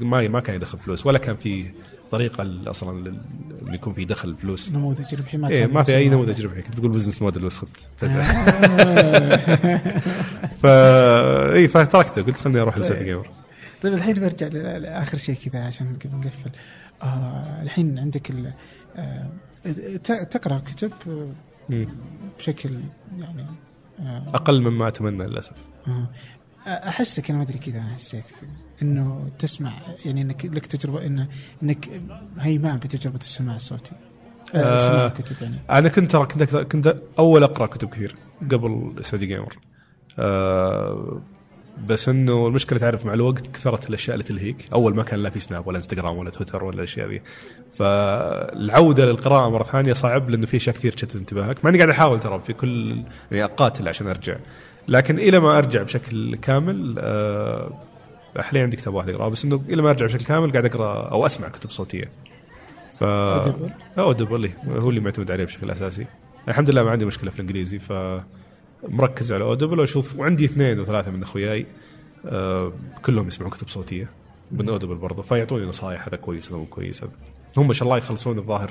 ما 0.00 0.28
ما 0.28 0.40
كان 0.40 0.56
يدخل 0.56 0.78
فلوس 0.78 1.06
ولا 1.06 1.18
كان 1.18 1.36
في 1.36 1.64
طريقة 2.10 2.70
أصلا 2.70 3.08
لل- 3.08 3.20
إنه 3.62 3.74
يكون 3.74 3.92
في 3.92 4.04
دخل 4.04 4.36
فلوس. 4.36 4.72
نموذج 4.72 5.14
ربحي 5.14 5.36
ما 5.36 5.48
كان 5.48 5.70
ما 5.70 5.82
في 5.82 5.96
أي. 5.96 6.08
نموذج 6.08 6.42
ربحي 6.46 6.62
كنت 6.62 6.74
تقول 6.74 6.90
بزنس 6.90 7.22
موديل 7.22 7.44
بس 7.44 7.60
آه. 8.02 8.22
فا 10.62 11.52
اي 11.54 11.68
فتركته 11.68 12.22
قلت 12.22 12.36
خليني 12.36 12.60
أروح 12.60 12.78
لسوتي 12.78 13.04
جيمر 13.04 13.28
طيب 13.82 13.92
الحين 13.94 14.20
برجع 14.20 14.46
لآخر 14.46 15.16
شيء 15.18 15.34
كذا 15.34 15.64
عشان 15.64 15.96
قبل 16.04 16.16
نقفل. 16.16 16.50
آه 17.02 17.62
الحين 17.62 17.98
عندك 17.98 18.30
آه 18.96 19.28
تقرأ 20.30 20.58
كتب 20.58 20.92
آه،. 21.70 21.86
بشكل 22.38 22.80
يعني 23.18 23.46
آه 24.00 24.24
أقل 24.34 24.60
مما 24.60 24.88
أتمنى 24.88 25.26
للأسف 25.26 25.56
آه. 25.88 26.08
أحسك 26.66 27.30
أنا 27.30 27.38
ما 27.38 27.44
أدري 27.44 27.58
كذا 27.58 27.78
أنا 27.78 27.94
حسيت 27.94 28.24
كذا 28.40 28.50
إنه 28.82 29.30
تسمع 29.38 29.72
يعني 30.04 30.22
إنك 30.22 30.44
لك 30.44 30.66
تجربة 30.66 31.06
إن 31.06 31.26
إنك 31.62 31.88
هيمان 32.38 32.76
بتجربة 32.76 33.16
السماع 33.16 33.56
الصوتي 33.56 33.92
آه. 34.54 34.76
سماع 34.76 35.06
الكتب 35.06 35.36
يعني 35.40 35.56
أنا 35.70 35.88
كنت 35.88 36.10
ترى 36.10 36.26
كنت 36.26 36.54
كنت 36.56 36.96
أول 37.18 37.42
أقرأ 37.42 37.66
كتب 37.66 37.88
كثير 37.88 38.16
قبل 38.50 38.94
سعودي 39.00 39.26
جيمر 39.26 39.58
آه 40.18 41.22
بس 41.86 42.08
إنه 42.08 42.46
المشكلة 42.46 42.78
تعرف 42.78 43.06
مع 43.06 43.14
الوقت 43.14 43.46
كثرت 43.46 43.88
الأشياء 43.88 44.14
اللي 44.14 44.24
تلهيك. 44.24 44.56
أول 44.72 44.96
ما 44.96 45.02
كان 45.02 45.22
لا 45.22 45.30
في 45.30 45.40
سناب 45.40 45.66
ولا 45.66 45.78
إنستغرام 45.78 46.16
ولا 46.16 46.30
تويتر 46.30 46.64
ولا 46.64 46.76
الأشياء 46.76 47.08
ذي. 47.08 47.22
فالعودة 47.74 49.04
للقراءة 49.04 49.50
مرة 49.50 49.62
ثانية 49.62 49.92
صعب 49.92 50.30
لأنه 50.30 50.46
في 50.46 50.56
أشياء 50.56 50.76
كثير 50.76 50.92
تشتت 50.92 51.16
انتباهك. 51.16 51.64
مع 51.64 51.70
إني 51.70 51.78
قاعد 51.78 51.90
أحاول 51.90 52.20
ترى 52.20 52.38
في 52.38 52.52
كل 52.52 53.02
يعني 53.32 53.44
اقاتل 53.44 53.88
عشان 53.88 54.06
أرجع. 54.06 54.36
لكن 54.88 55.18
إلى 55.18 55.38
ما 55.38 55.58
أرجع 55.58 55.82
بشكل 55.82 56.36
كامل 56.36 56.94
آه 56.98 57.72
حاليا 58.38 58.62
عندي 58.62 58.76
كتاب 58.76 58.94
واحد 58.94 59.08
أقرأه. 59.08 59.28
بس 59.28 59.44
إنه 59.44 59.62
إلى 59.68 59.82
ما 59.82 59.90
أرجع 59.90 60.06
بشكل 60.06 60.24
كامل 60.24 60.52
قاعد 60.52 60.64
أقرأ 60.64 61.08
أو 61.08 61.26
أسمع 61.26 61.48
كتب 61.48 61.70
صوتية. 61.70 62.10
ف؟ 62.98 63.04
Audible 63.98 64.50
هو 64.68 64.90
اللي 64.90 65.00
معتمد 65.00 65.30
عليه 65.30 65.44
بشكل 65.44 65.70
أساسي. 65.70 66.06
الحمد 66.48 66.70
لله 66.70 66.82
ما 66.82 66.90
عندي 66.90 67.04
مشكلة 67.04 67.30
في 67.30 67.36
الإنجليزي 67.36 67.78
ف 67.78 67.92
مركز 68.88 69.32
على 69.32 69.44
Audible 69.44 69.80
وأشوف 69.80 70.16
وعندي 70.16 70.44
اثنين 70.44 70.80
وثلاثه 70.80 71.10
من 71.10 71.22
أخوياي 71.22 71.66
آه 72.26 72.72
كلهم 73.04 73.28
يسمعون 73.28 73.52
كتب 73.52 73.68
صوتية 73.68 74.08
من 74.52 74.68
Audible 74.68 74.94
برضه 74.94 75.22
فيعطوني 75.22 75.66
نصائح 75.66 76.08
هذا 76.08 76.16
كويس 76.16 76.48
هذا 76.48 76.56
مو 76.56 76.66
كويس. 76.66 77.02
هذا 77.02 77.12
هم 77.56 77.68
ما 77.68 77.74
شاء 77.74 77.86
الله 77.86 77.98
يخلصون 77.98 78.38
الظاهر 78.38 78.70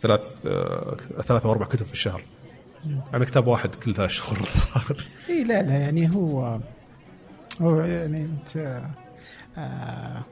ثلاث 0.00 0.20
آه 0.46 0.96
ثلاث 1.26 1.46
أو 1.46 1.52
أربع 1.52 1.66
كتب 1.66 1.86
في 1.86 1.92
الشهر. 1.92 2.22
أنا 3.14 3.24
كتاب 3.24 3.46
واحد 3.46 3.74
كل 3.74 3.94
ثلاث 3.94 4.10
شهور 4.10 4.38
الظاهر. 4.38 5.04
إي 5.28 5.44
لا 5.44 5.62
لا 5.62 5.76
يعني 5.78 6.14
هو 6.14 6.58
هو 7.60 7.80
يعني 7.80 8.24
أنت 8.24 8.82
آه 9.58 10.22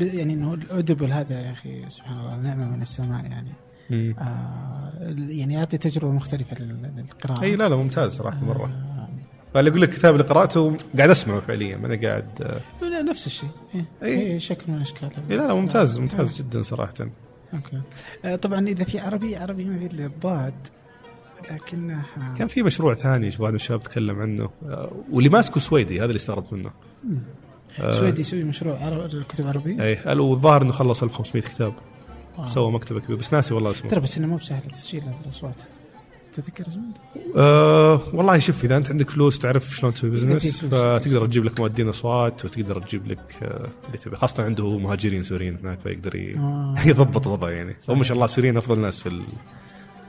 يعني 0.00 0.32
إنه 0.32 0.54
ال 0.54 0.61
Audible 0.61 1.12
هذا 1.12 1.40
يا 1.40 1.52
أخي 1.52 1.84
سبحان 1.88 2.18
الله 2.18 2.36
نعمة 2.36 2.68
من 2.68 2.82
السماء 2.82 3.24
يعني. 3.24 3.52
آه 3.90 4.92
يعني 5.28 5.54
يعطي 5.54 5.78
تجربة 5.78 6.12
مختلفة 6.12 6.56
لل- 6.60 6.90
للقراءة. 6.96 7.42
إي 7.42 7.56
لا 7.56 7.68
لا 7.68 7.76
ممتاز 7.76 8.16
صراحة 8.16 8.44
مرة. 8.44 8.64
آه 8.66 9.08
فاللي 9.54 9.70
أقول 9.70 9.82
لك 9.82 9.88
الكتاب 9.88 10.14
اللي 10.14 10.24
قرأته 10.26 10.76
قاعد 10.96 11.10
أسمعه 11.10 11.40
فعليا 11.40 11.76
ما 11.76 11.86
أنا 11.86 12.08
قاعد 12.08 12.28
آه. 12.82 12.84
لا 12.88 13.02
نفس 13.02 13.26
الشيء. 13.26 13.48
إيه. 13.74 13.84
إيه. 14.02 14.38
شكل 14.38 14.72
من 14.72 14.80
أشكال. 14.80 15.10
إي 15.30 15.36
لا 15.36 15.46
لا 15.46 15.54
ممتاز 15.54 15.98
ممتاز 15.98 16.36
جدا 16.38 16.62
صراحة. 16.62 16.94
okay. 17.54 17.80
آه 18.24 18.36
طبعا 18.36 18.68
إذا 18.68 18.84
في 18.84 18.98
عربي 18.98 19.36
عربي 19.36 19.64
ما 19.64 19.78
في 19.78 19.86
إلا 19.86 20.06
الضاد 20.06 20.54
لكنه 21.50 22.02
كان 22.38 22.48
في 22.48 22.62
مشروع 22.62 22.94
ثاني 22.94 23.26
واحد 23.38 23.50
من 23.50 23.54
الشباب 23.54 23.82
تكلم 23.82 24.20
عنه 24.20 24.50
آه، 24.68 24.92
واللي 25.12 25.28
ماسكه 25.30 25.60
سويدي 25.60 25.98
هذا 25.98 26.04
اللي 26.04 26.16
استغربت 26.16 26.52
منه. 26.52 26.70
آه، 27.80 27.90
سويدي 27.90 28.20
يسوي 28.20 28.44
مشروع 28.44 28.78
عربي 28.84 29.24
كتب 29.28 29.46
عربي؟ 29.46 29.82
إي 29.82 29.94
قال 29.94 30.20
والظاهر 30.20 30.62
إنه 30.62 30.72
خلص 30.72 31.02
1500 31.02 31.42
كتاب. 31.42 31.72
آه. 31.72 31.95
سوى 32.44 32.70
مكتبة 32.72 33.00
كبيرة. 33.00 33.18
بس 33.18 33.32
ناسي 33.32 33.54
والله 33.54 33.70
اسمه. 33.70 33.90
ترى 33.90 34.00
بس 34.00 34.18
إنه 34.18 34.26
مو 34.26 34.36
بسهل 34.36 34.62
تسجيل 34.70 35.02
الأصوات. 35.24 35.60
تذكر 36.34 36.68
اسمه؟ 36.68 36.82
أه 37.36 38.00
والله 38.14 38.38
شوف 38.38 38.64
إذا 38.64 38.76
أنت 38.76 38.90
عندك 38.90 39.10
فلوس 39.10 39.38
تعرف 39.38 39.76
شلون 39.76 39.94
تسوي 39.94 40.10
business. 40.10 40.64
فتقدر 40.64 41.26
تجيب 41.26 41.44
لك 41.44 41.60
مؤدين 41.60 41.88
أصوات 41.88 42.44
وتقدر 42.44 42.82
تجيب 42.82 43.06
لك 43.06 43.34
آه، 43.42 43.66
اللي 43.86 43.98
تبي. 43.98 44.16
خاصة 44.16 44.44
عنده 44.44 44.78
مهاجرين 44.78 45.22
سوريين 45.24 45.56
هناك 45.62 45.78
فيقدر 45.80 46.34
آه. 46.38 46.74
يضبط 46.88 47.26
وضعه 47.26 47.50
يعني. 47.50 47.76
هم 47.88 47.98
ما 47.98 48.04
شاء 48.04 48.14
الله 48.14 48.24
السوريين 48.24 48.56
أفضل 48.56 48.80
ناس 48.80 49.00
في 49.00 49.20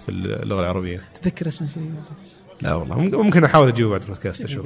في 0.05 0.09
اللغة 0.09 0.59
العربية. 0.59 1.01
تذكر 1.21 1.47
اسمه 1.47 1.67
شيء؟ 1.67 1.91
لا 2.61 2.75
والله. 2.75 2.97
ممكن- 2.97 3.43
أحاول 3.43 3.67
أجيبه 3.67 3.89
بعد 3.89 4.01
البودكاست 4.01 4.43
أشوف. 4.43 4.65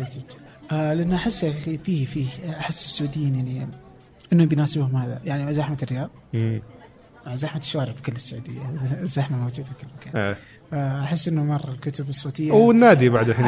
آه 0.71 0.93
لأن 0.93 1.13
أحس 1.13 1.45
فيه 1.45 2.05
فيه 2.05 2.27
أحس 2.59 2.85
السعوديين 2.85 3.35
يعني 3.35 3.67
انه 4.33 4.45
بيناسبهم 4.45 4.95
هذا. 4.95 5.21
يعني 5.25 5.53
زحمه 5.53 5.77
الرياض. 5.83 6.09
زحمة 7.33 7.61
الشوارع 7.61 7.93
في 7.93 8.01
كل 8.01 8.11
السعودية 8.11 8.61
الزحمه 9.01 9.37
موجودة 9.37 9.63
في 9.63 9.73
كل 9.81 9.87
مكان 9.99 10.11
آه. 10.21 10.37
فاحس 10.71 11.27
إنه 11.27 11.43
مرة 11.45 11.71
الكتب 11.71 12.09
الصوتية 12.09 12.51
والنادي 12.51 13.09
بعد 13.09 13.29
الحين 13.29 13.45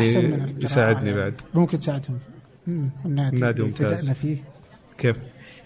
يساعدني. 0.61 1.13
بعد 1.13 1.33
ممكن 1.53 1.79
تساعدهم 1.79 2.17
النادي 3.05 3.35
النادي 3.35 3.63
ممتاز. 3.63 3.93
بدأنا 3.93 4.13
فيه 4.13 4.37
كيف؟ 4.97 5.15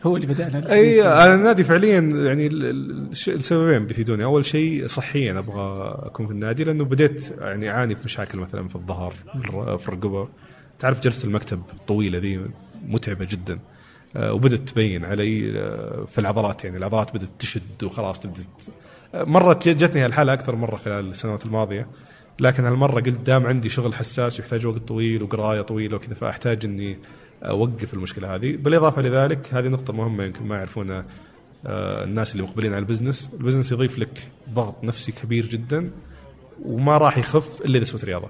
هو 0.03 0.15
اللي 0.15 0.27
بدأنا 0.27 0.71
أي. 0.71 1.01
أنا 1.03 1.35
النادي 1.35 1.63
فعليا 1.63 1.99
يعني 1.99 2.47
السببين 2.47 3.85
بيفيدوني 3.85 4.23
أول 4.23 4.45
شيء 4.45 4.87
صحيا 4.87 5.39
أبغى 5.39 5.95
أكون 6.05 6.25
في 6.25 6.31
النادي 6.31 6.63
لأنه 6.63 6.85
بديت 6.85 7.31
يعني 7.39 7.69
أعاني 7.69 7.93
بمشاكل 7.93 8.37
مثلا 8.37 8.67
في 8.67 8.75
الظهر 8.75 9.13
في 9.13 9.35
الر- 9.49 9.77
في 9.77 9.89
الرقبة 9.89 10.27
تعرف 10.79 10.99
جلسة 10.99 11.25
المكتب 11.25 11.61
الطويلة 11.73 12.19
ذي 12.19 12.39
متعبة 12.87 13.25
جدا 13.25 13.59
وبدت 14.15 14.69
تبين 14.69 15.05
علي 15.05 15.59
آه، 15.59 16.05
في 16.05 16.21
العضلات 16.21 16.63
يعني 16.63 16.77
العضلات 16.77 17.15
بدأت 17.15 17.29
تشد 17.39 17.83
وخلاص 17.83 18.19
تبدأ 18.19 18.43
آه، 19.15 19.23
مرت 19.23 19.69
جتني 19.69 20.05
هالحالة 20.05 20.33
أكثر 20.33 20.55
مرة 20.55 20.77
خلال 20.77 21.09
السنوات 21.09 21.45
الماضية 21.45 21.87
لكن 22.39 22.65
هالمرة 22.65 23.01
قلت 23.01 23.19
دام 23.19 23.45
عندي 23.45 23.69
شغل 23.69 23.93
حساس 23.93 24.39
ويحتاج 24.39 24.65
وقت 24.65 24.77
طويل 24.77 25.23
وقراية 25.23 25.61
طويلة 25.61 25.95
وكذا 25.95 26.13
فأحتاج 26.13 26.65
إني 26.65 26.97
أوقف 27.43 27.93
المشكلة 27.93 28.35
هذه. 28.35 28.55
بالإضافة 28.55 29.01
لذلك 29.01 29.53
هذه 29.53 29.67
نقطة 29.67 29.93
مهمة 29.93 30.23
يمكن 30.23 30.45
ما 30.45 30.55
يعرفونها 30.55 31.05
الناس 31.65 32.31
اللي 32.31 32.43
مقبلين 32.43 32.73
على 32.73 32.79
ال 32.79 32.84
business. 32.84 33.29
ال 33.33 33.38
business 33.38 33.71
يضيف 33.71 33.99
لك 33.99 34.29
ضغط 34.49 34.83
نفسي 34.83 35.11
كبير 35.11 35.45
جدا 35.45 35.91
وما 36.65 36.97
راح 36.97 37.17
يخف 37.17 37.61
إلا 37.61 37.77
إذا 37.77 37.85
سويت 37.85 38.05
رياضة. 38.05 38.29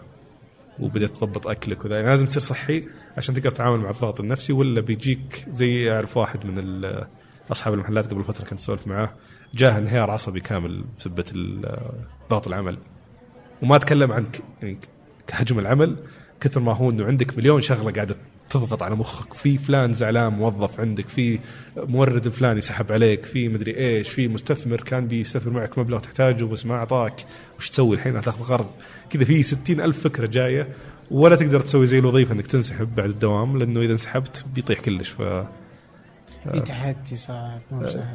وبدأت 0.80 1.18
تضبط 1.18 1.48
أكلك 1.48 1.86
وذا. 1.86 1.96
يعني 1.96 2.08
لازم 2.08 2.26
تصير 2.26 2.42
صحي 2.42 2.84
عشان 3.18 3.36
تقدر 3.36 3.50
تتعامل 3.50 3.80
مع 3.80 3.90
الضغط 3.90 4.20
النفسي 4.20 4.54
ولا 4.54 4.82
بيجيك 4.82 5.46
زي 5.50 5.92
أعرف 5.92 6.18
واحد 6.18 6.46
من 6.46 6.82
أصحاب 7.52 7.74
المحلات 7.74 8.08
قبل 8.12 8.24
فترة 8.24 8.46
كنت 8.46 8.60
اسولف 8.60 8.88
معاه 8.88 9.14
جاه 9.56 9.78
انهيار 9.78 10.12
عصبي 10.12 10.40
كامل 10.40 10.84
بسبة 11.00 11.26
ضغط 12.30 12.48
العمل. 12.48 12.78
وما 13.62 13.76
أتكلم 13.76 14.12
عن 14.12 14.26
يعني 14.62 14.78
كحجم 15.28 15.60
العمل 15.60 15.96
كثر 16.42 16.60
ما 16.60 16.74
هو 16.74 16.90
إنه 16.90 17.06
عندك 17.06 17.38
مليون 17.38 17.62
شغلة 17.62 17.92
قاعدة 17.92 18.16
تضغط 18.50 18.84
على 18.84 18.96
مخك. 18.96 19.34
في 19.34 19.58
فلان 19.58 19.94
زعلان 19.94 20.34
موظف 20.34 20.80
عندك 20.80 21.08
في 21.08 21.40
مورد 21.78 22.30
فلاني 22.30 22.62
سحب 22.62 22.92
عليك 22.92 23.24
في 23.24 23.50
مدري 23.50 23.78
إيش 23.78 24.10
في 24.10 24.28
مستثمر 24.28 24.82
كان 24.82 25.08
بيستثمر 25.08 25.54
معك 25.54 25.78
مبلغ 25.78 26.00
تحتاجه 26.00 26.44
بس 26.44 26.66
ما 26.66 26.76
أعطاك. 26.76 27.14
وش 27.58 27.70
تسوي 27.70 27.96
الحين؟ 27.96 28.16
هتاخذ 28.16 28.44
قرض 28.44 28.68
كذا 29.10 29.24
في 29.24 29.44
ستين 29.44 29.82
ألف 29.82 30.00
فكرة 30.04 30.28
جاية 30.28 30.68
ولا 31.12 31.36
تقدر 31.36 31.60
تسوي 31.60 31.88
زي 31.88 32.00
الوظيفة 32.00 32.34
إنك 32.34 32.48
تنسحب 32.48 32.96
بعد 32.96 33.10
الدوام 33.10 33.58
لأنه 33.58 33.82
إذا 33.82 33.92
انسحبت 33.92 34.46
بيطيح 34.56 34.80
كلش. 34.80 35.10
ف 35.10 35.22
في 36.52 36.60
تحدي 36.60 37.16
صعب 37.16 37.60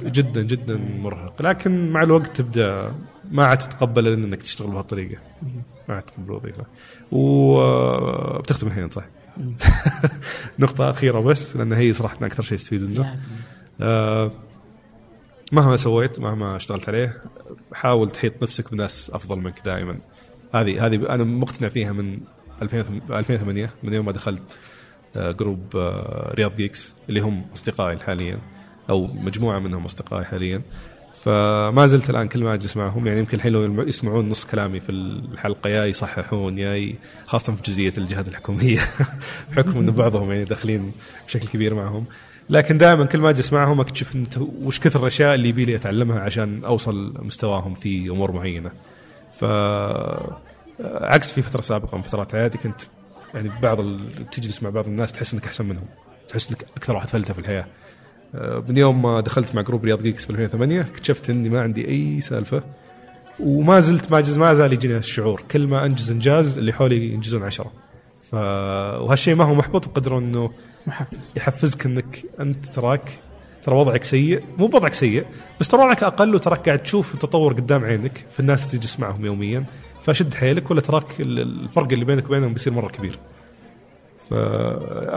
جدا 0.03 0.43
جدا 0.43 0.77
مرهق. 0.77 1.43
لكن 1.43 1.91
مع 1.91 2.03
الوقت 2.03 2.37
تبدأ 2.37 2.95
ما 3.31 3.47
عاد 3.47 3.59
تتقبل 3.59 4.07
إنك 4.09 4.43
تشتغل 4.43 4.71
بهالطريقة. 4.71 5.17
ما 5.89 5.95
عاد 5.95 6.03
تقبل 6.03 6.25
الوظيفة. 6.25 6.65
وبتختم 7.13 8.67
الحين 8.67 8.91
صح؟ 8.91 9.05
نقطة 10.59 10.91
أخيرة 10.91 11.21
بس 11.21 11.57
لأن 11.57 11.73
هي 11.73 11.93
صراحة 11.93 12.27
أكثر 12.27 12.43
شيء 12.43 12.59
استفيد 12.59 12.83
منه. 12.91 13.17
آه 13.81 14.33
مهما 15.53 15.77
سويت 15.77 16.21
مهما 16.21 16.57
اشتغلت 16.57 16.89
عليه 16.89 17.23
حاول 17.73 18.11
تحيط 18.11 18.43
نفسك 18.43 18.73
بناس 18.73 19.11
أفضل 19.15 19.37
منك 19.41 19.61
دائما. 19.65 19.99
هذه 20.55 20.87
هذه 20.87 21.15
أنا 21.15 21.25
مقتنع 21.25 21.69
فيها 21.69 21.93
من 21.93 22.19
2008 22.63 23.71
من 23.83 23.93
يوم 23.93 24.07
ما 24.07 24.13
دخلت 24.13 24.59
آه 25.17 25.31
group 25.31 25.77
آه 25.77 26.33
Riyadh 26.35 26.57
Geeks 26.57 26.95
اللي 27.09 27.21
هم 27.21 27.47
أصدقائي 27.55 27.99
حاليا 27.99 28.39
أو 28.91 29.07
مجموعة 29.07 29.59
منهم 29.59 29.85
أصدقائي 29.85 30.25
حاليا. 30.25 30.63
فما 31.25 31.87
زلت 31.87 32.11
الآن 32.11 32.29
كل 32.29 32.45
ما 32.45 32.55
أجلس 32.55 32.77
معهم. 32.77 33.07
يعني 33.07 33.19
يمكن 33.19 33.37
الحين 33.37 33.53
لو 33.53 33.83
يسمعون 33.83 34.29
نص 34.29 34.45
كلامي 34.45 34.81
في 34.81 34.93
الحلقة 34.93 35.71
يا 35.71 35.85
يصححون 35.85 36.59
يا 36.59 36.95
خاصة 37.27 37.55
في 37.55 37.63
جزئية 37.63 37.93
الجهات 37.99 38.29
الحكومية. 38.29 38.81
بحكم 39.51 39.79
انه 39.79 39.93
بعضهم 39.93 40.33
يعني 40.33 40.45
داخلين 40.45 40.93
بشكل 41.27 41.49
كبير 41.49 41.75
معهم. 41.75 42.05
لكن 42.51 42.79
دائما 42.79 43.05
كل 43.05 43.19
ما 43.19 43.31
أجلس 43.31 43.53
معهم 43.53 43.81
أكتشف 43.81 44.17
انت 44.17 44.39
وش 44.39 44.81
كثر 44.81 45.01
الأشياء 45.01 45.35
اللي 45.35 45.49
يبي 45.49 45.65
لي 45.65 45.77
أتعلمها 45.77 46.21
عشان 46.21 46.65
أوصل 46.65 47.15
مستواهم 47.19 47.75
في 47.75 48.11
أمور 48.11 48.33
معينة. 48.33 48.71
ف 49.41 49.45
عكس 50.85 51.33
في 51.33 51.43
فترة 51.43 51.61
سابقة 51.61 51.97
من 51.97 52.03
فترات 52.03 52.33
حياتي 52.33 52.59
كنت 52.59 52.81
يعني 53.35 53.51
بعض 53.63 53.79
تجلس 54.33 54.63
مع 54.63 54.71
بعض 54.71 54.87
الناس 54.87 55.13
تحس 55.13 55.35
إنك 55.35 55.45
أحسن 55.45 55.65
منهم 55.65 55.87
تحس 56.29 56.51
إنك 56.51 56.65
أكثر 56.77 56.95
واحد 56.95 57.09
فلتة 57.09 57.35
في 57.35 57.41
الحياة. 57.41 57.67
من 58.69 58.77
يوم 58.77 59.03
ما 59.03 59.21
دخلت 59.21 59.55
مع 59.55 59.63
group 59.63 59.85
Riyadh 59.85 60.03
Geeks 60.03 60.25
في 60.25 60.31
2008 60.31 60.81
اكتشفت 60.81 61.31
إني 61.31 61.49
ما 61.49 61.63
عندي 61.63 61.89
أي 61.89 62.21
سالفة 62.21 62.63
وما 63.41 63.81
زلت 63.81 64.11
ما 64.11 64.23
ما 64.37 64.55
زال 64.55 64.73
يجيني 64.73 64.97
الشعور. 64.97 65.43
كل 65.51 65.67
ما 65.67 65.87
أنجز 65.87 66.11
إنجاز 66.11 66.59
اللي 66.59 66.73
حولي 66.73 67.13
ينجزون 67.13 67.43
عشرة. 67.43 67.73
ف 68.31 68.35
وهالشيء 68.35 69.35
ما 69.35 69.45
هو 69.45 69.55
محبط 69.55 69.89
بقدر 69.89 70.19
إنه 70.19 70.51
محفز. 70.87 71.35
يحفزك 71.37 71.87
إنك 71.87 72.19
أنت 72.41 72.67
تراك. 72.67 73.19
ترى 73.65 73.75
وضعك 73.75 74.05
سيء. 74.05 74.43
مو 74.59 74.67
بوضعك 74.67 74.93
سيء 74.93 75.25
بس 75.61 75.69
ترى 75.69 75.81
وضعك 75.81 76.03
أقل 76.03 76.35
وتراك 76.35 76.67
قاعد 76.67 76.83
تشوف 76.83 77.15
التطور 77.15 77.53
قدام 77.53 77.85
عينك 77.85 78.25
في 78.33 78.41
الناس 78.41 78.67
اللي 78.67 78.79
تجلس 78.79 79.01
معهم 79.01 79.27
يوميا. 79.27 79.65
فشد 80.03 80.35
حيلك 80.35 80.71
ولا 80.71 80.81
تراك 80.81 81.05
الفرق 81.21 81.93
اللي 81.93 82.05
بينك 82.05 82.27
وبينهم 82.27 82.53
بيصير 82.53 82.73
مرة 82.73 82.89
كبير. 82.89 83.19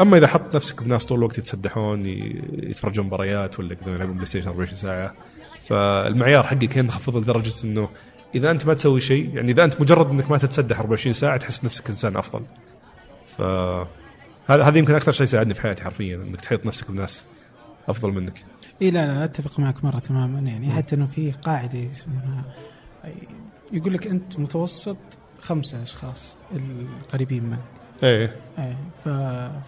أما 0.02 0.18
إذا 0.18 0.28
حط 0.28 0.56
نفسك 0.56 0.84
بناس 0.84 1.06
طول 1.06 1.18
الوقت 1.18 1.38
يتسدحون 1.38 2.06
يتفرجون 2.06 3.06
مباريات 3.06 3.60
ولا 3.60 3.74
يقدرون 3.74 3.96
يلعبون 3.96 4.14
PlayStation 4.14 4.48
24 4.48 4.78
ساعة. 4.78 5.14
فالمعيار 5.62 6.44
حقك 6.44 6.78
ينخفض 6.78 7.18
لدرجة 7.18 7.54
إنه 7.64 7.90
إذا 8.36 8.52
أنت 8.52 8.66
ما 8.66 8.74
تسوي 8.74 9.02
شيء 9.02 9.36
يعني 9.36 9.52
إذا 9.52 9.64
أنت 9.64 9.82
مجرد 9.82 10.10
إنك 10.10 10.32
ما 10.32 10.38
تتسدح 10.38 10.80
24 10.80 11.14
ساعة 11.14 11.38
تحس 11.38 11.64
نفسك 11.64 11.90
إنسان 11.90 12.18
أفضل. 12.18 12.42
ف 13.38 13.42
هذا 14.48 14.64
هذا 14.64 14.78
يمكن 14.78 14.96
أكثر 14.96 15.12
شيء 15.12 15.26
ساعدني 15.26 15.54
في 15.54 15.62
حياتي 15.62 15.84
حرفيا 15.84 16.16
إنك 16.16 16.42
تحيط 16.42 16.66
نفسك 16.66 16.92
بناس 16.92 17.24
أفضل 17.88 18.12
منك. 18.12 18.44
إي 18.82 18.92
لا 18.92 19.06
لا 19.06 19.24
أتفق 19.24 19.60
معك 19.60 19.84
مرة 19.84 20.00
تماما. 20.00 20.40
يعني 20.40 20.72
حتى 20.72 20.96
إنه 20.96 21.06
في 21.06 21.32
قاعدة 21.32 21.80
يسمونها 21.80 22.46
يقول 23.74 23.94
لك 23.94 24.08
أنت 24.08 24.40
متوسط 24.40 24.98
خمسة 25.42 25.84
أشخاص 25.84 26.38
القريبين 26.56 27.44
منك. 27.44 27.75
إيه. 28.04 28.36
إيه 28.60 28.78
ف... 29.04 29.10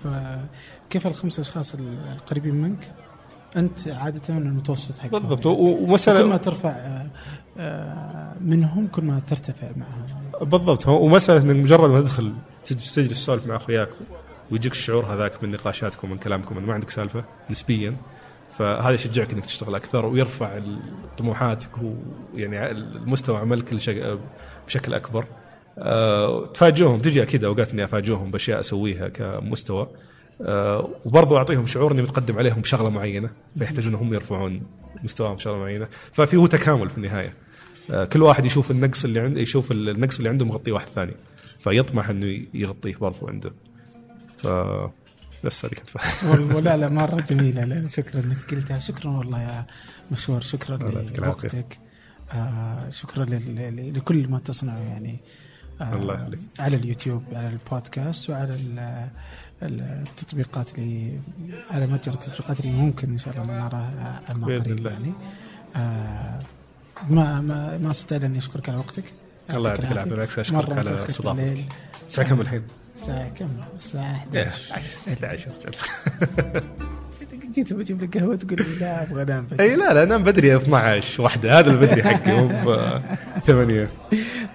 ف 0.03 0.07
كيف 0.89 1.07
الخمسة 1.07 1.41
أشخاص 1.41 1.75
القريبين 2.15 2.55
منك؟ 2.55 2.91
أنت 3.55 3.87
عادة 3.87 4.21
المتوسط 4.29 4.97
حقهم 4.97 5.11
بالضبط. 5.11 5.45
ومساله 5.45 6.21
كل 6.21 6.27
ما 6.27 6.37
ترفع 6.37 6.69
آه، 6.69 7.09
آه، 7.57 8.33
منهم 8.41 8.87
كل 8.87 9.01
ما 9.03 9.21
ترتفع 9.27 9.71
معهم. 9.75 10.05
بالضبط. 10.41 10.87
ومساله 10.87 11.41
انك 11.41 11.63
مجرد 11.63 11.89
ما 11.89 12.01
تدخل 12.01 12.33
تجلس 12.65 12.95
تسولف 12.95 13.47
مع 13.47 13.55
أخوياك 13.55 13.89
ويجيك 14.51 14.71
الشعور 14.71 15.05
هذاك 15.05 15.43
من 15.43 15.51
نقاشاتكم 15.51 16.11
ومن 16.11 16.17
كلامكم 16.17 16.57
أنه 16.57 16.67
ما 16.67 16.73
عندك 16.73 16.89
سالفة 16.89 17.23
نسبيا 17.49 17.95
فهذا 18.57 18.93
يشجعك 18.93 19.33
إنك 19.33 19.45
تشتغل 19.45 19.75
أكثر 19.75 20.05
ويرفع 20.05 20.59
طموحاتك 21.17 21.69
ويعني 22.33 22.71
المستوى 22.71 23.37
عملك 23.37 23.73
بشكل 24.67 24.93
أكبر. 24.93 25.25
أه 25.77 26.45
تفاجئهم 26.45 26.99
تجي 26.99 27.23
أكيد 27.23 27.43
أوقات 27.43 27.73
إني 27.73 27.83
أفاجئهم 27.83 28.31
بأشياء 28.31 28.59
أسويها 28.59 29.07
كمستوى. 29.07 29.87
أه 30.41 30.89
وبرضو 31.05 31.37
أعطيهم 31.37 31.65
شعور 31.65 31.91
إني 31.91 32.01
متقدم 32.01 32.37
عليهم 32.37 32.61
بشغلة 32.61 32.89
معينة 32.89 33.29
فيحتاجون 33.57 33.95
هم 33.95 34.13
يرفعون 34.13 34.61
مستواهم 35.03 35.35
بشغلة 35.35 35.57
معينة. 35.57 35.87
ففي 36.11 36.37
هو 36.37 36.45
تكامل 36.45 36.89
في 36.89 36.97
النهاية. 36.97 37.33
أه 37.91 38.05
كل 38.05 38.21
واحد 38.21 38.45
يشوف 38.45 38.71
النقص 38.71 39.05
اللي 39.05 39.19
عنده 39.19 39.41
يشوف 39.41 39.71
النقص 39.71 40.17
اللي 40.17 40.29
عنده 40.29 40.45
مغطيه 40.45 40.71
واحد 40.71 40.87
ثاني. 40.87 41.13
فيطمح 41.59 42.09
إنه 42.09 42.45
يغطيه 42.53 42.95
برضو 42.95 43.27
عنده. 43.27 43.51
ف 44.37 44.47
بس 45.43 45.65
هذه 45.65 45.73
كنت 45.73 45.89
ولا 46.55 46.77
لا 46.77 46.89
مرة 46.89 47.21
جميلة. 47.21 47.63
لا 47.63 47.87
شكرا 47.87 48.21
إنك 48.21 48.37
قلتها. 48.51 48.79
شكرا 48.79 49.11
والله 49.11 49.41
يا 49.41 49.65
مشوار. 50.11 50.41
شكرا 50.41 50.77
لوقتك. 51.17 51.79
آه 52.31 52.89
شكرا 52.89 53.25
لكل 53.95 54.27
ما 54.27 54.39
تصنعه 54.39 54.77
يعني. 54.77 55.19
الله 55.81 56.13
يخليك. 56.13 56.39
على 56.59 56.75
اليوتيوب 56.77 57.23
على 57.33 57.49
البودكاست 57.49 58.29
وعلى 58.29 58.57
التطبيقات 59.61 60.77
اللي 60.79 61.19
على 61.69 61.87
متجر 61.87 62.13
التطبيقات 62.13 62.59
اللي 62.59 62.71
ممكن 62.71 63.09
إن 63.11 63.17
شاء 63.17 63.33
الله 63.33 63.43
نراها 63.45 64.21
عما 64.29 64.45
قريب 64.45 64.85
يعني. 64.85 65.13
آه 65.75 66.39
ما 67.09 67.41
ما 67.41 67.77
ما 67.77 67.91
أستطيع 67.91 68.17
اني 68.17 68.37
أشكرك 68.37 68.69
على 68.69 68.77
وقتك. 68.77 69.03
الله 69.53 69.69
يعطيك 69.69 69.91
العافية. 69.91 70.11
بالعكس 70.11 70.39
أشكرك 70.39 70.77
على 70.77 71.05
استضافتك 71.05 71.65
الساعة 72.07 72.27
كم 72.27 72.41
الحين؟ 72.41 72.63
الساعة 72.95 73.29
كم؟ 73.29 73.49
الساعة 73.77 74.25
11 75.07 75.51
11 75.51 76.96
جيت 77.57 77.73
بجيب 77.73 78.03
لك 78.03 78.17
قهوة 78.17 78.35
تقول 78.35 78.59
لي 78.59 78.79
لا 78.79 79.03
أبغى 79.03 79.21
أنام 79.21 79.45
بدري. 79.45 79.63
أي 79.63 79.75
لا 79.75 79.93
لا 79.93 80.03
أنام 80.03 80.23
بدري 80.23 80.55
12 80.55 81.21
واحدة 81.23 81.59
هذا 81.59 81.71
البدري 81.71 82.03
حقي 82.03 82.31
مو 82.31 82.49
ثمانية. 83.47 83.89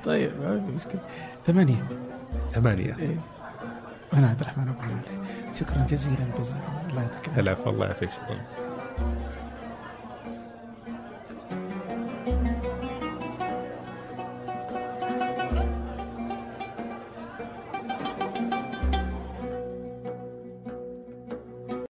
طيب 0.04 0.30
ما 0.42 0.60
في 0.66 0.72
مشكلة. 0.76 1.00
ثمانية. 1.46 1.88
ثمانية. 2.54 2.96
إيه. 2.98 3.16
أنا 4.14 4.28
عبد 4.28 4.40
الرحمن 4.40 4.68
أبو 4.68 4.78
شكرا 5.54 5.86
جزيلا 5.90 6.16
جزيلا. 6.40 6.58
الله 6.90 7.02
يعطيك 7.02 7.38
العافية. 7.38 7.70
الله 7.70 7.86
يعافيك 7.86 8.10
شكرا. 8.10 8.40